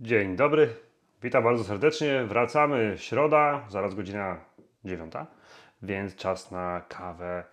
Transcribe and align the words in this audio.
Dzień 0.00 0.36
dobry, 0.36 0.74
witam 1.22 1.44
bardzo 1.44 1.64
serdecznie. 1.64 2.24
Wracamy 2.24 2.94
środa, 2.98 3.66
zaraz 3.68 3.94
godzina 3.94 4.40
dziewiąta, 4.84 5.26
więc 5.82 6.16
czas 6.16 6.50
na 6.50 6.82
kawę 6.88 7.44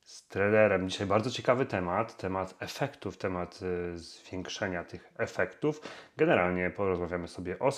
z 0.00 0.28
trenerem. 0.28 0.88
Dzisiaj 0.88 1.06
bardzo 1.06 1.30
ciekawy 1.30 1.66
temat, 1.66 2.16
temat 2.16 2.54
efektów, 2.60 3.16
temat 3.16 3.60
y, 3.94 3.98
zwiększenia 3.98 4.84
tych 4.84 5.12
efektów. 5.18 5.80
Generalnie 6.16 6.70
porozmawiamy 6.70 7.28
sobie 7.28 7.58
o, 7.58 7.70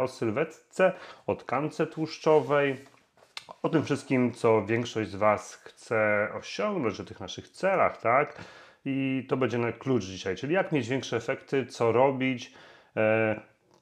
o 0.00 0.08
sylwetce, 0.08 0.92
o 1.26 1.34
tkance 1.34 1.86
tłuszczowej, 1.86 2.84
o 3.62 3.68
tym 3.68 3.84
wszystkim, 3.84 4.32
co 4.32 4.66
większość 4.66 5.10
z 5.10 5.16
Was 5.16 5.54
chce 5.54 6.28
osiągnąć, 6.34 7.00
o 7.00 7.04
tych 7.04 7.20
naszych 7.20 7.48
celach, 7.48 8.00
tak? 8.00 8.36
I 8.84 9.26
to 9.28 9.36
będzie 9.36 9.58
na 9.58 9.72
klucz 9.72 10.04
dzisiaj, 10.04 10.36
czyli 10.36 10.54
jak 10.54 10.72
mieć 10.72 10.88
większe 10.88 11.16
efekty, 11.16 11.66
co 11.66 11.92
robić, 11.92 12.54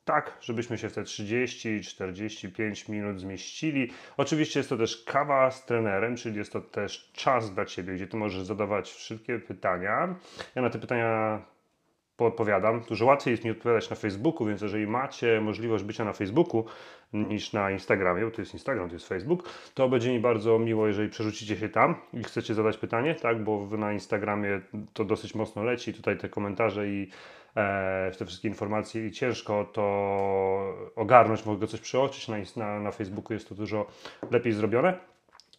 tak, 0.04 0.38
żebyśmy 0.40 0.78
się 0.78 0.88
w 0.88 0.92
te 0.92 1.02
30-45 1.02 2.90
minut 2.90 3.20
zmieścili. 3.20 3.90
Oczywiście 4.16 4.60
jest 4.60 4.68
to 4.68 4.76
też 4.76 5.04
kawa 5.04 5.50
z 5.50 5.66
trenerem, 5.66 6.16
czyli 6.16 6.36
jest 6.36 6.52
to 6.52 6.60
też 6.60 7.10
czas 7.12 7.54
dla 7.54 7.64
Ciebie, 7.64 7.94
gdzie 7.94 8.06
Ty 8.06 8.16
możesz 8.16 8.42
zadawać 8.42 8.90
wszystkie 8.90 9.38
pytania. 9.38 10.14
Ja 10.54 10.62
na 10.62 10.70
te 10.70 10.78
pytania 10.78 11.42
podpowiadam. 12.16 12.80
Dużo 12.88 13.06
łatwiej 13.06 13.32
jest 13.32 13.44
mi 13.44 13.50
odpowiadać 13.50 13.90
na 13.90 13.96
Facebooku, 13.96 14.46
więc 14.46 14.62
jeżeli 14.62 14.86
macie 14.86 15.40
możliwość 15.40 15.84
bycia 15.84 16.04
na 16.04 16.12
Facebooku 16.12 16.64
niż 17.12 17.52
na 17.52 17.70
Instagramie, 17.70 18.24
bo 18.24 18.30
to 18.30 18.42
jest 18.42 18.54
Instagram, 18.54 18.88
to 18.88 18.94
jest 18.94 19.08
Facebook, 19.08 19.48
to 19.74 19.88
będzie 19.88 20.12
mi 20.12 20.20
bardzo 20.20 20.58
miło, 20.58 20.86
jeżeli 20.86 21.08
przerzucicie 21.08 21.56
się 21.56 21.68
tam 21.68 21.94
i 22.12 22.24
chcecie 22.24 22.54
zadać 22.54 22.76
pytanie, 22.76 23.14
tak, 23.14 23.44
bo 23.44 23.68
na 23.78 23.92
Instagramie 23.92 24.60
to 24.92 25.04
dosyć 25.04 25.34
mocno 25.34 25.64
leci, 25.64 25.94
tutaj 25.94 26.18
te 26.18 26.28
komentarze 26.28 26.88
i 26.88 27.02
e, 27.02 27.08
te 28.18 28.26
wszystkie 28.26 28.48
informacje 28.48 29.06
i 29.06 29.12
ciężko 29.12 29.64
to 29.64 29.82
ogarnąć, 30.96 31.46
mogę 31.46 31.66
coś 31.66 31.80
przeoczyć, 31.80 32.28
na, 32.28 32.36
na, 32.56 32.80
na 32.80 32.90
Facebooku 32.90 33.32
jest 33.32 33.48
to 33.48 33.54
dużo 33.54 33.86
lepiej 34.30 34.52
zrobione. 34.52 34.98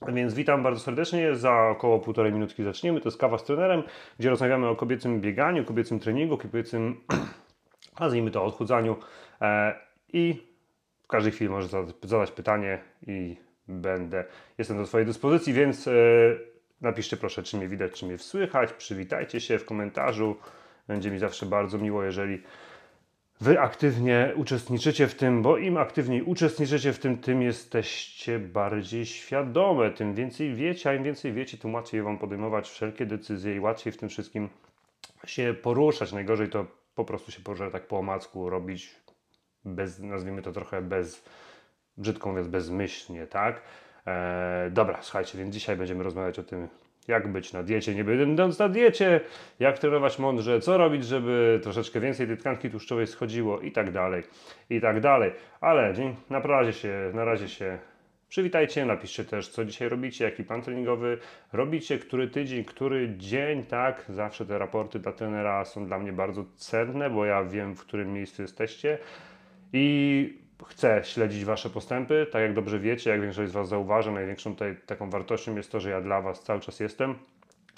Więc 0.07 0.33
witam 0.33 0.63
bardzo 0.63 0.79
serdecznie. 0.79 1.35
Za 1.35 1.67
około 1.67 1.99
półtorej 1.99 2.33
minutki 2.33 2.63
zaczniemy. 2.63 3.01
To 3.01 3.07
jest 3.07 3.17
kawa 3.17 3.37
z 3.37 3.43
trenerem, 3.43 3.83
gdzie 4.19 4.29
rozmawiamy 4.29 4.67
o 4.67 4.75
kobiecym 4.75 5.21
bieganiu, 5.21 5.65
kobiecym 5.65 5.99
treningu, 5.99 6.37
kobiecym, 6.37 7.01
nazwijmy 7.99 8.31
to, 8.31 8.45
odchudzaniu. 8.45 8.95
E, 9.41 9.75
I 10.13 10.43
w 11.03 11.07
każdej 11.07 11.31
chwili 11.31 11.49
możesz 11.49 11.71
zadać 12.03 12.31
pytanie 12.31 12.79
i 13.07 13.37
będę, 13.67 14.25
jestem 14.57 14.77
do 14.77 14.83
Twojej 14.83 15.07
dyspozycji, 15.07 15.53
więc 15.53 15.87
e, 15.87 15.91
napiszcie 16.81 17.17
proszę, 17.17 17.43
czy 17.43 17.57
mnie 17.57 17.67
widać, 17.67 17.91
czy 17.91 18.05
mnie 18.05 18.17
słychać. 18.17 18.73
Przywitajcie 18.73 19.39
się 19.39 19.59
w 19.59 19.65
komentarzu. 19.65 20.35
Będzie 20.87 21.11
mi 21.11 21.19
zawsze 21.19 21.45
bardzo 21.45 21.77
miło, 21.77 22.03
jeżeli 22.03 22.41
Wy 23.41 23.59
aktywnie 23.59 24.33
uczestniczycie 24.35 25.07
w 25.07 25.15
tym, 25.15 25.41
bo 25.41 25.57
im 25.57 25.77
aktywniej 25.77 26.21
uczestniczycie 26.21 26.93
w 26.93 26.99
tym, 26.99 27.17
tym 27.17 27.41
jesteście 27.41 28.39
bardziej 28.39 29.05
świadome, 29.05 29.91
tym 29.91 30.13
więcej 30.13 30.53
wiecie, 30.53 30.89
a 30.89 30.93
im 30.93 31.03
więcej 31.03 31.33
wiecie, 31.33 31.57
tym 31.57 31.73
łatwiej 31.73 32.01
Wam 32.01 32.17
podejmować 32.17 32.69
wszelkie 32.69 33.05
decyzje 33.05 33.55
i 33.55 33.59
łatwiej 33.59 33.93
w 33.93 33.97
tym 33.97 34.09
wszystkim 34.09 34.49
się 35.25 35.55
poruszać. 35.61 36.11
Najgorzej 36.11 36.49
to 36.49 36.65
po 36.95 37.05
prostu 37.05 37.31
się 37.31 37.41
poruszać 37.41 37.71
tak 37.71 37.87
po 37.87 37.97
omacku, 37.97 38.49
robić 38.49 38.95
bez, 39.65 39.99
nazwijmy 39.99 40.41
to 40.41 40.51
trochę 40.51 40.81
bez, 40.81 41.23
brzydko 41.97 42.29
mówiąc, 42.29 42.47
bezmyślnie, 42.47 43.27
tak? 43.27 43.61
Eee, 44.05 44.71
dobra, 44.71 45.01
słuchajcie, 45.01 45.37
więc 45.37 45.53
dzisiaj 45.53 45.77
będziemy 45.77 46.03
rozmawiać 46.03 46.39
o 46.39 46.43
tym, 46.43 46.67
jak 47.07 47.27
być 47.27 47.53
na 47.53 47.63
diecie, 47.63 47.95
nie 47.95 48.03
będąc 48.03 48.59
na 48.59 48.69
diecie, 48.69 49.21
jak 49.59 49.79
trenować 49.79 50.19
mądrze, 50.19 50.59
co 50.59 50.77
robić, 50.77 51.05
żeby 51.05 51.59
troszeczkę 51.63 51.99
więcej 51.99 52.27
tej 52.27 52.37
tkanki 52.37 52.69
tłuszczowej 52.69 53.07
schodziło 53.07 53.59
i 53.61 53.71
tak 53.71 53.91
dalej, 53.91 54.23
i 54.69 54.81
tak 54.81 54.99
dalej. 54.99 55.31
Ale 55.61 55.93
na 56.29 56.39
razie 56.39 56.73
się, 56.73 57.11
na 57.13 57.25
razie 57.25 57.47
się 57.49 57.77
przywitajcie, 58.29 58.85
napiszcie 58.85 59.25
też, 59.25 59.49
co 59.49 59.65
dzisiaj 59.65 59.89
robicie, 59.89 60.25
jaki 60.25 60.43
plan 60.43 60.61
treningowy 60.61 61.17
robicie, 61.53 61.99
który 61.99 62.27
tydzień, 62.27 62.63
który 62.63 63.13
dzień, 63.17 63.63
tak? 63.63 64.05
Zawsze 64.09 64.45
te 64.45 64.57
raporty 64.57 64.99
dla 64.99 65.11
trenera 65.11 65.65
są 65.65 65.85
dla 65.85 65.99
mnie 65.99 66.13
bardzo 66.13 66.45
cenne, 66.55 67.09
bo 67.09 67.25
ja 67.25 67.43
wiem, 67.43 67.75
w 67.75 67.81
którym 67.81 68.13
miejscu 68.13 68.41
jesteście 68.41 68.97
i 69.73 70.46
chcę 70.65 71.01
śledzić 71.03 71.45
Wasze 71.45 71.69
postępy. 71.69 72.27
Tak 72.31 72.41
jak 72.41 72.53
dobrze 72.53 72.79
wiecie, 72.79 73.09
jak 73.09 73.21
większość 73.21 73.51
z 73.51 73.53
Was 73.53 73.69
zauważa, 73.69 74.11
największą 74.11 74.53
tutaj 74.53 74.75
taką 74.85 75.09
wartością 75.09 75.55
jest 75.55 75.71
to, 75.71 75.79
że 75.79 75.89
ja 75.89 76.01
dla 76.01 76.21
Was 76.21 76.43
cały 76.43 76.59
czas 76.59 76.79
jestem. 76.79 77.15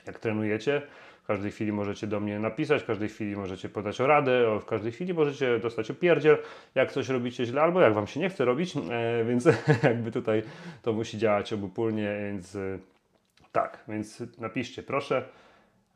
Jak 0.07 0.19
trenujecie, 0.19 0.81
w 1.23 1.27
każdej 1.27 1.51
chwili 1.51 1.71
możecie 1.71 2.07
do 2.07 2.19
mnie 2.19 2.39
napisać, 2.39 2.83
w 2.83 2.85
każdej 2.85 3.09
chwili 3.09 3.35
możecie 3.35 3.69
podać 3.69 4.01
o 4.01 4.07
radę, 4.07 4.59
w 4.61 4.65
każdej 4.65 4.91
chwili 4.91 5.13
możecie 5.13 5.59
dostać 5.59 5.91
opierdziel, 5.91 6.37
jak 6.75 6.91
coś 6.91 7.09
robicie 7.09 7.45
źle, 7.45 7.61
albo 7.61 7.81
jak 7.81 7.93
Wam 7.93 8.07
się 8.07 8.19
nie 8.19 8.29
chce 8.29 8.45
robić, 8.45 8.77
e, 8.77 9.23
więc 9.25 9.45
jakby 9.83 10.11
tutaj 10.11 10.43
to 10.81 10.93
musi 10.93 11.17
działać 11.17 11.53
obopólnie, 11.53 12.17
więc 12.21 12.55
e, 12.55 12.79
tak, 13.51 13.83
więc 13.87 14.23
napiszcie 14.37 14.83
proszę. 14.83 15.23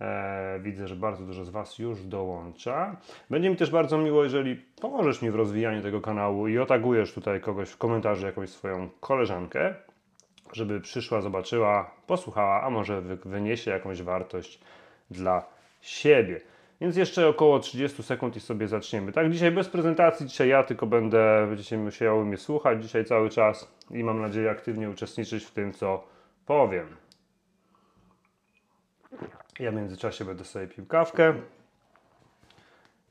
E, 0.01 0.59
widzę, 0.59 0.87
że 0.87 0.95
bardzo 0.95 1.25
dużo 1.25 1.45
z 1.45 1.49
Was 1.49 1.79
już 1.79 2.05
dołącza. 2.05 2.97
Będzie 3.29 3.49
mi 3.49 3.55
też 3.55 3.71
bardzo 3.71 3.97
miło, 3.97 4.23
jeżeli 4.23 4.55
pomożesz 4.81 5.21
mi 5.21 5.31
w 5.31 5.35
rozwijaniu 5.35 5.81
tego 5.81 6.01
kanału 6.01 6.47
i 6.47 6.57
otagujesz 6.57 7.13
tutaj 7.13 7.41
kogoś 7.41 7.69
w 7.69 7.77
komentarzu, 7.77 8.25
jakąś 8.25 8.49
swoją 8.49 8.89
koleżankę, 8.99 9.75
żeby 10.53 10.81
przyszła, 10.81 11.21
zobaczyła, 11.21 11.91
posłuchała, 12.07 12.61
a 12.63 12.69
może 12.69 13.01
wyniesie 13.01 13.71
jakąś 13.71 14.01
wartość 14.01 14.59
dla 15.11 15.45
siebie. 15.81 16.41
Więc 16.81 16.95
jeszcze 16.95 17.27
około 17.27 17.59
30 17.59 18.03
sekund 18.03 18.35
i 18.35 18.39
sobie 18.39 18.67
zaczniemy. 18.67 19.11
Tak, 19.11 19.31
dzisiaj 19.31 19.51
bez 19.51 19.69
prezentacji, 19.69 20.25
dzisiaj 20.27 20.49
ja 20.49 20.63
tylko 20.63 20.87
będę, 20.87 21.45
będziecie 21.47 21.77
musiały 21.77 22.25
mnie 22.25 22.37
słuchać 22.37 22.83
dzisiaj 22.83 23.05
cały 23.05 23.29
czas 23.29 23.71
i 23.91 24.03
mam 24.03 24.21
nadzieję 24.21 24.51
aktywnie 24.51 24.89
uczestniczyć 24.89 25.45
w 25.45 25.51
tym, 25.51 25.73
co 25.73 26.03
powiem. 26.45 26.87
Ja 29.59 29.71
w 29.71 29.75
międzyczasie 29.75 30.25
będę 30.25 30.45
sobie 30.45 30.67
pił 30.67 30.85
kawkę. 30.85 31.33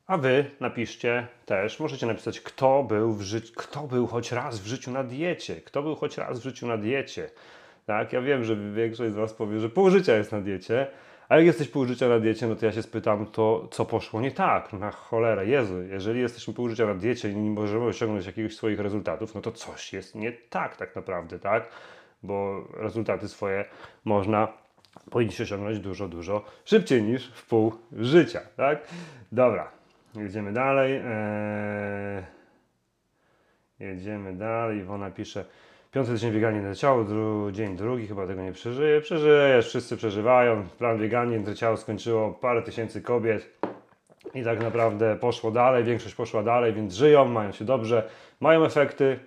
A 0.06 0.16
wy 0.16 0.44
napiszcie 0.60 1.26
też, 1.46 1.80
możecie 1.80 2.06
napisać, 2.06 2.40
kto 2.40 2.82
był, 2.82 3.12
w 3.12 3.22
życiu, 3.22 3.52
kto 3.56 3.82
był 3.82 4.06
choć 4.06 4.32
raz 4.32 4.60
w 4.60 4.66
życiu 4.66 4.90
na 4.90 5.04
diecie. 5.04 5.56
Kto 5.56 5.82
był 5.82 5.94
choć 5.94 6.18
raz 6.18 6.40
w 6.40 6.42
życiu 6.42 6.66
na 6.66 6.76
diecie. 6.76 7.30
Tak, 7.86 8.12
ja 8.12 8.20
wiem, 8.20 8.44
że 8.44 8.56
większość 8.56 9.12
z 9.12 9.16
Was 9.16 9.32
powie, 9.32 9.58
że 9.58 9.68
pół 9.68 9.90
życia 9.90 10.16
jest 10.16 10.32
na 10.32 10.40
diecie, 10.40 10.86
a 11.28 11.36
jak 11.36 11.46
jesteś 11.46 11.68
pół 11.68 11.86
życia 11.86 12.08
na 12.08 12.18
diecie, 12.18 12.46
no 12.46 12.56
to 12.56 12.66
ja 12.66 12.72
się 12.72 12.82
spytam, 12.82 13.26
to 13.26 13.68
co 13.70 13.84
poszło 13.84 14.20
nie 14.20 14.30
tak? 14.30 14.72
Na 14.72 14.90
cholerę, 14.90 15.46
Jezu, 15.46 15.82
jeżeli 15.82 16.20
jesteśmy 16.20 16.54
pół 16.54 16.68
życia 16.68 16.86
na 16.86 16.94
diecie 16.94 17.30
i 17.30 17.36
nie 17.36 17.50
możemy 17.50 17.84
osiągnąć 17.84 18.26
jakiegoś 18.26 18.56
swoich 18.56 18.80
rezultatów, 18.80 19.34
no 19.34 19.40
to 19.40 19.52
coś 19.52 19.92
jest 19.92 20.14
nie 20.14 20.32
tak 20.32 20.76
tak 20.76 20.96
naprawdę, 20.96 21.38
tak? 21.38 21.68
Bo 22.22 22.64
rezultaty 22.74 23.28
swoje 23.28 23.64
można 24.04 24.61
powinniście 25.10 25.44
osiągnąć 25.44 25.78
dużo, 25.78 26.08
dużo 26.08 26.44
szybciej 26.64 27.02
niż 27.02 27.32
w 27.34 27.46
pół 27.46 27.72
życia, 27.92 28.40
tak? 28.56 28.86
Dobra, 29.32 29.70
jedziemy 30.14 30.52
dalej. 30.52 30.92
Eee... 31.04 32.42
Jedziemy 33.82 34.32
dalej. 34.32 34.78
Iwona 34.78 35.10
pisze, 35.10 35.44
piąty 35.92 36.16
dzień 36.16 36.32
biegania 36.32 36.62
na 36.62 37.04
dru... 37.04 37.50
dzień 37.52 37.76
drugi, 37.76 38.06
chyba 38.06 38.26
tego 38.26 38.42
nie 38.42 38.52
przeżyje. 38.52 39.00
Przeżyjesz, 39.00 39.68
wszyscy 39.68 39.96
przeżywają. 39.96 40.68
Plan 40.78 40.98
biegania 40.98 41.38
na 41.38 41.54
ciało 41.54 41.76
skończyło 41.76 42.32
parę 42.32 42.62
tysięcy 42.62 43.02
kobiet. 43.02 43.58
I 44.34 44.44
tak 44.44 44.62
naprawdę 44.62 45.16
poszło 45.16 45.50
dalej, 45.50 45.84
większość 45.84 46.14
poszła 46.14 46.42
dalej, 46.42 46.72
więc 46.72 46.94
żyją, 46.94 47.24
mają 47.24 47.52
się 47.52 47.64
dobrze, 47.64 48.08
mają 48.40 48.64
efekty. 48.64 49.18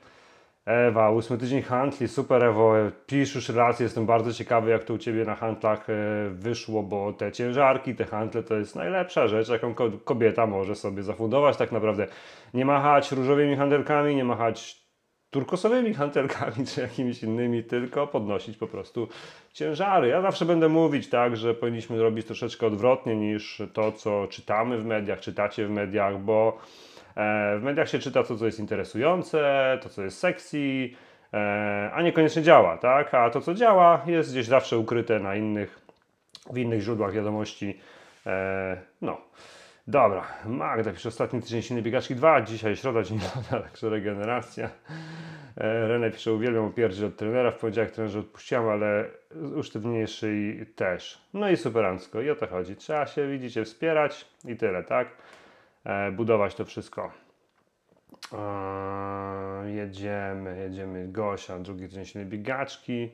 Ewa, 0.65 1.11
ósmy 1.11 1.37
tydzień 1.37 1.61
handli, 1.61 2.07
super 2.07 2.43
Ewo, 2.43 2.73
pisz 3.05 3.35
już 3.35 3.49
relacje, 3.49 3.83
jestem 3.83 4.05
bardzo 4.05 4.33
ciekawy 4.33 4.71
jak 4.71 4.83
to 4.83 4.93
u 4.93 4.97
Ciebie 4.97 5.25
na 5.25 5.35
handlach 5.35 5.89
e, 5.89 5.93
wyszło, 6.29 6.83
bo 6.83 7.13
te 7.13 7.31
ciężarki, 7.31 7.95
te 7.95 8.05
handle 8.05 8.43
to 8.43 8.55
jest 8.55 8.75
najlepsza 8.75 9.27
rzecz, 9.27 9.49
jaką 9.49 9.73
kobieta 10.03 10.47
może 10.47 10.75
sobie 10.75 11.03
zafundować 11.03 11.57
tak 11.57 11.71
naprawdę. 11.71 12.07
Nie 12.53 12.65
machać 12.65 13.11
różowymi 13.11 13.55
handelkami, 13.55 14.15
nie 14.15 14.23
machać 14.23 14.85
turkosowymi 15.29 15.93
hantelkami 15.93 16.65
czy 16.67 16.81
jakimiś 16.81 17.23
innymi, 17.23 17.63
tylko 17.63 18.07
podnosić 18.07 18.57
po 18.57 18.67
prostu 18.67 19.07
ciężary. 19.53 20.07
Ja 20.07 20.21
zawsze 20.21 20.45
będę 20.45 20.69
mówić 20.69 21.09
tak, 21.09 21.37
że 21.37 21.53
powinniśmy 21.53 22.01
robić 22.01 22.25
troszeczkę 22.25 22.67
odwrotnie 22.67 23.15
niż 23.15 23.61
to, 23.73 23.91
co 23.91 24.27
czytamy 24.27 24.77
w 24.77 24.85
mediach, 24.85 25.19
czytacie 25.19 25.67
w 25.67 25.69
mediach, 25.69 26.21
bo 26.21 26.57
w 27.15 27.59
mediach 27.61 27.89
się 27.89 27.99
czyta 27.99 28.23
to, 28.23 28.35
co 28.35 28.45
jest 28.45 28.59
interesujące, 28.59 29.77
to, 29.81 29.89
co 29.89 30.03
jest 30.03 30.19
sexy, 30.19 30.89
e, 31.33 31.91
a 31.93 32.01
niekoniecznie 32.01 32.41
działa, 32.41 32.77
tak? 32.77 33.13
A 33.13 33.29
to, 33.29 33.41
co 33.41 33.53
działa, 33.53 34.01
jest 34.05 34.31
gdzieś 34.31 34.45
zawsze 34.45 34.77
ukryte 34.77 35.19
na 35.19 35.35
innych, 35.35 35.79
w 36.53 36.57
innych 36.57 36.81
źródłach 36.81 37.13
wiadomości. 37.13 37.79
E, 38.25 38.77
no. 39.01 39.21
Dobra, 39.87 40.23
Magda 40.45 40.91
pisze 40.91 41.09
ostatni 41.09 41.41
tydzień 41.41 41.61
silny 41.61 41.81
biegaczki 41.81 42.15
2, 42.15 42.41
dzisiaj 42.41 42.75
środa, 42.75 43.03
dzień 43.03 43.19
loda, 43.19 43.63
także 43.65 43.89
regeneracja. 43.89 44.69
René 45.57 46.11
pisze, 46.11 46.33
uwielbiam 46.33 46.65
opierdzić 46.65 47.03
od 47.03 47.15
trenera, 47.15 47.51
w 47.51 47.57
poniedziałek 47.57 47.91
trenerze 47.91 48.19
odpuściłam, 48.19 48.69
ale 48.69 49.05
usztywniejszy 49.55 50.65
też. 50.75 51.21
No 51.33 51.49
i 51.49 51.57
superancko, 51.57 52.21
i 52.21 52.29
o 52.29 52.35
to 52.35 52.47
chodzi. 52.47 52.75
Trzeba 52.75 53.05
się, 53.05 53.27
widzicie, 53.27 53.65
wspierać 53.65 54.25
i 54.45 54.55
tyle, 54.55 54.83
tak? 54.83 55.07
E, 55.85 56.11
budować 56.11 56.55
to 56.55 56.65
wszystko. 56.65 57.11
Eee, 58.33 59.75
jedziemy, 59.75 60.57
jedziemy. 60.57 61.07
Gosia, 61.07 61.59
drugi 61.59 61.87
tydzień 61.87 62.05
silnej 62.05 62.29
biegaczki. 62.29 63.11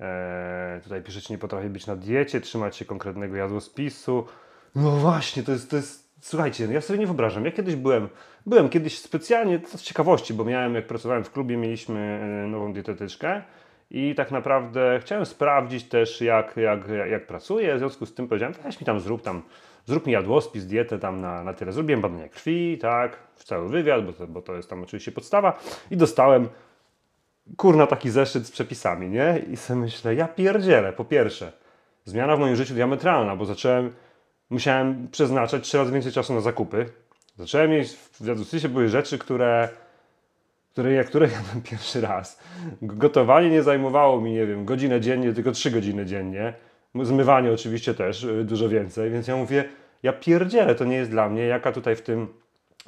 Eee, 0.00 0.80
tutaj 0.80 1.02
piszecie, 1.02 1.34
nie 1.34 1.38
potrafię 1.38 1.68
być 1.68 1.86
na 1.86 1.96
diecie, 1.96 2.40
trzymać 2.40 2.76
się 2.76 2.84
konkretnego 2.84 3.36
jadłospisu. 3.36 4.26
No 4.74 4.90
właśnie, 4.90 5.42
to 5.42 5.52
jest, 5.52 5.70
to 5.70 5.76
jest 5.76 6.06
słuchajcie, 6.20 6.68
ja 6.72 6.80
sobie 6.80 6.98
nie 6.98 7.06
wyobrażam. 7.06 7.44
Ja 7.44 7.52
kiedyś 7.52 7.76
byłem, 7.76 8.08
byłem 8.46 8.68
kiedyś 8.68 8.98
specjalnie, 8.98 9.60
z 9.66 9.82
ciekawości, 9.82 10.34
bo 10.34 10.44
miałem, 10.44 10.74
jak 10.74 10.86
pracowałem 10.86 11.24
w 11.24 11.32
klubie, 11.32 11.56
mieliśmy 11.56 12.00
e, 12.00 12.48
nową 12.48 12.72
dietetyczkę 12.72 13.42
i 13.90 14.14
tak 14.14 14.30
naprawdę 14.30 14.98
chciałem 15.00 15.26
sprawdzić 15.26 15.88
też, 15.88 16.20
jak, 16.20 16.56
jak, 16.56 16.80
jak 17.10 17.26
pracuję. 17.26 17.76
W 17.76 17.78
związku 17.78 18.06
z 18.06 18.14
tym 18.14 18.28
powiedziałem, 18.28 18.54
weź 18.64 18.80
mi 18.80 18.86
tam, 18.86 19.00
zrób 19.00 19.22
tam, 19.22 19.42
zrób 19.86 20.06
mi 20.06 20.12
jadłospis, 20.12 20.66
dietę 20.66 20.98
tam 20.98 21.20
na, 21.20 21.44
na 21.44 21.54
tyle. 21.54 21.72
Zrobiłem 21.72 22.00
badania 22.00 22.28
krwi, 22.28 22.78
tak, 22.78 23.18
w 23.34 23.44
cały 23.44 23.68
wywiad, 23.68 24.06
bo 24.06 24.12
to, 24.12 24.26
bo 24.26 24.42
to 24.42 24.56
jest 24.56 24.70
tam 24.70 24.82
oczywiście 24.82 25.12
podstawa 25.12 25.58
i 25.90 25.96
dostałem 25.96 26.48
kurna 27.56 27.86
taki 27.86 28.10
zeszyt 28.10 28.46
z 28.46 28.50
przepisami, 28.50 29.08
nie? 29.08 29.42
I 29.52 29.56
sobie 29.56 29.80
myślę, 29.80 30.14
ja 30.14 30.28
pierdzielę, 30.28 30.92
po 30.92 31.04
pierwsze, 31.04 31.52
zmiana 32.04 32.36
w 32.36 32.40
moim 32.40 32.56
życiu 32.56 32.74
diametralna, 32.74 33.36
bo 33.36 33.44
zacząłem 33.44 33.92
musiałem 34.50 35.08
przeznaczać 35.08 35.64
trzy 35.64 35.78
razy 35.78 35.92
więcej 35.92 36.12
czasu 36.12 36.34
na 36.34 36.40
zakupy. 36.40 36.86
Zacząłem 37.36 37.70
mieć 37.70 37.92
w 37.92 38.26
jadłospisie 38.26 38.68
były 38.68 38.88
rzeczy, 38.88 39.18
które, 39.18 39.68
które, 40.72 41.04
które 41.04 41.28
jadłem 41.28 41.62
pierwszy 41.70 42.00
raz. 42.00 42.40
Gotowanie 42.82 43.50
nie 43.50 43.62
zajmowało 43.62 44.20
mi, 44.20 44.32
nie 44.32 44.46
wiem, 44.46 44.64
godzinę 44.64 45.00
dziennie, 45.00 45.32
tylko 45.32 45.52
trzy 45.52 45.70
godziny 45.70 46.06
dziennie. 46.06 46.54
Zmywanie 47.02 47.52
oczywiście 47.52 47.94
też 47.94 48.24
y, 48.24 48.44
dużo 48.44 48.68
więcej, 48.68 49.10
więc 49.10 49.28
ja 49.28 49.36
mówię, 49.36 49.64
ja 50.02 50.12
pierdzielę, 50.12 50.74
to 50.74 50.84
nie 50.84 50.96
jest 50.96 51.10
dla 51.10 51.28
mnie, 51.28 51.46
jaka 51.46 51.72
tutaj 51.72 51.96
w 51.96 52.02
tym, 52.02 52.28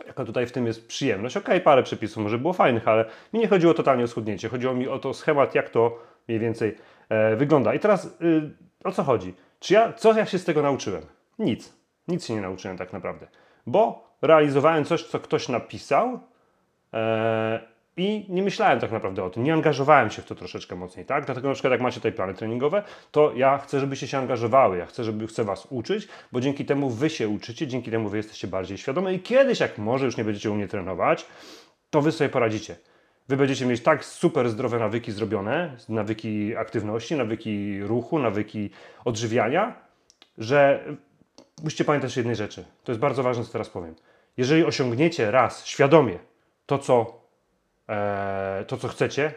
jaka 0.07 0.25
tutaj 0.25 0.47
w 0.47 0.53
tym 0.53 0.67
jest 0.67 0.89
przyjemność. 0.89 1.37
Okej, 1.37 1.55
okay, 1.55 1.61
parę 1.61 1.83
przepisów 1.83 2.23
może 2.23 2.39
było 2.39 2.53
fajnych, 2.53 2.89
ale 2.89 3.05
mi 3.33 3.41
nie 3.41 3.49
chodziło 3.49 3.75
totalnie 3.75 4.05
o 4.05 4.09
schudnięcie. 4.09 4.49
Chodziło 4.49 4.75
mi 4.75 4.89
o 4.89 4.99
to 4.99 5.15
schemat, 5.15 5.55
jak 5.55 5.71
to 5.71 5.99
mniej 6.29 6.41
więcej 6.41 6.77
e, 7.09 7.37
wygląda. 7.37 7.75
I 7.75 7.79
teraz 7.81 8.05
y, 8.05 8.51
o 8.85 8.93
co 8.93 9.03
chodzi? 9.03 9.35
Czy 9.61 9.75
ja, 9.75 9.93
co 9.93 10.13
ja 10.19 10.27
się 10.27 10.39
z 10.39 10.45
tego 10.45 10.63
nauczyłem? 10.63 11.03
Nic. 11.39 11.73
Nic 12.09 12.27
się 12.27 12.35
nie 12.35 12.41
nauczyłem 12.41 12.79
tak 12.79 12.93
naprawdę. 12.93 13.27
Bo 13.67 14.09
realizowałem 14.23 14.85
coś, 14.85 15.05
co 15.05 15.21
ktoś 15.21 15.49
napisał 15.49 16.21
e, 16.95 17.61
i 17.99 18.27
nie 18.29 18.43
myślałem 18.43 18.81
tak 18.81 18.93
naprawdę 18.93 19.25
o 19.25 19.31
tym. 19.31 19.45
Nie 19.45 19.53
angażowałem 19.53 20.11
się 20.11 20.23
w 20.23 20.27
to 20.27 20.35
troszeczkę 20.35 20.77
mocniej, 20.77 21.07
tak? 21.07 21.25
Dlatego 21.25 21.49
na 21.49 21.55
przykład 21.55 21.73
jak 21.73 21.81
macie 21.81 21.97
tutaj 21.97 22.13
plany 22.13 22.35
treningowe, 22.35 22.83
to 23.13 23.33
ja 23.37 23.59
chcę, 23.59 23.81
żebyście 23.81 24.07
się 24.09 24.19
angażowały. 24.19 24.79
Ja 24.79 24.87
chcę, 24.87 25.05
żeby 25.05 25.27
chcę 25.27 25.45
Was 25.45 25.67
uczyć, 25.71 26.09
bo 26.33 26.41
dzięki 26.41 26.65
temu 26.65 26.91
Wy 26.91 27.11
się 27.11 27.29
uczycie, 27.29 27.67
dzięki 27.67 27.91
temu 27.91 28.09
Wy 28.09 28.17
jesteście 28.17 28.49
bardziej 28.49 28.79
świadome 28.79 29.15
i 29.15 29.21
kiedyś, 29.21 29.61
jak 29.61 29.79
może 29.79 30.07
już 30.07 30.17
nie 30.17 30.25
będziecie 30.25 30.51
u 30.51 30.55
mnie 30.55 30.69
trenować, 30.69 31.27
to 31.91 32.03
Wy 32.03 32.13
sobie 32.13 32.31
poradzicie. 32.31 32.77
Wy 33.29 33.37
będziecie 33.37 33.67
mieć 33.67 33.83
tak 33.83 34.05
super 34.05 34.51
zdrowe 34.51 34.79
nawyki 34.79 35.13
zrobione, 35.13 35.77
nawyki 35.89 36.57
aktywności, 36.57 37.17
nawyki 37.17 37.83
ruchu, 37.83 38.19
nawyki 38.19 38.71
odżywiania, 39.05 39.75
że 40.39 40.85
musicie 41.65 41.85
pamiętać 41.85 42.17
jednej 42.17 42.37
rzeczy. 42.37 42.65
To 42.85 42.93
jest 42.93 43.01
bardzo 43.01 43.23
ważne, 43.23 43.45
co 43.45 43.53
teraz 43.53 43.69
powiem. 43.69 43.95
Jeżeli 44.37 44.65
osiągniecie 44.65 45.31
raz 45.31 45.67
świadomie 45.67 46.19
to, 46.67 46.79
co, 46.79 47.18
to, 48.67 48.77
co 48.77 48.89
chcecie, 48.89 49.33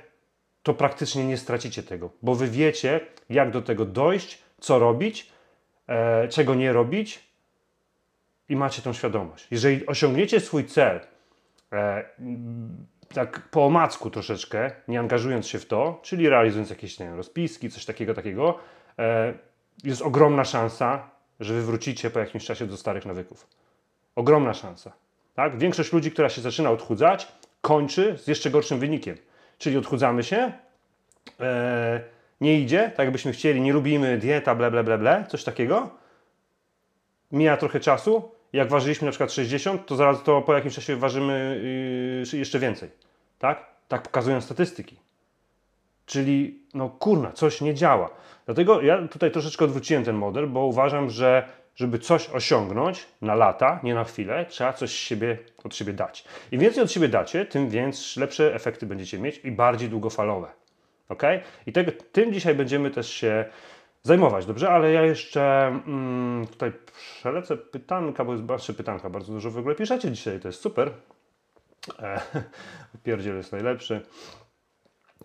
to 0.64 0.74
praktycznie 0.74 1.26
nie 1.26 1.38
stracicie 1.38 1.84
tego, 1.84 2.10
bo 2.22 2.36
wy 2.36 2.48
wiecie, 2.48 3.00
jak 3.30 3.52
do 3.52 3.62
tego 3.62 3.86
dojść, 3.86 4.42
co 4.60 4.80
robić, 4.80 5.32
e, 5.88 6.28
czego 6.28 6.56
nie 6.56 6.74
robić 6.74 7.32
i 8.50 8.56
macie 8.56 8.82
tą 8.82 8.94
świadomość. 8.94 9.48
Jeżeli 9.52 9.88
osiągniecie 9.88 10.40
swój 10.40 10.66
cel 10.66 11.00
e, 11.74 12.04
tak 13.14 13.50
po 13.50 13.66
omacku 13.66 14.10
troszeczkę, 14.10 14.72
nie 14.88 15.00
angażując 15.00 15.48
się 15.48 15.60
w 15.60 15.66
to, 15.66 16.00
czyli 16.04 16.30
realizując 16.30 16.70
jakieś 16.70 17.00
nie 17.00 17.16
rozpiski, 17.16 17.70
coś 17.70 17.86
takiego, 17.86 18.14
takiego, 18.14 18.58
e, 19.00 19.34
jest 19.84 20.02
ogromna 20.02 20.46
szansa, 20.46 21.10
że 21.40 21.54
wy 21.54 21.62
wrócicie 21.62 22.10
po 22.10 22.20
jakimś 22.20 22.46
czasie 22.46 22.68
do 22.68 22.78
starych 22.78 23.06
nawyków. 23.06 23.48
Ogromna 24.16 24.54
szansa. 24.54 24.92
Tak? 25.36 25.58
Większość 25.58 25.94
ludzi, 25.94 26.12
która 26.12 26.30
się 26.30 26.42
zaczyna 26.42 26.70
odchudzać, 26.70 27.28
kończy 27.62 28.18
z 28.18 28.28
jeszcze 28.28 28.50
gorszym 28.50 28.80
wynikiem. 28.80 29.18
Czyli 29.58 29.78
odchudzamy 29.78 30.24
się, 30.24 30.52
e, 31.40 32.02
nie 32.42 32.60
idzie, 32.60 32.92
tak 32.96 33.06
jakbyśmy 33.06 33.32
chcieli, 33.32 33.62
nie 33.62 33.74
lubimy, 33.74 34.18
dieta, 34.18 34.56
ble, 34.56 34.72
ble, 34.72 34.84
ble, 34.84 34.98
ble, 34.98 35.26
coś 35.30 35.44
takiego. 35.44 35.90
Mija 37.32 37.58
trochę 37.58 37.80
czasu. 37.80 38.32
Jak 38.54 38.70
ważyliśmy 38.70 39.06
na 39.06 39.12
przykład 39.12 39.32
60, 39.32 39.86
to 39.86 39.96
zaraz 39.96 40.24
to 40.24 40.42
po 40.42 40.54
jakimś 40.54 40.76
czasie 40.76 40.96
ważymy 40.96 41.62
yy, 42.32 42.40
jeszcze 42.40 42.60
więcej. 42.60 42.90
Tak? 43.40 43.66
Tak 43.88 44.02
pokazują 44.02 44.42
statystyki. 44.42 45.00
Czyli, 46.06 46.60
no 46.74 46.90
kurna, 46.90 47.32
coś 47.32 47.62
nie 47.62 47.74
działa. 47.74 48.10
Dlatego 48.46 48.82
ja 48.82 49.08
tutaj 49.08 49.32
troszeczkę 49.32 49.66
odwróciłem 49.66 50.04
ten 50.04 50.16
model, 50.16 50.48
bo 50.48 50.66
uważam, 50.66 51.10
że 51.10 51.48
żeby 51.76 52.00
coś 52.00 52.30
osiągnąć 52.30 53.08
na 53.22 53.36
lata, 53.36 53.80
nie 53.84 53.94
na 53.94 54.04
chwilę, 54.04 54.46
trzeba 54.46 54.74
coś 54.74 54.92
siebie, 54.92 55.38
od 55.64 55.76
siebie 55.76 55.94
dać. 55.94 56.26
Im 56.52 56.60
więcej 56.60 56.84
od 56.84 56.92
siebie 56.92 57.08
dacie, 57.08 57.46
tym 57.46 57.70
więc 57.70 58.18
lepsze 58.18 58.56
efekty 58.56 58.86
będziecie 58.86 59.20
mieć 59.20 59.38
i 59.38 59.52
bardziej 59.52 59.90
długofalowe. 59.90 60.48
Ok? 61.10 61.24
I 61.66 61.72
tego, 61.72 61.92
tym 62.12 62.34
dzisiaj 62.34 62.56
będziemy 62.56 62.92
też 62.92 63.14
się 63.14 63.46
zajmować, 64.04 64.46
dobrze? 64.46 64.70
Ale 64.70 64.92
ja 64.92 65.02
jeszcze 65.02 65.68
mm, 65.68 66.48
tutaj 66.48 66.72
przelecę 66.98 67.58
pytanka, 67.58 68.26
bo 68.26 68.32
jest 68.32 68.44
bardzo 68.44 68.74
pytanka, 68.74 69.10
bardzo 69.10 69.34
dużo 69.34 69.52
w 69.52 69.58
ogóle 69.58 69.76
piszecie 69.76 70.12
dzisiaj, 70.12 70.40
to 70.40 70.48
jest 70.48 70.62
super. 70.62 70.92
E, 72.00 72.22
pierdziel 73.04 73.38
jest 73.38 73.52
najlepszy. 73.52 74.02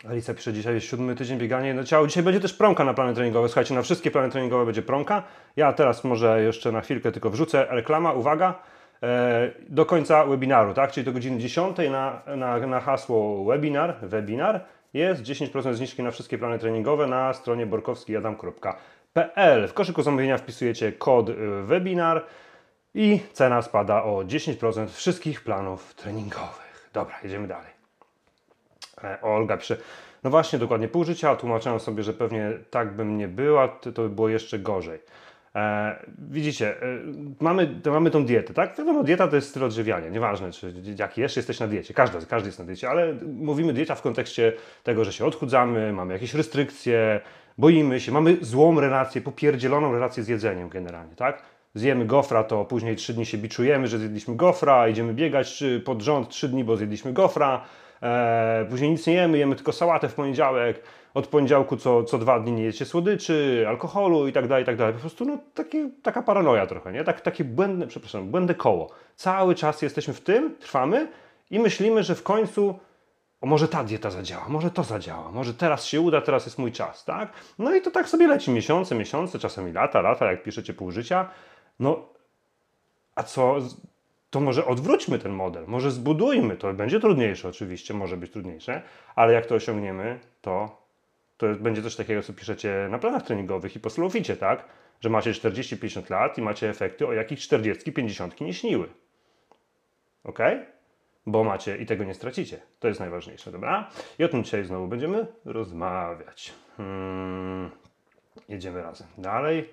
Alicja 0.05 0.35
pisze, 0.35 0.53
dzisiaj 0.53 0.75
jest 0.75 0.87
siódmy 0.87 1.15
tydzień 1.15 1.39
biegania 1.39 1.75
na 1.75 1.85
ciało. 1.85 2.07
Dzisiaj 2.07 2.23
będzie 2.23 2.41
też 2.41 2.55
promka 2.55 2.85
na 2.85 2.95
plany 2.95 3.15
treningowe. 3.15 3.49
Słuchajcie, 3.49 3.75
na 3.75 3.83
wszystkie 3.83 4.11
plany 4.11 4.31
treningowe 4.31 4.65
będzie 4.65 4.83
promka. 4.83 5.23
Ja 5.57 5.73
teraz 5.73 6.05
może 6.05 6.43
jeszcze 6.43 6.73
na 6.73 6.81
chwilkę 6.81 7.13
tylko 7.13 7.31
wrzucę 7.31 7.67
reklama. 7.71 8.13
Uwaga, 8.13 8.55
e, 9.03 9.51
do 9.69 9.87
końca 9.87 10.25
webinaru, 10.25 10.75
tak? 10.75 10.93
Czyli 10.93 11.05
do 11.05 11.13
godziny 11.13 11.39
10 11.39 11.77
na, 11.91 12.23
na, 12.37 12.59
na 12.59 12.81
hasło 12.81 13.45
webinar, 13.45 13.97
webinar 14.03 14.65
jest 14.95 15.23
10% 15.23 15.75
zniżki 15.75 16.03
na 16.03 16.11
wszystkie 16.11 16.39
plany 16.39 16.59
treningowe 16.59 17.07
na 17.07 17.33
stronie 17.33 17.67
borkowskijadam.pl. 17.67 19.69
W 19.69 19.75
koszyku 19.75 20.03
zamówienia 20.03 20.39
wpisujecie 20.39 20.93
kod 20.93 21.31
e, 21.31 21.33
webinar 21.63 22.25
i 22.95 23.21
cena 23.33 23.63
spada 23.63 24.03
o 24.03 24.25
10% 24.25 24.89
wszystkich 24.89 25.45
planów 25.45 25.95
treningowych. 25.95 26.91
Dobra, 26.93 27.15
jedziemy 27.23 27.49
dalej. 27.49 27.75
E, 29.05 29.21
Olga 29.23 29.57
pisze, 29.57 29.76
no 30.25 30.31
właśnie, 30.31 30.59
dokładnie 30.59 30.88
pół 30.88 31.05
życia, 31.05 31.37
tłumaczyłem 31.37 31.81
sobie, 31.81 32.03
że 32.03 32.12
pewnie 32.12 32.53
tak 32.71 32.97
bym 32.97 33.19
nie 33.19 33.29
była, 33.29 33.69
to 33.69 34.03
by 34.03 34.09
było 34.09 34.29
jeszcze 34.29 34.59
gorzej. 34.59 35.00
E, 35.55 35.97
widzicie, 36.19 36.83
e, 36.83 36.99
mamy, 37.41 37.81
mamy 37.87 38.11
tą 38.11 38.25
dietę, 38.25 38.55
tak? 38.55 38.79
Wiadomo, 38.79 39.05
dieta 39.05 39.29
to 39.29 39.37
jest 39.37 39.49
styl 39.49 39.65
odżywiania, 39.65 40.09
nieważne, 40.09 40.53
czy 40.53 40.75
jaki 40.99 41.21
jeszcze 41.21 41.41
jesteś 41.41 41.61
na 41.61 41.67
diecie, 41.67 41.95
każdy, 41.95 42.26
każdy 42.26 42.49
jest 42.49 42.59
na 42.59 42.65
diecie, 42.65 42.91
ale 42.91 43.15
mówimy 43.23 43.73
dieta 43.73 43.95
w 43.95 44.03
kontekście 44.03 44.53
tego, 44.83 45.05
że 45.05 45.12
się 45.12 45.25
odchudzamy, 45.25 45.93
mamy 45.93 46.12
jakieś 46.12 46.35
restrykcje, 46.35 47.21
boimy 47.59 48.00
się, 48.00 48.12
mamy 48.12 48.37
złą 48.41 48.81
relację, 48.81 49.21
popierdzieloną 49.21 49.93
relację 49.93 50.23
z 50.23 50.29
jedzeniem 50.29 50.69
generalnie, 50.69 51.15
tak? 51.17 51.43
Zjemy 51.75 52.05
gofra, 52.05 52.45
to 52.45 52.65
później 52.65 52.97
trzy 52.97 53.15
dni 53.15 53.26
się 53.26 53.38
biczujemy, 53.38 53.88
że 53.88 53.99
zjedliśmy 53.99 54.37
gofra, 54.37 54.88
idziemy 54.88 55.15
biegać 55.15 55.65
pod 55.85 56.03
rząd 56.03 56.29
trzy 56.29 56.49
dni, 56.49 56.65
bo 56.65 56.76
zjedliśmy 56.76 57.12
gofra, 57.12 57.65
E, 58.03 58.67
później 58.71 58.91
nic 58.91 59.07
nie 59.07 59.15
jemy, 59.15 59.38
jemy 59.38 59.57
tylko 59.57 59.73
sałatę 59.73 60.09
w 60.09 60.15
poniedziałek, 60.15 60.83
od 61.15 61.26
poniedziałku 61.26 61.76
co, 61.76 62.05
co 62.05 62.19
dwa 62.19 62.41
dni 62.41 62.53
nie 62.53 62.62
jecie 62.62 62.85
słodyczy, 62.85 63.65
alkoholu 63.69 64.29
i 64.29 64.33
tak 64.33 64.49
dalej, 64.49 64.62
i 64.62 64.67
tak 64.67 64.76
dalej. 64.76 64.95
Po 64.95 65.00
prostu 65.00 65.25
no, 65.25 65.38
taki, 65.55 65.91
taka 66.03 66.23
paranoja 66.23 66.67
trochę, 66.67 66.93
nie? 66.93 67.05
Tak, 67.05 67.21
takie 67.21 67.45
błędne, 67.45 67.87
przepraszam, 67.87 68.29
błędne 68.29 68.55
koło. 68.55 68.91
Cały 69.17 69.55
czas 69.55 69.83
jesteśmy 69.83 70.15
w 70.15 70.21
tym, 70.21 70.57
trwamy 70.61 71.09
i 71.50 71.59
myślimy, 71.59 72.03
że 72.03 72.15
w 72.15 72.23
końcu 72.23 72.79
o 73.41 73.47
może 73.47 73.69
ta 73.69 73.85
dieta 73.85 74.11
zadziała, 74.11 74.49
może 74.49 74.71
to 74.71 74.83
zadziała, 74.83 75.31
może 75.31 75.55
teraz 75.55 75.85
się 75.85 76.00
uda, 76.00 76.21
teraz 76.21 76.45
jest 76.47 76.59
mój 76.59 76.73
czas, 76.73 77.05
tak? 77.05 77.33
No 77.59 77.75
i 77.75 77.83
to 77.83 77.91
tak 77.91 78.09
sobie 78.09 78.26
leci 78.26 78.50
miesiące, 78.50 78.95
miesiące, 78.95 79.38
czasami 79.38 79.73
lata, 79.73 80.00
lata, 80.00 80.31
jak 80.31 80.43
piszecie 80.43 80.75
pół 80.75 80.91
życia. 80.91 81.29
No, 81.81 82.09
a 83.15 83.23
co 83.23 83.57
to 84.30 84.40
może 84.40 84.66
odwróćmy 84.66 85.18
ten 85.18 85.33
model, 85.33 85.64
może 85.66 85.90
zbudujmy 85.90 86.56
to. 86.56 86.75
Będzie 86.75 87.00
trudniejsze 87.00 87.49
oczywiście, 87.49 87.95
może 87.95 88.16
być 88.16 88.33
trudniejsze, 88.33 88.83
ale 89.14 89.33
jak 89.33 89.47
to 89.47 89.54
osiągniemy, 89.54 90.21
to, 90.40 90.83
to 91.37 91.47
będzie 91.54 91.83
coś 91.83 91.97
takiego, 91.97 92.23
co 92.23 92.33
piszecie 92.33 92.88
na 92.90 92.99
planach 92.99 93.23
treningowych 93.23 93.76
i 93.76 93.80
po 93.80 93.90
tak? 94.40 94.64
Że 95.00 95.11
macie 95.11 95.33
40-50 95.33 96.11
lat 96.11 96.38
i 96.38 96.42
macie 96.42 96.71
efekty, 96.71 97.06
o 97.06 97.12
jakich 97.12 97.38
40-50 97.38 98.45
nie 98.45 98.54
śniły. 98.54 98.88
Ok? 100.25 100.38
Bo 101.26 101.45
macie 101.45 101.76
i 101.76 101.87
tego 101.87 102.04
nie 102.04 102.14
stracicie. 102.14 102.61
To 102.80 102.88
jest 102.88 103.00
najważniejsze, 103.00 103.52
dobra? 103.52 103.90
I 104.18 104.25
o 104.25 104.28
tym 104.28 104.45
dzisiaj 104.45 104.64
znowu 104.64 104.88
będziemy 104.88 105.26
rozmawiać. 105.45 106.52
Hmm. 106.76 107.71
Jedziemy 108.49 108.83
razem. 108.83 109.06
Dalej. 109.18 109.71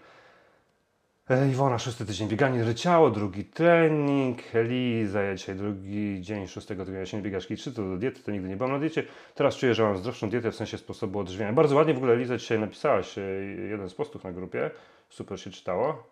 E, 1.30 1.50
Iwona, 1.50 1.80
szósty 1.80 2.06
tydzień 2.06 2.27
bieganie 2.27 2.63
ryciało, 2.63 3.10
drugi 3.10 3.46
trening. 3.46 4.56
Eliza, 4.56 5.36
dzisiaj 5.36 5.56
drugi 5.56 6.22
dzień 6.22 6.48
szóstego 6.48 6.86
tygodnia 6.86 7.06
się 7.06 7.18
nie 7.18 7.24
biegasz 7.24 7.48
czy 7.48 7.74
to 7.74 7.84
do 7.84 7.98
diety, 7.98 8.24
to 8.24 8.32
nigdy 8.32 8.50
nie 8.50 8.58
byłam 8.58 8.72
na 8.72 8.80
diecie. 8.80 9.03
Teraz 9.36 9.56
czuję, 9.56 9.74
że 9.74 9.84
mam 9.84 9.98
zdrowszą 9.98 10.30
dietę 10.30 10.51
w 10.51 10.56
sensie 10.56 10.77
sposobu 10.77 11.20
odżywiania. 11.20 11.53
Bardzo 11.53 11.75
ładnie 11.75 11.94
w 11.94 11.98
ogóle 11.98 12.13
Eliza 12.13 12.38
dzisiaj 12.38 12.60
napisałaś 12.60 13.18
e, 13.18 13.22
jeden 13.70 13.89
z 13.89 13.94
postów 13.94 14.24
na 14.24 14.32
grupie. 14.32 14.72
Super 15.10 15.39
się 15.39 15.51
czytało. 15.51 16.03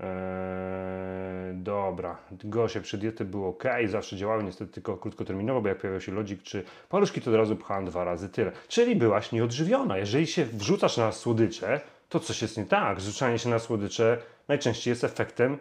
Eee, 0.00 1.54
dobra, 1.54 2.18
Gosie 2.44 2.80
przy 2.80 2.98
diety 2.98 3.24
było 3.24 3.48
ok, 3.48 3.64
zawsze 3.86 4.16
działały 4.16 4.44
niestety 4.44 4.72
tylko 4.72 4.96
krótkoterminowo, 4.96 5.60
bo 5.60 5.68
jak 5.68 5.78
pojawiał 5.78 6.00
się 6.00 6.12
lodzik 6.12 6.42
czy 6.42 6.64
paluszki, 6.88 7.20
to 7.20 7.30
od 7.30 7.36
razu 7.36 7.56
pchałem 7.56 7.84
dwa 7.84 8.04
razy 8.04 8.28
tyle. 8.28 8.52
Czyli 8.68 8.96
byłaś 8.96 9.32
nieodżywiona. 9.32 9.98
Jeżeli 9.98 10.26
się 10.26 10.44
wrzucasz 10.44 10.96
na 10.96 11.12
słodycze, 11.12 11.80
to 12.08 12.20
coś 12.20 12.42
jest 12.42 12.56
nie 12.56 12.66
tak. 12.66 13.00
Zrzucanie 13.00 13.38
się 13.38 13.48
na 13.48 13.58
słodycze 13.58 14.18
najczęściej 14.48 14.92
jest 14.92 15.04
efektem 15.04 15.58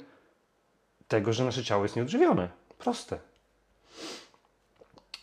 tego, 1.07 1.33
że 1.33 1.45
nasze 1.45 1.63
ciało 1.63 1.83
jest 1.83 1.95
nieodżywione. 1.95 2.49
Proste. 2.79 3.19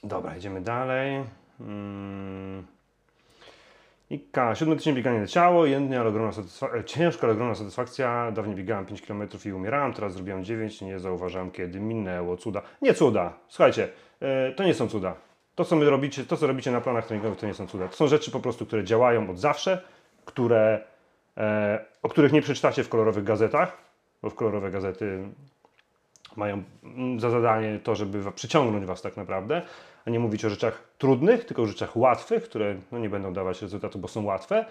Dobra, 0.05 0.37
idziemy 0.37 0.61
dalej. 0.61 1.25
Hmm. 1.59 2.67
I 4.11 4.21
K. 4.21 4.55
Siódmy 4.55 4.77
tydzień 4.77 4.95
bieganie 4.95 5.21
na 5.21 5.27
ciało, 5.27 5.67
jędnie, 5.67 6.01
ale 6.01 6.09
ogromna 6.09 6.33
satysfakcja, 6.33 6.83
ciężko, 6.83 7.23
ale 7.23 7.33
ogromna 7.33 7.55
satysfakcja. 7.55 8.33
Dawniej 8.33 8.57
biegałem 8.57 8.87
5 8.87 9.03
km 9.03 9.29
i 9.45 9.53
umierałem, 9.53 9.93
teraz 9.93 10.13
zrobiłem 10.13 10.45
9, 10.45 10.81
nie 10.81 10.99
zauważam 10.99 11.51
kiedy 11.51 11.81
minęło. 11.81 12.37
Cuda. 12.37 12.63
Nie 12.83 12.95
cuda. 12.95 13.33
Słuchajcie, 13.49 13.89
yy, 14.21 14.55
to 14.57 14.65
nie 14.65 14.75
są 14.75 14.89
cuda. 14.89 15.15
To, 15.55 15.65
co 15.65 15.77
my 15.77 15.91
robicie, 15.91 16.25
to, 16.25 16.37
co 16.37 16.47
robicie 16.47 16.71
na 16.71 16.81
planach 16.81 17.07
treningowych, 17.07 17.39
to 17.39 17.47
nie 17.47 17.55
są 17.55 17.67
cuda. 17.67 17.89
To 17.89 17.97
są 17.97 18.07
rzeczy 18.07 18.31
po 18.31 18.41
prostu, 18.41 18.67
które 18.67 18.85
działają 18.85 19.31
od 19.31 19.39
zawsze, 19.39 19.83
które 20.25 20.81
E, 20.81 20.90
o 22.03 22.09
których 22.09 22.33
nie 22.33 22.43
przeczytacie 22.43 22.85
w 22.85 22.89
kolorowych 22.89 23.25
gazetach, 23.25 23.77
bo 24.23 24.31
w 24.31 24.35
kolorowe 24.35 24.71
gazety 24.71 25.29
mają 26.37 26.63
za 27.19 27.31
zadanie 27.31 27.79
to, 27.79 27.95
żeby 27.95 28.33
przyciągnąć 28.33 28.87
Was 28.87 29.03
tak 29.03 29.17
naprawdę, 29.17 29.63
a 30.07 30.11
nie 30.11 30.19
mówić 30.19 30.45
o 30.45 30.51
rzeczach 30.51 30.89
trudnych, 30.99 31.45
tylko 31.45 31.63
o 31.63 31.67
rzeczach 31.67 31.97
łatwych, 31.97 32.45
które 32.45 32.75
no, 32.93 32.99
nie 32.99 33.11
będą 33.11 33.33
dawać 33.33 33.63
rezultatu, 33.63 33.99
bo 33.99 34.09
są 34.09 34.25
łatwe, 34.25 34.65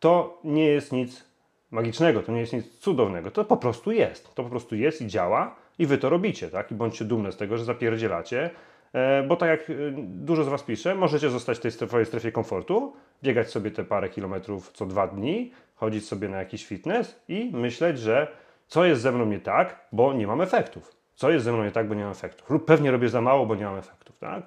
to 0.00 0.40
nie 0.44 0.66
jest 0.66 0.92
nic 0.92 1.24
magicznego, 1.70 2.22
to 2.22 2.32
nie 2.32 2.40
jest 2.40 2.52
nic 2.52 2.78
cudownego, 2.78 3.30
to 3.30 3.44
po 3.44 3.56
prostu 3.56 3.92
jest. 3.92 4.34
To 4.34 4.42
po 4.42 4.50
prostu 4.50 4.76
jest 4.76 5.02
i 5.02 5.06
działa 5.06 5.56
i 5.78 5.86
Wy 5.86 5.98
to 5.98 6.08
robicie, 6.08 6.48
tak? 6.48 6.72
I 6.72 6.74
bądźcie 6.74 7.04
dumne 7.04 7.32
z 7.32 7.36
tego, 7.36 7.58
że 7.58 7.64
zapierdzielacie, 7.64 8.50
e, 8.92 9.22
bo 9.22 9.36
tak 9.36 9.48
jak 9.48 9.70
e, 9.70 9.74
dużo 9.98 10.44
z 10.44 10.48
Was 10.48 10.62
pisze, 10.62 10.94
możecie 10.94 11.30
zostać 11.30 11.58
w 11.58 11.60
tej 11.60 11.70
swojej 11.70 12.06
strefie 12.06 12.32
komfortu, 12.32 12.92
biegać 13.22 13.50
sobie 13.50 13.70
te 13.70 13.84
parę 13.84 14.08
kilometrów 14.08 14.72
co 14.72 14.86
dwa 14.86 15.06
dni, 15.06 15.52
chodzić 15.76 16.08
sobie 16.08 16.28
na 16.28 16.36
jakiś 16.36 16.66
fitness 16.66 17.20
i 17.28 17.50
myśleć, 17.54 17.98
że 17.98 18.28
co 18.66 18.84
jest 18.84 19.02
ze 19.02 19.12
mną 19.12 19.26
nie 19.26 19.40
tak, 19.40 19.86
bo 19.92 20.12
nie 20.12 20.26
mam 20.26 20.40
efektów. 20.40 20.96
Co 21.14 21.30
jest 21.30 21.44
ze 21.44 21.52
mną 21.52 21.64
nie 21.64 21.70
tak, 21.70 21.88
bo 21.88 21.94
nie 21.94 22.02
mam 22.02 22.12
efektów. 22.12 22.50
Lub 22.50 22.64
pewnie 22.64 22.90
robię 22.90 23.08
za 23.08 23.20
mało, 23.20 23.46
bo 23.46 23.54
nie 23.54 23.64
mam 23.64 23.76
efektów, 23.76 24.18
tak? 24.18 24.42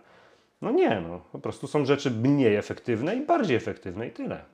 No 0.61 0.71
nie, 0.71 1.01
no. 1.01 1.19
Po 1.31 1.39
prostu 1.39 1.67
są 1.67 1.85
rzeczy 1.85 2.11
mniej 2.11 2.55
efektywne 2.55 3.15
i 3.15 3.25
bardziej 3.25 3.57
efektywne 3.57 4.07
i 4.07 4.11
tyle. 4.11 4.45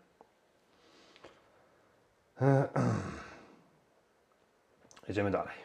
Jedziemy 5.08 5.32
dalej. 5.32 5.65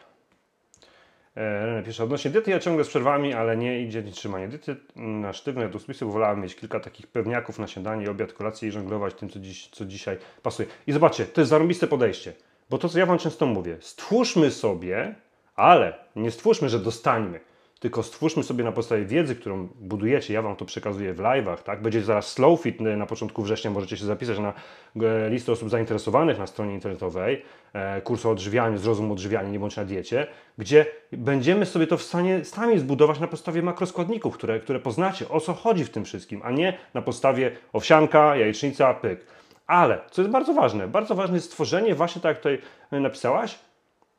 E, 1.35 1.65
René 1.65 1.83
pisze, 1.83 2.03
odnośnie 2.03 2.31
diety 2.31 2.51
ja 2.51 2.59
ciągle 2.59 2.83
z 2.83 2.87
przerwami, 2.87 3.33
ale 3.33 3.57
nie 3.57 3.81
idzie 3.81 4.03
nie 4.03 4.11
trzymanie 4.11 4.47
diety 4.47 4.75
na 4.95 5.33
sztywne 5.33 5.61
jadłospisy, 5.61 6.05
bo 6.05 6.11
wolałem 6.11 6.41
mieć 6.41 6.55
kilka 6.55 6.79
takich 6.79 7.07
pewniaków 7.07 7.59
na 7.59 7.67
śniadanie, 7.67 8.11
obiad, 8.11 8.33
kolację 8.33 8.69
i 8.69 8.71
żonglować 8.71 9.13
tym, 9.13 9.29
co, 9.29 9.39
dziś, 9.39 9.67
co 9.67 9.85
dzisiaj 9.85 10.17
pasuje. 10.43 10.67
I 10.87 10.91
zobaczcie, 10.91 11.25
to 11.25 11.41
jest 11.41 11.49
zarąbiste 11.49 11.87
podejście, 11.87 12.33
bo 12.69 12.77
to, 12.77 12.89
co 12.89 12.99
ja 12.99 13.05
Wam 13.05 13.17
często 13.17 13.45
mówię, 13.45 13.77
stwórzmy 13.79 14.51
sobie, 14.51 15.15
ale 15.55 15.93
nie 16.15 16.31
stwórzmy, 16.31 16.69
że 16.69 16.79
dostańmy 16.79 17.39
tylko 17.81 18.03
stwórzmy 18.03 18.43
sobie 18.43 18.63
na 18.63 18.71
podstawie 18.71 19.05
wiedzy, 19.05 19.35
którą 19.35 19.67
budujecie, 19.79 20.33
ja 20.33 20.41
Wam 20.41 20.55
to 20.55 20.65
przekazuję 20.65 21.13
w 21.13 21.17
live'ach, 21.17 21.57
tak? 21.57 21.81
Będzie 21.81 22.01
zaraz 22.01 22.33
Slow 22.33 22.61
Fit 22.61 22.79
na 22.81 23.05
początku 23.05 23.43
września, 23.43 23.71
możecie 23.71 23.97
się 23.97 24.05
zapisać 24.05 24.39
na 24.39 24.53
e, 24.95 25.29
listę 25.29 25.51
osób 25.51 25.69
zainteresowanych 25.69 26.39
na 26.39 26.47
stronie 26.47 26.73
internetowej, 26.73 27.41
e, 27.73 28.01
kurs 28.01 28.25
o 28.25 28.29
odżywianiu, 28.29 28.77
zrozum 28.77 29.11
odżywiania, 29.11 29.49
nie 29.49 29.59
bądź 29.59 29.75
na 29.75 29.85
diecie, 29.85 30.27
gdzie 30.57 30.85
będziemy 31.11 31.65
sobie 31.65 31.87
to 31.87 31.97
w 31.97 32.03
stanie 32.03 32.45
sami 32.45 32.79
zbudować 32.79 33.19
na 33.19 33.27
podstawie 33.27 33.61
makroskładników, 33.61 34.37
które, 34.37 34.59
które 34.59 34.79
poznacie, 34.79 35.29
o 35.29 35.39
co 35.39 35.53
chodzi 35.53 35.85
w 35.85 35.89
tym 35.89 36.05
wszystkim, 36.05 36.41
a 36.43 36.51
nie 36.51 36.77
na 36.93 37.01
podstawie 37.01 37.51
owsianka, 37.73 38.35
jajecznica, 38.35 38.93
pyk. 38.93 39.25
Ale, 39.67 39.99
co 40.11 40.21
jest 40.21 40.31
bardzo 40.31 40.53
ważne, 40.53 40.87
bardzo 40.87 41.15
ważne 41.15 41.35
jest 41.35 41.47
stworzenie, 41.47 41.95
właśnie 41.95 42.21
tak 42.21 42.29
jak 42.29 42.37
tutaj 42.37 42.59
napisałaś, 43.01 43.59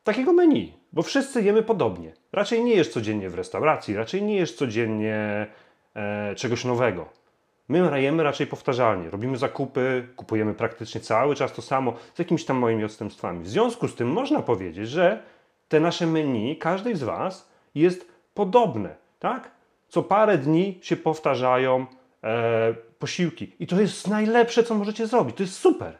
takiego 0.05 0.33
menu, 0.33 0.82
bo 0.93 1.03
wszyscy 1.03 1.43
jemy 1.43 1.63
podobnie. 1.63 2.13
Raczej 2.33 2.65
nie 2.65 2.75
jesz 2.75 2.89
codziennie 2.89 3.31
w 3.31 3.35
restauracji, 3.35 3.97
raczej 3.97 4.23
nie 4.23 4.37
jesz 4.37 4.53
codziennie 4.53 5.47
e, 5.97 6.35
czegoś 6.35 6.65
nowego. 6.65 7.09
My 7.69 8.03
jemy 8.03 8.23
raczej 8.23 8.47
powtarzalnie, 8.47 9.11
robimy 9.11 9.37
zakupy, 9.37 10.09
kupujemy 10.17 10.55
praktycznie 10.55 11.01
cały 11.01 11.35
czas 11.35 11.53
to 11.53 11.63
samo 11.63 11.95
z 12.15 12.19
jakimiś 12.19 12.45
tam 12.45 12.57
moimi 12.57 12.85
odstępstwami. 12.85 13.45
W 13.45 13.49
związku 13.49 13.89
z 13.89 13.95
tym 13.95 14.13
można 14.13 14.43
powiedzieć, 14.43 14.89
że 14.89 15.23
te 15.69 15.81
nasze 15.81 16.07
menu, 16.07 16.57
każdej 16.57 16.97
z 16.97 17.03
Was 17.03 17.49
jest 17.75 18.13
podobne, 18.35 18.95
tak? 19.19 19.51
Co 19.89 20.03
parę 20.03 20.39
dni 20.39 20.79
się 20.83 20.97
powtarzają 20.97 21.87
e, 22.25 22.75
posiłki. 22.99 23.53
I 23.61 23.67
to 23.67 23.81
jest 23.81 24.09
najlepsze, 24.09 24.63
co 24.63 24.75
możecie 24.75 25.07
zrobić. 25.07 25.37
To 25.37 25.43
jest 25.43 25.59
super, 25.59 25.99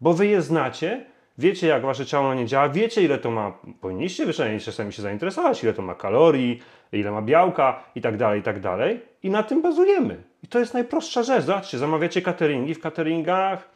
bo 0.00 0.14
Wy 0.14 0.26
je 0.26 0.42
znacie, 0.42 1.04
wiecie 1.38 1.66
jak 1.66 1.82
wasze 1.82 2.06
ciało 2.06 2.34
nie 2.34 2.46
działa, 2.46 2.68
wiecie 2.68 3.02
ile 3.02 3.18
to 3.18 3.30
ma, 3.30 3.52
powinniście 3.80 4.26
przynajmniej 4.26 4.60
czasami 4.60 4.92
się 4.92 5.02
zainteresować, 5.02 5.62
ile 5.62 5.72
to 5.72 5.82
ma 5.82 5.94
kalorii, 5.94 6.62
ile 6.92 7.10
ma 7.10 7.22
białka 7.22 7.84
i 7.94 8.00
tak 8.00 8.16
dalej, 8.16 8.40
i 8.40 8.42
tak 8.42 8.60
dalej. 8.60 9.00
I 9.22 9.30
na 9.30 9.42
tym 9.42 9.62
bazujemy. 9.62 10.22
I 10.42 10.48
to 10.48 10.58
jest 10.58 10.74
najprostsza 10.74 11.22
rzecz. 11.22 11.44
Zobaczcie, 11.44 11.78
zamawiacie 11.78 12.22
cateringi, 12.22 12.74
w 12.74 12.80
cateringach, 12.80 13.68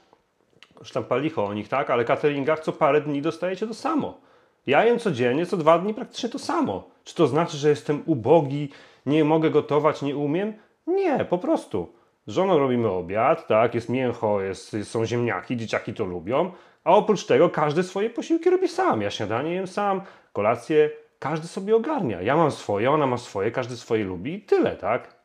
sztampa 0.83 1.16
licho 1.16 1.45
o 1.45 1.54
nich, 1.54 1.69
tak, 1.69 1.90
ale 1.90 2.04
cateringach 2.04 2.61
co 2.61 2.73
parę 2.73 3.00
dni 3.00 3.23
dostajecie 3.23 3.66
to 3.66 3.75
samo. 3.75 4.21
Ja 4.66 4.85
jem 4.85 4.99
codziennie, 4.99 5.47
co 5.47 5.57
dwa 5.57 5.78
dni 5.78 5.95
praktycznie 5.95 6.28
to 6.28 6.38
samo. 6.38 6.90
Czy 7.04 7.14
to 7.14 7.26
znaczy, 7.26 7.57
że 7.57 7.69
jestem 7.69 8.02
ubogi, 8.07 8.69
nie 9.07 9.25
mogę 9.25 9.50
gotować, 9.50 10.02
nie 10.02 10.16
umiem? 10.16 10.52
Nie, 10.87 11.25
po 11.25 11.38
prostu. 11.38 11.92
Żoną 12.26 12.59
robimy 12.59 12.90
obiad, 12.90 13.47
tak, 13.47 13.75
jest 13.75 13.88
mięcho, 13.88 14.40
jest, 14.40 14.76
są 14.83 15.07
ziemniaki, 15.07 15.57
dzieciaki 15.57 15.95
to 15.95 16.04
lubią, 16.04 16.52
a 16.84 16.94
oprócz 16.94 17.26
tego 17.26 17.50
każdy 17.50 17.82
swoje 17.82 18.10
posiłki 18.10 18.50
robi 18.50 18.68
sam. 18.68 19.02
Ja 19.02 19.10
śniadanie 19.10 19.54
jem 19.54 19.66
sam, 19.66 20.00
kolację 20.32 20.90
każdy 21.18 21.46
sobie 21.46 21.76
ogarnia. 21.76 22.22
Ja 22.22 22.36
mam 22.36 22.50
swoje, 22.50 22.90
ona 22.90 23.06
ma 23.06 23.18
swoje, 23.18 23.50
każdy 23.50 23.76
swoje 23.76 24.04
lubi 24.04 24.34
i 24.34 24.40
tyle, 24.40 24.76
tak? 24.76 25.22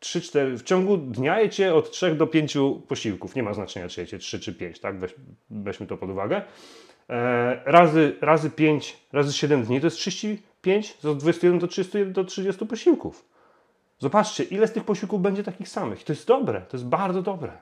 3, 0.00 0.20
4, 0.20 0.58
w 0.58 0.62
ciągu 0.62 0.96
dnia 0.96 1.40
jecie 1.40 1.74
od 1.74 1.90
3 1.90 2.14
do 2.14 2.26
5 2.26 2.56
posiłków. 2.88 3.34
Nie 3.34 3.42
ma 3.42 3.54
znaczenia, 3.54 3.88
czy 3.88 4.00
jecie 4.00 4.18
3 4.18 4.40
czy 4.40 4.54
5, 4.54 4.80
tak? 4.80 4.98
Weź, 4.98 5.14
weźmy 5.50 5.86
to 5.86 5.96
pod 5.96 6.10
uwagę. 6.10 6.42
E, 7.10 7.62
razy, 7.64 8.16
razy 8.20 8.50
5, 8.50 8.96
razy 9.12 9.32
7 9.32 9.62
dni 9.62 9.80
to 9.80 9.86
jest 9.86 9.96
35, 9.96 10.98
od 11.04 11.18
21 11.18 11.58
do 11.58 11.66
30, 11.66 12.06
do 12.06 12.24
30 12.24 12.66
posiłków. 12.66 13.24
Zobaczcie, 13.98 14.44
ile 14.44 14.66
z 14.66 14.72
tych 14.72 14.84
posiłków 14.84 15.22
będzie 15.22 15.42
takich 15.42 15.68
samych. 15.68 16.04
To 16.04 16.12
jest 16.12 16.26
dobre, 16.26 16.60
to 16.60 16.76
jest 16.76 16.86
bardzo 16.86 17.22
dobre, 17.22 17.52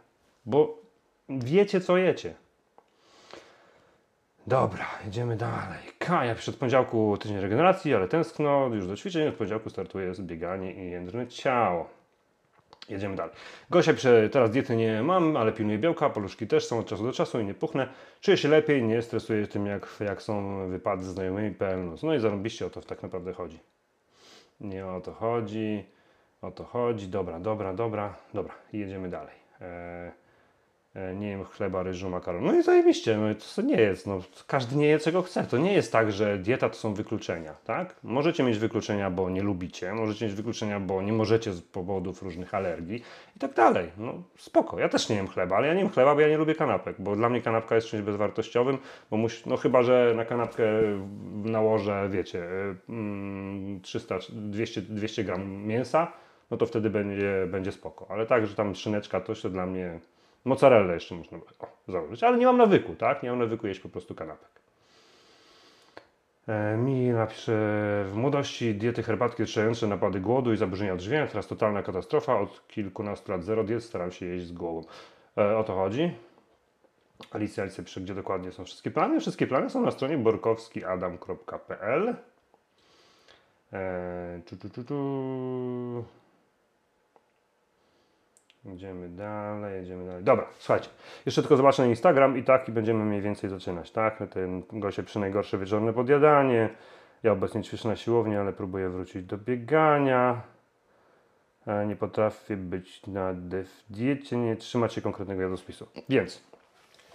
bo 0.46 0.82
wiecie, 1.28 1.80
co 1.80 1.96
jecie. 1.96 2.34
Dobra, 4.46 4.86
idziemy 5.08 5.36
dalej. 5.36 5.78
Kaja 5.98 6.34
przed 6.34 6.56
poniedziałku 6.56 7.16
tydzień 7.18 7.40
regeneracji, 7.40 7.94
ale 7.94 8.08
tęskno 8.08 8.66
już 8.66 8.86
do 8.86 8.96
ćwiczeń. 8.96 9.28
Od 9.28 9.34
poniedziałku 9.34 9.70
startuje 9.70 10.14
zbieganie 10.14 10.72
i 10.72 10.90
jędrne 10.90 11.26
ciało. 11.26 11.88
Jedziemy 12.88 13.16
dalej. 13.16 13.34
Gosia 13.70 13.92
pisze, 13.92 14.28
teraz 14.28 14.50
diety 14.50 14.76
nie 14.76 15.02
mam, 15.02 15.36
ale 15.36 15.52
pilnuję 15.52 15.78
białka, 15.78 16.10
paluszki 16.10 16.46
też 16.46 16.66
są 16.66 16.78
od 16.78 16.86
czasu 16.86 17.04
do 17.04 17.12
czasu 17.12 17.40
i 17.40 17.44
nie 17.44 17.54
puchnę. 17.54 17.88
Czuję 18.20 18.36
się 18.36 18.48
lepiej, 18.48 18.82
nie 18.82 19.02
stresuję 19.02 19.46
tym, 19.46 19.66
jak, 19.66 19.88
jak 20.00 20.22
są 20.22 20.56
wypady 20.68 21.04
z 21.04 21.06
znajomymi, 21.06 21.50
pełno. 21.54 21.94
No 22.02 22.14
i 22.14 22.20
zarobiście 22.20 22.66
o 22.66 22.70
to 22.70 22.80
tak 22.80 23.02
naprawdę 23.02 23.32
chodzi. 23.32 23.58
Nie 24.60 24.86
o 24.86 25.00
to 25.00 25.12
chodzi, 25.12 25.84
o 26.42 26.50
to 26.50 26.64
chodzi. 26.64 27.08
Dobra, 27.08 27.40
dobra, 27.40 27.74
dobra, 27.74 28.14
dobra. 28.34 28.54
Jedziemy 28.72 29.08
dalej. 29.08 29.34
Eee, 29.60 30.25
nie 31.14 31.28
jem 31.28 31.44
chleba, 31.44 31.82
ryżu, 31.82 32.10
makaron. 32.10 32.44
No 32.44 32.54
i 32.54 32.62
zajebiście, 32.62 33.16
no 33.16 33.26
to 33.56 33.62
nie 33.62 33.76
jest, 33.76 34.06
no, 34.06 34.20
każdy 34.46 34.76
nie 34.76 34.86
je 34.86 34.98
czego 34.98 35.22
chce. 35.22 35.44
To 35.44 35.58
nie 35.58 35.72
jest 35.72 35.92
tak, 35.92 36.12
że 36.12 36.38
dieta 36.38 36.68
to 36.68 36.76
są 36.76 36.94
wykluczenia, 36.94 37.54
tak? 37.64 37.96
Możecie 38.02 38.42
mieć 38.42 38.58
wykluczenia, 38.58 39.10
bo 39.10 39.30
nie 39.30 39.42
lubicie, 39.42 39.94
możecie 39.94 40.26
mieć 40.26 40.34
wykluczenia, 40.34 40.80
bo 40.80 41.02
nie 41.02 41.12
możecie 41.12 41.52
z 41.52 41.62
powodów 41.62 42.22
różnych 42.22 42.54
alergii 42.54 43.02
i 43.36 43.38
tak 43.38 43.54
dalej. 43.54 43.90
No 43.98 44.22
spoko, 44.36 44.78
ja 44.78 44.88
też 44.88 45.08
nie 45.08 45.16
jem 45.16 45.28
chleba, 45.28 45.56
ale 45.56 45.68
ja 45.68 45.74
nie 45.74 45.80
jem 45.80 45.90
chleba, 45.90 46.14
bo 46.14 46.20
ja 46.20 46.28
nie 46.28 46.38
lubię 46.38 46.54
kanapek, 46.54 46.96
bo 46.98 47.16
dla 47.16 47.28
mnie 47.28 47.42
kanapka 47.42 47.74
jest 47.74 47.86
czymś 47.86 48.02
bezwartościowym, 48.02 48.78
bo 49.10 49.16
musi, 49.16 49.42
no 49.46 49.56
chyba, 49.56 49.82
że 49.82 50.12
na 50.16 50.24
kanapkę 50.24 50.64
nałożę, 51.44 52.08
wiecie, 52.10 52.48
300, 53.82 54.18
200, 54.32 54.82
200 54.82 55.24
gram 55.24 55.66
mięsa, 55.66 56.12
no 56.50 56.56
to 56.56 56.66
wtedy 56.66 56.90
będzie, 56.90 57.46
będzie 57.48 57.72
spoko. 57.72 58.06
Ale 58.08 58.26
tak, 58.26 58.46
że 58.46 58.54
tam 58.54 58.74
szyneczka, 58.74 59.20
to 59.20 59.34
się 59.34 59.48
dla 59.48 59.66
mnie 59.66 60.00
Mozzarella 60.46 60.94
jeszcze 60.94 61.14
można 61.14 61.38
założyć, 61.88 62.22
ale 62.22 62.38
nie 62.38 62.46
mam 62.46 62.56
nawyku, 62.56 62.94
tak? 62.94 63.22
Nie 63.22 63.30
mam 63.30 63.38
nawyku 63.38 63.66
jeść 63.66 63.80
po 63.80 63.88
prostu 63.88 64.14
kanapek. 64.14 64.48
E, 66.48 66.76
Mi 66.76 67.08
napisze 67.08 67.52
w 68.06 68.12
młodości 68.16 68.74
diety 68.74 69.02
herbatki 69.02 69.42
oczyszczające 69.42 69.86
napady 69.86 70.20
głodu 70.20 70.52
i 70.52 70.56
zaburzenia 70.56 70.92
odżywiania, 70.92 71.26
teraz 71.26 71.46
totalna 71.46 71.82
katastrofa, 71.82 72.40
od 72.40 72.68
kilkunastu 72.68 73.32
lat 73.32 73.44
zero 73.44 73.64
diet, 73.64 73.84
staram 73.84 74.12
się 74.12 74.26
jeść 74.26 74.46
z 74.46 74.52
głową. 74.52 74.82
E, 75.38 75.56
o 75.58 75.64
to 75.64 75.74
chodzi. 75.74 76.14
Alicja, 77.30 77.62
Alicja 77.62 77.84
pisze, 77.84 78.00
gdzie 78.00 78.14
dokładnie 78.14 78.52
są 78.52 78.64
wszystkie 78.64 78.90
plany. 78.90 79.20
Wszystkie 79.20 79.46
plany 79.46 79.70
są 79.70 79.82
na 79.82 79.90
stronie 79.90 80.18
borkowskiadam.pl 80.18 82.16
e, 83.72 84.40
tu, 84.46 84.56
tu, 84.56 84.70
tu, 84.70 84.84
tu. 84.84 86.04
Idziemy 88.74 89.08
dalej, 89.08 89.74
jedziemy 89.80 90.06
dalej. 90.06 90.24
Dobra, 90.24 90.46
słuchajcie. 90.58 90.88
Jeszcze 91.26 91.42
tylko 91.42 91.56
zobaczę 91.56 91.82
na 91.82 91.88
Instagram 91.88 92.38
i 92.38 92.42
tak 92.42 92.68
i 92.68 92.72
będziemy 92.72 93.04
mniej 93.04 93.22
więcej 93.22 93.50
zaczynać, 93.50 93.90
tak? 93.90 94.18
Ten 94.30 94.62
goście 94.72 95.02
przy 95.02 95.18
najgorsze 95.18 95.58
wieczorne 95.58 95.92
podjadanie. 95.92 96.68
Ja 97.22 97.32
obecnie 97.32 97.62
ćwiczę 97.62 97.88
na 97.88 97.96
siłowni, 97.96 98.36
ale 98.36 98.52
próbuję 98.52 98.88
wrócić 98.88 99.22
do 99.24 99.38
biegania. 99.38 100.40
E, 101.66 101.86
Nie 101.86 101.96
potrafię 101.96 102.56
być 102.56 103.06
na 103.06 103.34
diecie, 103.90 104.36
nie 104.36 104.56
trzymać 104.56 104.92
się 104.94 105.00
konkretnego 105.00 105.42
jadłospisu. 105.42 105.86
Więc 106.08 106.42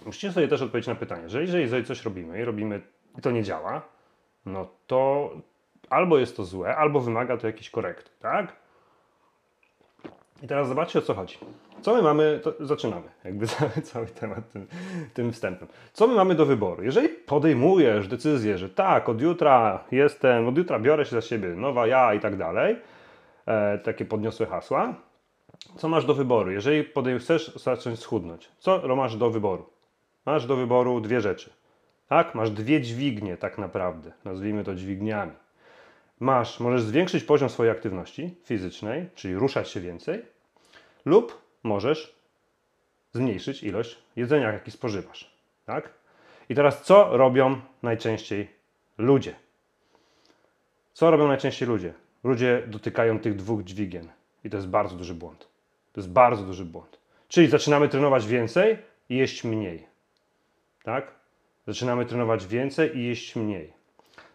musicie 0.06 0.32
sobie 0.32 0.48
też 0.48 0.62
odpowiedzieć 0.62 0.88
na 0.88 0.94
pytanie, 0.94 1.28
że 1.28 1.40
jeżeli 1.42 1.84
coś 1.84 2.04
robimy 2.04 2.40
i 2.40 2.44
robimy 2.44 2.80
i 3.18 3.20
to 3.20 3.30
nie 3.30 3.42
działa, 3.42 3.82
no 4.46 4.68
to 4.86 5.30
albo 5.90 6.18
jest 6.18 6.36
to 6.36 6.44
złe, 6.44 6.76
albo 6.76 7.00
wymaga 7.00 7.36
to 7.36 7.46
jakiejś 7.46 7.70
korekty, 7.70 8.10
tak? 8.20 8.61
I 10.42 10.46
teraz 10.46 10.68
zobaczcie 10.68 10.98
o 10.98 11.02
co 11.02 11.14
chodzi. 11.14 11.38
Co 11.82 11.94
my 11.96 12.02
mamy, 12.02 12.40
to 12.42 12.54
zaczynamy, 12.60 13.08
jakby 13.24 13.46
cały, 13.92 14.06
temat 14.06 14.52
tym, 14.52 14.66
tym 15.14 15.32
wstępem. 15.32 15.68
Co 15.92 16.06
my 16.06 16.14
mamy 16.14 16.34
do 16.34 16.46
wyboru? 16.46 16.82
Jeżeli 16.82 17.08
podejmujesz 17.08 18.08
decyzję, 18.08 18.58
że 18.58 18.68
tak, 18.68 19.08
od 19.08 19.20
jutra 19.20 19.84
jestem, 19.90 20.48
od 20.48 20.58
jutra 20.58 20.78
biorę 20.78 21.04
się 21.04 21.10
za 21.10 21.20
siebie, 21.20 21.48
nowa 21.48 21.86
ja 21.86 22.14
i 22.14 22.20
tak 22.20 22.36
dalej, 22.36 22.76
e, 23.46 23.78
takie 23.78 24.04
podniosłe 24.04 24.46
hasła, 24.46 24.94
co 25.76 25.88
masz 25.88 26.04
do 26.04 26.14
wyboru? 26.14 26.50
Jeżeli 26.50 26.84
chcesz 27.18 27.54
zacząć 27.54 27.98
schudnąć, 27.98 28.48
co 28.58 28.96
masz 28.96 29.16
do 29.16 29.30
wyboru? 29.30 29.66
Masz 30.26 30.46
do 30.46 30.56
wyboru 30.56 31.00
dwie 31.00 31.20
rzeczy. 31.20 31.50
Tak? 32.08 32.34
Masz 32.34 32.50
dwie 32.50 32.80
dźwignie 32.80 33.36
tak 33.36 33.58
naprawdę, 33.58 34.12
nazwijmy 34.24 34.64
to 34.64 34.74
dźwigniami. 34.74 35.32
Masz, 36.20 36.60
możesz 36.60 36.82
zwiększyć 36.82 37.24
poziom 37.24 37.48
swojej 37.48 37.72
aktywności 37.72 38.36
fizycznej, 38.44 39.08
czyli 39.14 39.34
ruszać 39.34 39.68
się 39.70 39.80
więcej, 39.80 40.22
lub 41.04 41.42
możesz 41.62 42.16
zmniejszyć 43.12 43.62
ilość 43.62 43.98
jedzenia, 44.16 44.52
jaki 44.52 44.70
spożywasz. 44.70 45.30
Tak? 45.66 45.90
I 46.48 46.54
teraz 46.54 46.82
co 46.82 47.16
robią 47.16 47.60
najczęściej 47.82 48.48
ludzie? 48.98 49.34
Co 50.92 51.10
robią 51.10 51.28
najczęściej 51.28 51.68
ludzie? 51.68 51.94
Ludzie 52.24 52.62
dotykają 52.66 53.18
tych 53.18 53.36
dwóch 53.36 53.64
dźwigien 53.64 54.08
i 54.44 54.50
to 54.50 54.56
jest 54.56 54.68
bardzo 54.68 54.96
duży 54.96 55.14
błąd. 55.14 55.48
To 55.92 56.00
jest 56.00 56.10
bardzo 56.10 56.42
duży 56.42 56.64
błąd. 56.64 56.98
Czyli 57.28 57.48
zaczynamy 57.48 57.88
trenować 57.88 58.26
więcej 58.26 58.78
i 59.08 59.16
jeść 59.16 59.44
mniej. 59.44 59.86
Tak? 60.82 61.14
Zaczynamy 61.66 62.06
trenować 62.06 62.46
więcej 62.46 62.98
i 62.98 63.06
jeść 63.06 63.36
mniej. 63.36 63.72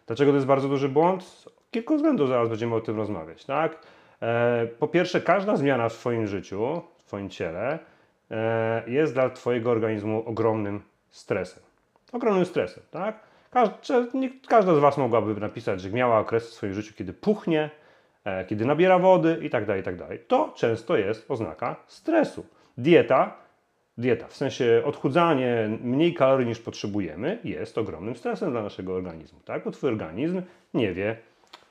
Dlaczego 0.06 0.30
to 0.30 0.36
jest 0.36 0.46
bardzo 0.46 0.68
duży 0.68 0.88
błąd? 0.88 1.44
Kilku 1.70 1.96
względów 1.96 2.28
zaraz 2.28 2.48
będziemy 2.48 2.74
o 2.74 2.80
tym 2.80 2.96
rozmawiać. 2.96 3.44
Tak? 3.44 3.78
E, 4.22 4.66
po 4.78 4.88
pierwsze, 4.88 5.20
każda 5.20 5.56
zmiana 5.56 5.88
w 5.88 5.94
Twoim 5.94 6.26
życiu, 6.26 6.82
w 6.98 7.04
Twoim 7.04 7.30
ciele 7.30 7.78
e, 8.30 8.90
jest 8.90 9.14
dla 9.14 9.30
Twojego 9.30 9.70
organizmu 9.70 10.22
ogromnym 10.26 10.82
stresem. 11.10 11.62
Ogromnym 12.12 12.44
stresem, 12.44 12.82
tak? 12.90 13.20
Każda, 14.48 14.74
z 14.74 14.78
Was 14.78 14.98
mogłaby 14.98 15.40
napisać, 15.40 15.80
że 15.80 15.90
miała 15.90 16.18
okresy 16.18 16.50
w 16.50 16.54
swoim 16.54 16.74
życiu, 16.74 16.94
kiedy 16.94 17.12
puchnie, 17.12 17.70
e, 18.24 18.44
kiedy 18.44 18.64
nabiera 18.64 18.98
wody 18.98 19.38
i 19.42 19.50
tak 19.50 19.66
dalej, 19.66 19.82
i 19.82 19.84
tak. 19.84 19.94
To 20.28 20.52
często 20.56 20.96
jest 20.96 21.30
oznaka 21.30 21.76
stresu. 21.86 22.46
Dieta, 22.78 23.36
dieta, 23.98 24.26
w 24.26 24.36
sensie 24.36 24.82
odchudzanie 24.84 25.78
mniej 25.82 26.14
kalorii 26.14 26.46
niż 26.46 26.58
potrzebujemy, 26.60 27.38
jest 27.44 27.78
ogromnym 27.78 28.16
stresem 28.16 28.50
dla 28.50 28.62
naszego 28.62 28.94
organizmu, 28.94 29.40
tak? 29.44 29.64
Bo 29.64 29.70
Twój 29.70 29.90
organizm 29.90 30.42
nie 30.74 30.92
wie, 30.92 31.16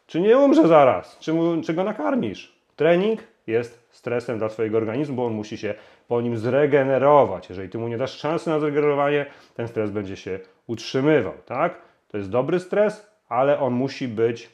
czy 0.08 0.22
nie 0.22 0.38
umrze 0.38 0.68
zaraz, 0.68 1.18
czy, 1.20 1.34
mu, 1.34 1.62
czy 1.62 1.74
go 1.74 1.84
nakarmisz. 1.84 2.58
Trening 2.76 3.20
jest 3.48 3.88
stresem 3.92 4.38
dla 4.38 4.50
Twojego 4.50 4.78
organizmu, 4.78 5.16
bo 5.16 5.26
on 5.26 5.34
musi 5.34 5.58
się 5.58 5.74
po 6.08 6.22
nim 6.22 6.38
zregenerować. 6.38 7.50
Jeżeli 7.50 7.70
Ty 7.70 7.78
mu 7.78 7.88
nie 7.88 7.98
dasz 7.98 8.18
szansy 8.18 8.50
na 8.50 8.60
zregenerowanie, 8.60 9.26
ten 9.56 9.68
stres 9.68 9.92
będzie 9.92 10.16
się 10.16 10.40
utrzymywał, 10.68 11.34
tak? 11.46 11.82
To 12.08 12.18
jest 12.18 12.30
dobry 12.30 12.60
stres, 12.60 13.08
ale 13.30 13.60
on 13.60 13.74
musi 13.74 14.08
być, 14.08 14.50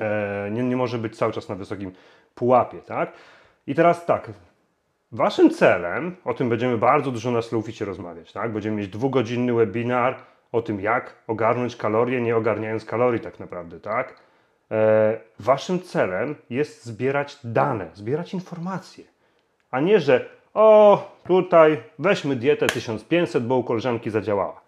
e, 0.00 0.48
nie, 0.50 0.62
nie 0.62 0.76
może 0.76 0.98
być 0.98 1.16
cały 1.16 1.32
czas 1.32 1.48
na 1.48 1.54
wysokim 1.54 1.92
pułapie, 2.34 2.78
tak? 2.78 3.12
I 3.66 3.74
teraz 3.74 4.06
tak, 4.06 4.30
Waszym 5.12 5.50
celem, 5.50 6.16
o 6.24 6.34
tym 6.34 6.48
będziemy 6.48 6.78
bardzo 6.78 7.10
dużo 7.10 7.30
na 7.30 7.42
Slowficie 7.42 7.84
rozmawiać, 7.84 8.32
tak? 8.32 8.52
Będziemy 8.52 8.76
mieć 8.76 8.88
dwugodzinny 8.88 9.52
webinar 9.52 10.16
o 10.52 10.62
tym, 10.62 10.80
jak 10.80 11.14
ogarnąć 11.26 11.76
kalorie, 11.76 12.20
nie 12.20 12.36
ogarniając 12.36 12.84
kalorii 12.84 13.20
tak 13.20 13.40
naprawdę, 13.40 13.80
tak? 13.80 14.29
E, 14.70 15.20
waszym 15.38 15.82
celem 15.82 16.34
jest 16.50 16.84
zbierać 16.84 17.38
dane, 17.44 17.90
zbierać 17.94 18.34
informacje, 18.34 19.04
a 19.70 19.80
nie, 19.80 20.00
że 20.00 20.28
o, 20.54 21.16
tutaj 21.26 21.82
weźmy 21.98 22.36
dietę 22.36 22.66
1500, 22.66 23.46
bo 23.46 23.56
u 23.56 23.64
koleżanki 23.64 24.10
zadziałała. 24.10 24.60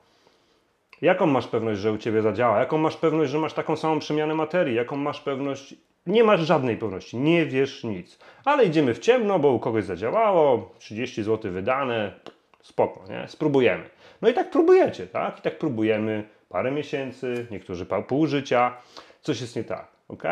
Jaką 1.02 1.26
masz 1.26 1.46
pewność, 1.46 1.80
że 1.80 1.92
u 1.92 1.98
Ciebie 1.98 2.22
zadziała? 2.22 2.58
Jaką 2.58 2.78
masz 2.78 2.96
pewność, 2.96 3.30
że 3.30 3.38
masz 3.38 3.52
taką 3.52 3.76
samą 3.76 3.98
przemianę 3.98 4.34
materii? 4.34 4.76
Jaką 4.76 4.96
masz 4.96 5.20
pewność? 5.20 5.74
Nie 6.06 6.24
masz 6.24 6.40
żadnej 6.40 6.76
pewności, 6.76 7.16
nie 7.16 7.46
wiesz 7.46 7.84
nic. 7.84 8.18
Ale 8.44 8.64
idziemy 8.64 8.94
w 8.94 8.98
ciemno, 8.98 9.38
bo 9.38 9.52
u 9.52 9.58
kogoś 9.58 9.84
zadziałało, 9.84 10.70
30 10.78 11.22
zł 11.22 11.52
wydane, 11.52 12.12
spoko, 12.60 13.04
nie? 13.08 13.28
Spróbujemy. 13.28 13.84
No 14.22 14.28
i 14.28 14.34
tak 14.34 14.50
próbujecie, 14.50 15.06
tak? 15.06 15.38
I 15.38 15.42
tak 15.42 15.58
próbujemy 15.58 16.24
parę 16.48 16.70
miesięcy, 16.70 17.46
niektórzy 17.50 17.86
pół 17.86 18.26
życia. 18.26 18.76
Coś 19.22 19.40
jest 19.40 19.56
nie 19.56 19.64
tak, 19.64 19.88
ok? 20.08 20.22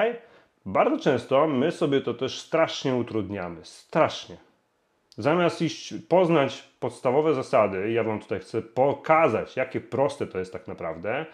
Bardzo 0.67 0.99
często 0.99 1.47
my 1.47 1.73
sobie 1.73 2.01
to 2.01 2.15
też 2.15 2.41
strasznie 2.41 2.95
utrudniamy, 2.95 3.65
strasznie. 3.65 4.37
Zamiast 5.19 5.63
iść 5.63 5.95
poznać 6.09 6.69
podstawowe 6.81 7.35
zasady, 7.35 7.93
ja 7.93 8.05
Wam 8.05 8.21
tutaj 8.21 8.41
chcę 8.41 8.63
pokazać, 8.63 9.57
jakie 9.57 9.81
proste 9.81 10.27
to 10.27 10.39
jest 10.39 10.53
tak 10.53 10.69
naprawdę, 10.69 11.27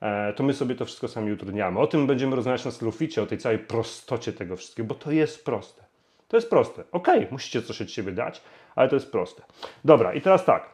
e, 0.00 0.32
to 0.32 0.42
my 0.42 0.54
sobie 0.54 0.74
to 0.74 0.84
wszystko 0.84 1.08
sami 1.08 1.32
utrudniamy. 1.32 1.80
O 1.80 1.86
tym 1.86 2.06
będziemy 2.06 2.36
rozmawiać 2.36 2.64
na 2.64 2.70
Sloficie, 2.70 3.22
o 3.22 3.26
tej 3.26 3.38
całej 3.38 3.58
prostocie 3.58 4.32
tego 4.32 4.56
wszystkiego, 4.56 4.88
bo 4.88 4.94
to 4.94 5.10
jest 5.10 5.44
proste. 5.44 5.84
To 6.28 6.36
jest 6.36 6.50
proste. 6.50 6.84
Ok, 6.92 7.08
musicie 7.30 7.62
coś 7.62 7.82
od 7.82 7.90
siebie 7.90 8.12
dać, 8.12 8.42
ale 8.76 8.88
to 8.88 8.96
jest 8.96 9.12
proste. 9.12 9.42
Dobra, 9.84 10.14
i 10.14 10.20
teraz 10.20 10.44
tak. 10.44 10.70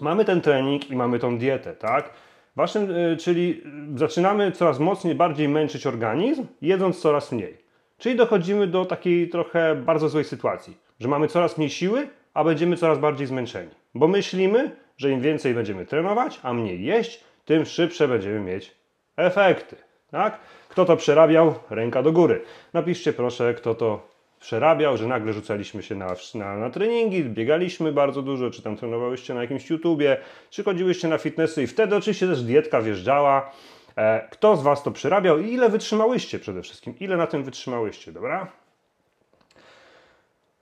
Mamy 0.00 0.24
ten 0.24 0.40
trening 0.40 0.90
i 0.90 0.96
mamy 0.96 1.18
tą 1.18 1.38
dietę, 1.38 1.74
tak? 1.74 2.10
Waszym, 2.58 2.90
y, 2.90 3.16
czyli 3.16 3.62
zaczynamy 3.94 4.52
coraz 4.52 4.78
mocniej, 4.78 5.14
bardziej 5.14 5.48
męczyć 5.48 5.86
organizm, 5.86 6.46
jedząc 6.62 7.00
coraz 7.00 7.32
mniej. 7.32 7.56
Czyli 7.98 8.16
dochodzimy 8.16 8.66
do 8.66 8.84
takiej 8.84 9.28
trochę 9.28 9.74
bardzo 9.74 10.08
złej 10.08 10.24
sytuacji, 10.24 10.76
że 11.00 11.08
mamy 11.08 11.28
coraz 11.28 11.58
mniej 11.58 11.70
siły, 11.70 12.08
a 12.34 12.44
będziemy 12.44 12.76
coraz 12.76 12.98
bardziej 12.98 13.26
zmęczeni. 13.26 13.70
Bo 13.94 14.08
myślimy, 14.08 14.76
że 14.96 15.10
im 15.10 15.20
więcej 15.20 15.54
będziemy 15.54 15.86
trenować, 15.86 16.40
a 16.42 16.52
mniej 16.52 16.84
jeść, 16.84 17.24
tym 17.44 17.64
szybsze 17.64 18.08
będziemy 18.08 18.40
mieć 18.40 18.74
efekty. 19.16 19.76
Tak? 20.10 20.38
Kto 20.68 20.84
to 20.84 20.96
przerabiał? 20.96 21.54
Ręka 21.70 22.02
do 22.02 22.12
góry. 22.12 22.42
Napiszcie 22.72 23.12
proszę, 23.12 23.54
kto 23.54 23.74
to 23.74 24.08
przerabiał, 24.40 24.96
że 24.96 25.06
nagle 25.06 25.32
rzucaliśmy 25.32 25.82
się 25.82 25.94
na, 25.94 26.14
na, 26.34 26.56
na 26.56 26.70
treningi, 26.70 27.24
biegaliśmy 27.24 27.92
bardzo 27.92 28.22
dużo, 28.22 28.50
czy 28.50 28.62
tam 28.62 28.76
trenowałyście 28.76 29.34
na 29.34 29.42
jakimś 29.42 29.70
YouTubie, 29.70 30.16
czy 30.50 30.64
chodziłyście 30.64 31.08
na 31.08 31.18
fitnessy 31.18 31.62
i 31.62 31.66
wtedy 31.66 31.96
oczywiście 31.96 32.26
też 32.26 32.42
dietka 32.42 32.80
wjeżdżała. 32.82 33.50
E, 33.96 34.28
kto 34.30 34.56
z 34.56 34.62
Was 34.62 34.82
to 34.82 34.90
przerabiał 34.90 35.38
i 35.38 35.52
ile 35.52 35.68
wytrzymałyście 35.68 36.38
przede 36.38 36.62
wszystkim? 36.62 36.94
Ile 37.00 37.16
na 37.16 37.26
tym 37.26 37.44
wytrzymałyście, 37.44 38.12
dobra? 38.12 38.46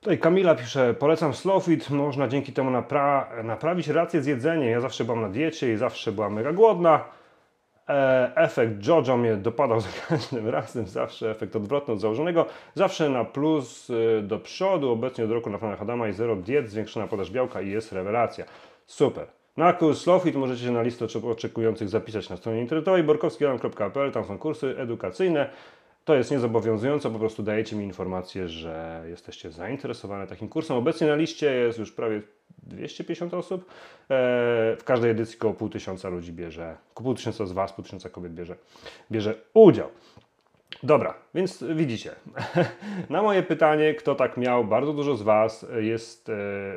Tutaj 0.01 0.19
Kamila 0.19 0.55
pisze, 0.55 0.95
polecam 0.95 1.35
Slowfit, 1.35 1.91
można 1.91 2.29
dzięki 2.29 2.53
temu 2.53 2.71
napra 2.71 3.29
naprawić 3.45 3.89
rację 3.89 4.23
z 4.23 4.27
jedzeniem. 4.27 4.71
Ja 4.71 4.81
zawsze 4.81 5.05
byłam 5.05 5.21
na 5.21 5.29
diecie 5.29 5.73
i 5.73 5.77
zawsze 5.77 6.12
byłam 6.12 6.35
mega 6.35 6.53
głodna. 6.53 7.05
E, 7.88 8.33
efekt 8.37 8.87
Jojo 8.87 9.16
mnie 9.16 9.37
dopadał 9.37 9.81
za 9.87 9.88
każdym 10.09 10.49
razem, 10.49 10.87
zawsze 10.87 11.31
efekt 11.31 11.57
odwrotny 11.57 11.94
od 11.94 12.01
założonego, 12.01 12.46
zawsze 12.75 13.11
na 13.11 13.25
plus 13.25 13.90
y, 13.90 14.22
do 14.22 14.38
przodu, 14.38 14.90
obecnie 14.90 15.25
od 15.25 15.31
roku 15.31 15.51
na 15.51 15.59
planach 15.59 15.83
Adama 15.83 16.09
i 16.09 16.12
zero 16.12 16.37
diet, 16.37 16.70
zwiększona 16.70 17.07
podaż 17.07 17.31
białka 17.31 17.61
i 17.61 17.70
jest 17.70 17.92
rewelacja. 17.92 18.44
Super. 18.87 19.27
Na 19.57 19.72
kurs 19.72 20.01
Slowfit 20.01 20.37
możecie 20.37 20.64
się 20.64 20.70
na 20.70 20.83
listę 20.83 21.07
oczekujących 21.31 21.88
zapisać 21.88 22.29
na 22.31 22.37
stronie 22.37 22.61
internetowej 22.61 23.03
borkowskialan.pl, 23.03 24.12
tam 24.12 24.25
są 24.25 24.38
kursy 24.38 24.75
edukacyjne. 24.79 25.51
To 26.07 26.14
jest 26.14 26.31
niezobowiązujące, 26.31 27.11
po 27.11 27.19
prostu 27.19 27.42
dajecie 27.42 27.77
mi 27.77 27.85
informację, 27.85 28.49
że 28.49 29.05
jesteście 29.09 29.51
zainteresowane 29.51 30.27
takim 30.27 30.49
kursem. 30.49 30.77
Obecnie 30.77 31.07
na 31.07 31.14
liście 31.14 31.55
jest 31.55 31.79
już 31.79 31.92
prawie 31.92 32.23
250 32.62 33.35
osób. 33.35 33.64
E, 33.64 33.66
w 34.79 34.83
każdej 34.85 35.11
edycji 35.11 35.38
około 35.38 35.55
pół 35.55 35.69
tysiąca 35.69 36.09
ludzi 36.09 36.33
bierze, 36.33 36.77
pół 36.95 37.14
tysiąca 37.14 37.47
z 37.47 37.53
Was, 37.53 37.73
pół 37.73 37.85
tysiąca 37.85 38.09
kobiet 38.11 38.35
bierze, 38.35 38.57
bierze 39.11 39.35
udział. 39.55 39.88
Dobra, 40.83 41.14
więc 41.35 41.64
widzicie, 41.75 42.11
na 43.11 43.23
moje 43.23 43.42
pytanie, 43.42 43.95
kto 43.95 44.14
tak 44.14 44.37
miał, 44.37 44.64
bardzo 44.64 44.92
dużo 44.92 45.16
z 45.16 45.23
Was 45.23 45.66
jest, 45.81 46.29
e, 46.29 46.33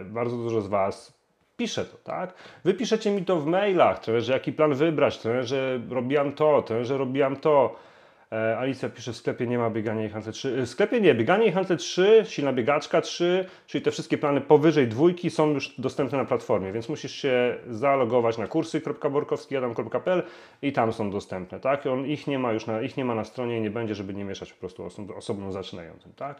bardzo 0.05 0.37
dużo 0.37 0.61
z 0.61 0.67
Was 0.67 1.19
pisze 1.57 1.85
to, 1.85 1.97
tak? 1.97 2.33
Wy 2.63 2.73
piszecie 2.73 3.11
mi 3.11 3.25
to 3.25 3.39
w 3.39 3.45
mailach, 3.45 3.99
trenerze, 3.99 4.33
jaki 4.33 4.53
plan 4.53 4.73
wybrać, 4.73 5.17
trenerze, 5.17 5.79
robiłam 5.89 6.31
to, 6.31 6.61
trenerze, 6.61 6.97
robiłam 6.97 7.35
to. 7.35 7.88
E, 8.31 8.57
Alicja 8.57 8.89
pisze, 8.89 9.13
w 9.13 9.17
sklepie 9.17 9.47
nie 9.47 9.57
ma 9.57 9.69
biegania 9.69 10.05
i 10.05 10.09
handle 10.09 10.31
3. 10.31 10.61
W 10.65 10.69
sklepie 10.69 11.01
nie, 11.01 11.15
bieganie 11.15 11.45
i 11.45 11.51
handle 11.51 11.77
3, 11.77 12.23
silna 12.27 12.53
biegaczka 12.53 13.01
3, 13.01 13.45
czyli 13.67 13.83
te 13.83 13.91
wszystkie 13.91 14.17
plany 14.17 14.41
powyżej 14.41 14.87
dwójki 14.87 15.29
są 15.29 15.49
już 15.49 15.75
dostępne 15.77 16.17
na 16.17 16.25
platformie, 16.25 16.71
więc 16.71 16.89
musisz 16.89 17.11
się 17.11 17.57
zalogować 17.69 18.37
na 18.37 18.47
kursy.borkowskiadam.pl 18.47 20.23
i 20.61 20.73
tam 20.73 20.93
są 20.93 21.11
dostępne, 21.11 21.59
tak? 21.59 21.85
On, 21.85 22.05
ich 22.05 22.27
nie 22.27 22.39
ma 22.39 22.51
już 22.51 22.65
na, 22.65 22.81
ich 22.81 22.97
nie 22.97 23.05
ma 23.05 23.15
na 23.15 23.23
stronie 23.23 23.57
i 23.57 23.61
nie 23.61 23.71
będzie, 23.71 23.95
żeby 23.95 24.13
nie 24.13 24.25
mieszać 24.25 24.53
po 24.53 24.59
prostu 24.59 24.89
osobno 25.15 25.51
zaczynającym, 25.51 26.13
tak? 26.13 26.37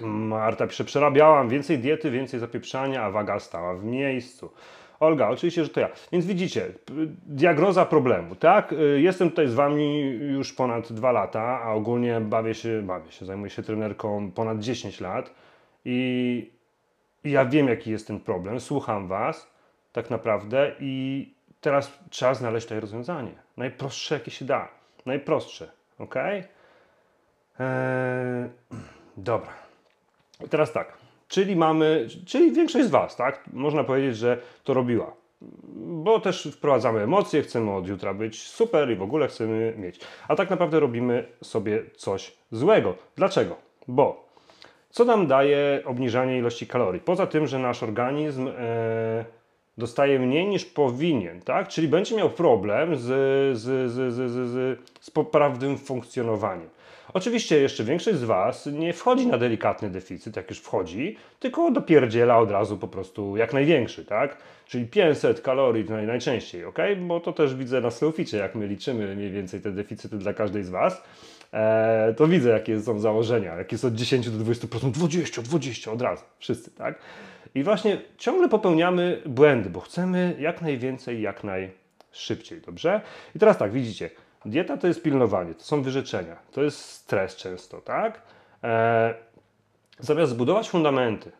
Marta 0.00 0.66
pisze, 0.66 0.84
przerabiałam 0.84 1.48
więcej 1.48 1.78
diety, 1.78 2.10
więcej 2.10 2.40
zapieprzania, 2.40 3.02
a 3.02 3.10
waga 3.10 3.40
stała 3.40 3.74
w 3.74 3.84
miejscu. 3.84 4.50
Olga, 5.04 5.28
oczywiście, 5.28 5.64
że 5.64 5.70
to 5.70 5.80
ja. 5.80 5.88
Więc 6.12 6.26
widzicie, 6.26 6.66
diagnoza 7.26 7.86
problemu, 7.86 8.34
tak? 8.34 8.72
Y, 8.72 9.00
jestem 9.00 9.30
tutaj 9.30 9.48
z 9.48 9.54
Wami 9.54 10.00
już 10.10 10.52
ponad 10.52 10.92
dwa 10.92 11.12
lata, 11.12 11.60
a 11.62 11.72
ogólnie 11.72 12.20
bawię 12.20 12.54
się, 12.54 12.82
bawię 12.82 13.12
się, 13.12 13.26
zajmuję 13.26 13.50
się 13.50 13.62
trenerką 13.62 14.30
ponad 14.30 14.58
10 14.58 15.00
lat 15.00 15.34
i 15.84 16.50
ja 17.24 17.44
wiem, 17.44 17.68
jaki 17.68 17.90
jest 17.90 18.06
ten 18.06 18.20
problem, 18.20 18.60
słucham 18.60 19.08
Was 19.08 19.54
tak 19.92 20.10
naprawdę 20.10 20.72
i 20.80 21.34
teraz 21.60 21.98
trzeba 22.10 22.34
znaleźć 22.34 22.66
tutaj 22.66 22.80
rozwiązanie. 22.80 23.32
Najprostsze, 23.56 24.14
jakie 24.14 24.30
się 24.30 24.44
da. 24.44 24.68
Najprostsze, 25.06 25.70
ok? 25.98 26.14
Eee, 26.16 26.44
dobra. 29.16 29.52
I 30.44 30.48
teraz 30.48 30.72
tak, 30.72 30.98
czyli 31.28 31.56
mamy, 31.56 32.06
czyli 32.26 32.52
większość 32.52 32.86
z 32.86 32.90
Was, 32.90 33.16
tak, 33.16 33.44
można 33.52 33.84
powiedzieć, 33.84 34.16
że 34.16 34.38
to 34.64 34.74
robiła. 34.74 35.12
Bo 35.76 36.20
też 36.20 36.48
wprowadzamy 36.52 37.00
emocje, 37.00 37.42
chcemy 37.42 37.74
od 37.74 37.88
jutra 37.88 38.14
być 38.14 38.42
super 38.42 38.90
i 38.90 38.96
w 38.96 39.02
ogóle 39.02 39.28
chcemy 39.28 39.74
mieć. 39.76 40.00
A 40.28 40.36
tak 40.36 40.50
naprawdę 40.50 40.80
robimy 40.80 41.26
sobie 41.42 41.82
coś 41.96 42.32
złego. 42.50 42.94
Dlaczego? 43.16 43.56
Bo 43.88 44.28
co 44.90 45.04
nam 45.04 45.26
daje 45.26 45.82
obniżanie 45.84 46.38
ilości 46.38 46.66
kalorii? 46.66 47.00
Poza 47.00 47.26
tym, 47.26 47.46
że 47.46 47.58
nasz 47.58 47.82
organizm 47.82 48.48
e, 48.48 49.24
dostaje 49.78 50.18
mniej 50.18 50.46
niż 50.46 50.64
powinien, 50.64 51.40
tak? 51.40 51.68
Czyli 51.68 51.88
będzie 51.88 52.16
miał 52.16 52.30
problem 52.30 52.96
z, 52.96 53.02
z, 53.58 53.90
z, 53.92 54.14
z, 54.14 54.30
z, 54.30 54.78
z 55.00 55.10
poprawnym 55.10 55.78
funkcjonowaniem. 55.78 56.68
Oczywiście 57.14 57.60
jeszcze 57.60 57.84
większość 57.84 58.18
z 58.18 58.24
Was 58.24 58.66
nie 58.66 58.92
wchodzi 58.92 59.26
na 59.26 59.38
delikatny 59.38 59.90
deficyt, 59.90 60.36
jak 60.36 60.50
już 60.50 60.58
wchodzi, 60.58 61.16
tylko 61.40 61.70
dopierdziela 61.70 62.38
od 62.38 62.50
razu 62.50 62.78
po 62.78 62.88
prostu 62.88 63.36
jak 63.36 63.52
największy, 63.52 64.04
tak? 64.04 64.36
Czyli 64.66 64.86
500 64.86 65.40
kalorii 65.40 65.84
naj, 65.84 66.06
najczęściej, 66.06 66.64
ok? 66.64 66.78
Bo 67.00 67.20
to 67.20 67.32
też 67.32 67.54
widzę 67.54 67.80
na 67.80 67.90
Slowficie, 67.90 68.36
jak 68.36 68.54
my 68.54 68.66
liczymy 68.66 69.16
mniej 69.16 69.30
więcej 69.30 69.60
te 69.60 69.72
deficyty 69.72 70.18
dla 70.18 70.34
każdej 70.34 70.64
z 70.64 70.70
Was, 70.70 71.02
e, 71.52 72.14
to 72.16 72.26
widzę 72.26 72.50
jakie 72.50 72.80
są 72.80 72.98
założenia, 72.98 73.54
jak 73.54 73.72
jest 73.72 73.84
od 73.84 73.94
10 73.94 74.30
do 74.30 74.44
20%, 74.44 74.90
20, 74.90 75.42
20 75.42 75.92
od 75.92 76.02
razu, 76.02 76.22
wszyscy, 76.38 76.70
tak? 76.70 76.98
I 77.54 77.62
właśnie 77.62 78.00
ciągle 78.18 78.48
popełniamy 78.48 79.22
błędy, 79.26 79.70
bo 79.70 79.80
chcemy 79.80 80.36
jak 80.38 80.62
najwięcej, 80.62 81.22
jak 81.22 81.44
najszybciej, 81.44 82.60
dobrze? 82.60 83.00
I 83.36 83.38
teraz 83.38 83.58
tak, 83.58 83.72
widzicie, 83.72 84.10
Dieta 84.44 84.76
to 84.76 84.86
jest 84.86 85.02
pilnowanie, 85.02 85.54
to 85.54 85.64
są 85.64 85.82
wyrzeczenia, 85.82 86.36
to 86.52 86.62
jest 86.62 86.80
stres 86.80 87.36
często, 87.36 87.80
tak? 87.80 88.22
E, 88.64 89.14
zamiast 89.98 90.32
zbudować 90.32 90.70
fundamenty 90.70 91.32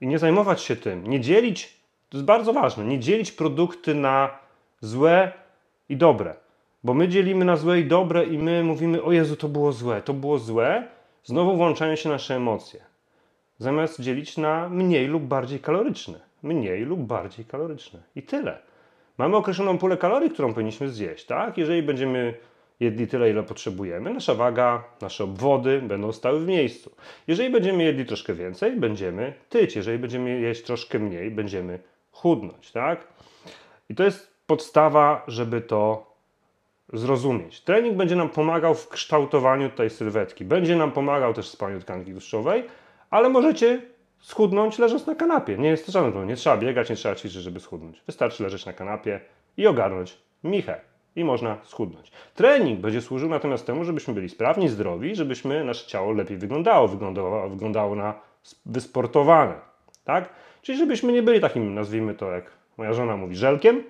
i 0.00 0.06
nie 0.06 0.18
zajmować 0.18 0.62
się 0.62 0.76
tym, 0.76 1.06
nie 1.06 1.20
dzielić, 1.20 1.78
to 2.08 2.16
jest 2.16 2.24
bardzo 2.24 2.52
ważne, 2.52 2.84
nie 2.84 2.98
dzielić 2.98 3.32
produkty 3.32 3.94
na 3.94 4.38
złe 4.80 5.32
i 5.88 5.96
dobre. 5.96 6.34
Bo 6.84 6.94
my 6.94 7.08
dzielimy 7.08 7.44
na 7.44 7.56
złe 7.56 7.80
i 7.80 7.84
dobre 7.84 8.24
i 8.24 8.38
my 8.38 8.64
mówimy, 8.64 9.02
o 9.02 9.12
Jezu, 9.12 9.36
to 9.36 9.48
było 9.48 9.72
złe, 9.72 10.02
to 10.02 10.14
było 10.14 10.38
złe. 10.38 10.88
Znowu 11.24 11.56
włączają 11.56 11.96
się 11.96 12.08
nasze 12.08 12.36
emocje. 12.36 12.87
Zamiast 13.58 14.00
dzielić 14.00 14.36
na 14.36 14.68
mniej 14.68 15.06
lub 15.06 15.22
bardziej 15.22 15.60
kaloryczne. 15.60 16.20
Mniej 16.42 16.84
lub 16.84 17.00
bardziej 17.00 17.44
kaloryczne. 17.44 18.02
I 18.16 18.22
tyle. 18.22 18.58
Mamy 19.18 19.36
określoną 19.36 19.78
pulę 19.78 19.96
kalorii, 19.96 20.30
którą 20.30 20.54
powinniśmy 20.54 20.88
zjeść, 20.88 21.26
tak? 21.26 21.58
Jeżeli 21.58 21.82
będziemy 21.82 22.34
jedli 22.80 23.06
tyle, 23.06 23.30
ile 23.30 23.42
potrzebujemy, 23.42 24.14
nasza 24.14 24.34
waga, 24.34 24.84
nasze 25.00 25.24
obwody 25.24 25.82
będą 25.82 26.12
stały 26.12 26.40
w 26.40 26.46
miejscu. 26.46 26.90
Jeżeli 27.26 27.50
będziemy 27.50 27.84
jedli 27.84 28.06
troszkę 28.06 28.34
więcej, 28.34 28.76
będziemy 28.76 29.34
tyć. 29.48 29.76
Jeżeli 29.76 29.98
będziemy 29.98 30.40
jeść 30.40 30.62
troszkę 30.62 30.98
mniej, 30.98 31.30
będziemy 31.30 31.78
chudnąć, 32.12 32.72
tak? 32.72 33.06
I 33.88 33.94
to 33.94 34.04
jest 34.04 34.34
podstawa, 34.46 35.24
żeby 35.26 35.60
to 35.60 36.12
zrozumieć. 36.92 37.60
Trening 37.60 37.96
będzie 37.96 38.16
nam 38.16 38.28
pomagał 38.28 38.74
w 38.74 38.88
kształtowaniu 38.88 39.70
tej 39.70 39.90
sylwetki. 39.90 40.44
Będzie 40.44 40.76
nam 40.76 40.92
pomagał 40.92 41.34
też 41.34 41.48
w 41.48 41.52
spaniu 41.52 41.80
tkanki 41.80 42.12
tłuszczowej, 42.12 42.64
ale 43.10 43.28
możecie 43.28 43.82
schudnąć 44.20 44.78
leżąc 44.78 45.06
na 45.06 45.14
kanapie. 45.14 45.58
Nie 45.58 45.68
jest 45.68 45.86
to 45.86 45.92
żadne. 45.92 46.26
Nie 46.26 46.36
trzeba 46.36 46.56
biegać, 46.56 46.90
nie 46.90 46.96
trzeba 46.96 47.14
ćwiczyć, 47.14 47.42
żeby 47.42 47.60
schudnąć. 47.60 48.02
Wystarczy 48.06 48.42
leżeć 48.42 48.66
na 48.66 48.72
kanapie 48.72 49.20
i 49.56 49.66
ogarnąć 49.66 50.18
michę. 50.44 50.80
I 51.16 51.24
można 51.24 51.56
schudnąć. 51.64 52.12
Trening 52.34 52.80
będzie 52.80 53.00
służył 53.00 53.28
natomiast 53.28 53.66
temu, 53.66 53.84
żebyśmy 53.84 54.14
byli 54.14 54.28
sprawni, 54.28 54.68
zdrowi, 54.68 55.14
żebyśmy 55.14 55.64
nasze 55.64 55.86
ciało 55.86 56.12
lepiej 56.12 56.36
wyglądało, 56.36 56.88
wyglądało, 56.88 57.48
wyglądało 57.48 57.94
na 57.94 58.14
wysportowane. 58.66 59.54
Tak? 60.04 60.28
Czyli 60.62 60.78
żebyśmy 60.78 61.12
nie 61.12 61.22
byli 61.22 61.40
takim, 61.40 61.74
nazwijmy 61.74 62.14
to 62.14 62.30
jak 62.30 62.50
moja 62.76 62.92
żona 62.92 63.16
mówi, 63.16 63.36
żelkiem, 63.36 63.84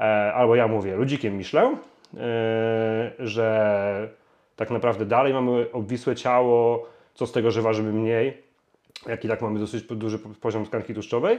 e, 0.00 0.02
albo 0.34 0.56
ja 0.56 0.68
mówię 0.68 0.96
ludzikiem 0.96 1.36
Michelin, 1.36 1.76
e, 2.16 3.12
że 3.18 4.08
tak 4.56 4.70
naprawdę 4.70 5.06
dalej 5.06 5.34
mamy 5.34 5.66
obwisłe 5.72 6.16
ciało, 6.16 6.86
co 7.14 7.26
z 7.26 7.32
tego, 7.32 7.50
że 7.50 7.62
ważymy 7.62 7.92
mniej, 7.92 8.42
jak 9.06 9.24
i 9.24 9.28
tak 9.28 9.42
mamy 9.42 9.60
dosyć 9.60 9.84
duży 9.84 10.18
poziom 10.18 10.66
tkanki 10.66 10.94
tłuszczowej, 10.94 11.38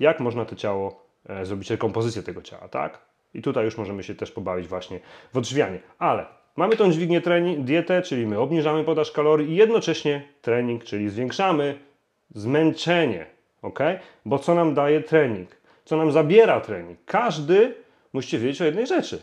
jak 0.00 0.20
można 0.20 0.44
to 0.44 0.56
ciało 0.56 1.06
e, 1.28 1.46
zrobić 1.46 1.70
rekompozycję 1.70 2.22
tego 2.22 2.42
ciała, 2.42 2.68
tak? 2.68 2.98
I 3.34 3.42
tutaj 3.42 3.64
już 3.64 3.78
możemy 3.78 4.02
się 4.02 4.14
też 4.14 4.30
pobawić 4.30 4.68
właśnie 4.68 5.00
w 5.32 5.36
odżywianie. 5.36 5.78
Ale 5.98 6.26
mamy 6.56 6.76
tą 6.76 6.92
dźwignię 6.92 7.20
trening, 7.20 7.64
dietę, 7.64 8.02
czyli 8.02 8.26
my 8.26 8.38
obniżamy 8.38 8.84
podaż 8.84 9.10
kalorii 9.10 9.50
i 9.50 9.56
jednocześnie 9.56 10.28
trening, 10.42 10.84
czyli 10.84 11.10
zwiększamy 11.10 11.78
zmęczenie, 12.34 13.26
ok? 13.62 13.78
Bo 14.24 14.38
co 14.38 14.54
nam 14.54 14.74
daje 14.74 15.00
trening? 15.00 15.48
Co 15.84 15.96
nam 15.96 16.12
zabiera 16.12 16.60
trening? 16.60 16.98
Każdy 17.06 17.74
musicie 18.12 18.38
wiedzieć 18.38 18.62
o 18.62 18.64
jednej 18.64 18.86
rzeczy. 18.86 19.22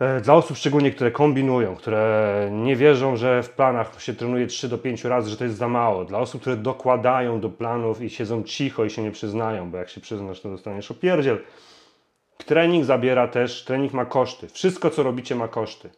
E, 0.00 0.20
dla 0.20 0.34
osób 0.34 0.56
szczególnie, 0.56 0.90
które 0.90 1.10
kombinują, 1.10 1.76
które 1.76 2.48
nie 2.52 2.76
wierzą, 2.76 3.16
że 3.16 3.42
w 3.42 3.50
planach 3.50 4.02
się 4.02 4.14
trenuje 4.14 4.46
3 4.46 4.68
do 4.68 4.78
5 4.78 5.04
razy, 5.04 5.30
że 5.30 5.36
to 5.36 5.44
jest 5.44 5.56
za 5.56 5.68
mało. 5.68 6.04
Dla 6.04 6.18
osób, 6.18 6.40
które 6.40 6.56
dokładają 6.56 7.40
do 7.40 7.48
planów 7.48 8.02
i 8.02 8.10
siedzą 8.10 8.42
cicho 8.42 8.84
i 8.84 8.90
się 8.90 9.02
nie 9.02 9.10
przyznają, 9.10 9.70
bo 9.70 9.78
jak 9.78 9.88
się 9.88 10.00
przyznasz, 10.00 10.40
to 10.40 10.50
dostaniesz 10.50 10.90
opierdziel. 10.90 11.38
Trening 12.46 12.84
zabiera 12.84 13.28
też, 13.28 13.64
trening 13.64 13.92
ma 13.92 14.04
koszty. 14.04 14.48
Wszystko, 14.48 14.90
co 14.90 15.02
robicie, 15.02 15.34
ma 15.34 15.48
koszty. 15.48 15.90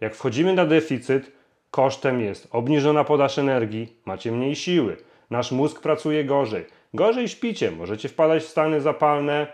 Jak 0.00 0.14
wchodzimy 0.14 0.52
na 0.52 0.66
deficyt, 0.66 1.32
kosztem 1.70 2.20
jest 2.20 2.48
obniżona 2.50 3.04
podaż 3.04 3.38
energii, 3.38 3.96
macie 4.04 4.32
mniej 4.32 4.56
siły, 4.56 4.96
nasz 5.30 5.52
mózg 5.52 5.80
pracuje 5.80 6.24
gorzej. 6.24 6.66
Gorzej 6.94 7.28
śpicie, 7.28 7.70
możecie 7.70 8.08
wpadać 8.08 8.42
w 8.42 8.48
stany 8.48 8.80
zapalne, 8.80 9.46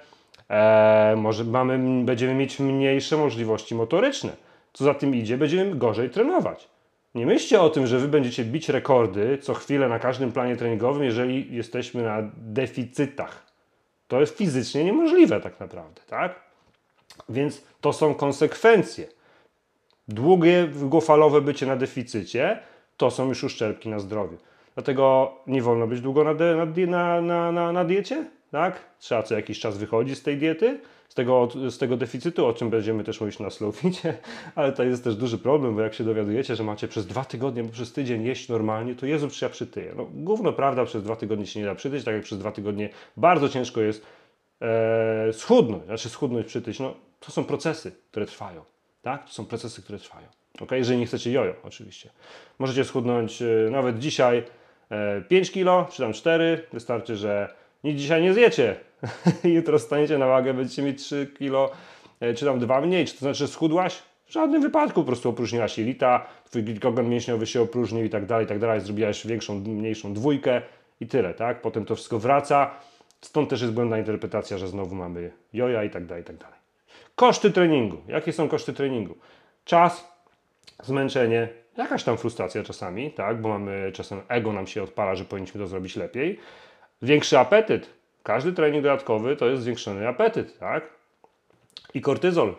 e, 0.48 1.14
może 1.16 1.44
mamy, 1.44 2.04
będziemy 2.04 2.34
mieć 2.34 2.60
mniejsze 2.60 3.16
możliwości 3.16 3.74
motoryczne. 3.74 4.32
Co 4.72 4.84
za 4.84 4.94
tym 4.94 5.14
idzie, 5.14 5.38
będziemy 5.38 5.74
gorzej 5.74 6.10
trenować. 6.10 6.68
Nie 7.14 7.26
myślcie 7.26 7.60
o 7.60 7.70
tym, 7.70 7.86
że 7.86 7.98
wy 7.98 8.08
będziecie 8.08 8.44
bić 8.44 8.68
rekordy 8.68 9.38
co 9.38 9.54
chwilę 9.54 9.88
na 9.88 9.98
każdym 9.98 10.32
planie 10.32 10.56
treningowym, 10.56 11.04
jeżeli 11.04 11.54
jesteśmy 11.56 12.02
na 12.02 12.30
deficytach. 12.36 13.46
To 14.08 14.20
jest 14.20 14.36
fizycznie 14.36 14.84
niemożliwe 14.84 15.40
tak 15.40 15.60
naprawdę, 15.60 16.00
tak? 16.06 16.40
Więc 17.28 17.62
to 17.80 17.92
są 17.92 18.14
konsekwencje. 18.14 19.06
Długie, 20.08 20.66
długofalowe 20.66 21.40
bycie 21.40 21.66
na 21.66 21.76
deficycie 21.76 22.58
to 22.96 23.10
są 23.10 23.28
już 23.28 23.44
uszczerbki 23.44 23.88
na 23.88 23.98
zdrowiu. 23.98 24.36
Dlatego 24.74 25.32
nie 25.46 25.62
wolno 25.62 25.86
być 25.86 26.00
długo 26.00 26.24
na, 26.24 26.34
na, 26.86 27.20
na, 27.20 27.52
na, 27.52 27.72
na 27.72 27.84
diecie, 27.84 28.30
tak? 28.50 28.80
Trzeba 28.98 29.22
co 29.22 29.34
jakiś 29.34 29.60
czas 29.60 29.78
wychodzić 29.78 30.18
z 30.18 30.22
tej 30.22 30.36
diety, 30.36 30.80
z 31.08 31.14
tego, 31.14 31.48
z 31.70 31.78
tego 31.78 31.96
deficytu, 31.96 32.46
o 32.46 32.52
czym 32.52 32.70
będziemy 32.70 33.04
też 33.04 33.20
mówić 33.20 33.38
na 33.38 33.50
Slowficie, 33.50 34.18
ale 34.54 34.72
to 34.72 34.84
jest 34.84 35.04
też 35.04 35.16
duży 35.16 35.38
problem, 35.38 35.74
bo 35.74 35.80
jak 35.80 35.94
się 35.94 36.04
dowiadujecie, 36.04 36.56
że 36.56 36.64
macie 36.64 36.88
przez 36.88 37.06
dwa 37.06 37.24
tygodnie, 37.24 37.62
bo 37.62 37.72
przez 37.72 37.92
tydzień 37.92 38.24
jeść 38.24 38.48
normalnie, 38.48 38.94
to 38.94 39.06
Jezu, 39.06 39.30
czy 39.30 39.44
ja 39.44 39.48
przytyję. 39.48 39.92
No 39.96 40.06
gówno 40.14 40.52
prawda, 40.52 40.84
przez 40.84 41.02
dwa 41.02 41.16
tygodnie 41.16 41.46
się 41.46 41.60
nie 41.60 41.66
da 41.66 41.74
przytyć, 41.74 42.04
tak 42.04 42.14
jak 42.14 42.24
przez 42.24 42.38
dwa 42.38 42.52
tygodnie 42.52 42.88
bardzo 43.16 43.48
ciężko 43.48 43.80
jest 43.80 44.06
e, 44.60 45.32
schudnąć, 45.32 45.84
znaczy 45.84 46.08
schudnąć, 46.08 46.46
przytyć. 46.46 46.80
No 46.80 46.94
to 47.20 47.32
są 47.32 47.44
procesy, 47.44 47.92
które 48.10 48.26
trwają, 48.26 48.64
tak? 49.02 49.24
To 49.24 49.32
są 49.32 49.46
procesy, 49.46 49.82
które 49.82 49.98
trwają. 49.98 50.26
Ok, 50.60 50.70
jeżeli 50.72 50.98
nie 50.98 51.06
chcecie 51.06 51.32
jojo, 51.32 51.54
oczywiście. 51.62 52.10
Możecie 52.58 52.84
schudnąć 52.84 53.42
e, 53.42 53.46
nawet 53.70 53.98
dzisiaj 53.98 54.42
e, 54.90 55.20
5 55.20 55.50
kilo, 55.50 55.88
czy 55.92 56.02
tam 56.02 56.12
4. 56.12 56.66
Wystarczy, 56.72 57.16
że 57.16 57.54
nic 57.84 57.98
dzisiaj 57.98 58.22
nie 58.22 58.34
zjecie. 58.34 58.76
Jutro 59.44 59.78
staniecie 59.78 60.18
na 60.18 60.26
wagę, 60.26 60.54
będziecie 60.54 60.82
mieć 60.82 61.02
3 61.02 61.32
kilo, 61.38 61.70
e, 62.20 62.34
czy 62.34 62.44
tam 62.44 62.58
2 62.58 62.80
mniej. 62.80 63.06
Czy 63.06 63.12
to 63.12 63.18
znaczy, 63.18 63.48
schudłaś? 63.48 64.02
W 64.26 64.32
żadnym 64.32 64.62
wypadku 64.62 65.00
po 65.00 65.06
prostu 65.06 65.28
opróżniłaś 65.28 65.78
jelita, 65.78 66.26
twój 66.44 66.62
glikogen 66.62 67.08
mięśniowy 67.08 67.46
się 67.46 67.62
opróżnił 67.62 68.04
i 68.04 68.10
tak 68.10 68.26
dalej, 68.26 68.44
i 68.44 68.48
tak 68.48 68.58
dalej. 68.58 68.80
Zrobiłaś 68.80 69.26
większą, 69.26 69.54
mniejszą 69.54 70.14
dwójkę 70.14 70.62
i 71.00 71.06
tyle, 71.06 71.34
tak? 71.34 71.60
Potem 71.60 71.84
to 71.84 71.94
wszystko 71.94 72.18
wraca. 72.18 72.70
Stąd 73.20 73.50
też 73.50 73.60
jest 73.60 73.72
błędna 73.72 73.98
interpretacja, 73.98 74.58
że 74.58 74.68
znowu 74.68 74.94
mamy 74.94 75.30
joja 75.52 75.84
i 75.84 75.90
tak 75.90 76.06
dalej, 76.06 76.22
i 76.22 76.26
tak 76.26 76.36
dalej. 76.36 76.58
Koszty 77.14 77.50
treningu. 77.50 77.96
Jakie 78.08 78.32
są 78.32 78.48
koszty 78.48 78.72
treningu? 78.72 79.14
Czas, 79.64 80.12
zmęczenie, 80.82 81.48
jakaś 81.76 82.04
tam 82.04 82.18
frustracja 82.18 82.62
czasami, 82.62 83.10
tak? 83.10 83.40
Bo 83.40 83.48
mamy 83.48 83.92
czasem 83.92 84.20
ego 84.28 84.52
nam 84.52 84.66
się 84.66 84.82
odpala, 84.82 85.14
że 85.14 85.24
powinniśmy 85.24 85.60
to 85.60 85.66
zrobić 85.66 85.96
lepiej. 85.96 86.38
Większy 87.02 87.38
apetyt. 87.38 87.90
Każdy 88.22 88.52
trening 88.52 88.84
dodatkowy 88.84 89.36
to 89.36 89.46
jest 89.46 89.62
zwiększony 89.62 90.08
apetyt, 90.08 90.58
tak? 90.58 90.84
I 91.94 92.00
kortyzol. 92.00 92.54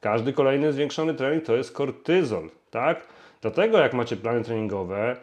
Każdy 0.00 0.32
kolejny 0.32 0.72
zwiększony 0.72 1.14
trening 1.14 1.44
to 1.44 1.56
jest 1.56 1.72
kortyzol, 1.72 2.50
tak? 2.70 3.06
Dlatego 3.40 3.78
jak 3.78 3.94
macie 3.94 4.16
plany 4.16 4.44
treningowe, 4.44 5.16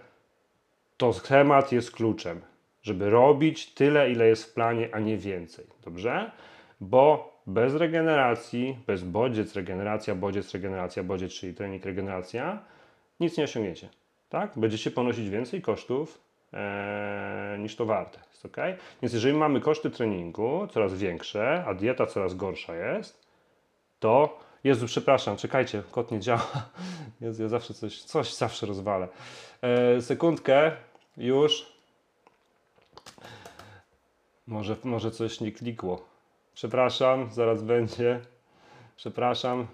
to 0.97 1.13
schemat 1.13 1.71
jest 1.71 1.91
kluczem, 1.91 2.41
żeby 2.83 3.09
robić 3.09 3.73
tyle, 3.73 4.11
ile 4.11 4.27
jest 4.27 4.43
w 4.43 4.53
planie, 4.53 4.89
a 4.91 4.99
nie 4.99 5.17
więcej. 5.17 5.65
Dobrze? 5.85 6.31
Bo 6.81 7.33
bez 7.47 7.75
regeneracji, 7.75 8.77
bez 8.87 9.03
bodziec, 9.03 9.55
regeneracja, 9.55 10.15
bodziec, 10.15 10.53
regeneracja, 10.53 11.03
bodziec, 11.03 11.33
czyli 11.33 11.53
trening, 11.53 11.85
regeneracja, 11.85 12.59
nic 13.19 13.37
nie 13.37 13.43
osiągniecie. 13.43 13.89
Tak? 14.29 14.51
Będziecie 14.55 14.91
ponosić 14.91 15.29
więcej 15.29 15.61
kosztów 15.61 16.21
ee, 16.53 17.57
niż 17.59 17.75
to 17.75 17.85
warte. 17.85 18.28
Jest 18.43 18.45
ok? 18.45 18.57
Więc 19.01 19.13
jeżeli 19.13 19.37
mamy 19.37 19.61
koszty 19.61 19.89
treningu 19.89 20.67
coraz 20.71 20.93
większe, 20.93 21.63
a 21.67 21.73
dieta 21.73 22.05
coraz 22.05 22.35
gorsza 22.35 22.75
jest, 22.75 23.27
to 23.99 24.39
Jezu, 24.63 24.85
przepraszam, 24.85 25.37
czekajcie, 25.37 25.83
kot 25.91 26.11
nie 26.11 26.19
działa. 26.19 26.69
Jezu, 27.21 27.43
ja 27.43 27.49
zawsze 27.49 27.73
coś, 27.73 28.03
coś 28.03 28.33
zawsze 28.33 28.65
rozwalę. 28.65 29.07
E, 29.61 30.01
sekundkę, 30.01 30.71
już. 31.17 31.65
Może, 34.47 34.75
może 34.83 35.11
coś 35.11 35.41
nie 35.41 35.51
klikło. 35.51 36.05
Przepraszam, 36.53 37.29
zaraz 37.31 37.61
będzie. 37.63 38.19
Przepraszam. 38.95 39.67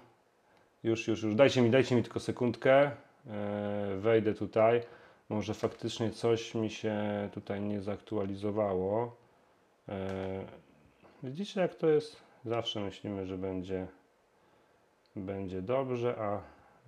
Już, 0.84 1.08
już, 1.08 1.22
już. 1.22 1.34
Dajcie 1.34 1.62
mi, 1.62 1.70
dajcie 1.70 1.96
mi 1.96 2.02
tylko 2.02 2.20
sekundkę. 2.20 2.90
E, 3.26 3.96
wejdę 3.96 4.34
tutaj. 4.34 4.82
Może 5.28 5.54
faktycznie 5.54 6.10
coś 6.10 6.54
mi 6.54 6.70
się 6.70 7.28
tutaj 7.32 7.60
nie 7.60 7.80
zaktualizowało. 7.80 9.16
E, 9.88 10.44
widzicie, 11.22 11.60
jak 11.60 11.74
to 11.74 11.88
jest? 11.88 12.16
Zawsze 12.44 12.80
myślimy, 12.80 13.26
że 13.26 13.38
będzie, 13.38 13.86
będzie 15.16 15.62
dobrze, 15.62 16.16
a 16.18 16.40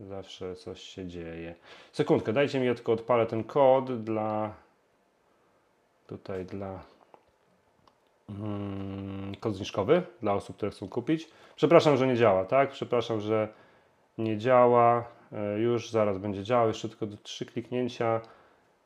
zawsze 0.05 0.57
coś 0.57 0.83
się 0.83 1.07
dzieje. 1.07 1.55
Sekundkę, 1.93 2.33
dajcie 2.33 2.61
mi, 2.61 2.67
ja 2.67 2.75
tylko 2.75 2.93
odpalę 2.93 3.27
ten 3.27 3.45
kod 3.45 4.03
dla 4.05 4.55
tutaj 6.07 6.45
dla 6.45 6.85
Hmm, 8.29 9.35
kod 9.41 9.55
zniżkowy 9.55 10.03
dla 10.23 10.35
osób, 10.35 10.57
które 10.57 10.71
chcą 10.71 10.89
kupić. 10.89 11.29
Przepraszam, 11.57 11.97
że 11.97 12.07
nie 12.07 12.17
działa, 12.17 12.45
tak? 12.45 12.71
Przepraszam, 12.71 13.21
że 13.21 13.49
nie 14.19 14.39
działa. 14.39 15.05
E, 15.33 15.59
już 15.59 15.91
zaraz 15.91 16.19
będzie 16.19 16.43
działał. 16.45 16.69
Jeszcze 16.69 16.89
tylko 16.89 17.07
trzy 17.23 17.47
kliknięcia. 17.47 18.21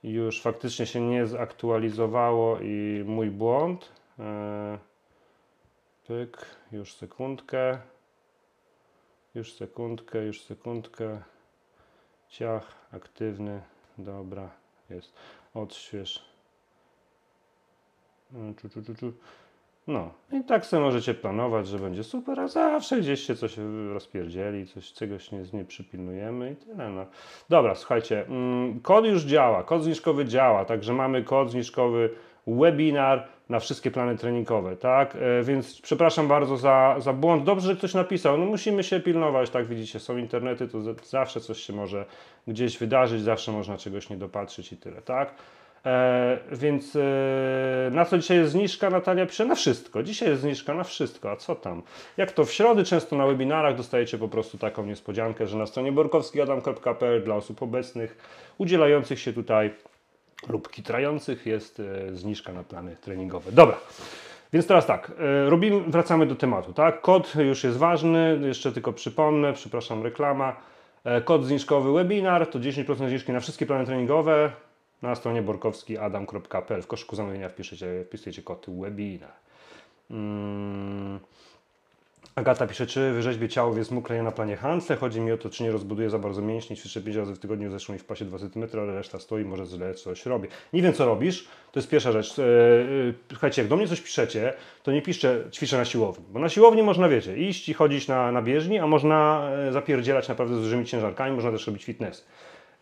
Już 0.02 0.42
faktycznie 0.42 0.87
się 0.87 1.00
nie 1.00 1.26
zaktualizowało 1.26 2.59
i 2.61 3.05
mój 3.07 3.31
błąd. 3.31 3.92
E, 4.18 4.78
pyk, 6.07 6.46
już 6.72 6.94
sekundkę. 6.94 7.78
Już 9.35 9.55
sekundkę, 9.55 10.24
już 10.24 10.42
sekundkę. 10.42 11.22
Ciach, 12.28 12.74
aktywny. 12.92 13.62
Dobra, 13.98 14.50
jest. 14.90 15.12
Odśwież. 15.55 16.24
Mm, 18.33 18.55
czu, 18.55 18.68
czu, 18.68 18.94
czu. 18.94 19.12
No 19.86 20.10
i 20.32 20.44
tak 20.44 20.66
sobie 20.66 20.82
możecie 20.82 21.14
planować, 21.14 21.66
że 21.68 21.78
będzie 21.78 22.04
super, 22.04 22.40
a 22.40 22.48
zawsze 22.48 23.00
gdzieś 23.00 23.20
się 23.20 23.36
coś 23.36 23.56
rozpierdzieli, 23.92 24.66
coś 24.66 24.92
czegoś 24.92 25.32
nie, 25.32 25.42
nie 25.52 25.64
przypilnujemy 25.64 26.52
i 26.52 26.56
tyle. 26.56 26.90
No. 26.90 27.06
Dobra, 27.48 27.74
słuchajcie, 27.74 28.26
mm, 28.26 28.80
kod 28.80 29.04
już 29.04 29.22
działa, 29.22 29.62
kod 29.62 29.82
zniżkowy 29.82 30.24
działa, 30.24 30.64
także 30.64 30.92
mamy 30.92 31.24
kod 31.24 31.50
zniżkowy 31.50 32.10
webinar 32.46 33.28
na 33.48 33.60
wszystkie 33.60 33.90
plany 33.90 34.16
treningowe, 34.16 34.76
tak? 34.76 35.16
E, 35.16 35.42
więc 35.42 35.80
przepraszam 35.80 36.28
bardzo 36.28 36.56
za, 36.56 36.96
za 36.98 37.12
błąd. 37.12 37.44
Dobrze, 37.44 37.66
że 37.68 37.76
ktoś 37.76 37.94
napisał. 37.94 38.38
No 38.38 38.46
musimy 38.46 38.84
się 38.84 39.00
pilnować, 39.00 39.50
tak 39.50 39.66
widzicie, 39.66 40.00
są 40.00 40.16
internety, 40.16 40.68
to 40.68 40.78
zawsze 41.02 41.40
coś 41.40 41.58
się 41.58 41.72
może 41.72 42.04
gdzieś 42.46 42.78
wydarzyć, 42.78 43.22
zawsze 43.22 43.52
można 43.52 43.78
czegoś 43.78 44.10
nie 44.10 44.16
dopatrzyć 44.16 44.72
i 44.72 44.76
tyle, 44.76 45.02
tak? 45.02 45.34
E, 45.86 46.38
więc 46.52 46.96
e, 46.96 47.00
na 47.90 48.04
co 48.04 48.18
dzisiaj 48.18 48.36
jest 48.36 48.52
zniżka? 48.52 48.90
Natalia 48.90 49.26
pisze 49.26 49.44
na 49.44 49.54
wszystko. 49.54 50.02
Dzisiaj 50.02 50.28
jest 50.28 50.42
zniżka 50.42 50.74
na 50.74 50.84
wszystko, 50.84 51.30
a 51.30 51.36
co 51.36 51.54
tam? 51.54 51.82
Jak 52.16 52.32
to 52.32 52.44
w 52.44 52.52
środę 52.52 52.84
często 52.84 53.16
na 53.16 53.26
webinarach 53.26 53.76
dostajecie 53.76 54.18
po 54.18 54.28
prostu 54.28 54.58
taką 54.58 54.86
niespodziankę, 54.86 55.46
że 55.46 55.58
na 55.58 55.66
stronie 55.66 55.92
borkowskiadam.pl 55.92 57.24
dla 57.24 57.34
osób 57.34 57.62
obecnych, 57.62 58.16
udzielających 58.58 59.20
się 59.20 59.32
tutaj 59.32 59.70
lub 60.48 60.70
kitrających 60.70 61.46
jest 61.46 61.80
e, 61.80 62.14
zniżka 62.14 62.52
na 62.52 62.62
plany 62.62 62.96
treningowe. 62.96 63.52
Dobra. 63.52 63.76
Więc 64.52 64.66
teraz 64.66 64.86
tak, 64.86 65.12
e, 65.18 65.50
robimy, 65.50 65.80
wracamy 65.80 66.26
do 66.26 66.34
tematu, 66.34 66.72
tak? 66.72 67.00
Kod 67.00 67.34
już 67.34 67.64
jest 67.64 67.78
ważny, 67.78 68.40
jeszcze 68.42 68.72
tylko 68.72 68.92
przypomnę, 68.92 69.52
przepraszam, 69.52 70.02
reklama. 70.02 70.56
E, 71.04 71.20
kod 71.20 71.44
zniżkowy 71.44 71.92
webinar 71.92 72.46
to 72.46 72.58
10% 72.58 73.08
zniżki 73.08 73.32
na 73.32 73.40
wszystkie 73.40 73.66
plany 73.66 73.86
treningowe 73.86 74.52
na 75.02 75.14
stronie 75.14 75.42
borkowskiadam.pl. 75.42 76.82
W 76.82 76.86
koszyku 76.86 77.16
zamówienia 77.16 77.48
wpiszecie, 77.48 78.04
wpisujecie 78.04 78.42
kod 78.42 78.66
webinar. 78.68 79.32
Hmm. 80.08 81.20
Agata 82.34 82.66
pisze, 82.66 82.86
czy 82.86 83.12
wyrzeźbię 83.12 83.48
ciało, 83.48 83.74
więc 83.74 83.90
mógł 83.90 84.12
na 84.12 84.32
planie 84.32 84.56
Hansle. 84.56 84.96
Chodzi 84.96 85.20
mi 85.20 85.32
o 85.32 85.38
to, 85.38 85.50
czy 85.50 85.62
nie 85.62 85.72
rozbuduję 85.72 86.10
za 86.10 86.18
bardzo 86.18 86.42
mięśni. 86.42 86.76
Ćwiczę 86.76 87.00
5 87.00 87.16
razy 87.16 87.34
w 87.34 87.38
tygodniu, 87.38 87.70
zeszło 87.70 87.92
mi 87.92 87.98
w 87.98 88.04
pasie 88.04 88.24
2 88.24 88.38
cm, 88.38 88.64
ale 88.72 88.94
reszta 88.94 89.18
stoi, 89.18 89.44
może 89.44 89.66
źle 89.66 89.94
coś 89.94 90.26
robię. 90.26 90.48
Nie 90.72 90.82
wiem, 90.82 90.92
co 90.92 91.04
robisz. 91.04 91.48
To 91.72 91.80
jest 91.80 91.90
pierwsza 91.90 92.12
rzecz. 92.12 92.38
E, 92.38 92.42
e, 92.42 92.46
słuchajcie, 93.28 93.62
jak 93.62 93.68
do 93.68 93.76
mnie 93.76 93.88
coś 93.88 94.00
piszecie, 94.00 94.52
to 94.82 94.92
nie 94.92 95.02
piszcie 95.02 95.44
ćwiczę 95.52 95.76
na 95.76 95.84
siłowni. 95.84 96.24
Bo 96.30 96.40
na 96.40 96.48
siłowni 96.48 96.82
można, 96.82 97.08
wiecie, 97.08 97.36
iść 97.36 97.68
i 97.68 97.74
chodzić 97.74 98.08
na, 98.08 98.32
na 98.32 98.42
bieżni, 98.42 98.78
a 98.78 98.86
można 98.86 99.50
e, 99.68 99.72
zapierdzielać 99.72 100.28
naprawdę 100.28 100.56
z 100.56 100.60
dużymi 100.60 100.84
ciężarkami, 100.84 101.34
można 101.34 101.50
też 101.50 101.66
robić 101.66 101.84
fitness. 101.84 102.26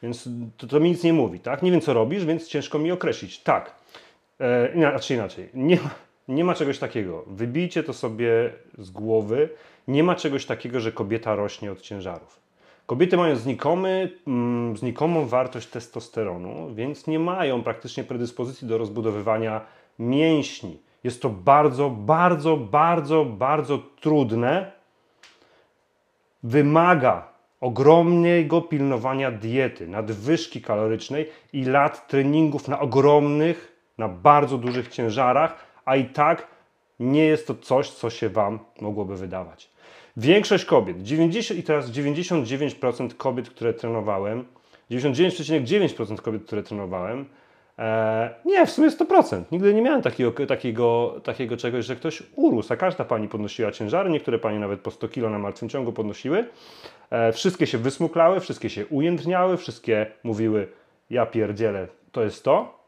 Więc 0.02 0.28
to, 0.56 0.66
to 0.66 0.80
mi 0.80 0.90
nic 0.90 1.04
nie 1.04 1.12
mówi, 1.12 1.40
tak? 1.40 1.62
Nie 1.62 1.70
wiem, 1.70 1.80
co 1.80 1.94
robisz, 1.94 2.24
więc 2.24 2.48
ciężko 2.48 2.78
mi 2.78 2.92
określić. 2.92 3.40
Tak. 3.40 3.74
E, 4.40 4.74
inaczej, 4.74 5.16
inaczej. 5.16 5.48
Nie 5.54 5.76
ma, 5.76 5.90
nie 6.28 6.44
ma 6.44 6.54
czegoś 6.54 6.78
takiego. 6.78 7.24
Wybijcie 7.26 7.82
to 7.82 7.92
sobie 7.92 8.52
z 8.78 8.90
głowy. 8.90 9.48
Nie 9.88 10.02
ma 10.02 10.14
czegoś 10.14 10.46
takiego, 10.46 10.80
że 10.80 10.92
kobieta 10.92 11.34
rośnie 11.34 11.72
od 11.72 11.80
ciężarów. 11.80 12.40
Kobiety 12.86 13.16
mają 13.16 13.36
znikomy, 13.36 14.10
mm, 14.26 14.76
znikomą 14.76 15.26
wartość 15.26 15.66
testosteronu, 15.66 16.74
więc 16.74 17.06
nie 17.06 17.18
mają 17.18 17.62
praktycznie 17.62 18.04
predyspozycji 18.04 18.68
do 18.68 18.78
rozbudowywania 18.78 19.60
mięśni. 19.98 20.78
Jest 21.04 21.22
to 21.22 21.30
bardzo, 21.30 21.90
bardzo, 21.90 22.56
bardzo, 22.56 23.24
bardzo 23.24 23.78
trudne. 24.00 24.72
Wymaga 26.42 27.32
ogromnego 27.60 28.62
pilnowania 28.62 29.30
diety, 29.30 29.88
nadwyżki 29.88 30.62
kalorycznej 30.62 31.28
i 31.52 31.64
lat 31.64 32.08
treningów 32.08 32.68
na 32.68 32.80
ogromnych, 32.80 33.76
na 33.98 34.08
bardzo 34.08 34.58
dużych 34.58 34.88
ciężarach, 34.88 35.56
a 35.84 35.96
i 35.96 36.04
tak 36.04 36.48
nie 37.00 37.24
jest 37.24 37.46
to 37.46 37.54
coś, 37.54 37.90
co 37.90 38.10
się 38.10 38.28
Wam 38.28 38.58
mogłoby 38.80 39.16
wydawać. 39.16 39.70
Większość 40.16 40.64
kobiet, 40.64 41.02
90 41.02 41.60
i 41.60 41.62
teraz 41.62 41.90
99% 41.90 43.14
kobiet, 43.16 43.50
które 43.50 43.74
trenowałem, 43.74 44.44
99,9% 44.90 46.16
kobiet, 46.16 46.44
które 46.44 46.62
trenowałem, 46.62 47.24
nie, 48.44 48.66
w 48.66 48.70
sumie 48.70 48.90
100%. 48.90 49.42
Nigdy 49.52 49.74
nie 49.74 49.82
miałem 49.82 50.02
takiego, 50.02 50.46
takiego, 50.46 51.14
takiego 51.24 51.56
czegoś, 51.56 51.84
że 51.84 51.96
ktoś 51.96 52.22
urósł, 52.36 52.72
a 52.72 52.76
każda 52.76 53.04
pani 53.04 53.28
podnosiła 53.28 53.72
ciężary, 53.72 54.10
niektóre 54.10 54.38
pani 54.38 54.58
nawet 54.58 54.80
po 54.80 54.90
100 54.90 55.08
kg 55.08 55.30
na 55.30 55.38
martwym 55.38 55.68
ciągu 55.68 55.92
podnosiły. 55.92 56.44
E, 57.10 57.32
wszystkie 57.32 57.66
się 57.66 57.78
wysmuklały, 57.78 58.40
wszystkie 58.40 58.70
się 58.70 58.86
ujędrniały, 58.86 59.56
wszystkie 59.56 60.06
mówiły, 60.22 60.68
ja 61.10 61.26
pierdzielę, 61.26 61.88
to 62.12 62.24
jest 62.24 62.44
to. 62.44 62.80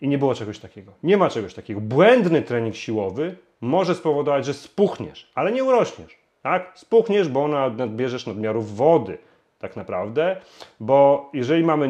I 0.00 0.08
nie 0.08 0.18
było 0.18 0.34
czegoś 0.34 0.58
takiego. 0.58 0.92
Nie 1.02 1.16
ma 1.16 1.30
czegoś 1.30 1.54
takiego. 1.54 1.80
Błędny 1.80 2.42
trening 2.42 2.74
siłowy 2.74 3.36
może 3.60 3.94
spowodować, 3.94 4.46
że 4.46 4.54
spuchniesz, 4.54 5.30
ale 5.34 5.52
nie 5.52 5.64
urośniesz. 5.64 6.18
Tak? 6.42 6.72
Spuchniesz, 6.74 7.28
bo 7.28 7.48
nadbierzesz 7.48 8.26
nadmiarów 8.26 8.76
wody 8.76 9.18
tak 9.68 9.76
naprawdę, 9.76 10.36
bo 10.80 11.30
jeżeli 11.32 11.64
mamy 11.64 11.88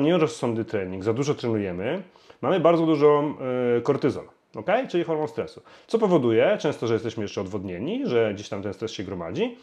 nierozsądny 0.00 0.64
trening, 0.64 1.04
za 1.04 1.12
dużo 1.12 1.34
trenujemy, 1.34 2.02
mamy 2.42 2.60
bardzo 2.60 2.86
dużo 2.86 3.24
y, 3.78 3.82
kortyzol, 3.82 4.24
okay? 4.54 4.88
czyli 4.88 5.04
hormon 5.04 5.28
stresu, 5.28 5.62
co 5.86 5.98
powoduje 5.98 6.58
często, 6.60 6.86
że 6.86 6.94
jesteśmy 6.94 7.22
jeszcze 7.22 7.40
odwodnieni, 7.40 8.06
że 8.06 8.34
gdzieś 8.34 8.48
tam 8.48 8.62
ten 8.62 8.74
stres 8.74 8.92
się 8.92 9.04
gromadzi 9.04 9.56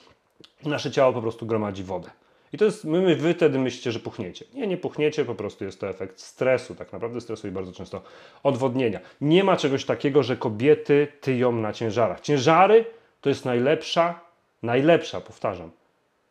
nasze 0.66 0.92
ciało 0.92 1.14
po 1.14 1.22
prostu 1.22 1.46
gromadzi 1.46 1.84
wodę. 1.84 2.10
I 2.54 2.58
to 2.58 2.66
jest, 2.66 2.86
my, 2.86 3.16
wy 3.16 3.34
wtedy 3.34 3.60
myślicie, 3.60 3.92
że 3.92 4.00
puchniecie. 4.00 4.46
Nie, 4.54 4.68
nie 4.68 4.78
puchniecie, 4.78 5.26
po 5.26 5.36
prostu 5.36 5.66
jest 5.66 5.80
to 5.80 5.90
efekt 5.90 6.20
stresu, 6.20 6.76
tak 6.76 6.94
naprawdę 6.94 7.22
stresu 7.22 7.48
i 7.48 7.52
bardzo 7.52 7.72
często 7.72 8.02
odwodnienia. 8.44 9.00
Nie 9.22 9.44
ma 9.44 9.58
czegoś 9.58 9.86
takiego, 9.86 10.24
że 10.24 10.38
kobiety 10.38 11.08
tyją 11.22 11.52
na 11.52 11.74
ciężarach. 11.74 12.22
Ciężary 12.22 12.86
to 13.22 13.30
jest 13.30 13.46
najlepsza, 13.46 14.20
najlepsza, 14.64 15.22
powtarzam, 15.22 15.72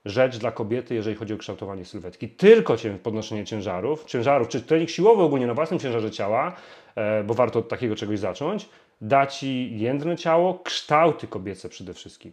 rzecz 0.04 0.38
dla 0.38 0.52
kobiety, 0.52 0.94
jeżeli 0.94 1.16
chodzi 1.16 1.34
o 1.34 1.36
kształtowanie 1.36 1.84
sylwetki. 1.84 2.28
Tylko 2.28 2.76
podnoszenie 3.02 3.44
ciężarów, 3.44 4.04
ciężarów, 4.04 4.48
czy 4.48 4.60
trening 4.60 4.90
siłowy 4.90 5.22
ogólnie 5.22 5.46
na 5.46 5.54
własnym 5.54 5.80
ciężarze 5.80 6.10
ciała, 6.10 6.56
e, 6.94 7.24
bo 7.24 7.34
warto 7.34 7.58
od 7.58 7.68
takiego 7.68 7.96
czegoś 7.96 8.18
zacząć, 8.18 8.68
da 9.00 9.26
Ci 9.26 9.78
jędrne 9.78 10.16
ciało, 10.16 10.58
kształty 10.64 11.26
kobiece 11.26 11.68
przede 11.68 11.94
wszystkim. 11.94 12.32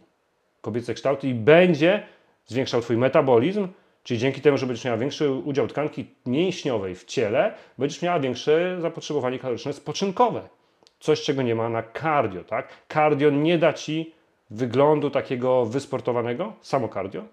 Kobiece 0.60 0.94
kształty 0.94 1.28
i 1.28 1.34
będzie 1.34 2.02
zwiększał 2.46 2.80
Twój 2.80 2.96
metabolizm, 2.96 3.68
czyli 4.02 4.20
dzięki 4.20 4.40
temu, 4.40 4.58
że 4.58 4.66
będziesz 4.66 4.84
miała 4.84 4.96
większy 4.96 5.30
udział 5.30 5.68
tkanki 5.68 6.06
mięśniowej 6.26 6.94
w 6.94 7.04
ciele, 7.04 7.54
będziesz 7.78 8.02
miała 8.02 8.20
większe 8.20 8.80
zapotrzebowanie 8.80 9.38
kaloryczne 9.38 9.72
spoczynkowe. 9.72 10.48
Coś, 11.00 11.22
czego 11.22 11.42
nie 11.42 11.54
ma 11.54 11.68
na 11.68 11.82
cardio, 12.00 12.44
tak? 12.44 12.68
Cardio 12.92 13.30
nie 13.30 13.58
da 13.58 13.72
Ci 13.72 14.14
wyglądu 14.50 15.10
takiego 15.10 15.64
wysportowanego, 15.64 16.52
samo 16.60 16.88
cardio, 16.88 17.24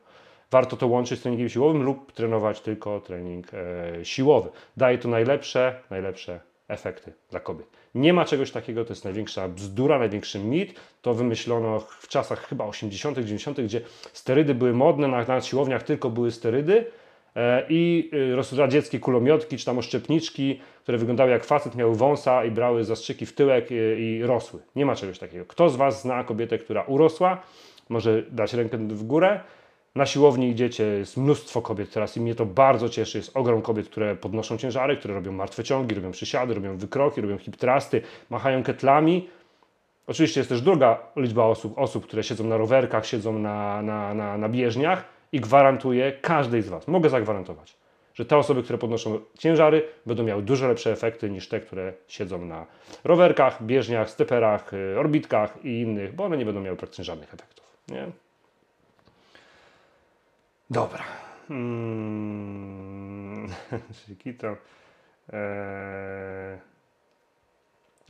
warto 0.56 0.78
to 0.78 0.88
łączyć 0.88 1.20
z 1.20 1.22
treningiem 1.22 1.50
siłowym 1.50 1.84
lub 1.84 2.12
trenować 2.12 2.62
tylko 2.62 3.00
trening 3.00 3.48
e, 3.54 4.06
siłowy. 4.06 4.50
Daje 4.78 4.98
to 4.98 5.10
najlepsze, 5.10 5.80
najlepsze 5.90 6.40
efekty 6.68 7.14
dla 7.32 7.40
kobiet. 7.40 7.68
Nie 7.96 8.14
ma 8.14 8.26
czegoś 8.26 8.52
takiego, 8.52 8.86
to 8.86 8.92
jest 8.94 9.04
największa 9.04 9.48
bzdura, 9.50 10.00
największy 10.00 10.40
mit. 10.40 10.80
To 11.02 11.14
wymyślono 11.14 11.80
w 11.80 12.08
czasach 12.08 12.48
chyba 12.48 12.66
80., 12.66 13.18
90., 13.18 13.62
gdzie 13.62 13.82
sterydy 14.14 14.56
były 14.56 14.74
modne, 14.74 15.08
na, 15.08 15.24
na 15.24 15.42
siłowniach 15.42 15.84
tylko 15.84 16.10
były 16.10 16.32
sterydy 16.32 16.86
e, 17.36 17.66
i 17.70 18.12
y, 18.54 18.58
radzieckie 18.58 19.00
kulomiotki 19.00 19.58
czy 19.58 19.66
tam 19.66 19.78
oszczepniczki, 19.78 20.60
które 20.84 20.98
wyglądały 20.98 21.32
jak 21.32 21.46
facet, 21.46 21.76
miały 21.76 21.96
wąsa 21.96 22.46
i 22.46 22.52
brały 22.52 22.84
zastrzyki 22.84 23.26
w 23.26 23.34
tyłek 23.34 23.72
e, 23.72 23.76
i 24.00 24.24
rosły. 24.24 24.60
Nie 24.76 24.86
ma 24.86 24.96
czegoś 24.96 25.20
takiego. 25.20 25.46
Kto 25.46 25.70
z 25.70 25.76
Was 25.76 26.02
zna 26.02 26.24
kobietę, 26.24 26.58
która 26.58 26.84
urosła? 26.84 27.42
Może 27.90 28.24
dać 28.32 28.54
rękę 28.54 28.78
w 28.78 29.04
górę. 29.04 29.40
Na 29.96 30.06
siłowni 30.06 30.50
idziecie, 30.50 30.84
jest 30.84 31.18
mnóstwo 31.18 31.62
kobiet 31.62 31.92
teraz 31.92 32.18
i 32.18 32.22
mnie 32.22 32.36
to 32.36 32.46
bardzo 32.46 32.90
cieszy. 32.90 33.18
Jest 33.18 33.38
ogrom 33.38 33.62
kobiet, 33.62 33.90
które 33.90 34.16
podnoszą 34.16 34.58
ciężary, 34.58 34.98
które 34.98 35.14
robią 35.14 35.32
martwe 35.32 35.64
ciągi, 35.64 35.96
robią 35.96 36.12
przysiady, 36.12 36.54
robią 36.54 36.78
wykroki, 36.78 37.22
robią 37.22 37.38
hip 37.38 37.58
trusty, 37.58 38.02
machają 38.30 38.64
ketlami. 38.64 39.30
Oczywiście 40.08 40.40
jest 40.40 40.50
też 40.50 40.62
druga 40.62 41.00
liczba 41.16 41.44
osób, 41.44 41.78
osób 41.78 42.04
które 42.08 42.24
siedzą 42.24 42.44
na 42.44 42.58
rowerkach, 42.58 43.06
siedzą 43.06 43.40
na, 43.40 43.82
na, 43.82 44.14
na, 44.14 44.38
na 44.38 44.50
bieżniach 44.50 45.06
i 45.32 45.40
gwarantuję 45.40 46.12
każdej 46.12 46.62
z 46.62 46.70
Was, 46.70 46.88
mogę 46.88 47.10
zagwarantować, 47.10 47.78
że 48.14 48.26
te 48.26 48.38
osoby, 48.38 48.64
które 48.64 48.80
podnoszą 48.80 49.20
ciężary, 49.40 49.84
będą 50.06 50.24
miały 50.24 50.42
dużo 50.42 50.68
lepsze 50.68 50.92
efekty 50.92 51.30
niż 51.30 51.48
te, 51.50 51.60
które 51.60 51.94
siedzą 52.08 52.46
na 52.46 52.66
rowerkach, 53.04 53.64
bieżniach, 53.64 54.10
steperach, 54.10 54.74
y, 54.74 55.00
orbitkach 55.00 55.66
i 55.66 55.80
innych, 55.80 56.16
bo 56.16 56.24
one 56.24 56.38
nie 56.38 56.46
będą 56.46 56.62
miały 56.62 56.78
praktycznie 56.78 57.04
żadnych 57.04 57.34
efektów. 57.34 57.66
Nie? 57.88 58.25
Dobra. 60.70 61.04
Hmm. 61.48 62.66
Eee... 65.34 66.60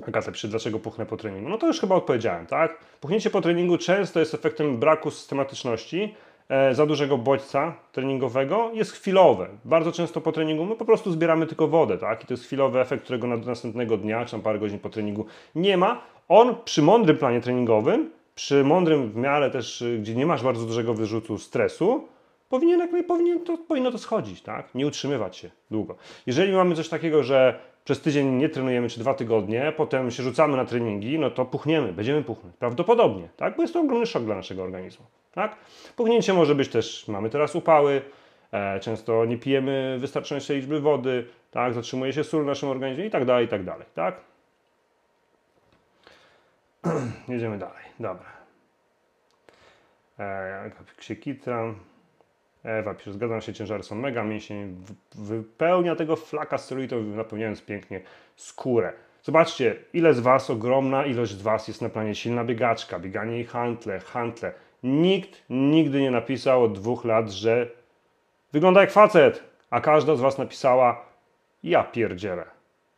Agata 0.08 0.32
pisze, 0.32 0.48
dlaczego 0.48 0.80
puchnę 0.80 1.06
po 1.06 1.18
treningu? 1.18 1.50
No 1.50 1.58
to 1.58 1.68
już 1.68 1.80
chyba 1.80 1.96
odpowiedziałem, 1.96 2.46
tak? 2.46 2.78
Puchnięcie 3.02 3.30
po 3.30 3.42
treningu 3.42 3.78
często 3.78 4.20
jest 4.20 4.34
efektem 4.34 4.78
braku 4.78 5.12
systematyczności, 5.12 6.16
e, 6.50 6.76
za 6.76 6.86
dużego 6.86 7.18
bodźca 7.18 7.74
treningowego, 7.92 8.72
jest 8.74 8.92
chwilowe. 8.92 9.48
Bardzo 9.66 9.92
często 9.92 10.22
po 10.22 10.32
treningu 10.32 10.66
my 10.66 10.76
po 10.76 10.86
prostu 10.86 11.12
zbieramy 11.12 11.48
tylko 11.48 11.68
wodę, 11.68 11.98
tak? 11.98 12.24
I 12.24 12.28
to 12.28 12.34
jest 12.34 12.46
chwilowy 12.46 12.80
efekt, 12.80 13.04
którego 13.04 13.28
na 13.28 13.38
następnego 13.38 13.98
dnia, 13.98 14.26
czy 14.26 14.32
tam 14.32 14.42
parę 14.42 14.60
godzin 14.60 14.80
po 14.80 14.90
treningu 14.90 15.26
nie 15.56 15.78
ma. 15.78 16.02
On 16.28 16.56
przy 16.66 16.82
mądrym 16.82 17.18
planie 17.18 17.42
treningowym, 17.42 18.12
przy 18.36 18.64
mądrym 18.64 19.12
w 19.12 19.16
miarę 19.16 19.52
też, 19.52 19.84
gdzie 20.00 20.16
nie 20.16 20.26
masz 20.26 20.44
bardzo 20.44 20.66
dużego 20.66 20.94
wyrzutu 20.94 21.38
stresu, 21.38 22.08
powinien, 22.50 23.04
powinien 23.04 23.44
to, 23.46 23.58
powinno 23.58 23.92
to 23.92 23.98
schodzić, 23.98 24.42
tak? 24.42 24.76
Nie 24.76 24.88
utrzymywać 24.88 25.38
się 25.38 25.50
długo. 25.72 25.96
Jeżeli 26.26 26.54
mamy 26.54 26.76
coś 26.76 26.90
takiego, 26.90 27.24
że 27.24 27.60
przez 27.86 28.02
tydzień 28.02 28.28
nie 28.28 28.50
trenujemy, 28.50 28.90
czy 28.90 29.00
dwa 29.00 29.14
tygodnie, 29.14 29.74
potem 29.78 30.12
się 30.12 30.24
rzucamy 30.24 30.58
na 30.58 30.66
treningi, 30.66 31.20
no 31.20 31.32
to 31.32 31.46
puchniemy, 31.46 31.94
będziemy 31.94 32.24
puchnąć. 32.24 32.56
Prawdopodobnie, 32.56 33.30
tak? 33.38 33.56
Bo 33.56 33.62
jest 33.62 33.74
to 33.74 33.82
ogromny 33.82 34.06
szok 34.06 34.24
dla 34.24 34.36
naszego 34.36 34.64
organizmu, 34.64 35.06
tak? 35.32 35.56
Puchnięcie 35.96 36.34
może 36.34 36.56
być 36.56 36.70
też, 36.70 37.08
mamy 37.08 37.30
teraz 37.30 37.56
upały, 37.56 38.02
e, 38.52 38.80
często 38.80 39.26
nie 39.26 39.38
pijemy 39.38 39.98
wystarczającej 40.00 40.58
liczby 40.58 40.80
wody, 40.80 41.28
tak? 41.52 41.74
Zatrzymuje 41.74 42.14
się 42.14 42.24
sól 42.24 42.44
w 42.44 42.48
naszym 42.48 42.70
organizmie 42.70 43.06
i 43.06 43.10
tak 43.10 43.26
dalej, 43.26 43.46
i 43.46 43.50
tak 43.50 43.64
dalej, 43.64 43.86
tak? 43.96 44.20
Jedziemy 47.28 47.58
dalej, 47.58 47.84
dobra. 48.00 48.36
E. 50.20 51.95
Ewa 52.66 52.94
pisze, 52.94 53.14
zgadzam 53.14 53.42
się, 53.42 53.54
ciężary 53.54 53.84
są 53.84 53.96
mega, 53.96 54.24
mięsień 54.24 54.84
wypełnia 55.16 55.96
tego 55.96 56.16
flaka 56.16 56.58
steroidów, 56.58 57.16
napełniając 57.16 57.62
pięknie 57.62 58.02
skórę. 58.36 58.94
Zobaczcie, 59.24 59.76
ile 59.94 60.14
z 60.14 60.20
Was, 60.20 60.50
ogromna 60.50 61.06
ilość 61.06 61.32
z 61.32 61.42
Was 61.42 61.68
jest 61.68 61.82
na 61.82 61.90
planie 61.90 62.16
silna 62.16 62.44
biegaczka, 62.44 63.00
bieganie 63.00 63.40
i 63.40 63.44
hantle, 63.44 64.00
hantle. 64.00 64.52
Nikt 64.84 65.42
nigdy 65.50 66.02
nie 66.02 66.12
napisał 66.12 66.64
od 66.64 66.74
dwóch 66.74 67.06
lat, 67.06 67.32
że 67.32 67.68
wygląda 68.54 68.82
jak 68.82 68.92
facet, 68.92 69.44
a 69.70 69.82
każda 69.82 70.16
z 70.16 70.22
Was 70.22 70.38
napisała, 70.38 71.06
ja 71.64 71.84
pierdzielę. 71.84 72.46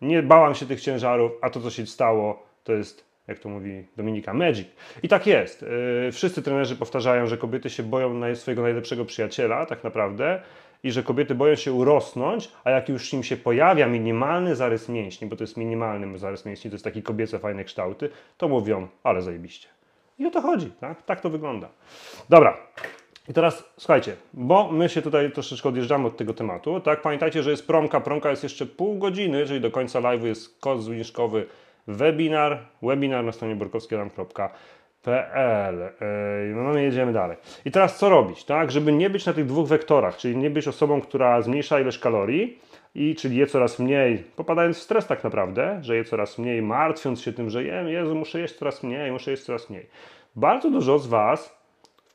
Nie 0.02 0.24
bałam 0.24 0.56
się 0.56 0.66
tych 0.66 0.82
ciężarów, 0.82 1.32
a 1.42 1.50
to 1.50 1.62
co 1.62 1.70
się 1.70 1.86
stało, 1.86 2.44
to 2.64 2.74
jest 2.74 3.07
jak 3.28 3.40
to 3.40 3.50
mówi 3.50 3.84
Dominika, 3.98 4.34
magic. 4.34 4.68
I 5.04 5.08
tak 5.08 5.28
jest. 5.28 5.64
Y, 6.08 6.12
wszyscy 6.12 6.42
trenerzy 6.42 6.76
powtarzają, 6.76 7.28
że 7.28 7.38
kobiety 7.38 7.70
się 7.70 7.84
boją 7.84 8.36
swojego 8.36 8.62
najlepszego 8.62 9.06
przyjaciela, 9.06 9.66
tak 9.66 9.84
naprawdę, 9.84 10.42
i 10.84 10.92
że 10.92 11.04
kobiety 11.04 11.36
boją 11.36 11.56
się 11.56 11.74
urosnąć, 11.74 12.52
a 12.64 12.72
jak 12.72 12.90
już 12.90 13.14
im 13.14 13.24
się 13.24 13.38
pojawia 13.38 13.88
minimalny 13.88 14.56
zarys 14.56 14.90
mięśni, 14.90 15.28
bo 15.28 15.36
to 15.36 15.44
jest 15.44 15.58
minimalny 15.58 16.18
zarys 16.18 16.46
mięśni, 16.46 16.72
to 16.72 16.76
jest 16.76 16.84
takie 16.84 17.02
kobiece 17.02 17.40
fajne 17.40 17.64
kształty, 17.64 18.10
to 18.38 18.48
mówią, 18.48 18.88
ale 19.04 19.22
zajebiście. 19.22 19.68
I 20.20 20.26
o 20.26 20.32
to 20.32 20.42
chodzi, 20.42 20.72
tak? 20.80 21.02
Tak 21.02 21.22
to 21.22 21.30
wygląda. 21.30 21.70
Dobra. 22.30 22.58
I 23.30 23.34
teraz 23.34 23.64
słuchajcie, 23.78 24.16
bo 24.34 24.72
my 24.72 24.90
się 24.90 25.02
tutaj 25.02 25.32
troszeczkę 25.32 25.70
odjeżdżamy 25.70 26.08
od 26.08 26.18
tego 26.18 26.34
tematu, 26.34 26.80
tak? 26.80 27.02
Pamiętajcie, 27.02 27.44
że 27.44 27.52
jest 27.52 27.68
promka, 27.68 28.02
promka 28.02 28.30
jest 28.30 28.44
jeszcze 28.44 28.66
pół 28.66 28.98
godziny, 28.98 29.46
czyli 29.46 29.62
do 29.62 29.72
końca 29.72 30.02
live'u 30.02 30.26
jest 30.26 30.60
kod 30.60 30.84
zniżkowy 30.84 31.48
webinar, 31.88 32.60
webinar 32.82 33.24
na 33.24 33.32
stronie 33.32 33.56
borkowskiadam.pl. 33.56 35.90
No, 36.56 36.64
no 36.64 36.80
jedziemy 36.80 37.14
dalej. 37.14 37.38
I 37.66 37.72
teraz 37.72 37.98
co 37.98 38.10
robić, 38.10 38.44
tak? 38.44 38.72
Żeby 38.72 38.92
nie 38.92 39.10
być 39.10 39.26
na 39.26 39.34
tych 39.34 39.46
dwóch 39.46 39.68
wektorach, 39.68 40.18
czyli 40.18 40.38
nie 40.38 40.50
być 40.50 40.68
osobą, 40.68 41.02
która 41.02 41.42
zmniejsza 41.42 41.80
ilość 41.80 42.00
kalorii, 42.00 42.60
i 42.96 43.16
czyli 43.16 43.38
je 43.38 43.48
coraz 43.48 43.80
mniej, 43.80 44.24
popadając 44.36 44.78
w 44.78 44.82
stres 44.82 45.08
tak 45.08 45.24
naprawdę, 45.24 45.80
że 45.82 45.96
je 45.96 46.04
coraz 46.04 46.38
mniej, 46.38 46.62
martwiąc 46.62 47.22
się 47.22 47.34
tym, 47.34 47.50
że 47.50 47.64
jem, 47.64 47.88
Jezu, 47.88 48.16
muszę 48.16 48.40
jeść 48.40 48.56
coraz 48.56 48.84
mniej, 48.84 49.12
muszę 49.12 49.32
jeść 49.32 49.44
coraz 49.44 49.70
mniej. 49.70 49.86
Bardzo 50.36 50.72
dużo 50.72 51.00
z 51.00 51.08
Was, 51.08 51.58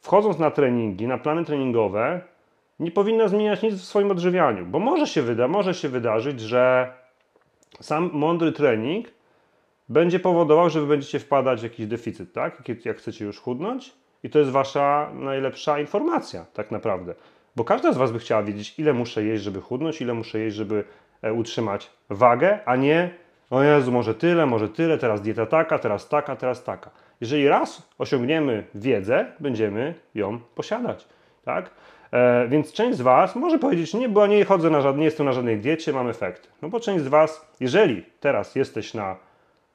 wchodząc 0.00 0.38
na 0.38 0.50
treningi, 0.50 1.06
na 1.06 1.18
plany 1.18 1.44
treningowe, 1.44 2.20
nie 2.80 2.90
powinno 2.90 3.28
zmieniać 3.28 3.62
nic 3.62 3.74
w 3.74 3.84
swoim 3.84 4.10
odżywianiu, 4.10 4.66
bo 4.66 4.78
może 4.78 5.06
się 5.06 5.22
wyda, 5.22 5.48
może 5.48 5.74
się 5.74 5.88
wydarzyć, 5.88 6.40
że 6.40 6.92
sam 7.80 8.10
mądry 8.12 8.52
trening 8.52 9.08
będzie 9.88 10.20
powodował, 10.20 10.70
że 10.70 10.80
wy 10.80 10.86
będziecie 10.86 11.18
wpadać 11.18 11.60
w 11.60 11.64
jakiś 11.64 11.86
deficyt, 11.86 12.32
tak? 12.32 12.62
Jak, 12.84 12.96
chcecie 12.96 13.24
już 13.24 13.40
chudnąć. 13.40 13.92
I 14.22 14.30
to 14.30 14.38
jest 14.38 14.50
wasza 14.50 15.10
najlepsza 15.14 15.78
informacja, 15.80 16.46
tak 16.52 16.70
naprawdę. 16.70 17.14
Bo 17.56 17.64
każda 17.64 17.92
z 17.92 17.96
Was 17.96 18.12
by 18.12 18.18
chciała 18.18 18.42
wiedzieć, 18.42 18.78
ile 18.78 18.92
muszę 18.92 19.24
jeść, 19.24 19.42
żeby 19.42 19.60
chudnąć, 19.60 20.00
ile 20.00 20.14
muszę 20.14 20.38
jeść, 20.38 20.56
żeby 20.56 20.84
e, 21.22 21.32
utrzymać 21.32 21.90
wagę, 22.10 22.58
a 22.64 22.76
nie 22.76 23.10
o 23.50 23.62
Jezu, 23.62 23.92
może 23.92 24.14
tyle, 24.14 24.46
może 24.46 24.68
tyle, 24.68 24.98
teraz 24.98 25.20
dieta 25.20 25.46
taka, 25.46 25.78
teraz 25.78 26.08
taka, 26.08 26.36
teraz 26.36 26.64
taka. 26.64 26.90
Jeżeli 27.20 27.48
raz 27.48 27.88
osiągniemy 27.98 28.64
wiedzę, 28.74 29.26
będziemy 29.40 29.94
ją 30.14 30.38
posiadać. 30.54 31.08
Tak? 31.44 31.70
E, 32.12 32.48
więc 32.48 32.72
część 32.72 32.98
z 32.98 33.00
Was 33.00 33.36
może 33.36 33.58
powiedzieć, 33.58 33.94
nie, 33.94 34.08
bo 34.08 34.26
nie 34.26 34.44
chodzę 34.44 34.70
na 34.70 34.80
żadnej, 34.80 35.00
nie 35.00 35.04
jestem 35.04 35.26
na 35.26 35.32
żadnej 35.32 35.58
diecie, 35.58 35.92
mam 35.92 36.08
efekty. 36.08 36.48
No 36.62 36.68
bo 36.68 36.80
część 36.80 37.04
z 37.04 37.08
Was, 37.08 37.46
jeżeli 37.60 38.04
teraz 38.20 38.54
jesteś 38.54 38.94
na, 38.94 39.16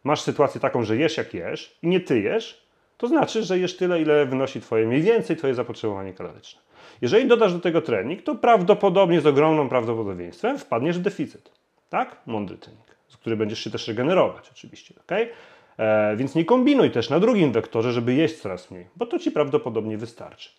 masz 0.07 0.21
sytuację 0.21 0.61
taką, 0.61 0.83
że 0.83 0.97
jesz 0.97 1.17
jak 1.17 1.33
jesz 1.33 1.77
i 1.81 1.87
nie 1.87 1.99
ty 1.99 2.21
jesz, 2.21 2.67
to 2.97 3.07
znaczy, 3.07 3.43
że 3.43 3.59
jesz 3.59 3.77
tyle, 3.77 4.01
ile 4.01 4.25
wynosi 4.25 4.61
Twoje 4.61 4.87
mniej 4.87 5.01
więcej 5.01 5.37
Twoje 5.37 5.53
zapotrzebowanie 5.53 6.13
kaloryczne. 6.13 6.61
Jeżeli 7.01 7.27
dodasz 7.27 7.53
do 7.53 7.59
tego 7.59 7.81
trening, 7.81 8.21
to 8.21 8.35
prawdopodobnie 8.35 9.21
z 9.21 9.25
ogromnym 9.25 9.69
prawdopodobieństwem 9.69 10.57
wpadniesz 10.57 10.99
w 10.99 11.01
deficyt. 11.01 11.51
Tak? 11.89 12.17
Mądry 12.25 12.57
trening, 12.57 12.85
z 13.07 13.17
który 13.17 13.35
będziesz 13.35 13.59
się 13.59 13.69
też 13.71 13.87
regenerować 13.87 14.49
oczywiście. 14.51 14.93
Okay? 15.05 15.29
E, 15.77 16.15
więc 16.15 16.35
nie 16.35 16.45
kombinuj 16.45 16.91
też 16.91 17.09
na 17.09 17.19
drugim 17.19 17.51
wektorze, 17.51 17.91
żeby 17.91 18.13
jeść 18.13 18.41
coraz 18.41 18.71
mniej, 18.71 18.87
bo 18.95 19.05
to 19.05 19.19
Ci 19.19 19.31
prawdopodobnie 19.31 19.97
wystarczy. 19.97 20.49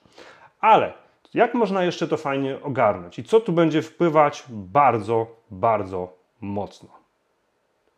Ale 0.60 0.92
jak 1.34 1.54
można 1.54 1.84
jeszcze 1.84 2.08
to 2.08 2.16
fajnie 2.16 2.62
ogarnąć? 2.62 3.18
I 3.18 3.24
co 3.24 3.40
tu 3.40 3.52
będzie 3.52 3.82
wpływać 3.82 4.44
bardzo, 4.48 5.26
bardzo 5.50 6.12
mocno? 6.40 6.88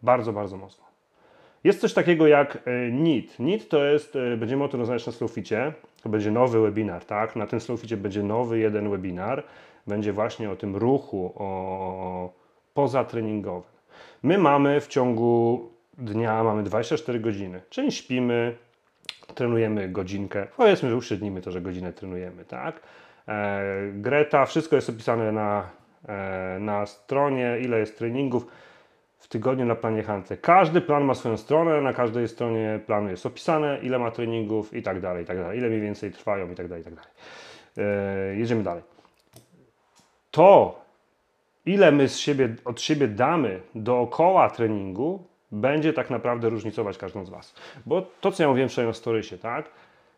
Bardzo, 0.02 0.32
bardzo 0.32 0.56
mocno. 0.56 0.89
Jest 1.64 1.80
coś 1.80 1.94
takiego 1.94 2.26
jak 2.26 2.58
e, 2.64 2.90
NIT. 2.90 3.38
NIT 3.38 3.68
to 3.68 3.84
jest, 3.84 4.16
e, 4.16 4.36
będziemy 4.36 4.64
o 4.64 4.68
tym 4.68 4.80
rozmawiać 4.80 5.06
na 5.06 5.12
Slowficie, 5.12 5.72
to 6.02 6.08
będzie 6.08 6.30
nowy 6.30 6.60
webinar, 6.60 7.04
tak? 7.04 7.36
Na 7.36 7.46
tym 7.46 7.60
Slowficie 7.60 7.96
będzie 7.96 8.22
nowy 8.22 8.58
jeden 8.58 8.90
webinar, 8.90 9.44
będzie 9.86 10.12
właśnie 10.12 10.50
o 10.50 10.56
tym 10.56 10.76
ruchu, 10.76 11.32
o 11.36 12.32
pozatreningowym. 12.74 13.70
My 14.22 14.38
mamy 14.38 14.80
w 14.80 14.88
ciągu 14.88 15.68
dnia, 15.98 16.44
mamy 16.44 16.62
24 16.62 17.20
godziny, 17.20 17.60
czyli 17.70 17.92
śpimy, 17.92 18.56
trenujemy 19.34 19.88
godzinkę, 19.88 20.46
powiedzmy, 20.56 20.90
że 20.90 20.96
uśrednimy 20.96 21.40
to, 21.40 21.50
że 21.50 21.60
godzinę 21.60 21.92
trenujemy, 21.92 22.44
tak? 22.44 22.80
E, 23.28 23.62
Greta, 23.92 24.46
wszystko 24.46 24.76
jest 24.76 24.90
opisane 24.90 25.32
na, 25.32 25.70
na 26.60 26.86
stronie, 26.86 27.58
ile 27.60 27.78
jest 27.78 27.98
treningów 27.98 28.46
w 29.20 29.28
tygodniu 29.28 29.66
na 29.66 29.74
planie 29.74 30.02
Hante. 30.02 30.36
Każdy 30.36 30.80
plan 30.80 31.04
ma 31.04 31.14
swoją 31.14 31.36
stronę, 31.36 31.80
na 31.80 31.92
każdej 31.92 32.28
stronie 32.28 32.80
planu 32.86 33.10
jest 33.10 33.26
opisane, 33.26 33.78
ile 33.82 33.98
ma 33.98 34.10
treningów 34.10 34.74
i 34.74 34.82
tak 34.82 35.00
dalej, 35.00 35.24
i 35.24 35.26
tak 35.26 35.38
dalej, 35.38 35.58
ile 35.58 35.68
mniej 35.68 35.80
więcej 35.80 36.10
trwają 36.10 36.50
i 36.50 36.54
tak 36.54 36.68
dalej, 36.68 36.82
i 36.82 36.84
tak 36.84 36.94
dalej. 36.94 37.10
Yy, 37.76 38.36
jedziemy 38.36 38.62
dalej. 38.62 38.82
To, 40.30 40.80
ile 41.66 41.92
my 41.92 42.08
z 42.08 42.18
siebie, 42.18 42.54
od 42.64 42.80
siebie 42.80 43.08
damy 43.08 43.60
dookoła 43.74 44.50
treningu, 44.50 45.24
będzie 45.52 45.92
tak 45.92 46.10
naprawdę 46.10 46.48
różnicować 46.48 46.98
każdą 46.98 47.24
z 47.24 47.30
Was. 47.30 47.54
Bo 47.86 48.06
to, 48.20 48.32
co 48.32 48.42
ja 48.42 48.48
mówiłem 48.48 48.68
wczoraj 48.68 48.90
o 48.90 48.94
storysie, 48.94 49.38
tak? 49.38 49.70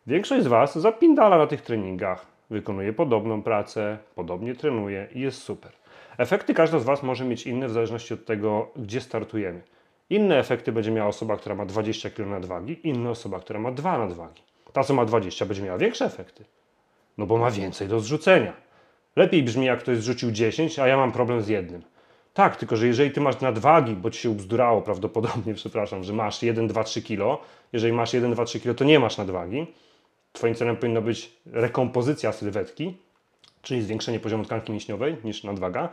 Większość 0.07 0.43
z 0.43 0.47
Was 0.47 0.77
zapindala 0.77 1.37
na 1.37 1.47
tych 1.47 1.61
treningach, 1.61 2.25
wykonuje 2.49 2.93
podobną 2.93 3.43
pracę, 3.43 3.97
podobnie 4.15 4.55
trenuje 4.55 5.07
i 5.11 5.21
jest 5.21 5.41
super. 5.41 5.71
Efekty 6.17 6.53
każda 6.53 6.79
z 6.79 6.83
Was 6.83 7.03
może 7.03 7.25
mieć 7.25 7.47
inne 7.47 7.67
w 7.67 7.71
zależności 7.71 8.13
od 8.13 8.25
tego, 8.25 8.71
gdzie 8.75 9.01
startujemy. 9.01 9.61
Inne 10.09 10.39
efekty 10.39 10.71
będzie 10.71 10.91
miała 10.91 11.09
osoba, 11.09 11.37
która 11.37 11.55
ma 11.55 11.65
20 11.65 12.09
kg 12.09 12.29
nadwagi, 12.31 12.87
inna 12.87 13.09
osoba, 13.09 13.39
która 13.39 13.59
ma 13.59 13.71
2 13.71 13.97
nadwagi. 13.97 14.41
Ta, 14.73 14.83
co 14.83 14.93
ma 14.93 15.05
20, 15.05 15.45
będzie 15.45 15.61
miała 15.61 15.77
większe 15.77 16.05
efekty, 16.05 16.45
no 17.17 17.25
bo 17.25 17.37
ma 17.37 17.51
więcej 17.51 17.87
do 17.87 17.99
zrzucenia. 17.99 18.53
Lepiej 19.15 19.43
brzmi, 19.43 19.65
jak 19.65 19.79
ktoś 19.79 19.97
zrzucił 19.97 20.31
10, 20.31 20.79
a 20.79 20.87
ja 20.87 20.97
mam 20.97 21.11
problem 21.11 21.41
z 21.41 21.47
jednym. 21.47 21.81
Tak, 22.33 22.55
tylko 22.55 22.75
że 22.75 22.87
jeżeli 22.87 23.11
ty 23.11 23.21
masz 23.21 23.41
nadwagi, 23.41 23.95
bo 23.95 24.11
ci 24.11 24.19
się 24.19 24.29
ubzdurało 24.29 24.81
prawdopodobnie, 24.81 25.53
przepraszam, 25.63 26.03
że 26.03 26.13
masz 26.13 26.43
1, 26.43 26.67
2, 26.67 26.83
3 26.83 27.01
kg, 27.01 27.43
jeżeli 27.73 27.93
masz 27.93 28.13
1, 28.13 28.31
2, 28.31 28.45
3 28.45 28.59
kg, 28.59 28.75
to 28.77 28.83
nie 28.83 28.99
masz 28.99 29.17
nadwagi. 29.17 29.67
Twoim 30.31 30.55
celem 30.55 30.77
powinna 30.77 31.01
być 31.01 31.31
rekompozycja 31.45 32.31
sylwetki, 32.31 32.97
czyli 33.63 33.81
zwiększenie 33.81 34.19
poziomu 34.19 34.45
tkanki 34.45 34.71
mięśniowej 34.71 35.17
niż 35.23 35.43
nadwaga. 35.43 35.89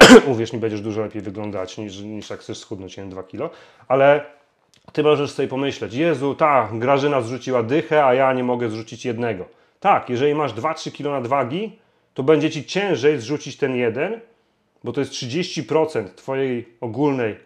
Uwierz 0.32 0.52
mi, 0.52 0.58
będziesz 0.58 0.80
dużo 0.80 1.00
lepiej 1.00 1.22
wyglądać 1.22 1.78
niż, 1.78 2.00
niż 2.00 2.30
jak 2.30 2.40
chcesz 2.40 2.58
schudnąć 2.58 2.98
1-2 2.98 3.26
kilo, 3.26 3.50
ale 3.88 4.24
ty 4.92 5.02
możesz 5.02 5.30
sobie 5.30 5.48
pomyśleć, 5.48 5.94
Jezu, 5.94 6.34
ta 6.34 6.68
Grażyna 6.72 7.20
zrzuciła 7.20 7.62
dychę, 7.62 8.04
a 8.04 8.14
ja 8.14 8.32
nie 8.32 8.44
mogę 8.44 8.70
zrzucić 8.70 9.04
jednego. 9.04 9.44
Tak, 9.80 10.10
jeżeli 10.10 10.34
masz 10.34 10.54
2-3 10.54 10.92
kilo 10.92 11.10
nadwagi, 11.10 11.78
to 12.14 12.22
będzie 12.22 12.50
ci 12.50 12.64
ciężej 12.64 13.20
zrzucić 13.20 13.56
ten 13.56 13.76
jeden, 13.76 14.20
bo 14.84 14.92
to 14.92 15.00
jest 15.00 15.12
30% 15.12 16.08
twojej 16.14 16.68
ogólnej 16.80 17.36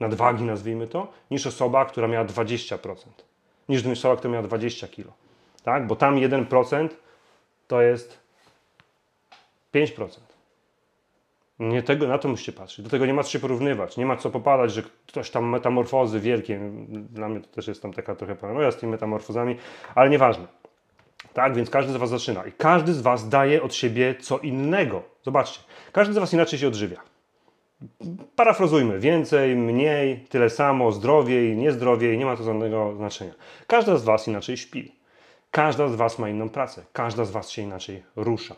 nadwagi, 0.00 0.44
nazwijmy 0.44 0.86
to, 0.86 1.12
niż 1.30 1.46
osoba, 1.46 1.84
która 1.84 2.08
miała 2.08 2.24
20%. 2.24 2.96
Niż 3.68 3.86
osoba, 3.86 4.16
która 4.16 4.32
miała 4.32 4.46
20 4.46 4.88
kilo. 4.88 5.12
Tak? 5.62 5.86
Bo 5.86 5.96
tam 5.96 6.16
1% 6.16 6.88
to 7.68 7.82
jest 7.82 8.23
5%. 9.74 10.08
Nie 11.58 11.82
tego, 11.82 12.08
na 12.08 12.18
to 12.18 12.28
musicie 12.28 12.52
patrzeć. 12.52 12.84
Do 12.84 12.90
tego 12.90 13.06
nie 13.06 13.14
ma 13.14 13.22
co 13.22 13.30
się 13.30 13.38
porównywać. 13.38 13.96
Nie 13.96 14.06
ma 14.06 14.16
co 14.16 14.30
popadać, 14.30 14.72
że 14.72 14.82
ktoś 15.06 15.30
tam 15.30 15.48
metamorfozy 15.48 16.20
wielkie. 16.20 16.60
Dla 16.88 17.28
mnie 17.28 17.40
to 17.40 17.48
też 17.48 17.68
jest 17.68 17.82
tam 17.82 17.92
taka 17.92 18.14
trochę 18.14 18.36
paranoja 18.36 18.70
z 18.70 18.76
tymi 18.76 18.92
metamorfozami, 18.92 19.56
ale 19.94 20.10
nieważne. 20.10 20.46
Tak, 21.32 21.54
więc 21.54 21.70
każdy 21.70 21.92
z 21.92 21.96
Was 21.96 22.10
zaczyna 22.10 22.46
i 22.46 22.52
każdy 22.52 22.92
z 22.92 23.00
Was 23.00 23.28
daje 23.28 23.62
od 23.62 23.74
siebie 23.74 24.14
co 24.20 24.38
innego. 24.38 25.02
Zobaczcie, 25.22 25.60
każdy 25.92 26.14
z 26.14 26.18
Was 26.18 26.32
inaczej 26.32 26.58
się 26.58 26.68
odżywia. 26.68 27.00
Parafrazujmy, 28.36 29.00
więcej, 29.00 29.56
mniej, 29.56 30.20
tyle 30.20 30.50
samo, 30.50 30.92
zdrowiej, 30.92 31.56
niezdrowiej, 31.56 32.18
nie 32.18 32.24
ma 32.24 32.36
to 32.36 32.42
żadnego 32.42 32.94
znaczenia. 32.96 33.32
Każda 33.66 33.96
z 33.96 34.04
Was 34.04 34.28
inaczej 34.28 34.56
śpi. 34.56 34.94
Każda 35.50 35.88
z 35.88 35.94
Was 35.94 36.18
ma 36.18 36.28
inną 36.28 36.48
pracę. 36.48 36.84
Każda 36.92 37.24
z 37.24 37.30
Was 37.30 37.50
się 37.50 37.62
inaczej 37.62 38.02
rusza 38.16 38.54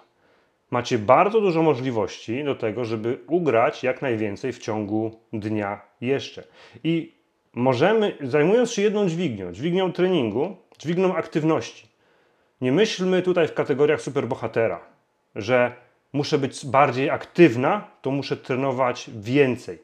macie 0.70 0.98
bardzo 0.98 1.40
dużo 1.40 1.62
możliwości 1.62 2.44
do 2.44 2.54
tego, 2.54 2.84
żeby 2.84 3.18
ugrać 3.26 3.82
jak 3.82 4.02
najwięcej 4.02 4.52
w 4.52 4.58
ciągu 4.58 5.20
dnia 5.32 5.80
jeszcze. 6.00 6.44
I 6.84 7.14
możemy, 7.54 8.16
zajmując 8.20 8.72
się 8.72 8.82
jedną 8.82 9.08
dźwignią, 9.08 9.52
dźwignią 9.52 9.92
treningu, 9.92 10.56
dźwignią 10.78 11.14
aktywności, 11.16 11.88
nie 12.60 12.72
myślmy 12.72 13.22
tutaj 13.22 13.48
w 13.48 13.54
kategoriach 13.54 14.00
superbohatera, 14.00 14.80
że 15.34 15.72
muszę 16.12 16.38
być 16.38 16.66
bardziej 16.66 17.10
aktywna, 17.10 17.90
to 18.02 18.10
muszę 18.10 18.36
trenować 18.36 19.10
więcej. 19.18 19.78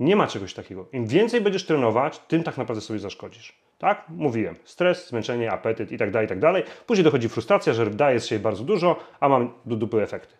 Nie 0.00 0.16
ma 0.16 0.26
czegoś 0.26 0.54
takiego. 0.54 0.86
Im 0.92 1.06
więcej 1.06 1.40
będziesz 1.40 1.66
trenować, 1.66 2.18
tym 2.18 2.42
tak 2.42 2.58
naprawdę 2.58 2.80
sobie 2.80 2.98
zaszkodzisz. 2.98 3.65
Tak? 3.78 4.04
Mówiłem. 4.08 4.54
Stres, 4.64 5.08
zmęczenie, 5.08 5.52
apetyt 5.52 5.92
i 5.92 5.98
tak 5.98 6.10
dalej, 6.10 6.26
i 6.26 6.28
tak 6.28 6.38
dalej. 6.38 6.62
Później 6.86 7.04
dochodzi 7.04 7.28
frustracja, 7.28 7.72
że 7.72 7.86
daje 7.86 8.20
się 8.20 8.38
bardzo 8.38 8.64
dużo, 8.64 8.96
a 9.20 9.28
mam 9.28 9.52
do 9.66 9.76
dupy 9.76 10.02
efekty. 10.02 10.34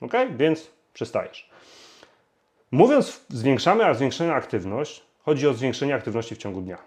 Ok? 0.00 0.12
Więc 0.36 0.70
przestajesz. 0.92 1.50
Mówiąc 2.70 3.24
zwiększamy, 3.28 3.86
a 3.86 3.94
zwiększamy 3.94 4.34
aktywność, 4.34 5.02
chodzi 5.22 5.48
o 5.48 5.54
zwiększenie 5.54 5.94
aktywności 5.94 6.34
w 6.34 6.38
ciągu 6.38 6.60
dnia. 6.60 6.78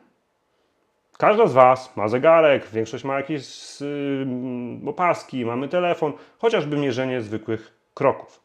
Każda 1.17 1.47
z 1.47 1.53
Was 1.53 1.97
ma 1.97 2.07
zegarek, 2.07 2.67
większość 2.67 3.03
ma 3.03 3.17
jakieś 3.17 3.45
yy, 3.81 4.89
opaski, 4.89 5.45
mamy 5.45 5.67
telefon, 5.67 6.13
chociażby 6.37 6.77
mierzenie 6.77 7.21
zwykłych 7.21 7.73
kroków. 7.93 8.41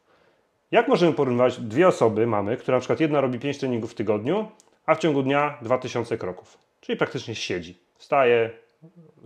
Jak 0.71 0.87
możemy 0.87 1.13
porównywać 1.13 1.59
dwie 1.59 1.87
osoby 1.87 2.27
mamy, 2.27 2.57
które 2.57 2.77
na 2.77 2.79
przykład 2.79 2.99
jedna 2.99 3.21
robi 3.21 3.39
5 3.39 3.57
treningów 3.57 3.91
w 3.91 3.95
tygodniu, 3.95 4.51
a 4.85 4.95
w 4.95 4.99
ciągu 4.99 5.23
dnia 5.23 5.57
2000 5.61 6.17
kroków? 6.17 6.57
Czyli 6.81 6.97
praktycznie 6.97 7.35
siedzi. 7.35 7.77
Wstaje, 7.95 8.49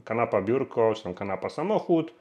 kanapa 0.04 0.42
biurko, 0.42 0.94
czy 0.96 1.04
tam 1.04 1.14
kanapa 1.14 1.50
samochód, 1.50 2.14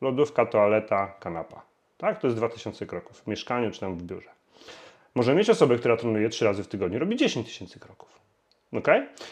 lodówka, 0.00 0.46
toaleta, 0.46 1.14
kanapa. 1.20 1.62
Tak? 1.98 2.20
To 2.20 2.26
jest 2.26 2.36
2000 2.36 2.86
kroków 2.86 3.20
w 3.20 3.26
mieszkaniu 3.26 3.70
czy 3.70 3.80
tam 3.80 3.96
w 3.96 4.02
biurze. 4.02 4.30
Może 5.14 5.34
mieć 5.34 5.50
osobę, 5.50 5.78
która 5.78 5.96
trenuje 5.96 6.28
3 6.28 6.44
razy 6.44 6.64
w 6.64 6.68
tygodniu, 6.68 6.98
robi 6.98 7.16
10 7.16 7.46
tysięcy 7.46 7.80
kroków. 7.80 8.18
Ok? 8.72 8.88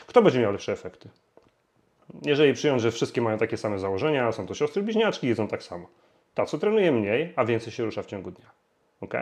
Kto 0.07 0.23
będzie 0.23 0.41
miał 0.41 0.53
lepsze 0.53 0.73
efekty? 0.73 1.09
Jeżeli 2.23 2.53
przyjąć, 2.55 2.83
że 2.83 2.91
wszystkie 2.91 3.21
mają 3.21 3.39
takie 3.39 3.57
same 3.57 3.79
założenia, 3.79 4.33
są 4.33 4.47
to 4.47 4.55
siostry 4.55 4.83
bliźniaczki, 4.83 5.29
jedzą 5.29 5.49
tak 5.49 5.63
samo. 5.63 5.89
Ta, 6.35 6.47
co 6.47 6.59
trenuje 6.59 6.93
mniej, 6.93 7.33
a 7.37 7.45
więcej 7.45 7.73
się 7.73 7.85
rusza 7.85 8.03
w 8.03 8.07
ciągu 8.07 8.31
dnia. 8.31 8.51
Ok? 9.01 9.15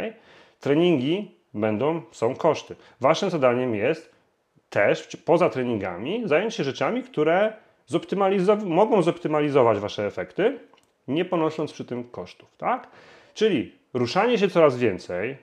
Treningi 0.60 1.34
będą, 1.54 2.02
są 2.12 2.36
koszty. 2.36 2.76
Waszym 3.00 3.30
zadaniem 3.30 3.74
jest 3.74 4.13
też 4.74 5.08
poza 5.24 5.50
treningami 5.50 6.22
zająć 6.24 6.54
się 6.54 6.64
rzeczami, 6.64 7.02
które 7.02 7.52
mogą 8.64 9.02
zoptymalizować 9.02 9.78
Wasze 9.78 10.06
efekty, 10.06 10.58
nie 11.08 11.24
ponosząc 11.24 11.72
przy 11.72 11.84
tym 11.84 12.04
kosztów. 12.04 12.56
Tak? 12.56 12.88
Czyli 13.34 13.72
ruszanie 13.94 14.38
się 14.38 14.48
coraz 14.48 14.76
więcej, 14.76 15.36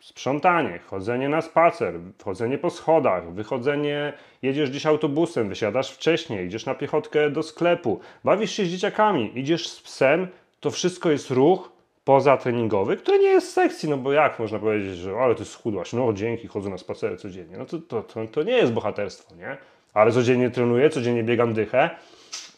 sprzątanie, 0.00 0.78
chodzenie 0.78 1.28
na 1.28 1.42
spacer, 1.42 1.94
chodzenie 2.24 2.58
po 2.58 2.70
schodach, 2.70 3.32
wychodzenie, 3.32 4.12
jedziesz 4.42 4.70
gdzieś 4.70 4.86
autobusem, 4.86 5.48
wysiadasz 5.48 5.90
wcześniej, 5.90 6.46
idziesz 6.46 6.66
na 6.66 6.74
piechotkę 6.74 7.30
do 7.30 7.42
sklepu, 7.42 8.00
bawisz 8.24 8.52
się 8.52 8.64
z 8.64 8.68
dzieciakami, 8.68 9.38
idziesz 9.38 9.68
z 9.68 9.80
psem, 9.80 10.28
to 10.60 10.70
wszystko 10.70 11.10
jest 11.10 11.30
ruch 11.30 11.77
pozatreningowych, 12.08 13.02
które 13.02 13.18
nie 13.18 13.28
jest 13.28 13.52
sekcji, 13.52 13.88
no 13.88 13.96
bo 13.96 14.12
jak 14.12 14.38
można 14.38 14.58
powiedzieć, 14.58 14.96
że 14.96 15.16
ale 15.16 15.34
ty 15.34 15.44
schudłaś, 15.44 15.92
no 15.92 16.12
dzięki, 16.12 16.48
chodzę 16.48 16.70
na 16.70 16.78
spacery 16.78 17.16
codziennie. 17.16 17.58
No 17.58 17.66
to, 17.66 17.78
to, 17.78 18.02
to, 18.02 18.26
to 18.26 18.42
nie 18.42 18.52
jest 18.52 18.72
bohaterstwo, 18.72 19.34
nie? 19.34 19.56
Ale 19.94 20.12
codziennie 20.12 20.50
trenuję, 20.50 20.90
codziennie 20.90 21.22
biegam 21.22 21.54
dychę, 21.54 21.90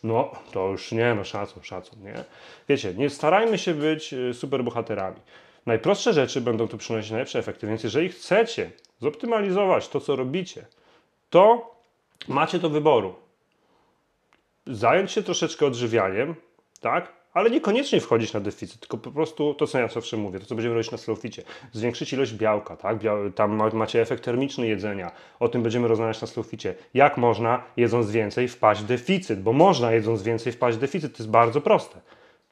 no 0.04 0.30
to 0.52 0.68
już 0.68 0.92
nie, 0.92 1.14
no 1.14 1.24
szacun, 1.24 1.62
szacun, 1.62 2.02
nie? 2.02 2.14
Wiecie, 2.68 2.94
nie 2.94 3.10
starajmy 3.10 3.58
się 3.58 3.74
być 3.74 4.12
y, 4.12 4.34
superbohaterami. 4.34 5.20
Najprostsze 5.66 6.12
rzeczy 6.12 6.40
będą 6.40 6.68
tu 6.68 6.78
przynosić 6.78 7.10
najlepsze 7.10 7.38
efekty, 7.38 7.66
więc 7.66 7.84
jeżeli 7.84 8.08
chcecie 8.08 8.70
zoptymalizować 9.00 9.88
to, 9.88 10.00
co 10.00 10.16
robicie, 10.16 10.64
to 11.30 11.74
macie 12.28 12.58
do 12.58 12.70
wyboru. 12.70 13.14
Zająć 14.66 15.12
się 15.12 15.22
troszeczkę 15.22 15.66
odżywianiem, 15.66 16.34
tak? 16.80 17.19
Ale 17.34 17.50
niekoniecznie 17.50 18.00
wchodzić 18.00 18.32
na 18.32 18.40
deficyt, 18.40 18.80
tylko 18.80 18.98
po 18.98 19.10
prostu 19.10 19.54
to, 19.54 19.66
co 19.66 19.78
ja 19.78 19.88
zawsze 19.88 20.16
mówię, 20.16 20.40
to, 20.40 20.46
co 20.46 20.54
będziemy 20.54 20.74
robić 20.74 20.90
na 20.90 20.98
slowficie. 20.98 21.42
Zwiększyć 21.72 22.12
ilość 22.12 22.32
białka, 22.32 22.76
tak? 22.76 22.98
Tam 23.34 23.72
macie 23.72 24.00
efekt 24.00 24.24
termiczny 24.24 24.68
jedzenia. 24.68 25.10
O 25.40 25.48
tym 25.48 25.62
będziemy 25.62 25.88
rozmawiać 25.88 26.20
na 26.20 26.26
slowficie. 26.26 26.74
Jak 26.94 27.16
można, 27.16 27.62
jedząc 27.76 28.10
więcej, 28.10 28.48
wpaść 28.48 28.82
w 28.82 28.86
deficyt? 28.86 29.42
Bo 29.42 29.52
można, 29.52 29.92
jedząc 29.92 30.22
więcej, 30.22 30.52
wpaść 30.52 30.76
w 30.76 30.80
deficyt. 30.80 31.16
To 31.16 31.22
jest 31.22 31.30
bardzo 31.30 31.60
proste. 31.60 32.00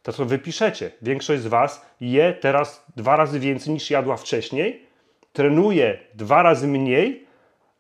To, 0.03 0.13
co 0.13 0.25
wypiszecie. 0.25 0.91
Większość 1.03 1.43
z 1.43 1.47
Was 1.47 1.87
je 2.01 2.33
teraz 2.33 2.85
dwa 2.97 3.17
razy 3.17 3.41
więcej 3.41 3.75
niż 3.75 3.91
jadła 3.91 4.17
wcześniej, 4.17 4.87
trenuje 5.33 5.99
dwa 6.15 6.43
razy 6.43 6.69
mniej, 6.69 7.27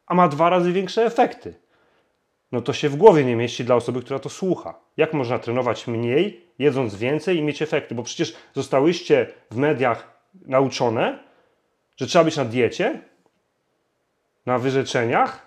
a 0.06 0.14
ma 0.14 0.28
dwa 0.28 0.50
razy 0.50 0.72
większe 0.72 1.04
efekty. 1.04 1.54
No 2.52 2.60
to 2.60 2.72
się 2.72 2.88
w 2.88 2.96
głowie 2.96 3.24
nie 3.24 3.36
mieści 3.36 3.64
dla 3.64 3.74
osoby, 3.74 4.02
która 4.02 4.18
to 4.18 4.28
słucha. 4.28 4.74
Jak 4.96 5.12
można 5.12 5.38
trenować 5.38 5.86
mniej, 5.86 6.46
jedząc 6.58 6.94
więcej 6.94 7.36
i 7.36 7.42
mieć 7.42 7.62
efekty? 7.62 7.94
Bo 7.94 8.02
przecież 8.02 8.36
zostałyście 8.54 9.26
w 9.50 9.56
mediach 9.56 10.18
nauczone, 10.46 11.18
że 11.96 12.06
trzeba 12.06 12.24
być 12.24 12.36
na 12.36 12.44
diecie, 12.44 13.00
na 14.46 14.58
wyrzeczeniach 14.58 15.46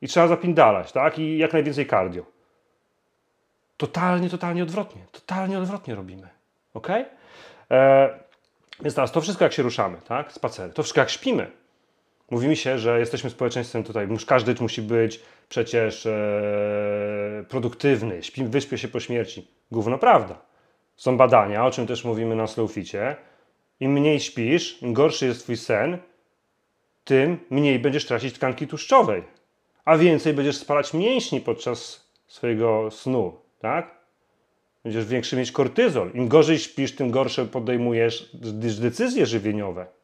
i 0.00 0.08
trzeba 0.08 0.28
zapindalać, 0.28 0.92
tak? 0.92 1.18
I 1.18 1.38
jak 1.38 1.52
najwięcej 1.52 1.86
cardio. 1.86 2.24
Totalnie, 3.76 4.30
totalnie 4.30 4.62
odwrotnie. 4.62 5.02
Totalnie 5.12 5.58
odwrotnie 5.58 5.94
robimy. 5.94 6.28
Ok? 6.74 6.88
E, 7.70 8.10
więc 8.80 8.94
teraz 8.94 9.12
to 9.12 9.20
wszystko 9.20 9.44
jak 9.44 9.52
się 9.52 9.62
ruszamy, 9.62 9.98
tak? 10.08 10.32
Spacery. 10.32 10.72
To 10.72 10.82
wszystko 10.82 11.00
jak 11.00 11.10
śpimy. 11.10 11.61
Mówi 12.32 12.48
mi 12.48 12.56
się, 12.56 12.78
że 12.78 12.98
jesteśmy 12.98 13.30
społeczeństwem 13.30 13.84
tutaj, 13.84 14.08
każdy 14.26 14.54
musi 14.60 14.82
być 14.82 15.20
przecież 15.48 16.06
e, 16.06 17.44
produktywny, 17.48 18.22
śpi, 18.22 18.44
wyśpię 18.44 18.78
się 18.78 18.88
po 18.88 19.00
śmierci. 19.00 19.48
Gówno 19.70 19.98
prawda. 19.98 20.38
Są 20.96 21.16
badania, 21.16 21.66
o 21.66 21.70
czym 21.70 21.86
też 21.86 22.04
mówimy 22.04 22.36
na 22.36 22.46
Slowficie. 22.46 23.16
Im 23.80 23.92
mniej 23.92 24.20
śpisz, 24.20 24.82
im 24.82 24.92
gorszy 24.92 25.26
jest 25.26 25.42
twój 25.42 25.56
sen, 25.56 25.98
tym 27.04 27.38
mniej 27.50 27.78
będziesz 27.78 28.06
tracić 28.06 28.34
tkanki 28.34 28.66
tłuszczowej, 28.66 29.22
a 29.84 29.96
więcej 29.96 30.34
będziesz 30.34 30.56
spalać 30.56 30.94
mięśni 30.94 31.40
podczas 31.40 32.08
swojego 32.26 32.90
snu, 32.90 33.40
tak? 33.58 33.94
Będziesz 34.84 35.06
większy 35.06 35.36
mieć 35.36 35.52
kortyzol. 35.52 36.10
Im 36.14 36.28
gorzej 36.28 36.58
śpisz, 36.58 36.96
tym 36.96 37.10
gorsze 37.10 37.46
podejmujesz 37.46 38.30
decyzje 38.80 39.26
żywieniowe. 39.26 40.01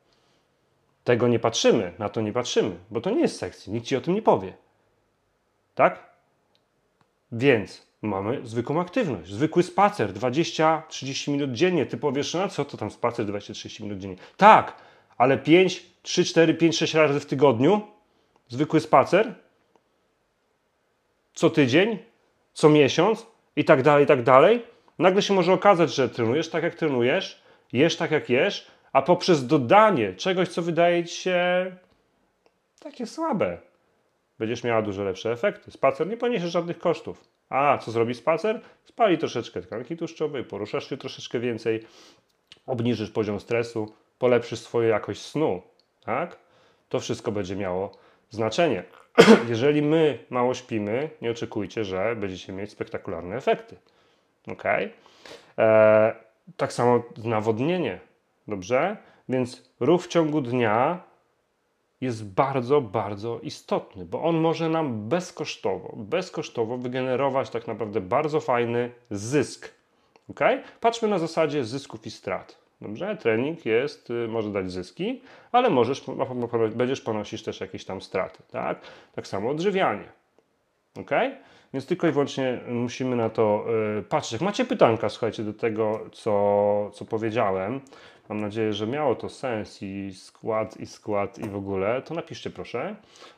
Tego 1.08 1.28
nie 1.28 1.38
patrzymy, 1.38 1.92
na 1.98 2.08
to 2.08 2.20
nie 2.20 2.32
patrzymy, 2.32 2.76
bo 2.90 3.00
to 3.00 3.10
nie 3.10 3.20
jest 3.20 3.38
sekcji, 3.38 3.72
nikt 3.72 3.86
ci 3.86 3.96
o 3.96 4.00
tym 4.00 4.14
nie 4.14 4.22
powie. 4.22 4.52
Tak? 5.74 6.10
Więc 7.32 7.86
mamy 8.02 8.40
zwykłą 8.46 8.80
aktywność, 8.80 9.30
zwykły 9.30 9.62
spacer 9.62 10.12
20-30 10.12 11.32
minut 11.32 11.52
dziennie. 11.52 11.86
Ty 11.86 11.96
powiesz, 11.96 12.34
no 12.34 12.48
co 12.48 12.64
to 12.64 12.76
tam 12.76 12.90
spacer 12.90 13.26
20-30 13.26 13.82
minut 13.82 13.98
dziennie? 13.98 14.16
Tak, 14.36 14.76
ale 15.18 15.38
5, 15.38 15.86
3, 16.02 16.24
4, 16.24 16.54
5, 16.54 16.76
6 16.76 16.94
razy 16.94 17.20
w 17.20 17.26
tygodniu 17.26 17.80
zwykły 18.48 18.80
spacer 18.80 19.34
co 21.34 21.50
tydzień, 21.50 21.98
co 22.52 22.68
miesiąc 22.68 23.26
i 23.56 23.64
tak 23.64 23.82
dalej, 23.82 24.04
i 24.04 24.06
tak 24.06 24.22
dalej. 24.22 24.62
Nagle 24.98 25.22
się 25.22 25.34
może 25.34 25.52
okazać, 25.52 25.94
że 25.94 26.08
trenujesz 26.08 26.48
tak 26.50 26.62
jak 26.62 26.74
trenujesz, 26.74 27.42
jesz 27.72 27.96
tak 27.96 28.10
jak 28.10 28.30
jesz, 28.30 28.77
a 28.92 29.02
poprzez 29.02 29.46
dodanie 29.46 30.14
czegoś, 30.14 30.48
co 30.48 30.62
wydaje 30.62 31.04
ci 31.04 31.14
się 31.14 31.72
takie 32.80 33.06
słabe, 33.06 33.58
będziesz 34.38 34.64
miała 34.64 34.82
dużo 34.82 35.04
lepsze 35.04 35.32
efekty. 35.32 35.70
Spacer 35.70 36.06
nie 36.06 36.16
poniesie 36.16 36.48
żadnych 36.48 36.78
kosztów. 36.78 37.24
A 37.48 37.78
co 37.78 37.90
zrobi 37.90 38.14
spacer? 38.14 38.60
Spali 38.84 39.18
troszeczkę 39.18 39.60
tkanki 39.60 39.96
tłuszczowej, 39.96 40.44
poruszasz 40.44 40.88
się 40.88 40.96
troszeczkę 40.96 41.40
więcej, 41.40 41.84
obniżysz 42.66 43.10
poziom 43.10 43.40
stresu, 43.40 43.94
polepszysz 44.18 44.58
swoją 44.58 44.88
jakość 44.88 45.20
snu. 45.20 45.62
Tak? 46.04 46.36
To 46.88 47.00
wszystko 47.00 47.32
będzie 47.32 47.56
miało 47.56 47.98
znaczenie. 48.30 48.82
Jeżeli 49.48 49.82
my 49.82 50.18
mało 50.30 50.54
śpimy, 50.54 51.10
nie 51.22 51.30
oczekujcie, 51.30 51.84
że 51.84 52.16
będziecie 52.16 52.52
mieć 52.52 52.70
spektakularne 52.70 53.36
efekty. 53.36 53.76
Ok? 54.46 54.64
Eee, 54.64 54.92
tak 56.56 56.72
samo 56.72 57.02
nawodnienie. 57.24 58.00
Dobrze? 58.48 58.96
Więc 59.28 59.70
ruch 59.80 60.02
w 60.02 60.08
ciągu 60.08 60.40
dnia 60.40 61.02
jest 62.00 62.24
bardzo, 62.24 62.80
bardzo 62.80 63.40
istotny, 63.40 64.04
bo 64.04 64.22
on 64.22 64.36
może 64.36 64.68
nam 64.68 65.08
bezkosztowo, 65.08 65.94
bezkosztowo 65.96 66.76
wygenerować 66.76 67.50
tak 67.50 67.66
naprawdę 67.66 68.00
bardzo 68.00 68.40
fajny 68.40 68.90
zysk. 69.10 69.74
Ok? 70.30 70.40
Patrzmy 70.80 71.08
na 71.08 71.18
zasadzie 71.18 71.64
zysków 71.64 72.06
i 72.06 72.10
strat. 72.10 72.58
Dobrze? 72.80 73.16
Trening 73.16 73.66
jest, 73.66 74.10
y, 74.10 74.28
może 74.28 74.52
dać 74.52 74.70
zyski, 74.72 75.20
ale 75.52 75.70
możesz, 75.70 76.04
będziesz 76.74 77.00
ponosić 77.00 77.42
też 77.42 77.60
jakieś 77.60 77.84
tam 77.84 78.00
straty. 78.00 78.42
Tak? 78.50 78.80
tak 79.14 79.26
samo 79.26 79.50
odżywianie. 79.50 80.04
Ok? 81.00 81.10
Więc 81.72 81.86
tylko 81.86 82.08
i 82.08 82.12
wyłącznie 82.12 82.60
musimy 82.68 83.16
na 83.16 83.30
to 83.30 83.64
y, 83.98 84.02
patrzeć. 84.02 84.32
Jak 84.32 84.40
macie 84.40 84.64
pytanka, 84.64 85.08
słuchajcie, 85.08 85.42
do 85.42 85.52
tego, 85.52 86.00
co, 86.12 86.90
co 86.94 87.04
powiedziałem, 87.04 87.80
mam 88.28 88.40
nadzieję, 88.40 88.72
że 88.72 88.86
miało 88.86 89.14
to 89.14 89.28
sens 89.28 89.82
i 89.82 90.14
skład, 90.14 90.76
i 90.76 90.86
skład, 90.86 91.38
i 91.38 91.48
w 91.48 91.56
ogóle, 91.56 92.02
to 92.02 92.14
napiszcie 92.14 92.50
proszę, 92.50 92.96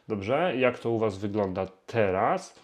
dobrze, 0.08 0.56
jak 0.56 0.78
to 0.78 0.90
u 0.90 0.98
Was 0.98 1.18
wygląda 1.18 1.66
teraz, 1.86 2.60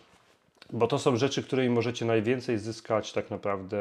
bo 0.71 0.87
to 0.87 0.99
są 0.99 1.17
rzeczy, 1.17 1.43
którymi 1.43 1.75
możecie 1.75 2.05
najwięcej 2.05 2.59
zyskać 2.59 3.13
tak 3.13 3.31
naprawdę, 3.31 3.79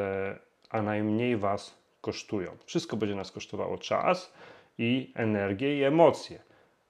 a 0.70 0.82
najmniej 0.82 1.36
Was 1.36 1.74
kosztują. 2.00 2.56
Wszystko 2.64 2.96
będzie 2.96 3.14
nas 3.14 3.32
kosztowało 3.32 3.78
czas 3.78 4.32
i 4.78 5.12
energię 5.14 5.78
i 5.78 5.82
emocje. 5.82 6.38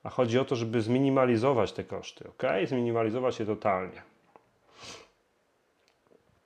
A 0.03 0.11
chodzi 0.11 0.39
o 0.39 0.45
to, 0.45 0.57
żeby 0.57 0.83
zminimalizować 0.83 1.73
te 1.73 1.85
koszty, 1.85 2.29
ok? 2.29 2.43
Zminimalizować 2.67 3.41
je 3.41 3.47
totalnie. 3.47 4.03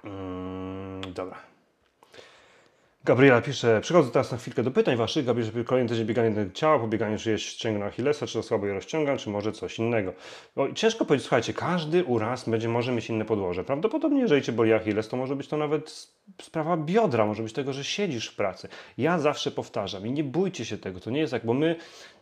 Mm, 0.04 1.12
dobra. 1.14 1.49
Gabriela 3.04 3.40
pisze, 3.40 3.80
przechodzę 3.80 4.10
teraz 4.10 4.32
na 4.32 4.38
chwilkę 4.38 4.62
do 4.62 4.70
pytań 4.70 4.96
waszych. 4.96 5.24
Gabriela, 5.24 5.50
kolejny 5.64 5.88
tydzień 5.88 6.06
bieganie 6.06 6.50
ciała, 6.54 6.78
pobieganie, 6.78 7.18
czy 7.18 7.30
jest 7.30 7.44
ścięgno 7.44 7.86
Achillesa, 7.86 8.26
czy 8.26 8.32
to 8.32 8.42
słabo 8.42 8.66
je 8.66 8.74
rozciągam, 8.74 9.18
czy 9.18 9.30
może 9.30 9.52
coś 9.52 9.78
innego. 9.78 10.12
Bo 10.56 10.72
ciężko 10.72 11.04
powiedzieć, 11.04 11.26
słuchajcie, 11.26 11.54
każdy 11.54 12.04
uraz 12.04 12.48
będzie, 12.48 12.68
może 12.68 12.92
mieć 12.92 13.10
inne 13.10 13.24
podłoże. 13.24 13.64
Prawdopodobnie, 13.64 14.20
jeżeli 14.20 14.42
cię 14.42 14.52
boli 14.52 14.72
Achilles, 14.72 15.08
to 15.08 15.16
może 15.16 15.36
być 15.36 15.48
to 15.48 15.56
nawet 15.56 16.08
sprawa 16.42 16.76
biodra, 16.76 17.26
może 17.26 17.42
być 17.42 17.52
tego, 17.52 17.72
że 17.72 17.84
siedzisz 17.84 18.28
w 18.28 18.36
pracy. 18.36 18.68
Ja 18.98 19.18
zawsze 19.18 19.50
powtarzam 19.50 20.06
i 20.06 20.12
nie 20.12 20.24
bójcie 20.24 20.64
się 20.64 20.78
tego, 20.78 21.00
to 21.00 21.10
nie 21.10 21.20
jest 21.20 21.30
tak, 21.30 21.46
bo 21.46 21.54
my, 21.54 21.76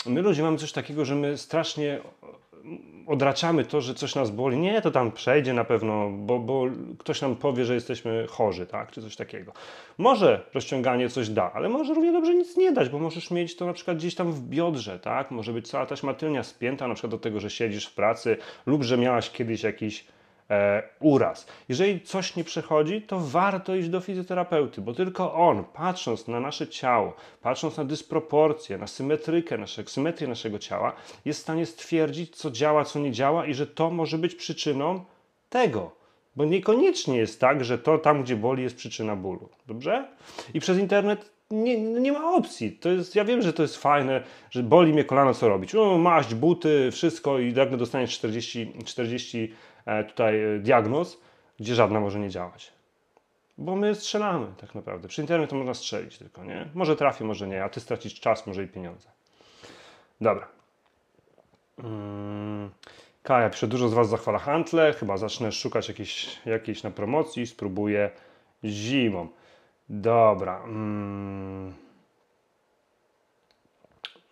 my 0.06 0.22
ludzie 0.22 0.42
mamy 0.42 0.58
coś 0.58 0.72
takiego, 0.72 1.04
że 1.04 1.14
my 1.14 1.38
strasznie 1.38 2.00
odraczamy 3.06 3.64
to, 3.64 3.80
że 3.80 3.94
coś 3.94 4.14
nas 4.14 4.30
boli. 4.30 4.58
Nie, 4.58 4.82
to 4.82 4.90
tam 4.90 5.12
przejdzie 5.12 5.52
na 5.52 5.64
pewno, 5.64 6.10
bo, 6.10 6.38
bo 6.38 6.64
ktoś 6.98 7.20
nam 7.20 7.36
powie, 7.36 7.64
że 7.64 7.74
jesteśmy 7.74 8.26
chorzy, 8.28 8.66
tak, 8.66 8.90
czy 8.90 9.02
coś 9.02 9.16
takiego. 9.16 9.52
Może 9.98 10.44
rozciąganie 10.54 11.08
coś 11.08 11.28
da, 11.28 11.52
ale 11.52 11.68
może 11.68 11.94
równie 11.94 12.12
dobrze 12.12 12.34
nic 12.34 12.56
nie 12.56 12.72
dać, 12.72 12.88
bo 12.88 12.98
możesz 12.98 13.30
mieć 13.30 13.56
to 13.56 13.66
na 13.66 13.72
przykład 13.72 13.96
gdzieś 13.96 14.14
tam 14.14 14.32
w 14.32 14.40
biodrze, 14.40 14.98
tak, 14.98 15.30
może 15.30 15.52
być 15.52 15.68
cała 15.68 15.86
taśma 15.86 16.14
tylnia 16.14 16.42
spięta 16.42 16.88
na 16.88 16.94
przykład 16.94 17.10
do 17.10 17.18
tego, 17.18 17.40
że 17.40 17.50
siedzisz 17.50 17.86
w 17.86 17.94
pracy 17.94 18.36
lub 18.66 18.82
że 18.82 18.98
miałaś 18.98 19.30
kiedyś 19.30 19.62
jakiś 19.62 20.04
uraz. 21.00 21.46
Jeżeli 21.68 22.00
coś 22.00 22.36
nie 22.36 22.44
przechodzi, 22.44 23.02
to 23.02 23.20
warto 23.20 23.74
iść 23.74 23.88
do 23.88 24.00
fizjoterapeuty, 24.00 24.80
bo 24.80 24.94
tylko 24.94 25.34
on, 25.34 25.64
patrząc 25.64 26.28
na 26.28 26.40
nasze 26.40 26.68
ciało, 26.68 27.14
patrząc 27.42 27.76
na 27.76 27.84
dysproporcje, 27.84 28.78
na 28.78 28.86
symetrykę, 28.86 29.58
nasze, 29.58 29.84
symetrię 29.86 30.28
naszego 30.28 30.58
ciała, 30.58 30.92
jest 31.24 31.40
w 31.40 31.42
stanie 31.42 31.66
stwierdzić, 31.66 32.36
co 32.36 32.50
działa, 32.50 32.84
co 32.84 32.98
nie 32.98 33.12
działa 33.12 33.46
i 33.46 33.54
że 33.54 33.66
to 33.66 33.90
może 33.90 34.18
być 34.18 34.34
przyczyną 34.34 35.04
tego. 35.48 35.90
Bo 36.36 36.44
niekoniecznie 36.44 37.16
jest 37.16 37.40
tak, 37.40 37.64
że 37.64 37.78
to 37.78 37.98
tam, 37.98 38.22
gdzie 38.22 38.36
boli, 38.36 38.62
jest 38.62 38.76
przyczyna 38.76 39.16
bólu. 39.16 39.48
Dobrze? 39.66 40.08
I 40.54 40.60
przez 40.60 40.78
internet 40.78 41.30
nie, 41.50 41.80
nie 41.80 42.12
ma 42.12 42.34
opcji. 42.34 42.72
To 42.72 42.88
jest, 42.88 43.14
ja 43.14 43.24
wiem, 43.24 43.42
że 43.42 43.52
to 43.52 43.62
jest 43.62 43.76
fajne, 43.76 44.22
że 44.50 44.62
boli 44.62 44.92
mnie 44.92 45.04
kolano, 45.04 45.34
co 45.34 45.48
robić. 45.48 45.72
No, 45.72 45.98
maść, 45.98 46.34
buty, 46.34 46.90
wszystko 46.92 47.38
i 47.38 47.52
nagle 47.52 47.76
dostaniesz 47.76 48.14
40, 48.14 48.72
40 48.84 49.52
E, 49.52 49.67
tutaj 50.08 50.42
e, 50.42 50.58
diagnoz, 50.58 51.20
gdzie 51.60 51.74
żadna 51.74 52.00
może 52.00 52.18
nie 52.18 52.30
działać. 52.30 52.72
Bo 53.58 53.76
my 53.76 53.94
strzelamy 53.94 54.46
tak 54.60 54.74
naprawdę. 54.74 55.08
Przy 55.08 55.20
internet 55.20 55.50
to 55.50 55.56
można 55.56 55.74
strzelić 55.74 56.18
tylko, 56.18 56.44
nie? 56.44 56.68
Może 56.74 56.96
trafi, 56.96 57.24
może 57.24 57.48
nie, 57.48 57.64
a 57.64 57.68
ty 57.68 57.80
stracisz 57.80 58.20
czas, 58.20 58.46
może 58.46 58.62
i 58.62 58.68
pieniądze. 58.68 59.08
Dobra. 60.20 60.48
Hmm. 61.82 62.70
Kaja 63.22 63.50
pisze, 63.50 63.66
dużo 63.66 63.88
z 63.88 63.94
Was 63.94 64.08
zachwala 64.08 64.38
hantle, 64.38 64.92
chyba 64.92 65.16
zacznę 65.16 65.52
szukać 65.52 65.88
jakiejś, 65.88 66.40
jakiejś 66.46 66.82
na 66.82 66.90
promocji, 66.90 67.46
spróbuję 67.46 68.10
zimą. 68.64 69.28
Dobra. 69.88 70.62
Mm. 70.64 71.87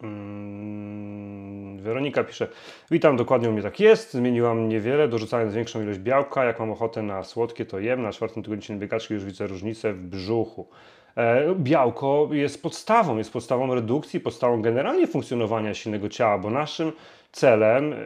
Mm. 0.03 1.79
Weronika 1.79 2.25
pisze, 2.25 2.49
witam, 2.91 3.17
dokładnie 3.17 3.49
u 3.49 3.53
mnie 3.53 3.63
tak 3.63 3.81
jest, 3.81 4.13
zmieniłam 4.13 4.69
niewiele, 4.69 5.09
dorzucając 5.09 5.55
większą 5.55 5.83
ilość 5.83 5.99
białka, 5.99 6.45
jak 6.45 6.61
mam 6.61 6.71
ochotę 6.71 7.03
na 7.03 7.25
słodkie 7.25 7.67
to 7.67 7.79
jem, 7.79 8.03
na 8.03 8.13
czwartym 8.13 8.43
tygodniu 8.43 8.79
biegaczki 8.79 9.15
już 9.15 9.25
widzę 9.25 9.47
różnicę 9.47 9.93
w 9.93 10.03
brzuchu. 10.03 10.69
E, 11.17 11.55
białko 11.55 12.29
jest 12.33 12.63
podstawą, 12.63 13.19
jest 13.19 13.33
podstawą 13.33 13.75
redukcji, 13.75 14.21
podstawą 14.21 14.63
generalnie 14.63 15.07
funkcjonowania 15.07 15.75
silnego 15.75 16.09
ciała, 16.09 16.39
bo 16.39 16.51
naszym 16.51 16.93
celem 17.33 17.93
e, 17.93 17.97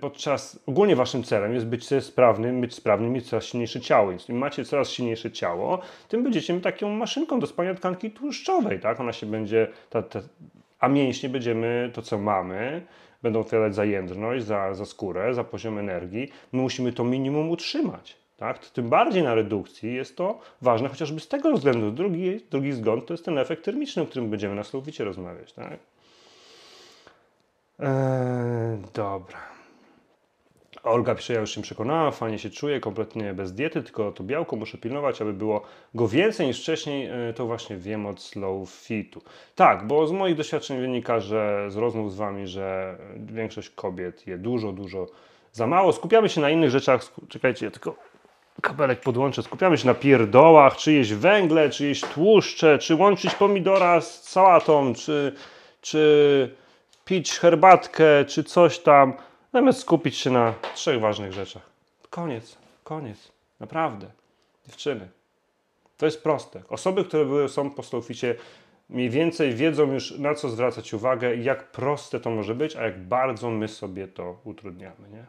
podczas, 0.00 0.60
ogólnie 0.66 0.96
waszym 0.96 1.22
celem 1.22 1.54
jest 1.54 1.66
być 1.66 1.86
sprawnym, 2.00 2.60
być 2.60 2.74
sprawnym, 2.74 3.12
mieć 3.12 3.28
coraz 3.28 3.44
silniejsze 3.44 3.80
ciało. 3.80 4.10
Więc 4.10 4.28
im 4.28 4.38
macie 4.38 4.64
coraz 4.64 4.90
silniejsze 4.90 5.30
ciało, 5.30 5.80
tym 6.08 6.22
będziecie 6.22 6.60
taką 6.60 6.90
maszynką 6.90 7.40
do 7.40 7.46
spania 7.46 7.74
tkanki 7.74 8.10
tłuszczowej, 8.10 8.80
tak? 8.80 9.00
Ona 9.00 9.12
się 9.12 9.26
będzie, 9.26 9.68
ta, 9.90 10.02
ta, 10.02 10.20
a 10.80 10.88
mięśnie 10.88 11.28
będziemy, 11.28 11.90
to 11.94 12.02
co 12.02 12.18
mamy, 12.18 12.82
będą 13.22 13.40
odpowiadać 13.40 13.74
za 13.74 13.84
jędrność, 13.84 14.44
za, 14.44 14.74
za 14.74 14.84
skórę, 14.84 15.34
za 15.34 15.44
poziom 15.44 15.78
energii. 15.78 16.30
My 16.52 16.62
musimy 16.62 16.92
to 16.92 17.04
minimum 17.04 17.50
utrzymać. 17.50 18.16
Tak? 18.36 18.58
Tym 18.58 18.88
bardziej 18.88 19.22
na 19.22 19.34
redukcji 19.34 19.94
jest 19.94 20.16
to 20.16 20.40
ważne, 20.62 20.88
chociażby 20.88 21.20
z 21.20 21.28
tego 21.28 21.52
względu. 21.52 21.90
Drugi, 21.90 22.40
drugi 22.50 22.70
wzgląd 22.70 23.06
to 23.06 23.14
jest 23.14 23.24
ten 23.24 23.38
efekt 23.38 23.64
termiczny, 23.64 24.02
o 24.02 24.06
którym 24.06 24.30
będziemy 24.30 24.54
na 24.54 24.62
rozmawiać. 25.04 25.52
Tak? 25.52 25.78
Eee, 27.78 27.88
dobra. 28.94 29.59
Olga 30.82 31.14
pisze, 31.14 31.34
ja 31.34 31.40
już 31.40 31.54
się 31.54 31.62
przekonałam, 31.62 32.12
fajnie 32.12 32.38
się 32.38 32.50
czuję, 32.50 32.80
kompletnie 32.80 33.34
bez 33.34 33.52
diety, 33.52 33.82
tylko 33.82 34.12
to 34.12 34.24
białko 34.24 34.56
muszę 34.56 34.78
pilnować, 34.78 35.22
aby 35.22 35.32
było 35.32 35.62
go 35.94 36.08
więcej 36.08 36.46
niż 36.46 36.60
wcześniej, 36.60 37.06
eee, 37.06 37.34
to 37.34 37.46
właśnie 37.46 37.76
wiem 37.76 38.06
od 38.06 38.22
Slow 38.22 38.70
Fitu. 38.70 39.22
Tak, 39.54 39.86
bo 39.86 40.06
z 40.06 40.12
moich 40.12 40.36
doświadczeń 40.36 40.80
wynika, 40.80 41.20
że 41.20 41.66
z 41.68 41.76
rozmów 41.76 42.12
z 42.12 42.16
Wami, 42.16 42.46
że 42.46 42.96
większość 43.16 43.70
kobiet 43.70 44.26
je 44.26 44.38
dużo, 44.38 44.72
dużo 44.72 45.06
za 45.52 45.66
mało. 45.66 45.92
Skupiamy 45.92 46.28
się 46.28 46.40
na 46.40 46.50
innych 46.50 46.70
rzeczach, 46.70 47.00
czekajcie, 47.28 47.66
ja 47.66 47.70
tylko 47.70 47.96
kabelek 48.62 49.00
podłączę, 49.00 49.42
skupiamy 49.42 49.78
się 49.78 49.86
na 49.86 49.94
pierdołach, 49.94 50.76
czy 50.76 50.92
jeść 50.92 51.12
węgle, 51.12 51.70
czy 51.70 51.86
jeść 51.86 52.04
tłuszcze, 52.04 52.78
czy 52.78 52.94
łączyć 52.94 53.34
pomidora 53.34 54.00
z 54.00 54.22
sałatą, 54.28 54.94
czy, 54.94 55.32
czy 55.80 56.54
pić 57.04 57.38
herbatkę, 57.38 58.24
czy 58.24 58.44
coś 58.44 58.78
tam, 58.78 59.14
zamiast 59.52 59.80
skupić 59.80 60.16
się 60.16 60.30
na 60.30 60.54
trzech 60.74 61.00
ważnych 61.00 61.32
rzeczach. 61.32 61.62
Koniec, 62.10 62.56
koniec, 62.84 63.32
naprawdę. 63.60 64.10
Dziewczyny, 64.66 65.08
to 65.96 66.06
jest 66.06 66.22
proste. 66.22 66.62
Osoby, 66.68 67.04
które 67.04 67.24
były, 67.24 67.48
są 67.48 67.70
po 67.70 67.82
slowficie, 67.82 68.34
mniej 68.90 69.10
więcej 69.10 69.54
wiedzą 69.54 69.92
już 69.92 70.18
na 70.18 70.34
co 70.34 70.48
zwracać 70.48 70.94
uwagę 70.94 71.34
i 71.34 71.44
jak 71.44 71.70
proste 71.70 72.20
to 72.20 72.30
może 72.30 72.54
być, 72.54 72.76
a 72.76 72.82
jak 72.82 73.00
bardzo 73.00 73.50
my 73.50 73.68
sobie 73.68 74.08
to 74.08 74.36
utrudniamy, 74.44 75.08
nie? 75.12 75.24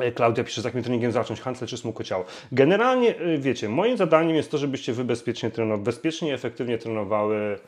E, 0.00 0.12
Klaudia 0.12 0.44
pisze, 0.44 0.60
z 0.60 0.64
jakim 0.64 0.82
treningiem 0.82 1.12
zacząć, 1.12 1.40
handle 1.40 1.66
czy 1.66 1.76
ciało. 2.04 2.24
Generalnie, 2.52 3.18
e, 3.18 3.38
wiecie, 3.38 3.68
moim 3.68 3.96
zadaniem 3.96 4.36
jest 4.36 4.50
to, 4.50 4.58
żebyście 4.58 4.92
wy 4.92 5.04
bezpiecznie 5.04 5.50
bezpiecznie 5.78 6.28
i 6.28 6.32
efektywnie 6.32 6.78
trenowały 6.78 7.58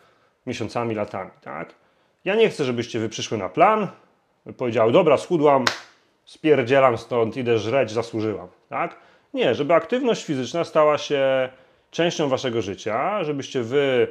miesiącami, 0.47 0.94
latami, 0.94 1.30
tak? 1.40 1.74
Ja 2.24 2.34
nie 2.34 2.49
chcę, 2.49 2.64
żebyście 2.64 2.99
wy 2.99 3.09
przyszły 3.09 3.38
na 3.38 3.49
plan, 3.49 3.88
powiedziały, 4.53 4.92
dobra, 4.92 5.16
schudłam, 5.16 5.64
spierdzielam 6.24 6.99
stąd, 6.99 7.36
idę 7.36 7.59
żreć, 7.59 7.90
zasłużyłam, 7.90 8.49
tak? 8.68 8.97
Nie, 9.34 9.55
żeby 9.55 9.74
aktywność 9.74 10.24
fizyczna 10.24 10.64
stała 10.64 10.99
się 10.99 11.49
częścią 11.90 12.28
waszego 12.28 12.62
życia, 12.62 13.24
żebyście 13.24 13.62
wy 13.62 14.09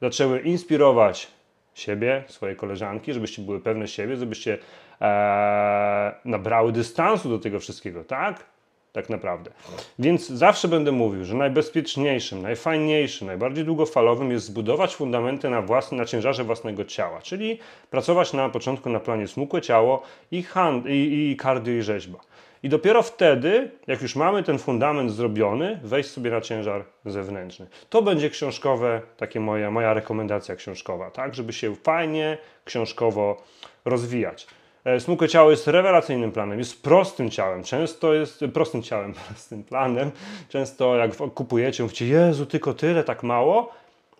zaczęły 0.00 0.40
inspirować 0.40 1.28
siebie, 1.74 2.24
swoje 2.28 2.56
koleżanki, 2.56 3.12
żebyście 3.12 3.42
były 3.42 3.60
pewne 3.60 3.88
siebie, 3.88 4.16
żebyście 4.16 4.58
e, 5.00 6.14
nabrały 6.24 6.72
dystansu 6.72 7.28
do 7.28 7.38
tego 7.38 7.60
wszystkiego, 7.60 8.04
tak? 8.04 8.44
Tak 8.92 9.10
naprawdę. 9.10 9.50
Więc 9.98 10.28
zawsze 10.28 10.68
będę 10.68 10.92
mówił, 10.92 11.24
że 11.24 11.34
najbezpieczniejszym, 11.34 12.42
najfajniejszym, 12.42 13.26
najbardziej 13.26 13.64
długofalowym 13.64 14.30
jest 14.30 14.46
zbudować 14.46 14.96
fundamenty 14.96 15.50
na, 15.50 15.62
własnym, 15.62 16.00
na 16.00 16.06
ciężarze 16.06 16.44
własnego 16.44 16.84
ciała, 16.84 17.22
czyli 17.22 17.58
pracować 17.90 18.32
na 18.32 18.48
początku 18.48 18.90
na 18.90 19.00
planie 19.00 19.28
smukłe 19.28 19.62
ciało 19.62 20.02
i, 20.30 20.42
hand, 20.42 20.86
i, 20.86 21.30
i 21.30 21.36
cardio 21.36 21.74
i 21.74 21.82
rzeźba. 21.82 22.18
I 22.62 22.68
dopiero 22.68 23.02
wtedy, 23.02 23.70
jak 23.86 24.02
już 24.02 24.16
mamy 24.16 24.42
ten 24.42 24.58
fundament 24.58 25.12
zrobiony, 25.12 25.80
wejść 25.82 26.10
sobie 26.10 26.30
na 26.30 26.40
ciężar 26.40 26.84
zewnętrzny. 27.06 27.66
To 27.90 28.02
będzie 28.02 28.30
książkowe, 28.30 29.02
takie 29.16 29.40
moja, 29.40 29.70
moja 29.70 29.94
rekomendacja 29.94 30.56
książkowa, 30.56 31.10
tak, 31.10 31.34
żeby 31.34 31.52
się 31.52 31.76
fajnie 31.76 32.38
książkowo 32.64 33.42
rozwijać. 33.84 34.46
E, 34.84 35.00
smukłe 35.00 35.28
ciało 35.28 35.50
jest 35.50 35.66
rewelacyjnym 35.66 36.32
planem, 36.32 36.58
jest 36.58 36.82
prostym 36.82 37.30
ciałem, 37.30 37.62
często 37.62 38.14
jest 38.14 38.44
prostym 38.54 38.82
ciałem, 38.82 39.14
prostym 39.28 39.64
planem. 39.64 40.10
Często 40.48 40.96
jak 40.96 41.16
kupujecie, 41.16 41.82
mówicie, 41.82 42.06
Jezu, 42.06 42.46
tylko 42.46 42.74
tyle, 42.74 43.04
tak 43.04 43.22
mało. 43.22 43.72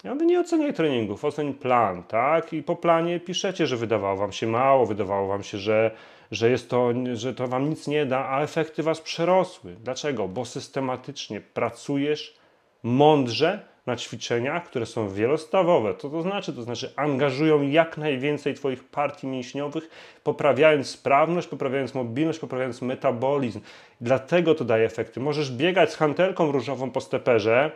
Ja 0.04 0.14
mówię, 0.14 0.26
nie 0.26 0.40
oceniaj 0.40 0.74
treningów, 0.74 1.24
oceń 1.24 1.54
plan, 1.54 2.02
tak? 2.02 2.52
I 2.52 2.62
po 2.62 2.76
planie 2.76 3.20
piszecie, 3.20 3.66
że 3.66 3.76
wydawało 3.76 4.16
wam 4.16 4.32
się 4.32 4.46
mało, 4.46 4.86
wydawało 4.86 5.28
wam 5.28 5.42
się, 5.42 5.58
że, 5.58 5.90
że, 6.30 6.50
jest 6.50 6.70
to, 6.70 6.92
że 7.14 7.34
to 7.34 7.46
wam 7.48 7.70
nic 7.70 7.86
nie 7.86 8.06
da, 8.06 8.28
a 8.28 8.42
efekty 8.42 8.82
was 8.82 9.00
przerosły. 9.00 9.74
Dlaczego? 9.74 10.28
Bo 10.28 10.44
systematycznie 10.44 11.40
pracujesz 11.40 12.34
mądrze, 12.82 13.60
na 13.86 13.96
ćwiczeniach, 13.96 14.64
które 14.64 14.86
są 14.86 15.08
wielostawowe. 15.08 15.94
Co 15.98 16.10
to 16.10 16.22
znaczy? 16.22 16.52
To 16.52 16.62
znaczy 16.62 16.92
angażują 16.96 17.62
jak 17.62 17.98
najwięcej 17.98 18.54
Twoich 18.54 18.84
partii 18.84 19.26
mięśniowych, 19.26 19.90
poprawiając 20.24 20.90
sprawność, 20.90 21.48
poprawiając 21.48 21.94
mobilność, 21.94 22.38
poprawiając 22.38 22.82
metabolizm. 22.82 23.60
Dlatego 24.00 24.54
to 24.54 24.64
daje 24.64 24.86
efekty. 24.86 25.20
Możesz 25.20 25.52
biegać 25.52 25.92
z 25.92 25.96
hantelką 25.96 26.52
różową 26.52 26.90
po 26.90 27.00
steperze, 27.00 27.72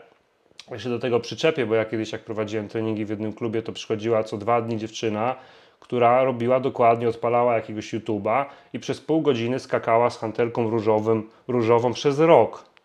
ja 0.71 0.79
się 0.79 0.89
do 0.89 0.99
tego 0.99 1.21
przyczepię, 1.21 1.67
bo 1.67 1.75
ja 1.75 1.85
kiedyś 1.85 2.13
jak 2.13 2.25
prowadziłem 2.25 2.69
treningi 2.69 3.05
w 3.05 3.11
jednym 3.11 3.33
klubie, 3.33 3.63
to 3.63 3.73
przychodziła 3.73 4.25
co 4.25 4.39
dwa 4.39 4.61
dni 4.61 4.79
dziewczyna, 4.79 5.37
która 5.81 6.25
robiła 6.25 6.61
dokładnie, 6.61 7.09
odpalała 7.09 7.55
jakiegoś 7.55 7.95
YouTube'a 7.95 8.45
i 8.73 8.79
przez 8.79 9.01
pół 9.01 9.23
godziny 9.23 9.59
skakała 9.59 10.11
z 10.11 10.19
hantelką 10.19 10.71
różowym, 10.71 11.31
różową 11.49 11.93
przez 11.93 12.19
rok. 12.19 12.76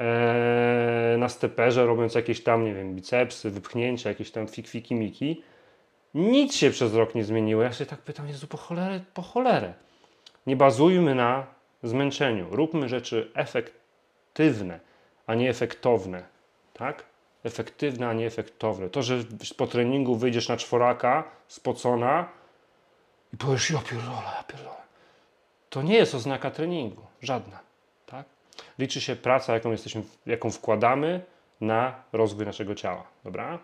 Eee, 0.00 1.18
na 1.18 1.28
steperze, 1.28 1.86
robiąc 1.86 2.14
jakieś 2.14 2.42
tam, 2.42 2.64
nie 2.64 2.74
wiem, 2.74 2.94
bicepsy, 2.94 3.50
wypchnięcia, 3.50 4.08
jakieś 4.08 4.30
tam 4.30 4.48
fikwiki 4.48 4.94
miki. 4.94 5.42
Nic 6.14 6.56
się 6.56 6.70
przez 6.70 6.94
rok 6.94 7.14
nie 7.14 7.24
zmieniło. 7.24 7.62
Ja 7.62 7.72
się 7.72 7.86
tak 7.86 7.98
pytam, 8.00 8.28
Jezu, 8.28 8.46
po 8.46 8.56
cholerę, 8.56 9.00
po 9.14 9.22
cholerę. 9.22 9.74
Nie 10.46 10.56
bazujmy 10.56 11.14
na 11.14 11.46
zmęczeniu. 11.82 12.46
Róbmy 12.50 12.88
rzeczy 12.88 13.30
efektywne, 13.34 14.80
a 15.26 15.34
nie 15.34 15.50
efektowne. 15.50 16.22
Tak? 16.74 17.04
Efektywne, 17.44 18.08
a 18.08 18.12
nie 18.12 18.26
efektowne. 18.26 18.90
To, 18.90 19.02
że 19.02 19.18
po 19.56 19.66
treningu 19.66 20.16
wyjdziesz 20.16 20.48
na 20.48 20.56
czworaka, 20.56 21.24
spocona 21.48 22.28
i 23.34 23.36
powiesz, 23.36 23.70
ja 23.70 23.78
pierdolę, 23.78 24.30
ja 24.36 24.44
pierdolę. 24.48 24.76
To 25.70 25.82
nie 25.82 25.94
jest 25.94 26.14
oznaka 26.14 26.50
treningu. 26.50 27.02
Żadna. 27.22 27.69
Liczy 28.80 29.00
się 29.00 29.16
praca, 29.16 29.54
jaką, 29.54 29.70
jesteśmy, 29.70 30.02
jaką 30.26 30.50
wkładamy 30.50 31.20
na 31.60 31.94
rozwój 32.12 32.46
naszego 32.46 32.74
ciała. 32.74 33.04
Dobra? 33.24 33.58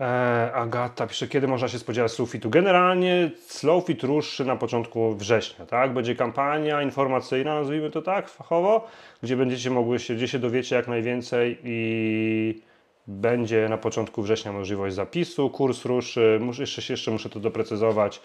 E, 0.00 0.52
Agata 0.54 1.06
pisze, 1.06 1.28
kiedy 1.28 1.48
można 1.48 1.68
się 1.68 1.78
spodziewać 1.78 2.12
Slowfitu? 2.12 2.50
Generalnie 2.50 3.30
Slowfit 3.46 4.02
ruszy 4.02 4.44
na 4.44 4.56
początku 4.56 5.14
września, 5.14 5.66
tak? 5.66 5.92
Będzie 5.92 6.16
kampania 6.16 6.82
informacyjna, 6.82 7.54
nazwijmy 7.54 7.90
to 7.90 8.02
tak, 8.02 8.28
fachowo, 8.28 8.88
gdzie 9.22 9.36
będziecie 9.36 9.70
mogły 9.70 9.98
się, 9.98 10.14
gdzie 10.14 10.28
się 10.28 10.38
dowiecie 10.38 10.76
jak 10.76 10.88
najwięcej 10.88 11.58
i 11.64 12.62
będzie 13.06 13.68
na 13.68 13.78
początku 13.78 14.22
września 14.22 14.52
możliwość 14.52 14.94
zapisu, 14.94 15.50
kurs 15.50 15.84
ruszy, 15.84 16.38
muszę, 16.40 16.62
jeszcze, 16.62 16.92
jeszcze 16.92 17.10
muszę 17.10 17.28
to 17.28 17.40
doprecyzować, 17.40 18.20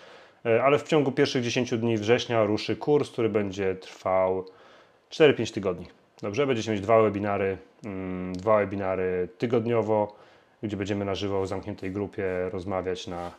e, 0.46 0.64
ale 0.64 0.80
w 0.80 0.84
ciągu 0.84 1.12
pierwszych 1.12 1.44
10 1.44 1.78
dni 1.78 1.98
września 1.98 2.44
ruszy 2.44 2.76
kurs, 2.76 3.10
który 3.10 3.30
będzie 3.30 3.76
trwał 3.76 4.46
4-5 5.12 5.54
tygodni. 5.54 5.88
Dobrze, 6.22 6.48
będziecie 6.48 6.72
mieć 6.72 6.82
dwa 6.82 7.02
webinary, 7.02 7.58
mm, 7.86 8.34
dwa 8.34 8.58
webinary 8.58 9.30
tygodniowo, 9.38 10.16
gdzie 10.64 10.78
będziemy 10.78 11.06
na 11.06 11.16
żywo 11.16 11.42
w 11.42 11.48
zamkniętej 11.48 11.92
grupie 11.92 12.50
rozmawiać 12.50 13.08
na 13.08 13.32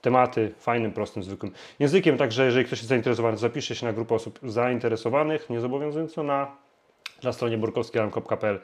tematy 0.00 0.54
fajnym, 0.58 0.92
prostym, 0.92 1.22
zwykłym 1.22 1.52
językiem. 1.78 2.18
Także 2.18 2.44
jeżeli 2.44 2.64
ktoś 2.64 2.78
jest 2.78 2.88
zainteresowany, 2.88 3.36
zapiszcie 3.36 3.74
się 3.74 3.86
na 3.86 3.92
grupę 3.92 4.14
osób 4.14 4.38
zainteresowanych, 4.42 5.50
nie 5.50 5.60
zobowiązująco 5.60 6.22
na 6.22 6.56
na 7.22 7.32
stronie 7.32 7.58
burkowskialarm.pl 7.58 8.60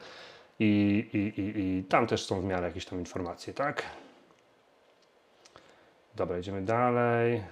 i, 0.59 0.65
i, 1.13 1.41
i, 1.41 1.59
i 1.59 1.83
tam 1.83 2.07
też 2.07 2.25
są 2.25 2.41
w 2.41 2.43
miarę 2.43 2.67
jakieś 2.67 2.85
tam 2.85 2.99
informacje, 2.99 3.53
tak? 3.53 3.83
Dobra, 6.15 6.39
idziemy 6.39 6.61
dalej. 6.61 7.43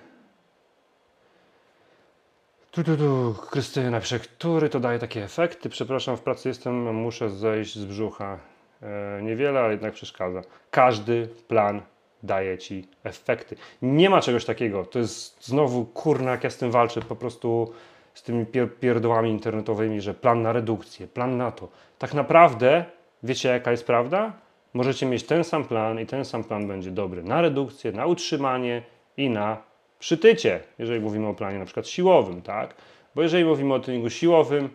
Tu, 2.71 2.83
tu, 2.83 2.97
tu. 2.97 3.35
Krystyna 3.49 3.99
który 3.99 4.69
to 4.69 4.79
daje 4.79 4.99
takie 4.99 5.23
efekty? 5.23 5.69
Przepraszam, 5.69 6.17
w 6.17 6.21
pracy 6.21 6.49
jestem, 6.49 6.95
muszę 6.95 7.29
zejść 7.29 7.77
z 7.77 7.85
brzucha. 7.85 8.39
E, 8.81 9.21
niewiele, 9.21 9.59
ale 9.59 9.71
jednak 9.71 9.93
przeszkadza. 9.93 10.41
Każdy 10.69 11.27
plan 11.47 11.81
daje 12.23 12.57
ci 12.57 12.87
efekty. 13.03 13.55
Nie 13.81 14.09
ma 14.09 14.21
czegoś 14.21 14.45
takiego. 14.45 14.85
To 14.85 14.99
jest 14.99 15.47
znowu 15.47 15.85
kurna, 15.85 16.31
jak 16.31 16.43
ja 16.43 16.49
z 16.49 16.57
tym 16.57 16.71
walczę, 16.71 17.01
po 17.01 17.15
prostu 17.15 17.73
z 18.13 18.23
tymi 18.23 18.45
pier 18.45 18.79
pierdołami 18.79 19.29
internetowymi, 19.29 20.01
że 20.01 20.13
plan 20.13 20.41
na 20.41 20.53
redukcję, 20.53 21.07
plan 21.07 21.37
na 21.37 21.51
to. 21.51 21.67
Tak 21.99 22.13
naprawdę, 22.13 22.85
wiecie 23.23 23.49
jaka 23.49 23.71
jest 23.71 23.87
prawda? 23.87 24.33
Możecie 24.73 25.05
mieć 25.05 25.23
ten 25.23 25.43
sam 25.43 25.65
plan 25.65 25.99
i 25.99 26.05
ten 26.05 26.25
sam 26.25 26.43
plan 26.43 26.67
będzie 26.67 26.91
dobry 26.91 27.23
na 27.23 27.41
redukcję, 27.41 27.91
na 27.91 28.05
utrzymanie 28.05 28.83
i 29.17 29.29
na 29.29 29.70
przytycie, 30.01 30.59
jeżeli 30.79 30.99
mówimy 30.99 31.27
o 31.27 31.33
planie 31.33 31.59
na 31.59 31.65
przykład 31.65 31.87
siłowym, 31.87 32.41
tak? 32.41 32.75
Bo 33.15 33.21
jeżeli 33.21 33.45
mówimy 33.45 33.73
o 33.73 33.79
treningu 33.79 34.09
siłowym, 34.09 34.69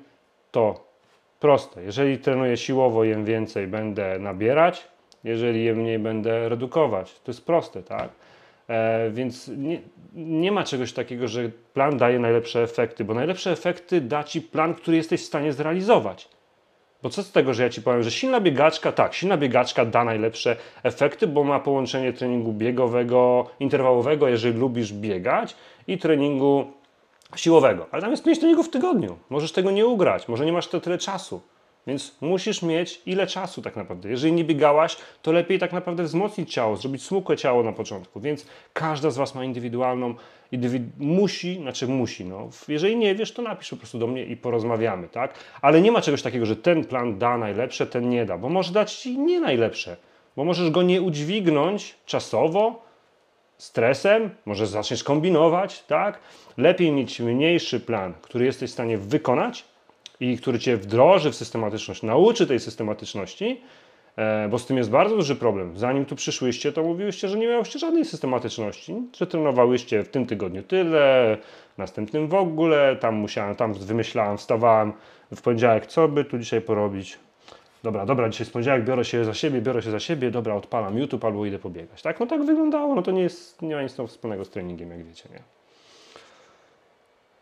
to 0.50 0.84
proste. 1.40 1.82
Jeżeli 1.82 2.18
trenuję 2.18 2.56
siłowo, 2.56 3.04
jem 3.04 3.24
więcej, 3.24 3.66
będę 3.66 4.18
nabierać, 4.18 4.88
jeżeli 5.24 5.64
jem 5.64 5.76
mniej, 5.76 5.98
będę 5.98 6.48
redukować. 6.48 7.20
To 7.24 7.30
jest 7.30 7.46
proste, 7.46 7.82
tak? 7.82 8.08
E, 8.68 9.10
więc 9.10 9.48
nie, 9.48 9.80
nie 10.14 10.52
ma 10.52 10.64
czegoś 10.64 10.92
takiego, 10.92 11.28
że 11.28 11.50
plan 11.74 11.98
daje 11.98 12.18
najlepsze 12.18 12.62
efekty, 12.62 13.04
bo 13.04 13.14
najlepsze 13.14 13.50
efekty 13.50 14.00
da 14.00 14.24
ci 14.24 14.40
plan, 14.42 14.74
który 14.74 14.96
jesteś 14.96 15.22
w 15.22 15.26
stanie 15.26 15.52
zrealizować. 15.52 16.35
Bo 17.06 17.10
co 17.10 17.22
z 17.22 17.32
tego, 17.32 17.54
że 17.54 17.62
ja 17.62 17.70
ci 17.70 17.82
powiem, 17.82 18.02
że 18.02 18.10
silna 18.10 18.40
biegaczka, 18.40 18.92
tak, 18.92 19.14
silna 19.14 19.36
biegaczka 19.36 19.84
da 19.84 20.04
najlepsze 20.04 20.56
efekty, 20.82 21.26
bo 21.26 21.44
ma 21.44 21.60
połączenie 21.60 22.12
treningu 22.12 22.52
biegowego, 22.52 23.46
interwałowego, 23.60 24.28
jeżeli 24.28 24.58
lubisz 24.58 24.92
biegać, 24.92 25.56
i 25.86 25.98
treningu 25.98 26.72
siłowego. 27.36 27.86
Ale 27.90 28.02
tam 28.02 28.10
jest 28.10 28.24
pięć 28.24 28.38
treningów 28.38 28.66
w 28.66 28.70
tygodniu. 28.70 29.16
Możesz 29.30 29.52
tego 29.52 29.70
nie 29.70 29.86
ugrać, 29.86 30.28
może 30.28 30.46
nie 30.46 30.52
masz 30.52 30.68
tyle 30.68 30.98
czasu. 30.98 31.40
Więc 31.86 32.16
musisz 32.20 32.62
mieć 32.62 33.02
ile 33.06 33.26
czasu 33.26 33.62
tak 33.62 33.76
naprawdę. 33.76 34.08
Jeżeli 34.08 34.32
nie 34.32 34.44
biegałaś, 34.44 34.96
to 35.22 35.32
lepiej 35.32 35.58
tak 35.58 35.72
naprawdę 35.72 36.02
wzmocnić 36.02 36.52
ciało, 36.52 36.76
zrobić 36.76 37.02
smukłe 37.02 37.36
ciało 37.36 37.62
na 37.62 37.72
początku. 37.72 38.20
Więc 38.20 38.46
każda 38.72 39.10
z 39.10 39.16
Was 39.16 39.34
ma 39.34 39.44
indywidualną, 39.44 40.14
indywid 40.52 40.82
musi, 40.98 41.54
znaczy 41.54 41.88
musi, 41.88 42.24
no. 42.24 42.48
Jeżeli 42.68 42.96
nie 42.96 43.14
wiesz, 43.14 43.32
to 43.32 43.42
napisz 43.42 43.70
po 43.70 43.76
prostu 43.76 43.98
do 43.98 44.06
mnie 44.06 44.24
i 44.24 44.36
porozmawiamy, 44.36 45.08
tak? 45.08 45.34
Ale 45.62 45.80
nie 45.80 45.92
ma 45.92 46.00
czegoś 46.00 46.22
takiego, 46.22 46.46
że 46.46 46.56
ten 46.56 46.84
plan 46.84 47.18
da 47.18 47.38
najlepsze, 47.38 47.86
ten 47.86 48.10
nie 48.10 48.24
da, 48.24 48.38
bo 48.38 48.48
może 48.48 48.72
dać 48.72 48.94
Ci 48.94 49.18
nie 49.18 49.40
najlepsze, 49.40 49.96
bo 50.36 50.44
możesz 50.44 50.70
go 50.70 50.82
nie 50.82 51.02
udźwignąć 51.02 51.94
czasowo, 52.06 52.86
stresem, 53.58 54.30
może 54.46 54.66
zaczniesz 54.66 55.04
kombinować, 55.04 55.82
tak? 55.82 56.20
Lepiej 56.56 56.92
mieć 56.92 57.20
mniejszy 57.20 57.80
plan, 57.80 58.14
który 58.22 58.44
jesteś 58.44 58.70
w 58.70 58.72
stanie 58.72 58.98
wykonać, 58.98 59.64
i 60.20 60.38
który 60.38 60.58
cię 60.58 60.76
wdroży 60.76 61.30
w 61.30 61.36
systematyczność, 61.36 62.02
nauczy 62.02 62.46
tej 62.46 62.60
systematyczności, 62.60 63.60
bo 64.50 64.58
z 64.58 64.66
tym 64.66 64.76
jest 64.76 64.90
bardzo 64.90 65.16
duży 65.16 65.36
problem. 65.36 65.78
Zanim 65.78 66.04
tu 66.04 66.16
przyszłyście, 66.16 66.72
to 66.72 66.82
mówiłyście, 66.82 67.28
że 67.28 67.38
nie 67.38 67.46
miałyście 67.46 67.78
żadnej 67.78 68.04
systematyczności, 68.04 68.94
że 69.16 69.26
trenowałyście 69.26 70.04
w 70.04 70.08
tym 70.08 70.26
tygodniu 70.26 70.62
tyle, 70.62 71.36
następnym 71.78 72.28
w 72.28 72.34
ogóle, 72.34 72.96
tam 72.96 73.14
musiałem, 73.14 73.54
tam 73.54 73.74
wymyślałem, 73.74 74.38
wstawałem 74.38 74.92
w 75.36 75.42
poniedziałek, 75.42 75.86
co 75.86 76.08
by 76.08 76.24
tu 76.24 76.38
dzisiaj 76.38 76.60
porobić. 76.60 77.18
Dobra, 77.82 78.06
dobra, 78.06 78.28
dzisiaj 78.28 78.44
jest 78.44 78.52
poniedziałek, 78.52 78.84
biorę 78.84 79.04
się 79.04 79.24
za 79.24 79.34
siebie, 79.34 79.60
biorę 79.60 79.82
się 79.82 79.90
za 79.90 80.00
siebie, 80.00 80.30
dobra, 80.30 80.54
odpalam 80.54 80.98
YouTube 80.98 81.24
albo 81.24 81.46
idę 81.46 81.58
pobiegać. 81.58 82.02
Tak, 82.02 82.20
no 82.20 82.26
tak 82.26 82.44
wyglądało, 82.44 82.94
no 82.94 83.02
to 83.02 83.10
nie 83.10 83.22
jest, 83.22 83.62
nie 83.62 83.74
ma 83.74 83.82
nic 83.82 83.96
wspólnego 84.06 84.44
z 84.44 84.50
treningiem, 84.50 84.90
jak 84.90 85.04
wiecie, 85.04 85.28
nie? 85.32 85.42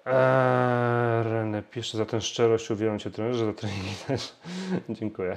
Eee, 0.06 1.24
René 1.24 1.62
pisze 1.70 1.98
za 1.98 2.06
tę 2.06 2.20
szczerość, 2.20 2.70
uwielbiam 2.70 2.98
Cię 2.98 3.10
trenerze, 3.10 3.46
za 3.46 3.52
treningi 3.52 3.94
też. 4.06 4.32
Dziękuję. 5.00 5.36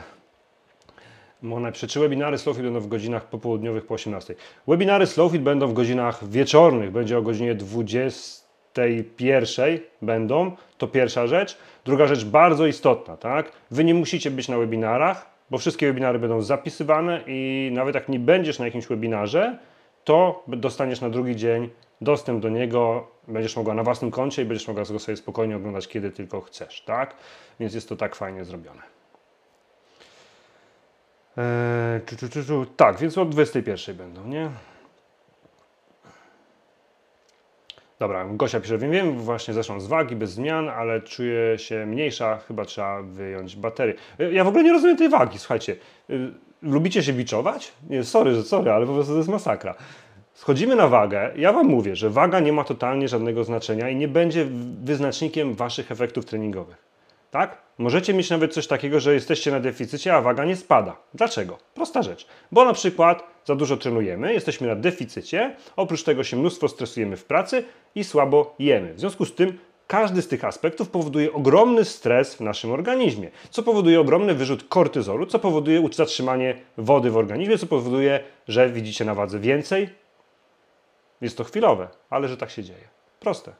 Mona 1.41 1.71
czy 1.71 1.99
webinary 1.99 2.37
Slowfit 2.37 2.63
będą 2.63 2.79
w 2.79 2.87
godzinach 2.87 3.29
popołudniowych 3.29 3.85
po 3.85 3.93
18. 3.93 4.35
Webinary 4.67 5.05
Slowfit 5.05 5.41
będą 5.41 5.67
w 5.67 5.73
godzinach 5.73 6.29
wieczornych, 6.29 6.91
będzie 6.91 7.17
o 7.17 7.21
godzinie 7.21 7.55
21 7.55 9.79
będą, 10.01 10.51
to 10.77 10.87
pierwsza 10.87 11.27
rzecz. 11.27 11.57
Druga 11.85 12.07
rzecz 12.07 12.25
bardzo 12.25 12.67
istotna, 12.67 13.17
tak? 13.17 13.51
Wy 13.71 13.83
nie 13.83 13.93
musicie 13.93 14.31
być 14.31 14.47
na 14.47 14.57
webinarach, 14.57 15.29
bo 15.49 15.57
wszystkie 15.57 15.87
webinary 15.87 16.19
będą 16.19 16.41
zapisywane 16.41 17.21
i 17.27 17.69
nawet 17.73 17.95
jak 17.95 18.09
nie 18.09 18.19
będziesz 18.19 18.59
na 18.59 18.65
jakimś 18.65 18.87
webinarze, 18.87 19.57
to 20.03 20.43
dostaniesz 20.47 21.01
na 21.01 21.09
drugi 21.09 21.35
dzień 21.35 21.69
dostęp 22.01 22.41
do 22.41 22.49
niego 22.49 23.07
będziesz 23.27 23.55
mogła 23.55 23.73
na 23.73 23.83
własnym 23.83 24.11
koncie 24.11 24.41
i 24.41 24.45
będziesz 24.45 24.67
mogła 24.67 24.83
go 24.83 24.99
sobie 24.99 25.17
spokojnie 25.17 25.55
oglądać, 25.55 25.87
kiedy 25.87 26.11
tylko 26.11 26.41
chcesz, 26.41 26.81
tak? 26.81 27.15
Więc 27.59 27.73
jest 27.73 27.89
to 27.89 27.95
tak 27.95 28.15
fajnie 28.15 28.45
zrobione. 28.45 28.96
Eee, 31.37 32.01
czu, 32.05 32.29
czu, 32.29 32.43
czu, 32.43 32.65
tak, 32.65 32.97
więc 32.97 33.17
od 33.17 33.29
21 33.29 33.95
będą, 33.95 34.27
nie? 34.27 34.49
Dobra, 37.99 38.25
Gosia 38.25 38.59
pisze, 38.59 38.77
wiem, 38.77 38.91
wiem, 38.91 39.19
właśnie 39.19 39.53
zeszłam 39.53 39.81
z 39.81 39.87
wagi 39.87 40.15
bez 40.15 40.31
zmian, 40.31 40.69
ale 40.69 41.01
czuję 41.01 41.57
się 41.57 41.85
mniejsza, 41.85 42.37
chyba 42.37 42.65
trzeba 42.65 43.01
wyjąć 43.01 43.55
baterię. 43.55 43.93
Ja 44.31 44.43
w 44.43 44.47
ogóle 44.47 44.63
nie 44.63 44.73
rozumiem 44.73 44.97
tej 44.97 45.09
wagi, 45.09 45.39
słuchajcie. 45.39 45.75
Y, 46.09 46.31
lubicie 46.61 47.03
się 47.03 47.13
biczować? 47.13 47.71
Nie, 47.89 48.03
sorry, 48.03 48.43
sorry, 48.43 48.71
ale 48.71 48.85
po 48.85 48.93
prostu 48.93 49.11
to 49.11 49.17
jest 49.17 49.29
masakra. 49.29 49.75
Schodzimy 50.33 50.75
na 50.75 50.87
wagę. 50.87 51.31
Ja 51.35 51.53
Wam 51.53 51.67
mówię, 51.67 51.95
że 51.95 52.09
waga 52.09 52.39
nie 52.39 52.53
ma 52.53 52.63
totalnie 52.63 53.07
żadnego 53.07 53.43
znaczenia 53.43 53.89
i 53.89 53.95
nie 53.95 54.07
będzie 54.07 54.45
wyznacznikiem 54.83 55.53
Waszych 55.53 55.91
efektów 55.91 56.25
treningowych. 56.25 56.86
Tak? 57.31 57.57
Możecie 57.77 58.13
mieć 58.13 58.29
nawet 58.29 58.53
coś 58.53 58.67
takiego, 58.67 58.99
że 58.99 59.13
jesteście 59.13 59.51
na 59.51 59.59
deficycie, 59.59 60.15
a 60.15 60.21
waga 60.21 60.45
nie 60.45 60.55
spada. 60.55 60.95
Dlaczego? 61.13 61.57
Prosta 61.73 62.01
rzecz. 62.01 62.27
Bo 62.51 62.65
na 62.65 62.73
przykład 62.73 63.23
za 63.45 63.55
dużo 63.55 63.77
trenujemy, 63.77 64.33
jesteśmy 64.33 64.67
na 64.67 64.75
deficycie, 64.75 65.55
oprócz 65.75 66.03
tego 66.03 66.23
się 66.23 66.37
mnóstwo 66.37 66.67
stresujemy 66.67 67.17
w 67.17 67.25
pracy 67.25 67.63
i 67.95 68.03
słabo 68.03 68.55
jemy. 68.59 68.93
W 68.93 68.99
związku 68.99 69.25
z 69.25 69.35
tym 69.35 69.59
każdy 69.87 70.21
z 70.21 70.27
tych 70.27 70.45
aspektów 70.45 70.89
powoduje 70.89 71.33
ogromny 71.33 71.85
stres 71.85 72.35
w 72.35 72.41
naszym 72.41 72.71
organizmie, 72.71 73.31
co 73.49 73.63
powoduje 73.63 73.99
ogromny 73.99 74.33
wyrzut 74.33 74.63
kortyzolu, 74.63 75.25
co 75.25 75.39
powoduje 75.39 75.83
zatrzymanie 75.91 76.57
wody 76.77 77.11
w 77.11 77.17
organizmie, 77.17 77.57
co 77.57 77.67
powoduje, 77.67 78.23
że 78.47 78.69
widzicie 78.69 79.05
na 79.05 79.13
wadze 79.13 79.39
więcej, 79.39 79.89
jest 81.21 81.37
to 81.37 81.43
chwilowe, 81.43 81.87
ale 82.09 82.27
że 82.27 82.37
tak 82.37 82.49
się 82.49 82.63
dzieje. 82.63 82.87
Proste, 83.19 83.53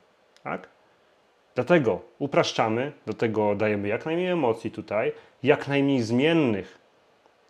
tak? 0.43 0.76
Dlatego 1.57 2.01
upraszczamy, 2.19 2.91
dlatego 3.05 3.55
dajemy 3.55 3.87
jak 3.87 4.05
najmniej 4.05 4.27
emocji 4.27 4.71
tutaj, 4.71 5.11
jak 5.43 5.67
najmniej 5.67 6.01
zmiennych. 6.01 6.77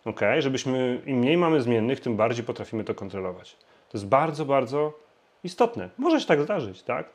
Ok? 0.04 0.20
Żebyśmy 0.38 1.02
im 1.06 1.18
mniej 1.18 1.36
mamy 1.36 1.60
zmiennych, 1.60 2.00
tym 2.00 2.16
bardziej 2.16 2.44
potrafimy 2.44 2.84
to 2.84 2.94
kontrolować. 2.94 3.56
To 3.88 3.98
jest 3.98 4.06
bardzo, 4.06 4.44
bardzo 4.44 4.92
istotne. 5.44 5.88
Może 5.98 6.20
się 6.20 6.26
tak 6.26 6.42
zdarzyć, 6.42 6.82
tak? 6.82 7.08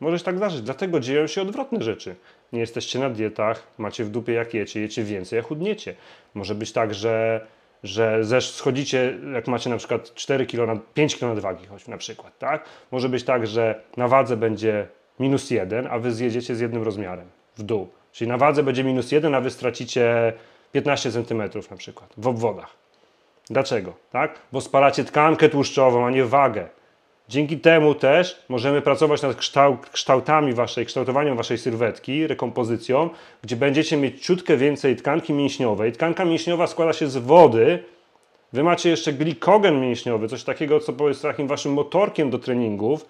Może 0.00 0.18
się 0.18 0.24
tak 0.24 0.36
zdarzyć. 0.36 0.62
Dlatego 0.62 1.00
dzieją 1.00 1.26
się 1.26 1.42
odwrotne 1.42 1.82
rzeczy. 1.82 2.16
Nie 2.52 2.60
jesteście 2.60 2.98
na 2.98 3.10
dietach, 3.10 3.66
macie 3.78 4.04
w 4.04 4.10
dupie 4.10 4.32
jak 4.32 4.54
jecie, 4.54 4.80
jecie 4.80 5.04
więcej, 5.04 5.38
a 5.38 5.42
chudniecie. 5.42 5.94
Może 6.34 6.54
być 6.54 6.72
tak, 6.72 6.94
że 6.94 7.46
że 7.82 8.24
zesz 8.24 8.50
schodzicie, 8.50 9.18
jak 9.34 9.48
macie 9.48 9.70
na 9.70 9.76
przykład 9.76 10.14
4 10.14 10.46
kg 10.46 10.74
na 10.74 10.80
5 10.94 11.16
kg 11.16 11.34
nadwagi, 11.34 11.66
choć 11.66 11.88
na 11.88 11.96
przykład, 11.96 12.38
tak? 12.38 12.64
Może 12.90 13.08
być 13.08 13.24
tak, 13.24 13.46
że 13.46 13.82
na 13.96 14.08
wadze 14.08 14.36
będzie 14.36 14.88
minus 15.20 15.50
1, 15.50 15.86
a 15.90 15.98
wy 15.98 16.12
zjedziecie 16.12 16.54
z 16.54 16.60
jednym 16.60 16.82
rozmiarem 16.82 17.26
w 17.56 17.62
dół. 17.62 17.88
Czyli 18.12 18.28
na 18.28 18.38
wadze 18.38 18.62
będzie 18.62 18.84
minus 18.84 19.12
1, 19.12 19.34
a 19.34 19.40
wy 19.40 19.50
stracicie 19.50 20.32
15 20.72 21.12
cm 21.12 21.42
na 21.70 21.76
przykład 21.76 22.10
w 22.16 22.26
obwodach. 22.26 22.70
Dlaczego? 23.50 23.92
Tak? 24.12 24.38
Bo 24.52 24.60
spalacie 24.60 25.04
tkankę 25.04 25.48
tłuszczową, 25.48 26.06
a 26.06 26.10
nie 26.10 26.24
wagę. 26.24 26.68
Dzięki 27.28 27.58
temu 27.58 27.94
też 27.94 28.42
możemy 28.48 28.82
pracować 28.82 29.22
nad 29.22 29.36
kształt, 29.36 29.86
kształtami 29.90 30.52
waszej, 30.52 30.86
kształtowaniem 30.86 31.36
waszej 31.36 31.58
sylwetki, 31.58 32.26
rekompozycją, 32.26 33.10
gdzie 33.42 33.56
będziecie 33.56 33.96
mieć 33.96 34.26
ciutkę 34.26 34.56
więcej 34.56 34.96
tkanki 34.96 35.32
mięśniowej. 35.32 35.92
Tkanka 35.92 36.24
mięśniowa 36.24 36.66
składa 36.66 36.92
się 36.92 37.08
z 37.08 37.16
wody. 37.16 37.84
Wy 38.52 38.62
macie 38.62 38.90
jeszcze 38.90 39.12
glikogen 39.12 39.80
mięśniowy, 39.80 40.28
coś 40.28 40.44
takiego, 40.44 40.80
co 40.80 41.08
jest 41.08 41.22
takim 41.22 41.46
waszym 41.46 41.72
motorkiem 41.72 42.30
do 42.30 42.38
treningów. 42.38 43.06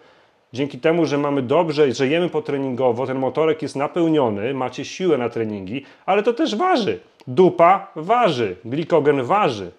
Dzięki 0.52 0.78
temu, 0.78 1.06
że 1.06 1.18
mamy 1.18 1.42
dobrze, 1.42 1.92
że 1.92 2.06
jemy 2.08 2.28
potreningowo, 2.28 3.06
ten 3.06 3.18
motorek 3.18 3.62
jest 3.62 3.76
napełniony, 3.76 4.54
macie 4.54 4.84
siłę 4.84 5.18
na 5.18 5.28
treningi, 5.28 5.84
ale 6.06 6.22
to 6.22 6.32
też 6.32 6.56
waży. 6.56 7.00
Dupa 7.26 7.92
waży, 7.96 8.56
glikogen 8.64 9.22
waży. 9.22 9.70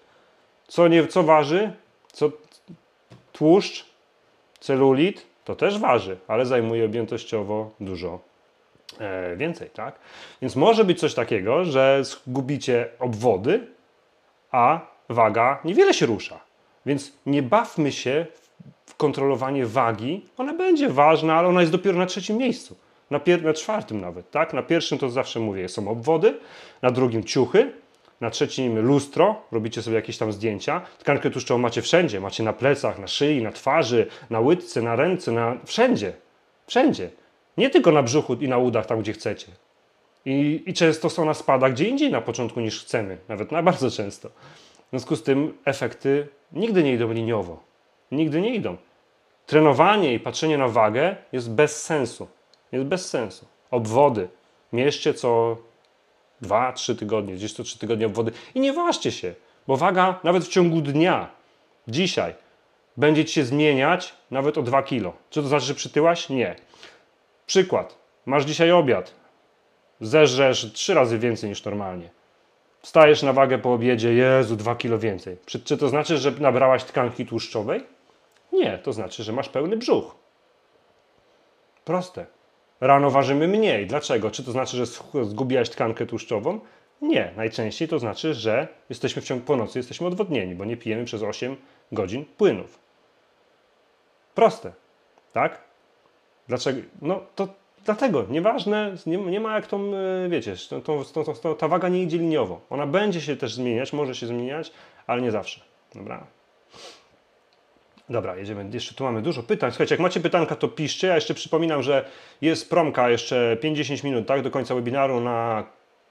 Co, 0.68 0.88
nie, 0.88 1.06
co 1.06 1.22
waży? 1.22 1.72
Co 2.12 2.30
tłuszcz 3.32 3.92
Celulit 4.60 5.26
to 5.44 5.54
też 5.54 5.78
waży, 5.78 6.16
ale 6.28 6.46
zajmuje 6.46 6.84
objętościowo 6.84 7.70
dużo 7.80 8.20
e, 8.98 9.36
więcej, 9.36 9.70
tak? 9.70 9.98
Więc 10.42 10.56
może 10.56 10.84
być 10.84 11.00
coś 11.00 11.14
takiego, 11.14 11.64
że 11.64 12.04
zgubicie 12.04 12.88
obwody, 12.98 13.66
a 14.50 14.80
waga 15.08 15.60
niewiele 15.64 15.94
się 15.94 16.06
rusza. 16.06 16.40
Więc 16.86 17.12
nie 17.26 17.42
bawmy 17.42 17.92
się 17.92 18.26
kontrolowanie 19.02 19.66
wagi. 19.66 20.24
Ona 20.38 20.54
będzie 20.54 20.88
ważna, 20.88 21.34
ale 21.34 21.48
ona 21.48 21.60
jest 21.60 21.72
dopiero 21.72 21.98
na 21.98 22.06
trzecim 22.06 22.36
miejscu. 22.36 22.76
Na, 23.10 23.20
na 23.42 23.54
czwartym 23.54 24.00
nawet, 24.00 24.30
tak? 24.30 24.54
Na 24.54 24.62
pierwszym 24.62 24.98
to 24.98 25.10
zawsze 25.10 25.40
mówię, 25.40 25.68
są 25.68 25.88
obwody, 25.88 26.34
na 26.82 26.90
drugim 26.90 27.24
ciuchy, 27.24 27.72
na 28.20 28.30
trzecim 28.30 28.78
lustro, 28.78 29.36
robicie 29.52 29.82
sobie 29.82 29.96
jakieś 29.96 30.18
tam 30.18 30.32
zdjęcia. 30.32 30.80
Tkankę 30.98 31.30
tłuszczową 31.30 31.60
macie 31.60 31.82
wszędzie, 31.82 32.20
macie 32.20 32.42
na 32.42 32.52
plecach, 32.52 32.98
na 32.98 33.06
szyi, 33.06 33.42
na 33.42 33.52
twarzy, 33.52 34.06
na 34.30 34.40
łydce, 34.40 34.82
na 34.82 34.96
ręce, 34.96 35.32
na 35.32 35.56
wszędzie. 35.64 36.12
Wszędzie. 36.66 37.10
Nie 37.56 37.70
tylko 37.70 37.92
na 37.92 38.02
brzuchu 38.02 38.34
i 38.34 38.48
na 38.48 38.58
udach, 38.58 38.86
tam 38.86 39.00
gdzie 39.00 39.12
chcecie. 39.12 39.46
I, 40.24 40.62
I 40.66 40.74
często 40.74 41.10
są 41.10 41.24
na 41.24 41.34
spada 41.34 41.70
gdzie 41.70 41.88
indziej 41.88 42.10
na 42.10 42.20
początku 42.20 42.60
niż 42.60 42.84
chcemy, 42.84 43.18
nawet 43.28 43.52
na 43.52 43.62
bardzo 43.62 43.90
często. 43.90 44.28
W 44.28 44.90
związku 44.90 45.16
z 45.16 45.22
tym 45.22 45.58
efekty 45.64 46.28
nigdy 46.52 46.82
nie 46.82 46.92
idą 46.92 47.12
liniowo. 47.12 47.72
Nigdy 48.12 48.40
nie 48.40 48.54
idą. 48.54 48.76
Trenowanie 49.46 50.14
i 50.14 50.20
patrzenie 50.20 50.58
na 50.58 50.68
wagę 50.68 51.16
jest 51.32 51.50
bez 51.50 51.82
sensu. 51.82 52.28
Jest 52.72 52.84
bez 52.84 53.08
sensu. 53.08 53.46
Obwody. 53.70 54.28
Mieście 54.72 55.14
co 55.14 55.56
2-3 56.42 56.98
tygodnie, 56.98 57.34
gdzieś 57.34 57.52
co 57.52 57.62
3 57.64 57.78
tygodnie 57.78 58.06
obwody. 58.06 58.32
I 58.54 58.60
nie 58.60 58.72
ważcie 58.72 59.12
się, 59.12 59.34
bo 59.66 59.76
waga 59.76 60.20
nawet 60.24 60.44
w 60.44 60.48
ciągu 60.48 60.80
dnia, 60.80 61.30
dzisiaj, 61.88 62.34
będzie 62.96 63.24
ci 63.24 63.34
się 63.34 63.44
zmieniać 63.44 64.14
nawet 64.30 64.58
o 64.58 64.62
2 64.62 64.82
kilo. 64.82 65.12
Czy 65.30 65.42
to 65.42 65.48
znaczy, 65.48 65.66
że 65.66 65.74
przytyłaś? 65.74 66.28
Nie. 66.28 66.56
Przykład. 67.46 67.96
Masz 68.26 68.44
dzisiaj 68.44 68.70
obiad. 68.70 69.14
Zeżresz 70.00 70.72
3 70.72 70.94
razy 70.94 71.18
więcej 71.18 71.50
niż 71.50 71.64
normalnie. 71.64 72.10
Wstajesz 72.82 73.22
na 73.22 73.32
wagę 73.32 73.58
po 73.58 73.72
obiedzie, 73.72 74.14
Jezu, 74.14 74.56
2 74.56 74.76
kilo 74.76 74.98
więcej. 74.98 75.36
Czy, 75.46 75.60
czy 75.60 75.78
to 75.78 75.88
znaczy, 75.88 76.18
że 76.18 76.30
nabrałaś 76.30 76.84
tkanki 76.84 77.26
tłuszczowej? 77.26 77.84
Nie, 78.52 78.78
to 78.78 78.92
znaczy, 78.92 79.22
że 79.22 79.32
masz 79.32 79.48
pełny 79.48 79.76
brzuch. 79.76 80.14
Proste. 81.84 82.26
Rano 82.80 83.10
ważymy 83.10 83.48
mniej. 83.48 83.86
Dlaczego? 83.86 84.30
Czy 84.30 84.44
to 84.44 84.52
znaczy, 84.52 84.76
że 84.76 84.86
zgubiłaś 85.24 85.70
tkankę 85.70 86.06
tłuszczową? 86.06 86.60
Nie. 87.02 87.32
Najczęściej 87.36 87.88
to 87.88 87.98
znaczy, 87.98 88.34
że 88.34 88.68
jesteśmy 88.88 89.22
w 89.22 89.24
ciągu 89.24 89.44
po 89.44 89.56
nocy 89.56 89.78
jesteśmy 89.78 90.06
odwodnieni, 90.06 90.54
bo 90.54 90.64
nie 90.64 90.76
pijemy 90.76 91.04
przez 91.04 91.22
8 91.22 91.56
godzin 91.92 92.24
płynów. 92.24 92.78
Proste. 94.34 94.72
Tak? 95.32 95.60
Dlaczego? 96.48 96.80
No 97.02 97.20
to 97.34 97.48
dlatego. 97.84 98.26
Nieważne, 98.30 98.94
nie, 99.06 99.16
nie 99.16 99.40
ma 99.40 99.54
jak 99.54 99.66
tą, 99.66 99.94
e, 99.94 100.28
wiecie, 100.28 100.54
tą, 100.68 101.04
tą, 101.04 101.34
tą, 101.34 101.56
ta 101.56 101.68
waga 101.68 101.88
nie 101.88 102.02
idzie 102.02 102.18
liniowo. 102.18 102.60
Ona 102.70 102.86
będzie 102.86 103.20
się 103.20 103.36
też 103.36 103.54
zmieniać, 103.54 103.92
może 103.92 104.14
się 104.14 104.26
zmieniać, 104.26 104.72
ale 105.06 105.22
nie 105.22 105.30
zawsze. 105.30 105.60
Dobra. 105.94 106.26
Dobra, 108.12 108.36
jedziemy. 108.36 108.66
Jeszcze 108.72 108.94
tu 108.94 109.04
mamy 109.04 109.22
dużo 109.22 109.42
pytań. 109.42 109.70
Słuchajcie, 109.70 109.94
jak 109.94 110.00
macie 110.00 110.20
pytanka, 110.20 110.56
to 110.56 110.68
piszcie. 110.68 111.06
Ja 111.06 111.14
jeszcze 111.14 111.34
przypominam, 111.34 111.82
że 111.82 112.04
jest 112.40 112.70
promka 112.70 113.10
jeszcze 113.10 113.56
50 113.60 114.04
minut 114.04 114.26
tak, 114.26 114.42
do 114.42 114.50
końca 114.50 114.74
webinaru 114.74 115.20
na 115.20 115.64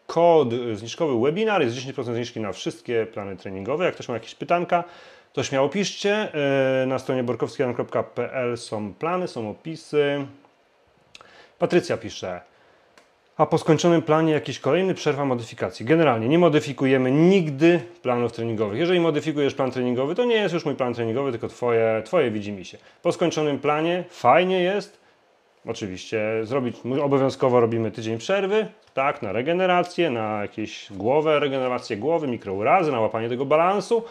kod 0.08 0.50
zniżkowy 0.74 1.26
webinar. 1.26 1.62
Jest 1.62 1.76
10% 1.76 2.14
zniżki 2.14 2.40
na 2.40 2.52
wszystkie 2.52 3.06
plany 3.06 3.38
treningowe. 3.38 3.86
Jak 3.86 3.94
ktoś 3.94 4.08
ma 4.08 4.14
jakieś 4.14 4.36
pytanka, 4.36 4.84
to 5.34 5.44
śmiało 5.44 5.70
piszcie. 5.70 6.34
E, 6.84 6.86
na 6.86 7.00
stronie 7.00 7.24
borkowskian.pl 7.24 8.58
są 8.58 8.94
plany, 8.94 9.28
są 9.28 9.50
opisy. 9.50 10.26
Patrycja 11.60 11.98
pisze. 11.98 12.42
A 13.38 13.46
po 13.46 13.58
skończonym 13.58 14.02
planie 14.02 14.34
jakiś 14.34 14.60
kolejny 14.60 14.94
przerwa 14.94 15.26
modyfikacji. 15.26 15.86
Generalnie 15.86 16.28
nie 16.28 16.40
modyfikujemy 16.40 17.12
nigdy 17.12 17.80
planów 18.02 18.32
treningowych. 18.32 18.80
Jeżeli 18.80 19.00
modyfikujesz 19.00 19.54
plan 19.54 19.72
treningowy, 19.72 20.16
to 20.16 20.26
nie 20.26 20.36
jest 20.36 20.54
już 20.54 20.66
mój 20.66 20.76
plan 20.76 20.94
treningowy, 20.94 21.32
tylko 21.32 21.48
twoje, 21.48 22.02
twoje 22.06 22.32
widzi 22.32 22.52
mi 22.52 22.66
się. 22.66 22.78
Po 23.02 23.12
skończonym 23.12 23.60
planie 23.60 24.04
fajnie 24.10 24.64
jest, 24.64 25.00
oczywiście 25.66 26.22
zrobić, 26.44 26.78
obowiązkowo 27.04 27.60
robimy 27.60 27.92
tydzień 27.92 28.18
przerwy, 28.18 28.68
tak, 28.94 29.22
na 29.22 29.32
regenerację, 29.32 30.10
na 30.10 30.42
jakieś 30.42 30.88
głowę, 30.92 31.40
regenerację 31.40 31.98
głowy, 31.98 32.28
mikrourazy, 32.28 32.92
na 32.92 33.00
łapanie 33.00 33.30
tego 33.30 33.46
balansu 33.46 34.04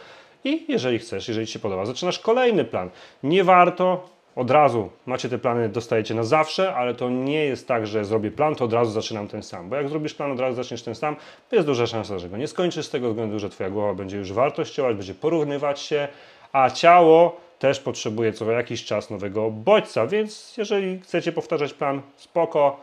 i 0.44 0.64
jeżeli 0.68 0.98
chcesz, 0.98 1.28
jeżeli 1.28 1.46
Ci 1.46 1.52
się 1.52 1.58
podoba, 1.58 1.86
zaczynasz 1.86 2.18
kolejny 2.18 2.64
plan. 2.64 2.90
Nie 3.22 3.44
warto 3.44 4.08
od 4.36 4.50
razu 4.50 4.90
macie 5.06 5.28
te 5.28 5.38
plany, 5.38 5.68
dostajecie 5.68 6.14
na 6.14 6.22
zawsze, 6.22 6.74
ale 6.74 6.94
to 6.94 7.10
nie 7.10 7.44
jest 7.44 7.68
tak, 7.68 7.86
że 7.86 8.04
zrobię 8.04 8.30
plan, 8.30 8.54
to 8.54 8.64
od 8.64 8.72
razu 8.72 8.90
zaczynam 8.90 9.28
ten 9.28 9.42
sam. 9.42 9.68
Bo 9.68 9.76
jak 9.76 9.88
zrobisz 9.88 10.14
plan, 10.14 10.32
od 10.32 10.40
razu 10.40 10.56
zaczniesz 10.56 10.82
ten 10.82 10.94
sam, 10.94 11.16
to 11.48 11.56
jest 11.56 11.68
duża 11.68 11.86
szansa, 11.86 12.18
że 12.18 12.28
go 12.28 12.36
nie 12.36 12.48
skończysz 12.48 12.86
z 12.86 12.90
tego 12.90 13.08
względu, 13.08 13.38
że 13.38 13.50
Twoja 13.50 13.70
głowa 13.70 13.94
będzie 13.94 14.16
już 14.16 14.32
wartościować, 14.32 14.96
będzie 14.96 15.14
porównywać 15.14 15.80
się, 15.80 16.08
a 16.52 16.70
ciało 16.70 17.40
też 17.58 17.80
potrzebuje 17.80 18.32
co 18.32 18.50
jakiś 18.50 18.84
czas 18.84 19.10
nowego 19.10 19.50
bodźca, 19.50 20.06
więc 20.06 20.56
jeżeli 20.56 21.00
chcecie 21.00 21.32
powtarzać 21.32 21.74
plan, 21.74 22.02
spoko, 22.16 22.80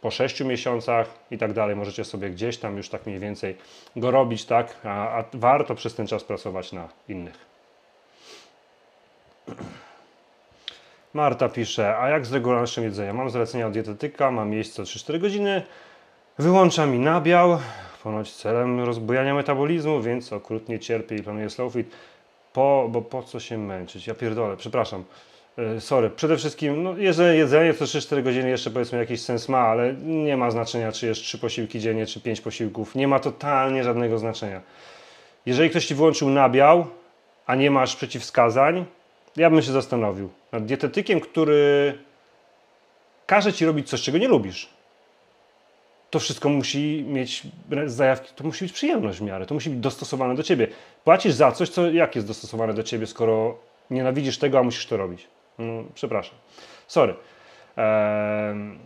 po 0.00 0.10
6 0.10 0.40
miesiącach 0.40 1.08
i 1.30 1.38
tak 1.38 1.52
dalej, 1.52 1.76
możecie 1.76 2.04
sobie 2.04 2.30
gdzieś 2.30 2.58
tam 2.58 2.76
już 2.76 2.88
tak 2.88 3.06
mniej 3.06 3.18
więcej 3.18 3.56
go 3.96 4.10
robić, 4.10 4.44
tak, 4.44 4.76
a, 4.84 5.18
a 5.18 5.24
warto 5.32 5.74
przez 5.74 5.94
ten 5.94 6.06
czas 6.06 6.24
pracować 6.24 6.72
na 6.72 6.88
innych. 7.08 7.34
Marta 11.14 11.48
pisze, 11.48 11.98
a 11.98 12.08
jak 12.08 12.26
z 12.26 12.32
regularnością 12.32 12.82
jedzenia? 12.82 13.12
Mam 13.12 13.30
zlecenia 13.30 13.66
od 13.66 13.72
dietetyka, 13.72 14.30
mam 14.30 14.52
jeść 14.52 14.70
co 14.70 14.82
3-4 14.82 15.18
godziny, 15.20 15.62
wyłącza 16.38 16.86
mi 16.86 16.98
nabiał, 16.98 17.58
ponoć 18.02 18.32
celem 18.32 18.80
rozbujania 18.80 19.34
metabolizmu, 19.34 20.02
więc 20.02 20.32
okrutnie 20.32 20.78
cierpię 20.78 21.16
i 21.16 21.22
planuję 21.22 21.50
slow 21.50 21.72
fit. 21.72 21.90
Po, 22.52 22.88
bo 22.92 23.02
po 23.02 23.22
co 23.22 23.40
się 23.40 23.58
męczyć? 23.58 24.06
Ja 24.06 24.14
pierdolę, 24.14 24.56
przepraszam. 24.56 25.04
Yy, 25.56 25.80
sorry, 25.80 26.10
przede 26.10 26.36
wszystkim, 26.36 26.82
no, 26.82 26.94
jeżeli 26.98 27.38
jedzenie 27.38 27.74
co 27.74 27.84
3-4 27.84 28.22
godziny 28.22 28.48
jeszcze 28.48 28.70
powiedzmy 28.70 28.98
jakiś 28.98 29.20
sens 29.20 29.48
ma, 29.48 29.58
ale 29.58 29.94
nie 30.02 30.36
ma 30.36 30.50
znaczenia, 30.50 30.92
czy 30.92 31.06
jest 31.06 31.20
3 31.20 31.38
posiłki 31.38 31.80
dziennie, 31.80 32.06
czy 32.06 32.20
5 32.20 32.40
posiłków. 32.40 32.94
Nie 32.94 33.08
ma 33.08 33.18
totalnie 33.18 33.84
żadnego 33.84 34.18
znaczenia. 34.18 34.60
Jeżeli 35.46 35.70
ktoś 35.70 35.86
Ci 35.86 35.94
wyłączył 35.94 36.30
nabiał, 36.30 36.86
a 37.46 37.54
nie 37.54 37.70
masz 37.70 37.96
przeciwwskazań, 37.96 38.84
ja 39.36 39.50
bym 39.50 39.62
się 39.62 39.72
zastanowił 39.72 40.30
nad 40.54 40.66
dietetykiem, 40.66 41.20
który 41.20 41.98
każe 43.26 43.52
ci 43.52 43.66
robić 43.66 43.88
coś, 43.88 44.02
czego 44.02 44.18
nie 44.18 44.28
lubisz. 44.28 44.68
To 46.10 46.18
wszystko 46.18 46.48
musi 46.48 47.04
mieć 47.08 47.42
zajawki, 47.86 48.34
to 48.36 48.44
musi 48.44 48.64
być 48.64 48.72
przyjemność 48.72 49.18
w 49.18 49.22
miarę, 49.22 49.46
to 49.46 49.54
musi 49.54 49.70
być 49.70 49.78
dostosowane 49.78 50.34
do 50.34 50.42
ciebie. 50.42 50.68
Płacisz 51.04 51.32
za 51.32 51.52
coś, 51.52 51.68
co 51.68 51.90
jak 51.90 52.14
jest 52.14 52.26
dostosowane 52.26 52.74
do 52.74 52.82
ciebie, 52.82 53.06
skoro 53.06 53.58
nienawidzisz 53.90 54.38
tego, 54.38 54.58
a 54.58 54.62
musisz 54.62 54.86
to 54.86 54.96
robić. 54.96 55.26
No, 55.58 55.84
przepraszam. 55.94 56.34
Sorry. 56.88 57.14
Eee, 57.76 58.78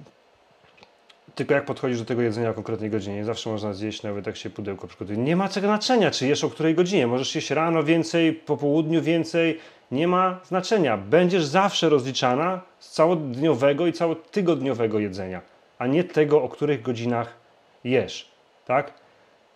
tylko 1.34 1.54
jak 1.54 1.64
podchodzisz 1.64 1.98
do 1.98 2.04
tego 2.04 2.22
jedzenia 2.22 2.50
o 2.50 2.54
konkretnej 2.54 2.90
godzinie. 2.90 3.24
Zawsze 3.24 3.50
można 3.50 3.72
zjeść 3.72 4.02
nawet 4.02 4.26
jak 4.26 4.36
się 4.36 4.50
pudełko 4.50 4.86
przygotuje. 4.86 5.18
Nie 5.18 5.36
ma 5.36 5.48
czego 5.48 5.66
znaczenia, 5.66 6.10
czy 6.10 6.26
jesz 6.26 6.44
o 6.44 6.50
której 6.50 6.74
godzinie. 6.74 7.06
Możesz 7.06 7.34
jeść 7.34 7.50
rano 7.50 7.82
więcej, 7.82 8.32
po 8.32 8.56
południu 8.56 9.02
więcej. 9.02 9.58
Nie 9.90 10.08
ma 10.08 10.40
znaczenia. 10.44 10.96
Będziesz 10.96 11.44
zawsze 11.44 11.88
rozliczana 11.88 12.60
z 12.78 12.90
całodniowego 12.90 13.86
i 13.86 13.92
całotygodniowego 13.92 14.98
jedzenia, 14.98 15.40
a 15.78 15.86
nie 15.86 16.04
tego, 16.04 16.42
o 16.42 16.48
których 16.48 16.82
godzinach 16.82 17.36
jesz. 17.84 18.30
Tak? 18.66 18.92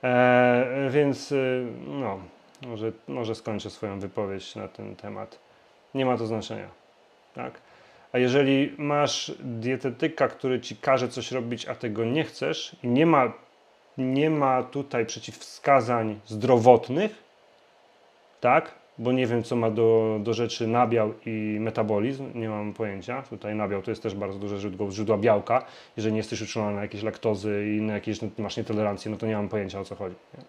Eee, 0.03 0.91
więc 0.91 1.33
y, 1.33 1.67
no, 1.87 2.19
może, 2.67 2.93
może 3.09 3.35
skończę 3.35 3.71
swoją 3.71 4.01
wypowiedź 4.01 4.57
na 4.57 4.69
ten 4.69 4.97
temat. 4.97 5.39
Nie 5.95 6.07
ma 6.07 6.19
to 6.19 6.27
znaczenia. 6.27 6.69
Tak? 7.35 7.61
A 8.13 8.19
jeżeli 8.19 8.75
masz 8.79 9.33
dietetyka, 9.41 10.29
który 10.29 10.61
ci 10.61 10.77
każe 10.77 11.09
coś 11.09 11.33
robić, 11.33 11.69
a 11.69 11.75
tego 11.75 12.05
nie 12.05 12.25
chcesz 12.25 12.77
i 12.83 12.89
nie 12.89 13.07
ma, 13.07 13.33
nie 13.99 14.31
ma 14.31 14.63
tutaj 14.63 15.07
przeciwwskazań 15.07 16.21
zdrowotnych, 16.27 17.23
tak? 18.41 18.82
Bo 18.99 19.13
nie 19.13 19.27
wiem, 19.27 19.43
co 19.43 19.57
ma 19.57 19.71
do, 19.71 20.19
do 20.23 20.35
rzeczy 20.35 20.67
nabiał 20.67 21.15
i 21.27 21.57
metabolizm, 21.61 22.41
nie 22.41 22.49
mam 22.49 22.73
pojęcia. 22.73 23.23
Tutaj 23.23 23.55
nabiał 23.55 23.83
to 23.83 23.91
jest 23.91 24.03
też 24.03 24.15
bardzo 24.15 24.39
duże 24.39 24.59
źródło, 24.59 24.91
źródła 24.91 25.19
białka. 25.19 25.65
Jeżeli 25.97 26.13
nie 26.13 26.19
jesteś 26.19 26.43
uczulony 26.43 26.75
na 26.75 26.83
jakieś 26.83 27.03
laktozy 27.03 27.77
i 27.77 27.81
na 27.81 27.93
jakieś 27.93 28.19
masz 28.39 28.57
nietolerancję, 28.57 29.11
no 29.11 29.17
to 29.17 29.27
nie 29.27 29.37
mam 29.37 29.49
pojęcia 29.49 29.81
o 29.81 29.85
co 29.85 29.95
chodzi. 29.95 30.17
Nie? 30.39 30.45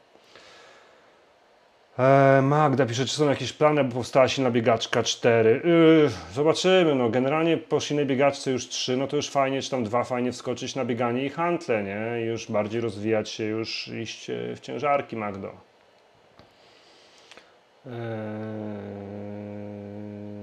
E, 1.99 2.41
Magda 2.41 2.85
pisze, 2.85 3.05
czy 3.05 3.15
są 3.15 3.29
jakieś 3.29 3.53
plany, 3.53 3.83
bo 3.83 3.93
powstała 3.93 4.27
silna 4.27 4.51
biegaczka 4.51 5.03
4. 5.03 5.61
Yy, 5.63 6.09
zobaczymy, 6.33 6.95
no 6.95 7.09
generalnie 7.09 7.57
po 7.57 7.79
silnej 7.79 8.05
biegaczce 8.05 8.51
już 8.51 8.67
3, 8.67 8.97
no 8.97 9.07
to 9.07 9.15
już 9.15 9.29
fajnie, 9.29 9.61
czy 9.61 9.71
tam 9.71 9.83
dwa 9.83 10.03
fajnie 10.03 10.31
wskoczyć 10.31 10.75
na 10.75 10.85
bieganie 10.85 11.25
i 11.25 11.29
hantle, 11.29 11.83
nie? 11.83 12.21
I 12.23 12.25
już 12.25 12.51
bardziej 12.51 12.81
rozwijać 12.81 13.29
się, 13.29 13.43
już 13.43 13.87
iść 13.87 14.29
e, 14.29 14.55
w 14.55 14.59
ciężarki, 14.59 15.15
Magdo. 15.15 15.72
Eee, 17.85 17.93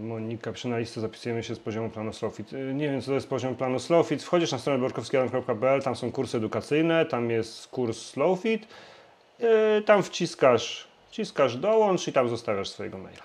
Monika, 0.03 0.53
przy 0.53 0.69
na 0.69 0.79
listę 0.79 1.01
zapisujemy 1.01 1.43
się 1.43 1.55
z 1.55 1.59
poziomu 1.59 1.91
planu 1.91 2.13
Slowfit. 2.13 2.53
Y, 2.53 2.75
Nie 2.75 2.91
wiem, 2.91 3.01
co 3.01 3.07
to 3.07 3.15
jest 3.15 3.29
poziom 3.29 3.57
planu 3.57 3.79
Slowfit. 3.79 4.23
Wchodzisz 4.23 4.53
na 4.53 4.59
stronę 4.59 4.79
borkowskiego.pl, 4.79 5.83
tam 5.83 5.97
są 5.97 6.13
kursy 6.13 6.37
edukacyjne, 6.37 7.07
tam 7.07 7.31
jest 7.31 7.67
kurs 7.69 7.99
Slowfit. 8.07 8.67
Yy, 9.39 9.83
tam 9.87 10.03
wciskasz, 10.03 10.89
wciskasz 11.11 11.57
dołącz 11.57 12.09
i 12.09 12.13
tam 12.13 12.29
zostawiasz 12.29 12.69
swojego 12.69 12.99
maila. 12.99 13.23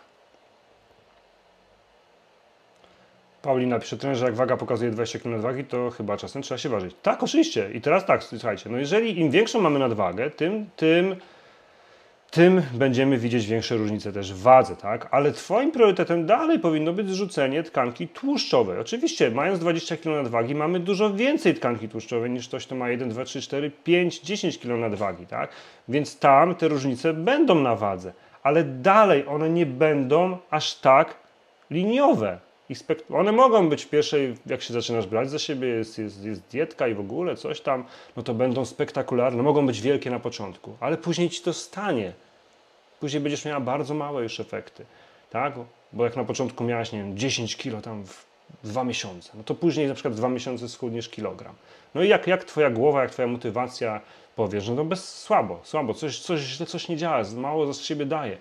Paulina 3.41 3.79
pisze, 3.79 3.97
trenerze, 3.97 4.25
jak 4.25 4.35
waga 4.35 4.57
pokazuje 4.57 4.91
20 4.91 5.19
kg 5.19 5.31
nadwagi, 5.31 5.63
to 5.63 5.89
chyba 5.91 6.17
czasem 6.17 6.41
trzeba 6.41 6.57
się 6.57 6.69
ważyć. 6.69 6.95
Tak, 7.03 7.23
oczywiście. 7.23 7.71
I 7.73 7.81
teraz 7.81 8.05
tak, 8.05 8.23
słuchajcie, 8.23 8.69
no 8.69 8.77
jeżeli 8.77 9.19
im 9.19 9.31
większą 9.31 9.61
mamy 9.61 9.79
nadwagę, 9.79 10.29
tym, 10.29 10.69
tym, 10.75 11.15
tym 12.31 12.61
będziemy 12.73 13.17
widzieć 13.17 13.47
większe 13.47 13.77
różnice 13.77 14.11
też 14.11 14.33
w 14.33 14.41
wadze, 14.41 14.75
tak? 14.75 15.07
Ale 15.11 15.31
Twoim 15.31 15.71
priorytetem 15.71 16.25
dalej 16.25 16.59
powinno 16.59 16.93
być 16.93 17.09
zrzucenie 17.09 17.63
tkanki 17.63 18.07
tłuszczowej. 18.07 18.79
Oczywiście, 18.79 19.31
mając 19.31 19.59
20 19.59 19.97
kg 19.97 20.23
nadwagi, 20.23 20.55
mamy 20.55 20.79
dużo 20.79 21.13
więcej 21.13 21.53
tkanki 21.53 21.89
tłuszczowej 21.89 22.29
niż 22.31 22.47
ktoś, 22.47 22.65
kto 22.65 22.75
ma 22.75 22.89
1, 22.89 23.09
2, 23.09 23.25
3, 23.25 23.41
4, 23.41 23.71
5, 23.83 24.19
10 24.19 24.59
kg 24.59 24.79
nadwagi, 24.79 25.25
tak? 25.25 25.49
Więc 25.87 26.19
tam 26.19 26.55
te 26.55 26.67
różnice 26.67 27.13
będą 27.13 27.55
na 27.55 27.75
wadze, 27.75 28.13
ale 28.43 28.63
dalej 28.63 29.27
one 29.27 29.49
nie 29.49 29.65
będą 29.65 30.37
aż 30.49 30.75
tak 30.75 31.15
liniowe. 31.71 32.39
One 33.13 33.31
mogą 33.31 33.69
być 33.69 33.85
w 33.85 33.89
pierwszej, 33.89 34.35
jak 34.45 34.61
się 34.61 34.73
zaczynasz 34.73 35.07
brać 35.07 35.29
za 35.29 35.39
siebie, 35.39 35.67
jest, 35.67 35.97
jest, 35.97 36.23
jest 36.25 36.41
dietka 36.47 36.87
i 36.87 36.93
w 36.93 36.99
ogóle 36.99 37.35
coś 37.35 37.61
tam, 37.61 37.85
no 38.17 38.23
to 38.23 38.33
będą 38.33 38.65
spektakularne, 38.65 39.43
mogą 39.43 39.65
być 39.65 39.81
wielkie 39.81 40.11
na 40.11 40.19
początku, 40.19 40.77
ale 40.79 40.97
później 40.97 41.29
ci 41.29 41.41
to 41.41 41.53
stanie. 41.53 42.13
Później 42.99 43.21
będziesz 43.21 43.45
miała 43.45 43.59
bardzo 43.59 43.93
małe 43.93 44.23
już 44.23 44.39
efekty, 44.39 44.85
tak? 45.29 45.53
Bo 45.93 46.03
jak 46.03 46.15
na 46.15 46.23
początku 46.23 46.63
miałaś, 46.63 46.91
nie 46.91 46.99
wiem, 46.99 47.17
10 47.17 47.57
kilo 47.57 47.81
tam 47.81 48.05
w 48.05 48.25
dwa 48.63 48.83
miesiące, 48.83 49.31
no 49.35 49.43
to 49.43 49.55
później 49.55 49.87
na 49.87 49.93
przykład 49.93 50.15
dwa 50.15 50.29
miesiące 50.29 50.69
schudniesz 50.69 51.09
kilogram. 51.09 51.55
No 51.95 52.03
i 52.03 52.09
jak, 52.09 52.27
jak 52.27 52.43
twoja 52.43 52.69
głowa, 52.69 53.01
jak 53.01 53.11
twoja 53.11 53.27
motywacja 53.27 54.01
powiesz, 54.35 54.69
no 54.69 54.75
to 54.75 54.85
bez 54.85 55.21
słabo, 55.21 55.59
słabo, 55.63 55.93
coś, 55.93 56.19
coś 56.19 56.57
coś 56.57 56.87
nie 56.87 56.97
działa, 56.97 57.23
mało 57.35 57.73
z 57.73 57.81
siebie 57.81 58.05
daje. 58.05 58.37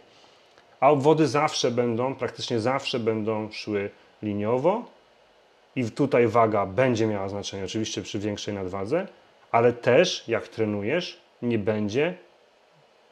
A 0.81 0.91
obwody 0.91 1.29
zawsze 1.29 1.71
będą, 1.71 2.15
praktycznie 2.15 2.61
zawsze 2.61 2.99
będą 2.99 3.53
szły 3.53 3.91
liniowo 4.25 4.85
i 5.77 5.91
tutaj 5.91 6.29
waga 6.29 6.67
będzie 6.67 7.07
miała 7.07 7.29
znaczenie, 7.29 7.65
oczywiście 7.65 8.03
przy 8.03 8.19
większej 8.19 8.55
nadwadze, 8.55 9.07
ale 9.53 9.73
też 9.73 10.29
jak 10.29 10.49
trenujesz, 10.49 11.21
nie 11.43 11.59
będzie 11.59 12.15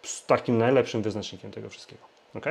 z 0.02 0.26
takim 0.26 0.58
najlepszym 0.58 1.02
wyznacznikiem 1.02 1.50
tego 1.50 1.68
wszystkiego. 1.68 2.02
Ok? 2.34 2.46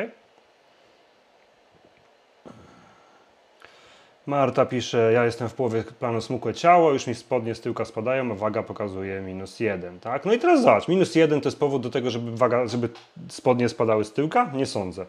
Marta 4.26 4.66
pisze, 4.66 5.14
ja 5.14 5.26
jestem 5.26 5.50
w 5.50 5.54
połowie 5.54 5.84
planu 5.84 6.22
smukłe 6.22 6.54
ciało, 6.54 6.92
już 6.92 7.08
mi 7.08 7.16
spodnie 7.16 7.56
z 7.56 7.62
tyłka 7.62 7.86
spadają, 7.86 8.32
a 8.32 8.36
waga 8.36 8.64
pokazuje 8.64 9.22
minus 9.22 9.60
jeden, 9.60 10.00
tak? 10.00 10.26
No 10.26 10.34
i 10.34 10.40
teraz 10.40 10.62
zobacz, 10.62 10.88
minus 10.88 11.16
jeden 11.16 11.42
to 11.42 11.48
jest 11.48 11.60
powód 11.60 11.82
do 11.82 11.90
tego, 11.90 12.10
żeby, 12.10 12.38
waga, 12.38 12.68
żeby 12.68 12.90
spodnie 13.30 13.70
spadały 13.70 14.06
z 14.06 14.14
tyłka? 14.14 14.52
Nie 14.54 14.66
sądzę. 14.66 15.06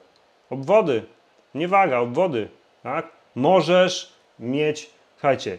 Obwody, 0.51 1.05
nie 1.55 1.69
waga, 1.69 1.99
obwody, 1.99 2.49
tak? 2.83 3.09
Możesz 3.35 4.13
mieć, 4.39 4.91
słuchajcie, 5.15 5.59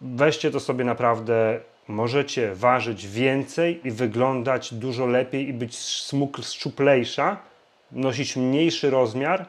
weźcie 0.00 0.50
to 0.50 0.60
sobie 0.60 0.84
naprawdę, 0.84 1.60
możecie 1.88 2.54
ważyć 2.54 3.06
więcej 3.06 3.86
i 3.86 3.90
wyglądać 3.90 4.74
dużo 4.74 5.06
lepiej 5.06 5.48
i 5.48 5.52
być 5.52 5.78
smuk, 5.78 6.38
szczuplejsza, 6.42 7.36
nosić 7.92 8.36
mniejszy 8.36 8.90
rozmiar 8.90 9.46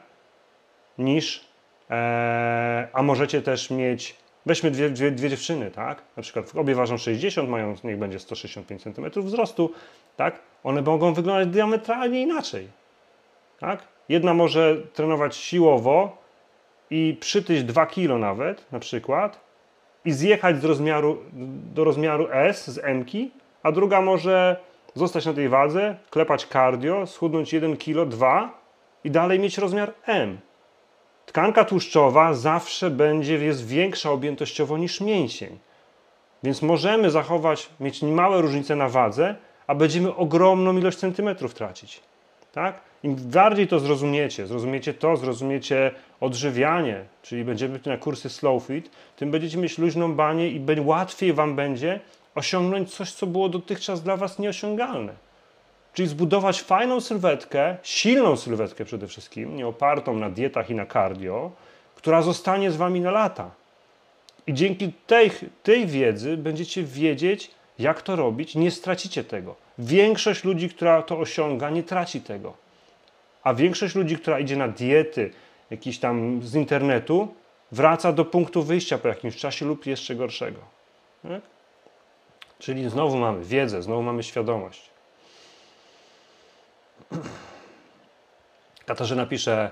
niż, 0.98 1.44
e, 1.90 2.88
a 2.92 3.02
możecie 3.02 3.42
też 3.42 3.70
mieć, 3.70 4.16
weźmy 4.46 4.70
dwie, 4.70 4.90
dwie, 4.90 5.10
dwie 5.10 5.30
dziewczyny, 5.30 5.70
tak, 5.70 6.02
na 6.16 6.22
przykład 6.22 6.52
obie 6.56 6.74
ważą 6.74 6.98
60, 6.98 7.48
mają, 7.48 7.74
niech 7.84 7.98
będzie 7.98 8.18
165 8.18 8.82
cm 8.82 9.22
wzrostu, 9.22 9.72
tak, 10.16 10.40
one 10.64 10.82
mogą 10.82 11.14
wyglądać 11.14 11.48
diametralnie 11.48 12.22
inaczej, 12.22 12.68
tak, 13.60 13.82
jedna 14.08 14.34
może 14.34 14.76
trenować 14.76 15.36
siłowo, 15.36 16.27
i 16.90 17.16
przytyć 17.20 17.64
2 17.64 17.86
kg 17.86 18.18
nawet, 18.18 18.72
na 18.72 18.78
przykład, 18.78 19.40
i 20.04 20.12
zjechać 20.12 20.60
z 20.60 20.64
rozmiaru, 20.64 21.18
do 21.74 21.84
rozmiaru 21.84 22.28
S 22.30 22.70
z 22.70 22.78
M, 22.78 23.04
a 23.62 23.72
druga 23.72 24.00
może 24.00 24.56
zostać 24.94 25.26
na 25.26 25.34
tej 25.34 25.48
wadze, 25.48 25.96
klepać 26.10 26.46
cardio, 26.46 27.06
schudnąć 27.06 27.52
1 27.52 27.76
kg, 27.76 28.08
2 28.10 28.58
i 29.04 29.10
dalej 29.10 29.38
mieć 29.38 29.58
rozmiar 29.58 29.92
M. 30.06 30.38
Tkanka 31.26 31.64
tłuszczowa 31.64 32.34
zawsze 32.34 32.90
będzie, 32.90 33.34
jest 33.34 33.66
większa 33.66 34.10
objętościowo 34.10 34.78
niż 34.78 35.00
mięsień. 35.00 35.58
Więc 36.42 36.62
możemy 36.62 37.10
zachować, 37.10 37.70
mieć 37.80 38.02
małe 38.02 38.42
różnice 38.42 38.76
na 38.76 38.88
wadze, 38.88 39.36
a 39.66 39.74
będziemy 39.74 40.14
ogromną 40.14 40.76
ilość 40.76 40.98
centymetrów 40.98 41.54
tracić. 41.54 42.00
Tak? 42.52 42.80
Im 43.02 43.14
bardziej 43.14 43.68
to 43.68 43.80
zrozumiecie, 43.80 44.46
zrozumiecie 44.46 44.94
to, 44.94 45.16
zrozumiecie 45.16 45.90
odżywianie, 46.20 47.04
czyli 47.22 47.44
będziemy 47.44 47.80
na 47.86 47.96
kursy 47.96 48.28
slow 48.30 48.62
fit, 48.64 48.90
tym 49.16 49.30
będziecie 49.30 49.58
mieć 49.58 49.78
luźną 49.78 50.14
banię 50.14 50.48
i 50.48 50.80
łatwiej 50.80 51.32
Wam 51.32 51.56
będzie 51.56 52.00
osiągnąć 52.34 52.94
coś, 52.94 53.12
co 53.12 53.26
było 53.26 53.48
dotychczas 53.48 54.02
dla 54.02 54.16
Was 54.16 54.38
nieosiągalne. 54.38 55.12
Czyli 55.94 56.08
zbudować 56.08 56.62
fajną 56.62 57.00
sylwetkę, 57.00 57.76
silną 57.82 58.36
sylwetkę 58.36 58.84
przede 58.84 59.06
wszystkim, 59.06 59.56
nie 59.56 59.66
opartą 59.66 60.14
na 60.14 60.30
dietach 60.30 60.70
i 60.70 60.74
na 60.74 60.86
cardio, 60.86 61.50
która 61.94 62.22
zostanie 62.22 62.70
z 62.70 62.76
Wami 62.76 63.00
na 63.00 63.10
lata. 63.10 63.50
I 64.46 64.54
dzięki 64.54 64.92
tej, 65.06 65.30
tej 65.62 65.86
wiedzy 65.86 66.36
będziecie 66.36 66.82
wiedzieć, 66.82 67.50
jak 67.78 68.02
to 68.02 68.16
robić, 68.16 68.54
nie 68.54 68.70
stracicie 68.70 69.24
tego. 69.24 69.54
Większość 69.78 70.44
ludzi, 70.44 70.68
która 70.68 71.02
to 71.02 71.18
osiąga, 71.18 71.70
nie 71.70 71.82
traci 71.82 72.20
tego. 72.20 72.67
A 73.42 73.54
większość 73.54 73.94
ludzi, 73.94 74.16
która 74.16 74.38
idzie 74.38 74.56
na 74.56 74.68
diety, 74.68 75.30
jakiś 75.70 75.98
tam 75.98 76.42
z 76.42 76.54
internetu, 76.54 77.34
wraca 77.72 78.12
do 78.12 78.24
punktu 78.24 78.62
wyjścia 78.62 78.98
po 78.98 79.08
jakimś 79.08 79.36
czasie 79.36 79.66
lub 79.66 79.86
jeszcze 79.86 80.14
gorszego. 80.14 80.60
Tak? 81.22 81.42
Czyli 82.58 82.90
znowu 82.90 83.16
mamy 83.16 83.44
wiedzę, 83.44 83.82
znowu 83.82 84.02
mamy 84.02 84.22
świadomość. 84.22 84.90
Katarzyna 88.86 89.26
pisze, 89.26 89.70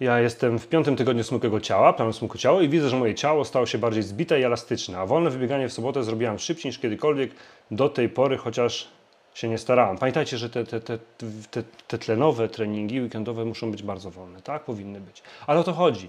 ja 0.00 0.20
jestem 0.20 0.58
w 0.58 0.68
piątym 0.68 0.96
tygodniu 0.96 1.24
smukłego 1.24 1.60
ciała, 1.60 1.92
planu 1.92 2.12
smukłego 2.12 2.40
ciała 2.40 2.62
i 2.62 2.68
widzę, 2.68 2.88
że 2.88 2.96
moje 2.96 3.14
ciało 3.14 3.44
stało 3.44 3.66
się 3.66 3.78
bardziej 3.78 4.02
zbite 4.02 4.40
i 4.40 4.44
elastyczne, 4.44 4.98
a 4.98 5.06
wolne 5.06 5.30
wybieganie 5.30 5.68
w 5.68 5.72
sobotę 5.72 6.04
zrobiłam 6.04 6.38
szybciej 6.38 6.68
niż 6.68 6.78
kiedykolwiek 6.78 7.30
do 7.70 7.88
tej 7.88 8.08
pory, 8.08 8.36
chociaż 8.36 8.88
się 9.34 9.48
nie 9.48 9.58
starałam. 9.58 9.98
Pamiętajcie, 9.98 10.38
że 10.38 10.50
te, 10.50 10.64
te, 10.64 10.80
te, 10.80 10.98
te, 11.50 11.62
te 11.88 11.98
tlenowe 11.98 12.48
treningi 12.48 13.00
weekendowe 13.00 13.44
muszą 13.44 13.70
być 13.70 13.82
bardzo 13.82 14.10
wolne, 14.10 14.42
tak? 14.42 14.64
Powinny 14.64 15.00
być. 15.00 15.22
Ale 15.46 15.60
o 15.60 15.64
to 15.64 15.72
chodzi. 15.72 16.08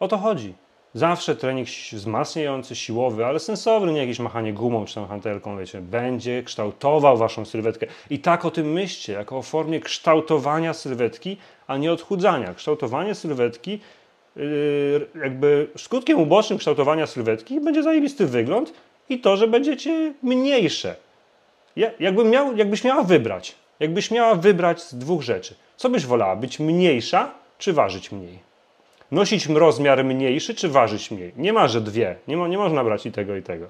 O 0.00 0.08
to 0.08 0.18
chodzi. 0.18 0.54
Zawsze 0.94 1.36
trening 1.36 1.68
wzmacniający, 1.92 2.76
siłowy, 2.76 3.26
ale 3.26 3.38
sensowny, 3.38 3.92
nie 3.92 4.00
jakieś 4.00 4.18
machanie 4.18 4.52
gumą 4.52 4.84
czy 4.84 4.94
tam 4.94 5.06
hantelką, 5.06 5.58
wiecie, 5.58 5.80
będzie 5.80 6.42
kształtował 6.42 7.16
waszą 7.16 7.44
sylwetkę. 7.44 7.86
I 8.10 8.18
tak 8.18 8.44
o 8.44 8.50
tym 8.50 8.72
myślcie, 8.72 9.12
jako 9.12 9.38
o 9.38 9.42
formie 9.42 9.80
kształtowania 9.80 10.74
sylwetki, 10.74 11.36
a 11.66 11.76
nie 11.76 11.92
odchudzania. 11.92 12.54
Kształtowanie 12.54 13.14
sylwetki, 13.14 13.80
yy, 14.36 15.06
jakby 15.22 15.68
skutkiem 15.76 16.20
ubocznym 16.20 16.58
kształtowania 16.58 17.06
sylwetki 17.06 17.60
będzie 17.60 17.82
zajebisty 17.82 18.26
wygląd 18.26 18.72
i 19.08 19.20
to, 19.20 19.36
że 19.36 19.48
będziecie 19.48 20.14
mniejsze. 20.22 20.96
Miał, 22.24 22.56
jakbyś 22.56 22.84
miała 22.84 23.02
wybrać, 23.02 23.54
jakbyś 23.80 24.10
miała 24.10 24.34
wybrać 24.34 24.82
z 24.82 24.94
dwóch 24.94 25.22
rzeczy. 25.22 25.54
Co 25.76 25.90
byś 25.90 26.06
wolała, 26.06 26.36
być 26.36 26.58
mniejsza 26.58 27.34
czy 27.58 27.72
ważyć 27.72 28.12
mniej? 28.12 28.38
Nosić 29.10 29.46
rozmiar 29.46 30.04
mniejszy 30.04 30.54
czy 30.54 30.68
ważyć 30.68 31.10
mniej? 31.10 31.32
Nie 31.36 31.52
ma, 31.52 31.68
że 31.68 31.80
dwie. 31.80 32.16
Nie, 32.28 32.36
ma, 32.36 32.48
nie 32.48 32.58
można 32.58 32.84
brać 32.84 33.06
i 33.06 33.12
tego, 33.12 33.36
i 33.36 33.42
tego. 33.42 33.66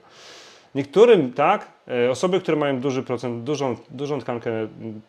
Niektórym, 0.74 1.32
tak, 1.32 1.68
e, 1.88 2.10
osoby, 2.10 2.40
które 2.40 2.56
mają 2.56 2.80
duży 2.80 3.02
procent, 3.02 3.44
dużą, 3.44 3.76
dużą 3.90 4.20
tkankę 4.20 4.50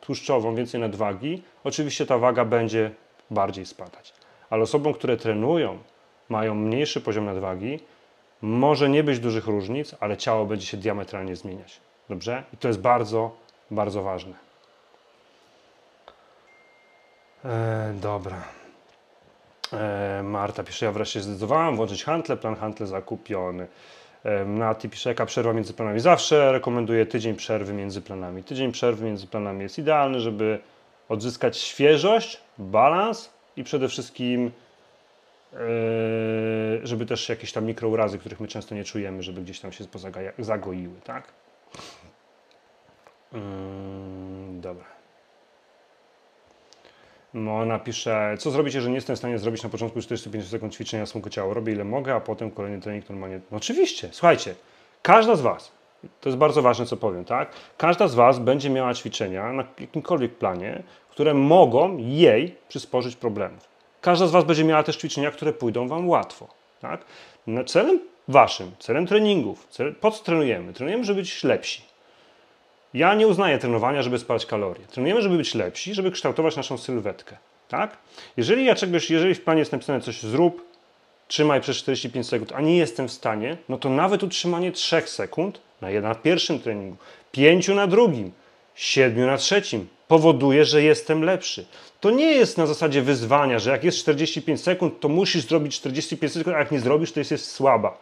tłuszczową, 0.02 0.56
więcej 0.56 0.82
nadwagi, 0.82 1.42
oczywiście 1.64 2.06
ta 2.06 2.18
waga 2.18 2.46
będzie 2.46 2.92
bardziej 3.32 3.66
spadać. 3.66 4.14
Ale 4.50 4.64
osobom, 4.64 4.94
które 4.94 5.18
trenują, 5.18 5.78
mają 6.30 6.56
mniejszy 6.56 7.02
poziom 7.02 7.26
nadwagi, 7.26 7.80
może 8.42 8.90
nie 8.90 9.04
być 9.04 9.20
dużych 9.20 9.48
różnic, 9.48 9.96
ale 10.00 10.18
ciało 10.18 10.46
będzie 10.46 10.66
się 10.66 10.78
diametralnie 10.78 11.36
zmieniać. 11.36 11.80
Dobrze? 12.12 12.44
I 12.54 12.58
to 12.58 12.68
jest 12.68 12.80
bardzo, 12.80 13.36
bardzo 13.72 14.04
ważne. 14.04 14.34
E, 17.46 17.94
dobra. 18.02 18.44
E, 19.74 20.22
Marta 20.24 20.64
pisze, 20.64 20.86
ja 20.86 20.92
wreszcie 20.92 21.22
zdecydowałam 21.22 21.76
włączyć 21.76 22.04
handle, 22.04 22.38
plan 22.38 22.56
handle 22.56 22.88
zakupiony. 22.88 23.68
E, 24.24 24.46
Nati 24.46 24.90
pisze, 24.90 25.10
jaka 25.10 25.26
przerwa 25.26 25.54
między 25.54 25.74
planami? 25.74 26.00
Zawsze 26.00 26.52
rekomenduję 26.52 27.06
tydzień 27.06 27.36
przerwy 27.36 27.74
między 27.74 28.02
planami. 28.02 28.44
Tydzień 28.44 28.72
przerwy 28.72 29.06
między 29.06 29.28
planami 29.28 29.64
jest 29.64 29.80
idealny, 29.80 30.20
żeby 30.20 30.60
odzyskać 31.10 31.58
świeżość, 31.58 32.42
balans 32.58 33.30
i 33.58 33.64
przede 33.64 33.88
wszystkim 33.88 34.52
żeby 36.84 37.06
też 37.06 37.30
jakieś 37.30 37.52
tam 37.52 37.66
mikrourazy, 37.66 38.20
których 38.20 38.40
my 38.40 38.48
często 38.48 38.76
nie 38.76 38.84
czujemy, 38.84 39.24
żeby 39.24 39.42
gdzieś 39.42 39.60
tam 39.60 39.72
się 39.72 39.84
zagoiły, 40.40 41.02
tak? 41.04 41.24
Mm, 43.34 44.62
dobra. 44.62 44.86
No, 47.34 47.60
ona 47.60 47.80
pisze, 47.80 48.36
co 48.40 48.52
zrobić, 48.52 48.74
jeżeli 48.74 48.92
nie 48.92 48.98
jestem 48.98 49.16
w 49.16 49.20
stanie 49.20 49.38
zrobić 49.38 49.64
na 49.64 49.70
początku 49.70 50.02
45 50.02 50.48
sekund 50.48 50.74
ćwiczenia 50.74 51.06
smyku 51.06 51.30
ciało? 51.30 51.54
Robię 51.54 51.74
ile 51.74 51.84
mogę, 51.84 52.16
a 52.16 52.20
potem 52.20 52.52
kolejny 52.52 52.82
trening 52.82 53.10
normalnie. 53.10 53.40
No 53.52 53.58
oczywiście, 53.58 54.10
słuchajcie, 54.12 54.56
każda 55.02 55.36
z 55.36 55.42
Was, 55.42 55.72
to 56.22 56.30
jest 56.30 56.38
bardzo 56.38 56.62
ważne, 56.62 56.86
co 56.86 56.98
powiem, 56.98 57.26
tak? 57.26 57.52
Każda 57.78 58.08
z 58.08 58.16
Was 58.16 58.40
będzie 58.40 58.70
miała 58.70 58.94
ćwiczenia 58.94 59.54
na 59.54 59.64
jakimkolwiek 59.80 60.36
planie, 60.36 60.84
które 61.10 61.34
mogą 61.34 61.98
jej 61.98 62.56
przysporzyć 62.68 63.16
problemów. 63.16 63.70
Każda 64.02 64.28
z 64.28 64.32
Was 64.32 64.44
będzie 64.44 64.64
miała 64.64 64.84
też 64.84 64.98
ćwiczenia, 64.98 65.32
które 65.32 65.54
pójdą 65.54 65.88
Wam 65.88 66.10
łatwo, 66.10 66.48
tak? 66.82 67.06
No, 67.48 67.64
celem 67.64 68.00
Waszym, 68.28 68.72
celem 68.80 69.08
treningów, 69.08 69.68
cel, 69.70 69.96
po 69.96 70.12
co 70.12 70.24
trenujemy? 70.24 70.74
Trenujemy, 70.74 71.04
żeby 71.04 71.22
być 71.22 71.44
lepsi. 71.44 71.91
Ja 72.94 73.16
nie 73.16 73.28
uznaję 73.28 73.58
trenowania, 73.58 74.04
żeby 74.04 74.20
spalać 74.20 74.46
kalorie. 74.46 74.86
Trenujemy, 74.86 75.22
żeby 75.22 75.38
być 75.38 75.56
lepsi, 75.56 75.94
żeby 75.94 76.12
kształtować 76.12 76.56
naszą 76.56 76.78
sylwetkę. 76.78 77.38
Tak? 77.70 77.98
Jeżeli 78.38 78.66
ja 78.66 78.76
czegoś, 78.76 79.10
jeżeli 79.10 79.36
w 79.36 79.44
planie 79.44 79.60
jest 79.60 79.72
napisane 79.72 80.02
coś 80.02 80.22
zrób, 80.22 80.66
trzymaj 81.28 81.62
przez 81.62 81.78
45 81.78 82.28
sekund, 82.28 82.52
a 82.56 82.62
nie 82.62 82.78
jestem 82.78 83.08
w 83.08 83.12
stanie, 83.12 83.58
no 83.70 83.78
to 83.78 83.90
nawet 83.90 84.24
utrzymanie 84.24 84.72
3 84.72 85.02
sekund 85.06 85.62
na, 85.82 85.90
na 86.02 86.16
pierwszym 86.16 86.60
treningu, 86.60 86.98
5 87.32 87.68
na 87.68 87.88
drugim, 87.88 88.32
7 88.76 89.26
na 89.26 89.38
trzecim 89.38 89.88
powoduje, 90.08 90.66
że 90.66 90.84
jestem 90.84 91.24
lepszy. 91.24 91.66
To 92.00 92.12
nie 92.12 92.32
jest 92.32 92.58
na 92.58 92.66
zasadzie 92.66 93.02
wyzwania, 93.02 93.60
że 93.60 93.72
jak 93.72 93.84
jest 93.84 93.98
45 93.98 94.62
sekund, 94.62 95.00
to 95.00 95.10
musisz 95.10 95.48
zrobić 95.48 95.76
45 95.76 96.34
sekund, 96.34 96.56
a 96.56 96.60
jak 96.60 96.72
nie 96.72 96.80
zrobisz, 96.80 97.12
to 97.12 97.20
jest, 97.20 97.32
jest 97.32 97.52
słaba. 97.52 97.98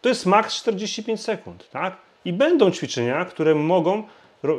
To 0.00 0.08
jest 0.08 0.26
maks 0.26 0.54
45 0.54 1.20
sekund, 1.20 1.70
tak? 1.70 1.96
I 2.24 2.32
będą 2.32 2.70
ćwiczenia, 2.70 3.24
które 3.24 3.54
mogą, 3.54 4.02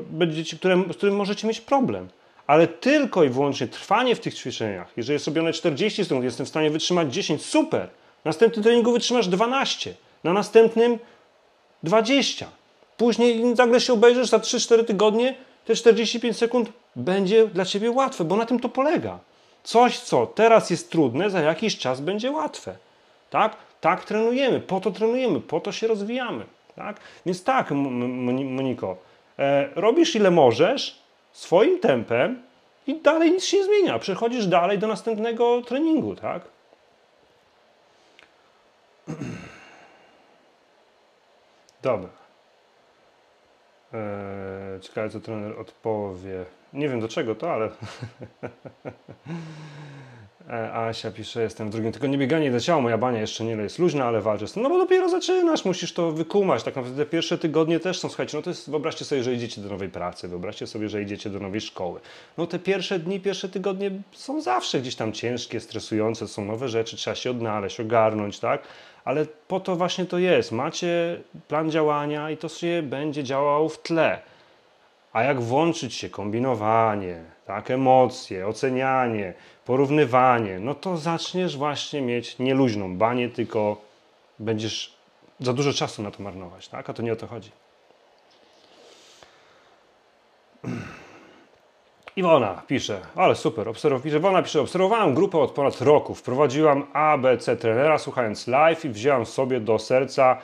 będziecie, 0.09 0.57
które, 0.57 0.83
z 0.93 0.97
którym 0.97 1.15
możecie 1.15 1.47
mieć 1.47 1.61
problem. 1.61 2.07
Ale 2.47 2.67
tylko 2.67 3.23
i 3.23 3.29
wyłącznie 3.29 3.67
trwanie 3.67 4.15
w 4.15 4.19
tych 4.19 4.33
ćwiczeniach, 4.33 4.91
jeżeli 4.97 5.13
jest 5.13 5.27
robione 5.27 5.53
40 5.53 6.05
sekund, 6.05 6.23
jestem 6.23 6.45
w 6.45 6.49
stanie 6.49 6.69
wytrzymać 6.69 7.13
10, 7.13 7.45
super. 7.45 7.81
Na 7.81 8.29
następnym 8.29 8.63
treningu 8.63 8.91
wytrzymasz 8.91 9.27
12, 9.27 9.93
na 10.23 10.33
następnym 10.33 10.99
20. 11.83 12.47
Później 12.97 13.43
nagle 13.43 13.81
się 13.81 13.93
obejrzysz 13.93 14.27
za 14.27 14.37
3-4 14.37 14.83
tygodnie, 14.83 15.35
te 15.65 15.75
45 15.75 16.37
sekund 16.37 16.69
będzie 16.95 17.47
dla 17.47 17.65
Ciebie 17.65 17.91
łatwe, 17.91 18.23
bo 18.23 18.35
na 18.35 18.45
tym 18.45 18.59
to 18.59 18.69
polega. 18.69 19.19
Coś, 19.63 19.99
co 19.99 20.27
teraz 20.27 20.69
jest 20.69 20.91
trudne, 20.91 21.29
za 21.29 21.41
jakiś 21.41 21.77
czas 21.77 22.01
będzie 22.01 22.31
łatwe. 22.31 22.75
Tak? 23.29 23.55
Tak 23.81 24.05
trenujemy, 24.05 24.59
po 24.59 24.79
to 24.79 24.91
trenujemy, 24.91 25.41
po 25.41 25.59
to 25.59 25.71
się 25.71 25.87
rozwijamy. 25.87 26.45
Tak? 26.75 26.99
Więc 27.25 27.43
tak, 27.43 27.71
Moniko, 27.71 28.97
e, 29.39 29.69
robisz 29.75 30.15
ile 30.15 30.31
możesz, 30.31 30.99
swoim 31.31 31.79
tempem 31.79 32.43
i 32.87 33.01
dalej 33.01 33.31
nic 33.31 33.45
się 33.45 33.57
nie 33.57 33.63
zmienia. 33.63 33.99
Przechodzisz 33.99 34.47
dalej 34.47 34.79
do 34.79 34.87
następnego 34.87 35.61
treningu, 35.61 36.15
tak? 36.15 36.41
Dobra. 41.81 42.09
Eee, 43.93 44.81
ciekawe, 44.81 45.09
co 45.09 45.19
trener 45.19 45.59
odpowie. 45.59 46.45
Nie 46.73 46.89
wiem 46.89 46.99
do 46.99 47.07
czego 47.07 47.35
to, 47.35 47.53
ale. 47.53 47.69
E, 50.49 50.73
Asia 50.73 51.11
pisze, 51.11 51.41
jestem 51.41 51.67
w 51.67 51.71
drugim 51.71 51.91
tygodniu 51.91 52.19
bieganie 52.19 52.51
do 52.51 52.59
ciała, 52.59 52.81
moja 52.81 52.97
bania 52.97 53.21
jeszcze 53.21 53.43
nie 53.43 53.51
jest 53.51 53.79
luźna, 53.79 54.05
ale 54.05 54.21
walczę 54.21 54.47
z 54.47 54.53
tym. 54.53 54.63
No 54.63 54.69
bo 54.69 54.77
dopiero 54.77 55.09
zaczynasz, 55.09 55.65
musisz 55.65 55.93
to 55.93 56.11
wykumać. 56.11 56.63
Tak 56.63 56.75
naprawdę 56.75 57.05
pierwsze 57.05 57.37
tygodnie 57.37 57.79
też 57.79 57.99
są, 57.99 58.09
słuchajcie, 58.09 58.37
no 58.37 58.43
to 58.43 58.49
jest, 58.49 58.69
wyobraźcie 58.69 59.05
sobie, 59.05 59.23
że 59.23 59.33
idziecie 59.33 59.61
do 59.61 59.69
nowej 59.69 59.89
pracy, 59.89 60.27
wyobraźcie 60.27 60.67
sobie, 60.67 60.89
że 60.89 61.01
idziecie 61.01 61.29
do 61.29 61.39
nowej 61.39 61.61
szkoły. 61.61 61.99
No 62.37 62.47
te 62.47 62.59
pierwsze 62.59 62.99
dni, 62.99 63.19
pierwsze 63.19 63.49
tygodnie 63.49 63.91
są 64.11 64.41
zawsze 64.41 64.79
gdzieś 64.79 64.95
tam 64.95 65.13
ciężkie, 65.13 65.59
stresujące, 65.59 66.27
są 66.27 66.45
nowe 66.45 66.69
rzeczy, 66.69 66.97
trzeba 66.97 67.15
się 67.15 67.31
odnaleźć, 67.31 67.79
ogarnąć, 67.79 68.39
tak? 68.39 68.61
Ale 69.05 69.25
po 69.47 69.59
to 69.59 69.75
właśnie 69.75 70.05
to 70.05 70.17
jest. 70.17 70.51
Macie 70.51 71.21
plan 71.47 71.71
działania 71.71 72.31
i 72.31 72.37
to 72.37 72.49
się 72.49 72.83
będzie 72.83 73.23
działało 73.23 73.69
w 73.69 73.81
tle. 73.81 74.21
A 75.13 75.23
jak 75.23 75.41
włączyć 75.41 75.93
się 75.93 76.09
kombinowanie, 76.09 77.34
tak, 77.45 77.71
emocje, 77.71 78.47
ocenianie, 78.47 79.33
porównywanie, 79.65 80.59
no 80.59 80.75
to 80.75 80.97
zaczniesz 80.97 81.57
właśnie 81.57 82.01
mieć 82.01 82.39
nieluźną 82.39 82.97
banię, 82.97 83.29
tylko 83.29 83.81
będziesz 84.39 84.95
za 85.39 85.53
dużo 85.53 85.73
czasu 85.73 86.03
na 86.03 86.11
to 86.11 86.23
marnować, 86.23 86.67
tak? 86.67 86.89
A 86.89 86.93
to 86.93 87.03
nie 87.03 87.13
o 87.13 87.15
to 87.15 87.27
chodzi. 87.27 87.51
Iwona 92.15 92.61
pisze, 92.67 93.01
ale 93.15 93.35
super, 93.35 93.69
obserw, 93.69 94.03
pisze, 94.03 94.17
Iwona 94.17 94.41
pisze, 94.43 94.61
obserwowałam 94.61 95.13
grupę 95.13 95.37
od 95.39 95.51
ponad 95.51 95.81
roku, 95.81 96.15
wprowadziłam 96.15 96.85
ABC 96.93 97.55
trenera 97.55 97.97
słuchając 97.97 98.47
live 98.47 98.85
i 98.85 98.89
wzięłam 98.89 99.25
sobie 99.25 99.59
do 99.59 99.79
serca 99.79 100.37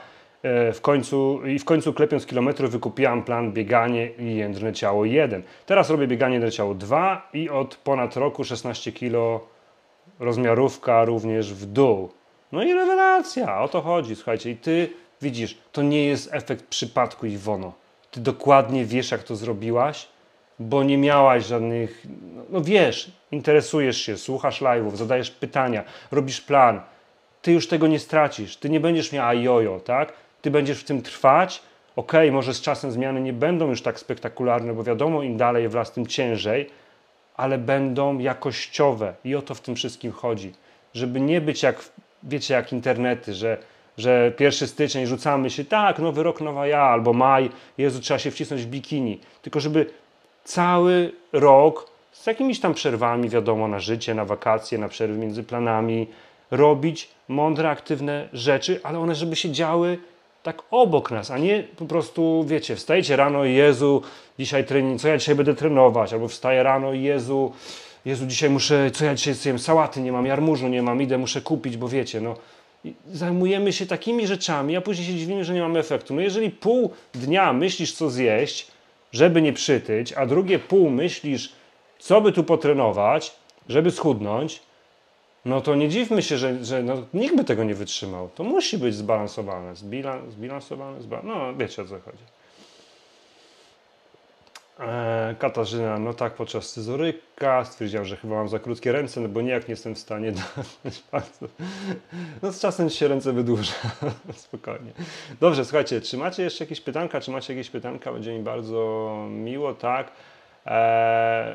w 0.74 0.78
końcu, 0.82 1.46
i 1.46 1.58
w 1.58 1.64
końcu 1.64 1.92
klepiąc 1.92 2.26
kilometry 2.26 2.68
wykupiłam 2.68 3.22
plan 3.22 3.52
bieganie 3.52 4.10
i 4.18 4.36
jędrne 4.36 4.72
ciało 4.72 5.04
1. 5.04 5.42
Teraz 5.66 5.90
robię 5.90 6.06
bieganie 6.06 6.34
jędrne 6.34 6.52
ciało 6.52 6.74
2 6.74 7.28
i 7.32 7.50
od 7.50 7.76
ponad 7.76 8.16
roku 8.16 8.44
16 8.44 8.92
kg 8.92 9.40
rozmiarówka 10.18 11.04
również 11.04 11.54
w 11.54 11.66
dół. 11.66 12.10
No 12.52 12.62
i 12.62 12.74
rewelacja, 12.74 13.60
o 13.60 13.68
to 13.68 13.80
chodzi, 13.80 14.16
słuchajcie. 14.16 14.50
I 14.50 14.56
ty 14.56 14.90
widzisz, 15.22 15.58
to 15.72 15.82
nie 15.82 16.06
jest 16.06 16.34
efekt 16.34 16.66
przypadku 16.66 17.26
Iwono. 17.26 17.72
Ty 18.10 18.20
dokładnie 18.20 18.84
wiesz, 18.84 19.10
jak 19.10 19.22
to 19.22 19.36
zrobiłaś, 19.36 20.08
bo 20.58 20.84
nie 20.84 20.98
miałaś 20.98 21.46
żadnych, 21.46 22.06
no, 22.34 22.42
no 22.50 22.60
wiesz, 22.60 23.12
interesujesz 23.30 23.96
się, 23.96 24.16
słuchasz 24.16 24.62
live'ów, 24.62 24.96
zadajesz 24.96 25.30
pytania, 25.30 25.84
robisz 26.10 26.40
plan. 26.40 26.80
Ty 27.42 27.52
już 27.52 27.68
tego 27.68 27.86
nie 27.86 27.98
stracisz, 27.98 28.56
ty 28.56 28.70
nie 28.70 28.80
będziesz 28.80 29.12
miała 29.12 29.34
jojo, 29.34 29.80
tak? 29.80 30.12
Ty 30.42 30.50
będziesz 30.50 30.80
w 30.80 30.84
tym 30.84 31.02
trwać. 31.02 31.62
Ok, 31.96 32.12
może 32.32 32.54
z 32.54 32.60
czasem 32.60 32.92
zmiany 32.92 33.20
nie 33.20 33.32
będą 33.32 33.68
już 33.68 33.82
tak 33.82 33.98
spektakularne, 33.98 34.74
bo 34.74 34.82
wiadomo, 34.82 35.22
im 35.22 35.36
dalej 35.36 35.68
wraz, 35.68 35.92
tym 35.92 36.06
ciężej, 36.06 36.70
ale 37.36 37.58
będą 37.58 38.18
jakościowe 38.18 39.14
i 39.24 39.34
o 39.34 39.42
to 39.42 39.54
w 39.54 39.60
tym 39.60 39.74
wszystkim 39.74 40.12
chodzi. 40.12 40.52
Żeby 40.94 41.20
nie 41.20 41.40
być 41.40 41.62
jak, 41.62 41.84
wiecie, 42.22 42.54
jak 42.54 42.72
internety, 42.72 43.34
że, 43.34 43.58
że 43.98 44.32
pierwszy 44.36 44.66
styczeń 44.66 45.06
rzucamy 45.06 45.50
się, 45.50 45.64
tak, 45.64 45.98
nowy 45.98 46.22
rok, 46.22 46.40
nowa 46.40 46.66
ja, 46.66 46.80
albo 46.80 47.12
maj, 47.12 47.50
Jezu, 47.78 48.00
trzeba 48.00 48.18
się 48.18 48.30
wcisnąć 48.30 48.62
w 48.62 48.66
bikini. 48.66 49.20
Tylko 49.42 49.60
żeby 49.60 49.86
cały 50.44 51.12
rok 51.32 51.90
z 52.12 52.26
jakimiś 52.26 52.60
tam 52.60 52.74
przerwami, 52.74 53.28
wiadomo, 53.28 53.68
na 53.68 53.80
życie, 53.80 54.14
na 54.14 54.24
wakacje, 54.24 54.78
na 54.78 54.88
przerwy 54.88 55.18
między 55.18 55.42
planami, 55.42 56.06
robić 56.50 57.08
mądre, 57.28 57.70
aktywne 57.70 58.28
rzeczy, 58.32 58.80
ale 58.82 58.98
one, 58.98 59.14
żeby 59.14 59.36
się 59.36 59.50
działy 59.50 59.98
tak 60.42 60.62
obok 60.70 61.10
nas, 61.10 61.30
a 61.30 61.38
nie 61.38 61.64
po 61.76 61.84
prostu, 61.84 62.44
wiecie, 62.46 62.76
wstajecie 62.76 63.16
rano 63.16 63.44
i 63.44 63.54
Jezu, 63.54 64.02
dzisiaj 64.38 64.64
trening, 64.64 65.00
co 65.00 65.08
ja 65.08 65.18
dzisiaj 65.18 65.34
będę 65.34 65.54
trenować, 65.54 66.12
albo 66.12 66.28
wstaję 66.28 66.62
rano 66.62 66.92
i 66.92 67.02
Jezu, 67.02 67.52
Jezu, 68.04 68.26
dzisiaj 68.26 68.50
muszę, 68.50 68.90
co 68.90 69.04
ja 69.04 69.14
dzisiaj 69.14 69.34
zjem, 69.34 69.58
sałaty 69.58 70.00
nie 70.00 70.12
mam, 70.12 70.26
jarmużu 70.26 70.68
nie 70.68 70.82
mam, 70.82 71.02
idę, 71.02 71.18
muszę 71.18 71.40
kupić, 71.40 71.76
bo 71.76 71.88
wiecie, 71.88 72.20
no. 72.20 72.34
I 72.84 72.94
zajmujemy 73.12 73.72
się 73.72 73.86
takimi 73.86 74.26
rzeczami, 74.26 74.76
a 74.76 74.80
później 74.80 75.06
się 75.06 75.14
dziwimy, 75.14 75.44
że 75.44 75.54
nie 75.54 75.60
mamy 75.60 75.78
efektu. 75.78 76.14
No 76.14 76.20
jeżeli 76.20 76.50
pół 76.50 76.90
dnia 77.14 77.52
myślisz, 77.52 77.92
co 77.92 78.10
zjeść, 78.10 78.66
żeby 79.12 79.42
nie 79.42 79.52
przytyć, 79.52 80.12
a 80.12 80.26
drugie 80.26 80.58
pół 80.58 80.90
myślisz, 80.90 81.52
co 81.98 82.20
by 82.20 82.32
tu 82.32 82.44
potrenować, 82.44 83.34
żeby 83.68 83.90
schudnąć, 83.90 84.60
no 85.44 85.60
to 85.60 85.74
nie 85.74 85.88
dziwmy 85.88 86.22
się, 86.22 86.38
że, 86.38 86.64
że 86.64 86.82
no, 86.82 86.94
nikt 87.14 87.36
by 87.36 87.44
tego 87.44 87.64
nie 87.64 87.74
wytrzymał. 87.74 88.30
To 88.34 88.44
musi 88.44 88.78
być 88.78 88.94
zbalansowane. 88.94 89.76
Zbilan, 89.76 90.30
zbilansowane, 90.30 91.02
zba... 91.02 91.20
no 91.24 91.54
wiecie 91.54 91.82
o 91.82 91.84
co 91.84 92.00
chodzi. 92.00 92.24
Eee, 94.80 95.36
Katarzyna, 95.36 95.98
no 95.98 96.14
tak, 96.14 96.34
podczas 96.34 96.64
scyzoryka 96.64 97.64
stwierdziłam, 97.64 98.04
że 98.06 98.16
chyba 98.16 98.34
mam 98.34 98.48
za 98.48 98.58
krótkie 98.58 98.92
ręce, 98.92 99.20
no 99.20 99.28
bo 99.28 99.40
nijak 99.40 99.68
nie 99.68 99.72
jestem 99.72 99.94
w 99.94 99.98
stanie. 99.98 100.32
No 102.42 102.52
z 102.52 102.60
czasem 102.60 102.90
się 102.90 103.08
ręce 103.08 103.32
wydłuża, 103.32 103.72
spokojnie. 104.34 104.92
Dobrze, 105.40 105.64
słuchajcie, 105.64 106.00
czy 106.00 106.16
macie 106.16 106.42
jeszcze 106.42 106.64
jakieś 106.64 106.80
pytanka? 106.80 107.20
Czy 107.20 107.30
macie 107.30 107.54
jakieś 107.54 107.70
pytanka? 107.70 108.12
Będzie 108.12 108.38
mi 108.38 108.42
bardzo 108.44 109.14
miło, 109.30 109.74
tak. 109.74 110.12
Eee, 110.66 111.54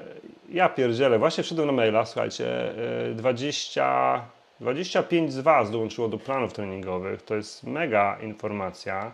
ja 0.49 0.69
pierdzielę, 0.69 1.19
właśnie 1.19 1.43
wszedłem 1.43 1.67
na 1.67 1.73
maila, 1.73 2.05
słuchajcie, 2.05 2.73
20, 3.15 4.15
e, 4.61 4.63
25 4.63 5.33
z 5.33 5.39
Was 5.39 5.71
dołączyło 5.71 6.07
do 6.07 6.17
planów 6.17 6.53
treningowych, 6.53 7.21
to 7.21 7.35
jest 7.35 7.63
mega 7.63 8.17
informacja, 8.21 9.11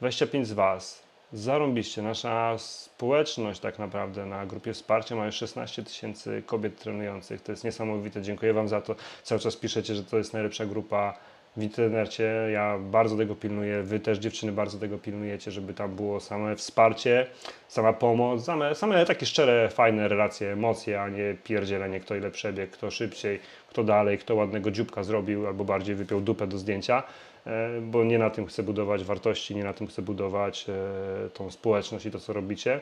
25 0.00 0.46
z 0.46 0.52
Was, 0.52 1.06
zarąbiście, 1.32 2.02
nasza 2.02 2.58
społeczność 2.58 3.60
tak 3.60 3.78
naprawdę 3.78 4.26
na 4.26 4.46
grupie 4.46 4.72
wsparcia 4.72 5.16
ma 5.16 5.26
już 5.26 5.34
16 5.34 5.82
tysięcy 5.82 6.42
kobiet 6.46 6.78
trenujących, 6.78 7.42
to 7.42 7.52
jest 7.52 7.64
niesamowite, 7.64 8.22
dziękuję 8.22 8.52
Wam 8.52 8.68
za 8.68 8.80
to, 8.80 8.94
cały 9.22 9.40
czas 9.40 9.56
piszecie, 9.56 9.94
że 9.94 10.04
to 10.04 10.18
jest 10.18 10.32
najlepsza 10.32 10.66
grupa 10.66 11.14
w 11.56 11.62
internecie. 11.62 12.48
Ja 12.52 12.78
bardzo 12.78 13.16
tego 13.16 13.34
pilnuję, 13.34 13.82
wy 13.82 14.00
też 14.00 14.18
dziewczyny 14.18 14.52
bardzo 14.52 14.78
tego 14.78 14.98
pilnujecie, 14.98 15.50
żeby 15.50 15.74
tam 15.74 15.96
było 15.96 16.20
same 16.20 16.56
wsparcie, 16.56 17.26
sama 17.68 17.92
pomoc, 17.92 18.44
same, 18.44 18.74
same 18.74 19.06
takie 19.06 19.26
szczere, 19.26 19.68
fajne 19.68 20.08
relacje, 20.08 20.52
emocje, 20.52 21.02
a 21.02 21.08
nie 21.08 21.36
pierdzielenie, 21.44 22.00
kto 22.00 22.16
ile 22.16 22.30
przebiegł, 22.30 22.72
kto 22.72 22.90
szybciej, 22.90 23.40
kto 23.68 23.84
dalej, 23.84 24.18
kto 24.18 24.34
ładnego 24.34 24.70
dzióbka 24.70 25.02
zrobił 25.02 25.46
albo 25.46 25.64
bardziej 25.64 25.94
wypiął 25.94 26.20
dupę 26.20 26.46
do 26.46 26.58
zdjęcia, 26.58 27.02
e, 27.46 27.80
bo 27.80 28.04
nie 28.04 28.18
na 28.18 28.30
tym 28.30 28.46
chcę 28.46 28.62
budować 28.62 29.04
wartości, 29.04 29.56
nie 29.56 29.64
na 29.64 29.72
tym 29.72 29.86
chcę 29.86 30.02
budować 30.02 30.66
e, 30.68 31.30
tą 31.30 31.50
społeczność 31.50 32.06
i 32.06 32.10
to, 32.10 32.20
co 32.20 32.32
robicie 32.32 32.80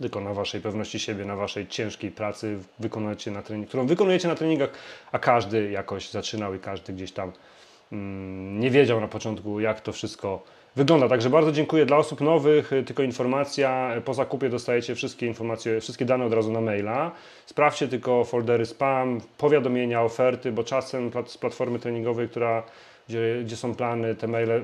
tylko 0.00 0.20
na 0.20 0.34
waszej 0.34 0.60
pewności 0.60 0.98
siebie, 0.98 1.24
na 1.24 1.36
waszej 1.36 1.66
ciężkiej 1.66 2.10
pracy, 2.10 2.58
wykonujecie 2.78 3.30
na 3.30 3.42
trening, 3.42 3.68
którą 3.68 3.86
wykonujecie 3.86 4.28
na 4.28 4.34
treningach, 4.34 4.70
a 5.12 5.18
każdy 5.18 5.70
jakoś 5.70 6.10
zaczynał 6.10 6.54
i 6.54 6.58
każdy 6.58 6.92
gdzieś 6.92 7.12
tam 7.12 7.32
nie 7.92 8.70
wiedział 8.70 9.00
na 9.00 9.08
początku, 9.08 9.60
jak 9.60 9.80
to 9.80 9.92
wszystko 9.92 10.42
wygląda. 10.76 11.08
Także 11.08 11.30
bardzo 11.30 11.52
dziękuję 11.52 11.86
dla 11.86 11.96
osób 11.96 12.20
nowych. 12.20 12.70
Tylko 12.86 13.02
informacja, 13.02 13.90
po 14.04 14.14
zakupie 14.14 14.48
dostajecie 14.48 14.94
wszystkie 14.94 15.26
informacje, 15.26 15.80
wszystkie 15.80 16.04
dane 16.04 16.24
od 16.24 16.32
razu 16.32 16.52
na 16.52 16.60
maila. 16.60 17.12
Sprawdźcie 17.46 17.88
tylko 17.88 18.24
foldery 18.24 18.66
spam, 18.66 19.20
powiadomienia, 19.38 20.02
oferty, 20.02 20.52
bo 20.52 20.64
czasem 20.64 21.10
z 21.26 21.38
platformy 21.38 21.78
treningowej, 21.78 22.28
która 22.28 22.62
gdzie, 23.08 23.40
gdzie 23.44 23.56
są 23.56 23.74
plany, 23.74 24.14
te 24.14 24.26
maile, 24.26 24.62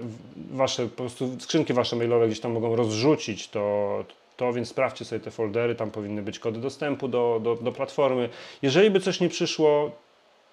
wasze 0.51 0.87
po 0.87 0.97
prostu 0.97 1.41
skrzynki 1.41 1.73
wasze 1.73 1.97
mailowe 1.97 2.27
gdzieś 2.27 2.41
tam 2.41 2.53
mogą 2.53 2.77
rozrzucić 2.77 3.49
to, 3.49 4.05
to 4.37 4.53
więc 4.53 4.69
sprawdźcie 4.69 5.05
sobie 5.05 5.21
te 5.21 5.31
foldery, 5.31 5.75
tam 5.75 5.91
powinny 5.91 6.23
być 6.23 6.39
kody 6.39 6.61
dostępu 6.61 7.09
do, 7.09 7.41
do, 7.43 7.55
do 7.55 7.73
platformy. 7.73 8.29
Jeżeli 8.63 8.91
by 8.91 9.01
coś 9.01 9.21
nie 9.21 9.29
przyszło, 9.29 9.91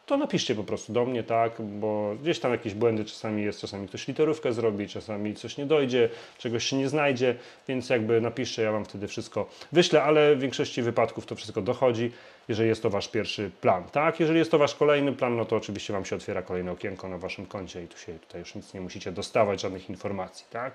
to 0.06 0.18
napiszcie 0.18 0.56
po 0.56 0.64
prostu 0.64 0.94
do 0.94 1.06
mnie, 1.06 1.24
tak, 1.24 1.62
bo 1.62 2.16
gdzieś 2.22 2.40
tam 2.40 2.52
jakieś 2.52 2.74
błędy 2.74 3.06
czasami 3.06 3.44
jest, 3.44 3.62
czasami 3.62 3.88
ktoś 3.88 4.08
literówkę 4.08 4.54
zrobi, 4.54 4.88
czasami 4.88 5.36
coś 5.36 5.58
nie 5.58 5.66
dojdzie, 5.66 6.10
czegoś 6.38 6.66
się 6.66 6.76
nie 6.78 6.90
znajdzie, 6.90 7.36
więc 7.68 7.90
jakby 7.90 8.22
napiszcie, 8.22 8.62
ja 8.62 8.72
Wam 8.72 8.86
wtedy 8.86 9.08
wszystko 9.08 9.50
wyślę, 9.72 10.04
ale 10.04 10.36
w 10.36 10.40
większości 10.40 10.82
wypadków 10.82 11.26
to 11.26 11.36
wszystko 11.36 11.62
dochodzi, 11.62 12.12
jeżeli 12.48 12.70
jest 12.70 12.84
to 12.84 12.90
Wasz 12.90 13.08
pierwszy 13.08 13.52
plan, 13.62 13.84
tak, 13.84 14.20
jeżeli 14.20 14.40
jest 14.40 14.52
to 14.52 14.58
Wasz 14.58 14.76
kolejny 14.76 15.14
plan, 15.14 15.36
no 15.38 15.46
to 15.46 15.56
oczywiście 15.56 15.94
Wam 15.94 16.06
się 16.06 16.16
otwiera 16.16 16.42
kolejne 16.42 16.72
okienko 16.72 17.08
na 17.10 17.18
Waszym 17.18 17.46
koncie 17.46 17.84
i 17.84 17.88
tu 17.88 17.98
się 17.98 18.20
tutaj 18.20 18.40
już 18.42 18.56
nic 18.56 18.74
nie 18.74 18.82
musicie 18.82 19.12
dostawać, 19.12 19.62
żadnych 19.62 19.90
informacji, 19.90 20.46
tak. 20.52 20.74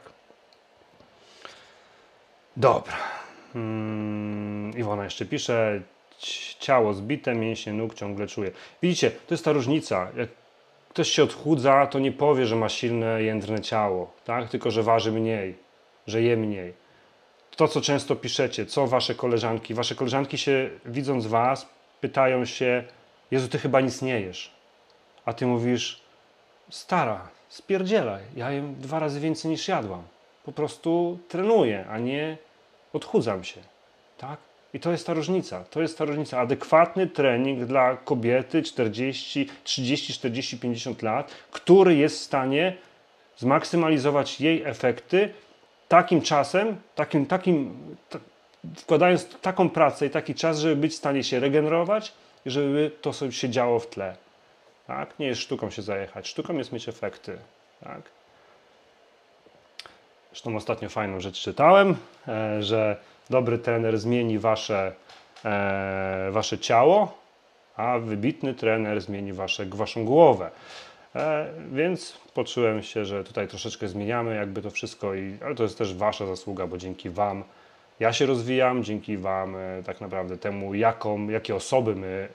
Dobra. 2.56 2.96
Hmm, 3.52 4.72
Iwona 4.78 5.04
jeszcze 5.04 5.24
pisze, 5.26 5.80
"Ć- 5.80 5.95
ciało 6.58 6.94
zbite, 6.94 7.34
mięśnie 7.34 7.72
nóg 7.72 7.94
ciągle 7.94 8.26
czuję. 8.26 8.50
Widzicie, 8.82 9.10
to 9.10 9.34
jest 9.34 9.44
ta 9.44 9.52
różnica. 9.52 10.08
Jak 10.16 10.28
ktoś 10.88 11.08
się 11.10 11.22
odchudza, 11.22 11.86
to 11.86 11.98
nie 11.98 12.12
powie, 12.12 12.46
że 12.46 12.56
ma 12.56 12.68
silne, 12.68 13.22
jędrne 13.22 13.60
ciało, 13.60 14.12
tak? 14.24 14.48
tylko 14.48 14.70
że 14.70 14.82
waży 14.82 15.12
mniej, 15.12 15.56
że 16.06 16.22
je 16.22 16.36
mniej. 16.36 16.72
To, 17.56 17.68
co 17.68 17.80
często 17.80 18.16
piszecie, 18.16 18.66
co 18.66 18.86
wasze 18.86 19.14
koleżanki, 19.14 19.74
wasze 19.74 19.94
koleżanki 19.94 20.38
się, 20.38 20.70
widząc 20.84 21.26
was, 21.26 21.68
pytają 22.00 22.44
się, 22.44 22.84
Jezu, 23.30 23.48
ty 23.48 23.58
chyba 23.58 23.80
nic 23.80 24.02
nie 24.02 24.20
jesz. 24.20 24.50
A 25.24 25.32
ty 25.32 25.46
mówisz, 25.46 26.00
stara, 26.70 27.28
spierdzielaj, 27.48 28.22
ja 28.36 28.50
jem 28.50 28.74
dwa 28.74 28.98
razy 28.98 29.20
więcej 29.20 29.50
niż 29.50 29.68
jadłam. 29.68 30.02
Po 30.44 30.52
prostu 30.52 31.18
trenuję, 31.28 31.86
a 31.90 31.98
nie 31.98 32.38
odchudzam 32.92 33.44
się. 33.44 33.60
Tak? 34.18 34.38
I 34.74 34.80
to 34.80 34.92
jest 34.92 35.06
ta 35.06 35.14
różnica. 35.14 35.64
To 35.70 35.82
jest 35.82 35.98
ta 35.98 36.04
różnica. 36.04 36.40
Adekwatny 36.40 37.06
trening 37.06 37.64
dla 37.64 37.96
kobiety 37.96 38.62
40, 38.62 39.48
30, 39.64 40.12
40, 40.12 40.58
50 40.58 41.02
lat, 41.02 41.30
który 41.50 41.96
jest 41.96 42.18
w 42.18 42.22
stanie 42.22 42.76
zmaksymalizować 43.36 44.40
jej 44.40 44.62
efekty 44.62 45.34
takim 45.88 46.22
czasem, 46.22 46.76
takim, 46.94 47.26
takim, 47.26 47.76
ta, 48.10 48.18
wkładając 48.76 49.28
taką 49.40 49.70
pracę 49.70 50.06
i 50.06 50.10
taki 50.10 50.34
czas, 50.34 50.58
żeby 50.58 50.76
być 50.76 50.92
w 50.92 50.96
stanie 50.96 51.24
się 51.24 51.40
regenerować 51.40 52.12
i 52.46 52.50
żeby 52.50 52.90
to 53.00 53.12
sobie 53.12 53.32
się 53.32 53.48
działo 53.48 53.78
w 53.78 53.86
tle. 53.86 54.16
Tak? 54.86 55.18
Nie 55.18 55.26
jest 55.26 55.40
sztuką 55.40 55.70
się 55.70 55.82
zajechać. 55.82 56.28
Sztuką 56.28 56.58
jest 56.58 56.72
mieć 56.72 56.88
efekty. 56.88 57.38
Tak? 57.84 58.02
Zresztą 60.30 60.56
ostatnio 60.56 60.88
fajną 60.88 61.20
rzecz 61.20 61.40
czytałem, 61.40 61.96
e, 62.28 62.62
że 62.62 62.96
dobry 63.30 63.58
trener 63.58 63.98
zmieni 63.98 64.38
wasze, 64.38 64.92
e, 65.44 66.28
wasze 66.30 66.58
ciało, 66.58 67.18
a 67.76 67.98
wybitny 67.98 68.54
trener 68.54 69.00
zmieni 69.00 69.32
wasze, 69.32 69.66
waszą 69.66 70.04
głowę. 70.04 70.50
E, 71.14 71.46
więc 71.72 72.18
poczułem 72.34 72.82
się, 72.82 73.04
że 73.04 73.24
tutaj 73.24 73.48
troszeczkę 73.48 73.88
zmieniamy 73.88 74.36
jakby 74.36 74.62
to 74.62 74.70
wszystko, 74.70 75.14
i, 75.14 75.38
ale 75.44 75.54
to 75.54 75.62
jest 75.62 75.78
też 75.78 75.94
wasza 75.94 76.26
zasługa, 76.26 76.66
bo 76.66 76.78
dzięki 76.78 77.10
wam 77.10 77.44
ja 78.00 78.12
się 78.12 78.26
rozwijam, 78.26 78.84
dzięki 78.84 79.16
wam 79.16 79.56
e, 79.56 79.82
tak 79.82 80.00
naprawdę 80.00 80.38
temu, 80.38 80.74
jaką, 80.74 81.28
jakie 81.28 81.54
osoby 81.54 81.94
my 81.94 82.28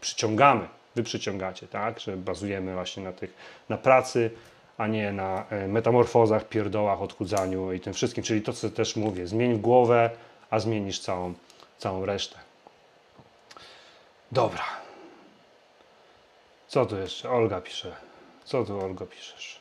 przyciągamy, 0.00 0.68
wy 0.94 1.02
przyciągacie, 1.02 1.66
tak? 1.66 2.00
Że 2.00 2.16
bazujemy 2.16 2.74
właśnie 2.74 3.02
na 3.02 3.12
tych, 3.12 3.34
na 3.68 3.78
pracy, 3.78 4.30
a 4.78 4.86
nie 4.86 5.12
na 5.12 5.44
e, 5.50 5.68
metamorfozach, 5.68 6.48
pierdołach, 6.48 7.02
odchudzaniu 7.02 7.72
i 7.72 7.80
tym 7.80 7.92
wszystkim. 7.92 8.24
Czyli 8.24 8.42
to, 8.42 8.52
co 8.52 8.70
też 8.70 8.96
mówię, 8.96 9.26
zmień 9.26 9.58
głowę, 9.58 10.10
a 10.50 10.58
zmienisz 10.58 11.00
całą, 11.00 11.34
całą 11.78 12.06
resztę. 12.06 12.38
Dobra. 14.32 14.64
Co 16.68 16.86
tu 16.86 16.98
jeszcze? 16.98 17.30
Olga 17.30 17.60
pisze. 17.60 17.96
Co 18.44 18.64
tu, 18.64 18.80
Olgo, 18.80 19.06
piszesz? 19.06 19.60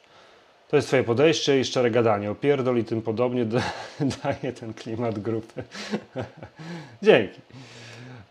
To 0.67 0.75
jest 0.75 0.87
twoje 0.87 1.03
podejście 1.03 1.59
i 1.59 1.65
szczere 1.65 1.91
gadanie. 1.91 2.31
Opierdol 2.31 2.77
i 2.77 2.83
tym 2.83 3.01
podobnie 3.01 3.45
da, 3.45 3.61
daje 4.23 4.53
ten 4.53 4.73
klimat 4.73 5.19
grupy. 5.19 5.63
Dzięki. 7.03 7.41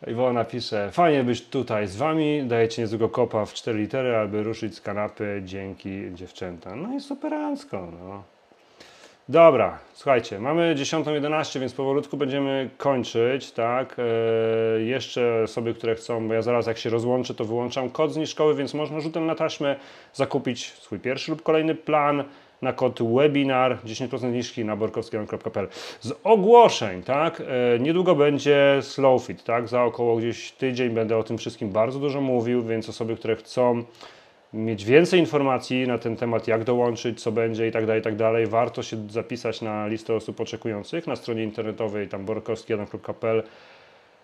Iwona 0.06 0.44
pisze, 0.44 0.90
fajnie 0.92 1.24
być 1.24 1.48
tutaj 1.48 1.86
z 1.86 1.96
wami, 1.96 2.42
dajecie 2.42 2.82
niezłego 2.82 3.08
kopa 3.08 3.44
w 3.44 3.54
4 3.54 3.78
litery, 3.78 4.16
aby 4.16 4.42
ruszyć 4.42 4.74
z 4.74 4.80
kanapy, 4.80 5.42
dzięki 5.44 6.14
dziewczęta. 6.14 6.76
No 6.76 6.94
i 6.94 7.00
superancko, 7.00 7.88
no. 8.00 8.22
Dobra, 9.28 9.78
słuchajcie, 9.92 10.40
mamy 10.40 10.74
10.11, 10.74 11.60
więc 11.60 11.72
powolutku 11.72 12.16
będziemy 12.16 12.70
kończyć, 12.78 13.52
tak? 13.52 13.96
E, 13.98 14.82
jeszcze 14.82 15.42
osoby, 15.44 15.74
które 15.74 15.94
chcą, 15.94 16.28
bo 16.28 16.34
ja 16.34 16.42
zaraz 16.42 16.66
jak 16.66 16.78
się 16.78 16.90
rozłączę, 16.90 17.34
to 17.34 17.44
wyłączam 17.44 17.90
kod 17.90 18.12
zniżkowy, 18.12 18.54
więc 18.54 18.74
można 18.74 19.00
rzutem 19.00 19.26
na 19.26 19.34
taśmę 19.34 19.76
zakupić 20.12 20.72
swój 20.72 20.98
pierwszy 20.98 21.30
lub 21.30 21.42
kolejny 21.42 21.74
plan 21.74 22.24
na 22.62 22.72
kod 22.72 23.02
webinar 23.02 23.78
10% 23.84 24.18
zniżki 24.18 24.64
na 24.64 24.76
borkowskiego.pl. 24.76 25.68
Z 26.00 26.12
ogłoszeń, 26.24 27.02
tak? 27.02 27.40
E, 27.40 27.78
niedługo 27.78 28.14
będzie 28.14 28.78
Slowfit, 28.82 29.44
tak? 29.44 29.68
Za 29.68 29.84
około 29.84 30.16
gdzieś 30.16 30.52
tydzień 30.52 30.90
będę 30.90 31.16
o 31.16 31.22
tym 31.22 31.38
wszystkim 31.38 31.70
bardzo 31.70 31.98
dużo 31.98 32.20
mówił, 32.20 32.62
więc 32.62 32.88
osoby, 32.88 33.16
które 33.16 33.36
chcą 33.36 33.84
mieć 34.54 34.84
więcej 34.84 35.20
informacji 35.20 35.86
na 35.86 35.98
ten 35.98 36.16
temat, 36.16 36.48
jak 36.48 36.64
dołączyć, 36.64 37.22
co 37.22 37.32
będzie 37.32 37.68
i 37.68 37.72
tak 37.72 37.86
dalej, 37.86 38.00
i 38.00 38.04
tak 38.04 38.16
dalej, 38.16 38.46
warto 38.46 38.82
się 38.82 38.96
zapisać 39.10 39.62
na 39.62 39.86
listę 39.86 40.14
osób 40.14 40.40
oczekujących 40.40 41.06
na 41.06 41.16
stronie 41.16 41.42
internetowej 41.44 42.08
tam 42.08 42.24
borkowski.pl. 42.24 43.42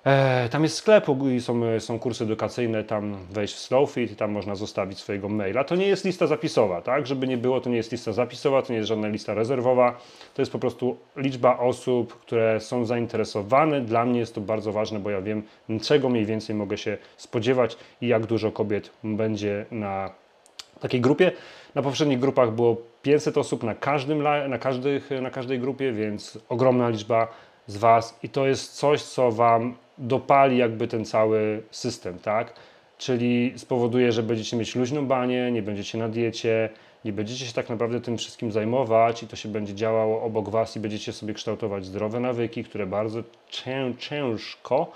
E, 0.04 0.48
tam 0.48 0.62
jest 0.62 0.76
sklep 0.76 1.06
są, 1.40 1.80
są 1.80 1.98
kursy 1.98 2.24
edukacyjne, 2.24 2.84
tam 2.84 3.16
wejść 3.30 3.54
w 3.54 3.58
Slowfit 3.58 4.16
tam 4.16 4.30
można 4.30 4.54
zostawić 4.54 4.98
swojego 4.98 5.28
maila. 5.28 5.64
To 5.64 5.76
nie 5.76 5.86
jest 5.86 6.04
lista 6.04 6.26
zapisowa, 6.26 6.82
tak? 6.82 7.06
Żeby 7.06 7.26
nie 7.26 7.38
było, 7.38 7.60
to 7.60 7.70
nie 7.70 7.76
jest 7.76 7.92
lista 7.92 8.12
zapisowa, 8.12 8.62
to 8.62 8.72
nie 8.72 8.76
jest 8.76 8.88
żadna 8.88 9.08
lista 9.08 9.34
rezerwowa. 9.34 9.98
To 10.34 10.42
jest 10.42 10.52
po 10.52 10.58
prostu 10.58 10.96
liczba 11.16 11.58
osób, 11.58 12.20
które 12.20 12.60
są 12.60 12.84
zainteresowane. 12.84 13.80
Dla 13.80 14.04
mnie 14.04 14.20
jest 14.20 14.34
to 14.34 14.40
bardzo 14.40 14.72
ważne, 14.72 14.98
bo 14.98 15.10
ja 15.10 15.22
wiem, 15.22 15.42
czego 15.82 16.08
mniej 16.08 16.26
więcej 16.26 16.56
mogę 16.56 16.78
się 16.78 16.98
spodziewać 17.16 17.76
i 18.00 18.08
jak 18.08 18.26
dużo 18.26 18.52
kobiet 18.52 18.90
będzie 19.04 19.66
na 19.70 20.10
takiej 20.80 21.00
grupie. 21.00 21.32
Na 21.74 21.82
poprzednich 21.82 22.18
grupach 22.18 22.50
było 22.50 22.76
500 23.02 23.38
osób 23.38 23.62
na, 23.62 23.74
każdym, 23.74 24.22
na, 24.48 24.58
każdych, 24.58 25.10
na 25.22 25.30
każdej 25.30 25.58
grupie, 25.58 25.92
więc 25.92 26.38
ogromna 26.48 26.88
liczba 26.88 27.28
z 27.70 27.76
Was 27.76 28.18
i 28.22 28.28
to 28.28 28.46
jest 28.46 28.72
coś, 28.72 29.02
co 29.02 29.32
Wam 29.32 29.74
dopali 29.98 30.58
jakby 30.58 30.88
ten 30.88 31.04
cały 31.04 31.62
system, 31.70 32.18
tak? 32.18 32.54
Czyli 32.98 33.52
spowoduje, 33.56 34.12
że 34.12 34.22
będziecie 34.22 34.56
mieć 34.56 34.76
luźną 34.76 35.06
banię, 35.06 35.52
nie 35.52 35.62
będziecie 35.62 35.98
na 35.98 36.08
diecie, 36.08 36.68
nie 37.04 37.12
będziecie 37.12 37.46
się 37.46 37.52
tak 37.52 37.68
naprawdę 37.68 38.00
tym 38.00 38.18
wszystkim 38.18 38.52
zajmować 38.52 39.22
i 39.22 39.26
to 39.26 39.36
się 39.36 39.48
będzie 39.48 39.74
działało 39.74 40.22
obok 40.22 40.48
Was 40.48 40.76
i 40.76 40.80
będziecie 40.80 41.12
sobie 41.12 41.34
kształtować 41.34 41.84
zdrowe 41.84 42.20
nawyki, 42.20 42.64
które 42.64 42.86
bardzo 42.86 43.22
cię, 43.48 43.94
ciężko 43.98 44.92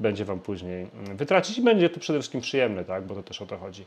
będzie 0.00 0.24
Wam 0.24 0.40
później 0.40 0.86
mm, 0.94 1.16
wytracić 1.16 1.58
i 1.58 1.62
będzie 1.62 1.90
to 1.90 2.00
przede 2.00 2.18
wszystkim 2.18 2.40
przyjemne, 2.40 2.84
tak? 2.84 3.06
Bo 3.06 3.14
to 3.14 3.22
też 3.22 3.42
o 3.42 3.46
to 3.46 3.58
chodzi. 3.58 3.84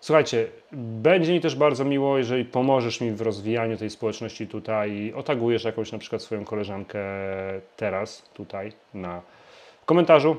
Słuchajcie, 0.00 0.46
będzie 0.72 1.32
mi 1.32 1.40
też 1.40 1.56
bardzo 1.56 1.84
miło, 1.84 2.18
jeżeli 2.18 2.44
pomożesz 2.44 3.00
mi 3.00 3.12
w 3.12 3.20
rozwijaniu 3.20 3.76
tej 3.76 3.90
społeczności 3.90 4.46
tutaj 4.46 4.92
i 4.92 5.14
otagujesz 5.14 5.64
jakąś 5.64 5.92
na 5.92 5.98
przykład 5.98 6.22
swoją 6.22 6.44
koleżankę 6.44 6.98
teraz 7.76 8.22
tutaj 8.34 8.72
na 8.94 9.22
komentarzu 9.86 10.36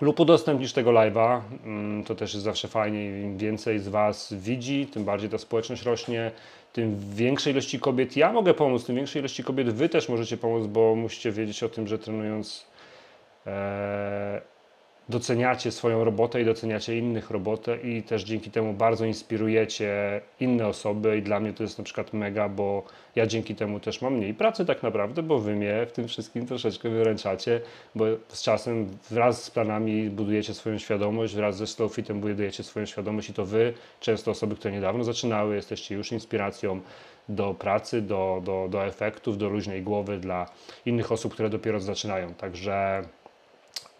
lub 0.00 0.20
udostępnisz 0.20 0.72
tego 0.72 0.90
live'a. 0.90 1.40
Mm, 1.64 2.04
To 2.04 2.14
też 2.14 2.34
jest 2.34 2.44
zawsze 2.44 2.68
fajnie. 2.68 3.04
Im 3.04 3.38
więcej 3.38 3.78
z 3.78 3.88
Was 3.88 4.34
widzi, 4.34 4.86
tym 4.86 5.04
bardziej 5.04 5.30
ta 5.30 5.38
społeczność 5.38 5.82
rośnie, 5.82 6.30
tym 6.72 6.96
większej 7.14 7.52
ilości 7.52 7.80
kobiet 7.80 8.16
ja 8.16 8.32
mogę 8.32 8.54
pomóc, 8.54 8.84
tym 8.84 8.96
większej 8.96 9.20
ilości 9.20 9.44
kobiet 9.44 9.70
Wy 9.70 9.88
też 9.88 10.08
możecie 10.08 10.36
pomóc, 10.36 10.66
bo 10.66 10.94
musicie 10.94 11.32
wiedzieć 11.32 11.62
o 11.62 11.68
tym, 11.68 11.86
że 11.86 11.98
trenując 11.98 12.66
e, 13.46 14.40
doceniacie 15.08 15.72
swoją 15.72 16.04
robotę 16.04 16.42
i 16.42 16.44
doceniacie 16.44 16.98
innych 16.98 17.30
robotę 17.30 17.76
i 17.76 18.02
też 18.02 18.24
dzięki 18.24 18.50
temu 18.50 18.72
bardzo 18.72 19.04
inspirujecie 19.04 20.20
inne 20.40 20.66
osoby 20.66 21.18
i 21.18 21.22
dla 21.22 21.40
mnie 21.40 21.52
to 21.52 21.62
jest 21.62 21.78
na 21.78 21.84
przykład 21.84 22.12
mega, 22.12 22.48
bo 22.48 22.82
ja 23.16 23.26
dzięki 23.26 23.54
temu 23.54 23.80
też 23.80 24.02
mam 24.02 24.14
mniej 24.14 24.34
pracy 24.34 24.66
tak 24.66 24.82
naprawdę, 24.82 25.22
bo 25.22 25.38
wy 25.38 25.54
mnie 25.54 25.86
w 25.88 25.92
tym 25.92 26.08
wszystkim 26.08 26.46
troszeczkę 26.46 26.88
wyręczacie, 26.88 27.60
bo 27.94 28.04
z 28.28 28.42
czasem 28.42 28.88
wraz 29.10 29.44
z 29.44 29.50
planami 29.50 30.10
budujecie 30.10 30.54
swoją 30.54 30.78
świadomość, 30.78 31.34
wraz 31.34 31.56
ze 31.56 31.66
Slowfitem 31.66 32.20
budujecie 32.20 32.62
swoją 32.62 32.86
świadomość 32.86 33.30
i 33.30 33.34
to 33.34 33.46
wy, 33.46 33.74
często 34.00 34.30
osoby, 34.30 34.56
które 34.56 34.74
niedawno 34.74 35.04
zaczynały, 35.04 35.54
jesteście 35.54 35.94
już 35.94 36.12
inspiracją 36.12 36.80
do 37.28 37.54
pracy, 37.54 38.02
do, 38.02 38.42
do, 38.44 38.68
do 38.70 38.86
efektów, 38.86 39.38
do 39.38 39.48
luźnej 39.48 39.82
głowy 39.82 40.18
dla 40.18 40.46
innych 40.86 41.12
osób, 41.12 41.32
które 41.32 41.50
dopiero 41.50 41.80
zaczynają. 41.80 42.34
Także 42.34 43.02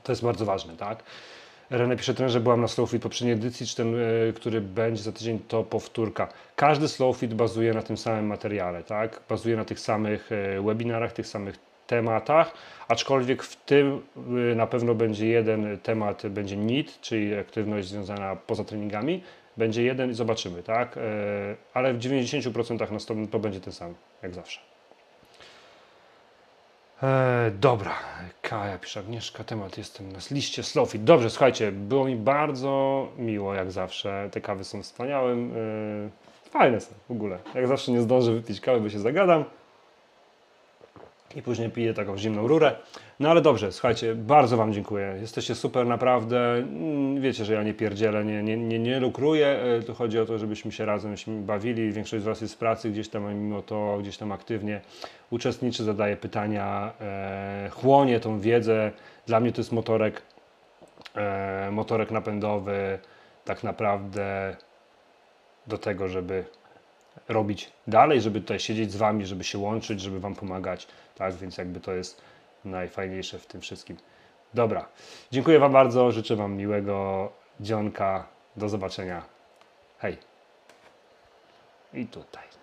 to 0.06 0.12
jest 0.12 0.22
bardzo 0.22 0.44
ważne, 0.44 0.76
tak? 0.76 1.02
René 1.70 1.96
pisze 1.96 2.14
trenerze, 2.14 2.40
byłam 2.40 2.60
na 2.60 2.68
Slowfit 2.68 3.02
poprzedniej 3.02 3.34
edycji, 3.34 3.66
czy 3.66 3.76
ten, 3.76 3.94
y, 3.94 4.32
który 4.36 4.60
będzie 4.60 5.02
za 5.02 5.12
tydzień, 5.12 5.38
to 5.48 5.64
powtórka. 5.64 6.28
Każdy 6.56 6.88
Slowfit 6.88 7.34
bazuje 7.34 7.74
na 7.74 7.82
tym 7.82 7.96
samym 7.96 8.26
materiale, 8.26 8.82
tak? 8.82 9.20
Bazuje 9.28 9.56
na 9.56 9.64
tych 9.64 9.80
samych 9.80 10.32
y, 10.32 10.62
webinarach, 10.62 11.12
tych 11.12 11.26
samych 11.26 11.56
tematach, 11.86 12.52
aczkolwiek 12.88 13.42
w 13.42 13.56
tym 13.56 14.02
y, 14.52 14.54
na 14.54 14.66
pewno 14.66 14.94
będzie 14.94 15.26
jeden 15.26 15.78
temat, 15.78 16.26
będzie 16.26 16.56
NIT, 16.56 17.00
czyli 17.00 17.34
aktywność 17.34 17.88
związana 17.88 18.36
poza 18.36 18.64
treningami, 18.64 19.22
będzie 19.56 19.82
jeden 19.82 20.10
i 20.10 20.14
zobaczymy, 20.14 20.62
tak? 20.62 20.98
Ale 21.74 21.94
w 21.94 21.98
90% 21.98 22.92
nas 22.92 23.06
to, 23.06 23.14
to 23.30 23.38
będzie 23.38 23.60
ten 23.60 23.72
sam, 23.72 23.94
jak 24.22 24.34
zawsze. 24.34 24.75
E, 27.02 27.50
dobra, 27.60 27.92
Kaja 28.42 28.78
pisze, 28.78 29.00
Agnieszka, 29.00 29.44
temat 29.44 29.78
jestem 29.78 30.12
na 30.12 30.18
liście 30.30 30.62
Slowfit. 30.62 31.04
Dobrze, 31.04 31.30
słuchajcie, 31.30 31.72
było 31.72 32.04
mi 32.04 32.16
bardzo 32.16 33.08
miło, 33.18 33.54
jak 33.54 33.72
zawsze. 33.72 34.28
Te 34.32 34.40
kawy 34.40 34.64
są 34.64 34.82
wspaniałym. 34.82 35.52
E, 36.46 36.50
fajne 36.50 36.80
są 36.80 36.94
w 37.08 37.10
ogóle. 37.10 37.38
Jak 37.54 37.68
zawsze 37.68 37.92
nie 37.92 38.02
zdążę 38.02 38.32
wypić 38.32 38.60
kawy, 38.60 38.80
bo 38.80 38.90
się 38.90 38.98
zagadam. 38.98 39.44
I 41.34 41.42
później 41.42 41.70
piję 41.70 41.94
taką 41.94 42.18
zimną 42.18 42.48
rurę. 42.48 42.76
No 43.20 43.30
ale 43.30 43.40
dobrze, 43.40 43.72
słuchajcie, 43.72 44.14
bardzo 44.14 44.56
Wam 44.56 44.72
dziękuję. 44.72 45.16
Jesteście 45.20 45.54
super, 45.54 45.86
naprawdę. 45.86 46.54
Mm, 46.54 47.20
Wiecie, 47.20 47.44
że 47.44 47.54
ja 47.54 47.62
nie 47.62 47.74
pierdzielę, 47.74 48.24
nie, 48.24 48.42
nie, 48.42 48.56
nie, 48.56 48.78
nie 48.78 49.00
lukruję. 49.00 49.46
E, 49.46 49.82
Tu 49.82 49.94
chodzi 49.94 50.18
o 50.18 50.26
to, 50.26 50.38
żebyśmy 50.38 50.72
się 50.72 50.84
razem 50.84 51.14
bawili. 51.28 51.92
Większość 51.92 52.22
z 52.22 52.26
Was 52.26 52.40
jest 52.40 52.54
w 52.54 52.58
pracy 52.58 52.90
gdzieś 52.90 53.08
tam, 53.08 53.34
mimo 53.34 53.62
to 53.62 53.98
gdzieś 54.00 54.16
tam 54.16 54.32
aktywnie 54.32 54.80
uczestniczy, 55.30 55.84
zadaje 55.84 56.16
pytania, 56.16 56.92
e, 57.00 57.68
chłonie 57.72 58.20
tą 58.20 58.40
wiedzę. 58.40 58.92
Dla 59.26 59.40
mnie 59.40 59.52
to 59.52 59.60
jest 59.60 59.72
motorek, 59.72 60.22
e, 61.16 61.68
motorek 61.72 62.10
napędowy 62.10 62.98
tak 63.44 63.64
naprawdę 63.64 64.56
do 65.66 65.78
tego, 65.78 66.08
żeby 66.08 66.44
robić 67.28 67.70
dalej, 67.86 68.20
żeby 68.20 68.40
tutaj 68.40 68.60
siedzieć 68.60 68.92
z 68.92 68.96
Wami, 68.96 69.26
żeby 69.26 69.44
się 69.44 69.58
łączyć, 69.58 70.00
żeby 70.00 70.20
Wam 70.20 70.34
pomagać. 70.34 70.86
Tak, 71.16 71.34
więc 71.34 71.58
jakby 71.58 71.80
to 71.80 71.92
jest 71.92 72.22
najfajniejsze 72.64 73.38
w 73.38 73.46
tym 73.46 73.60
wszystkim. 73.60 73.96
Dobra, 74.54 74.88
dziękuję 75.30 75.58
Wam 75.58 75.72
bardzo, 75.72 76.12
życzę 76.12 76.36
Wam 76.36 76.56
miłego 76.56 77.32
dzionka. 77.60 78.26
Do 78.56 78.68
zobaczenia. 78.68 79.22
Hej. 79.98 80.18
I 81.94 82.06
tutaj. 82.06 82.55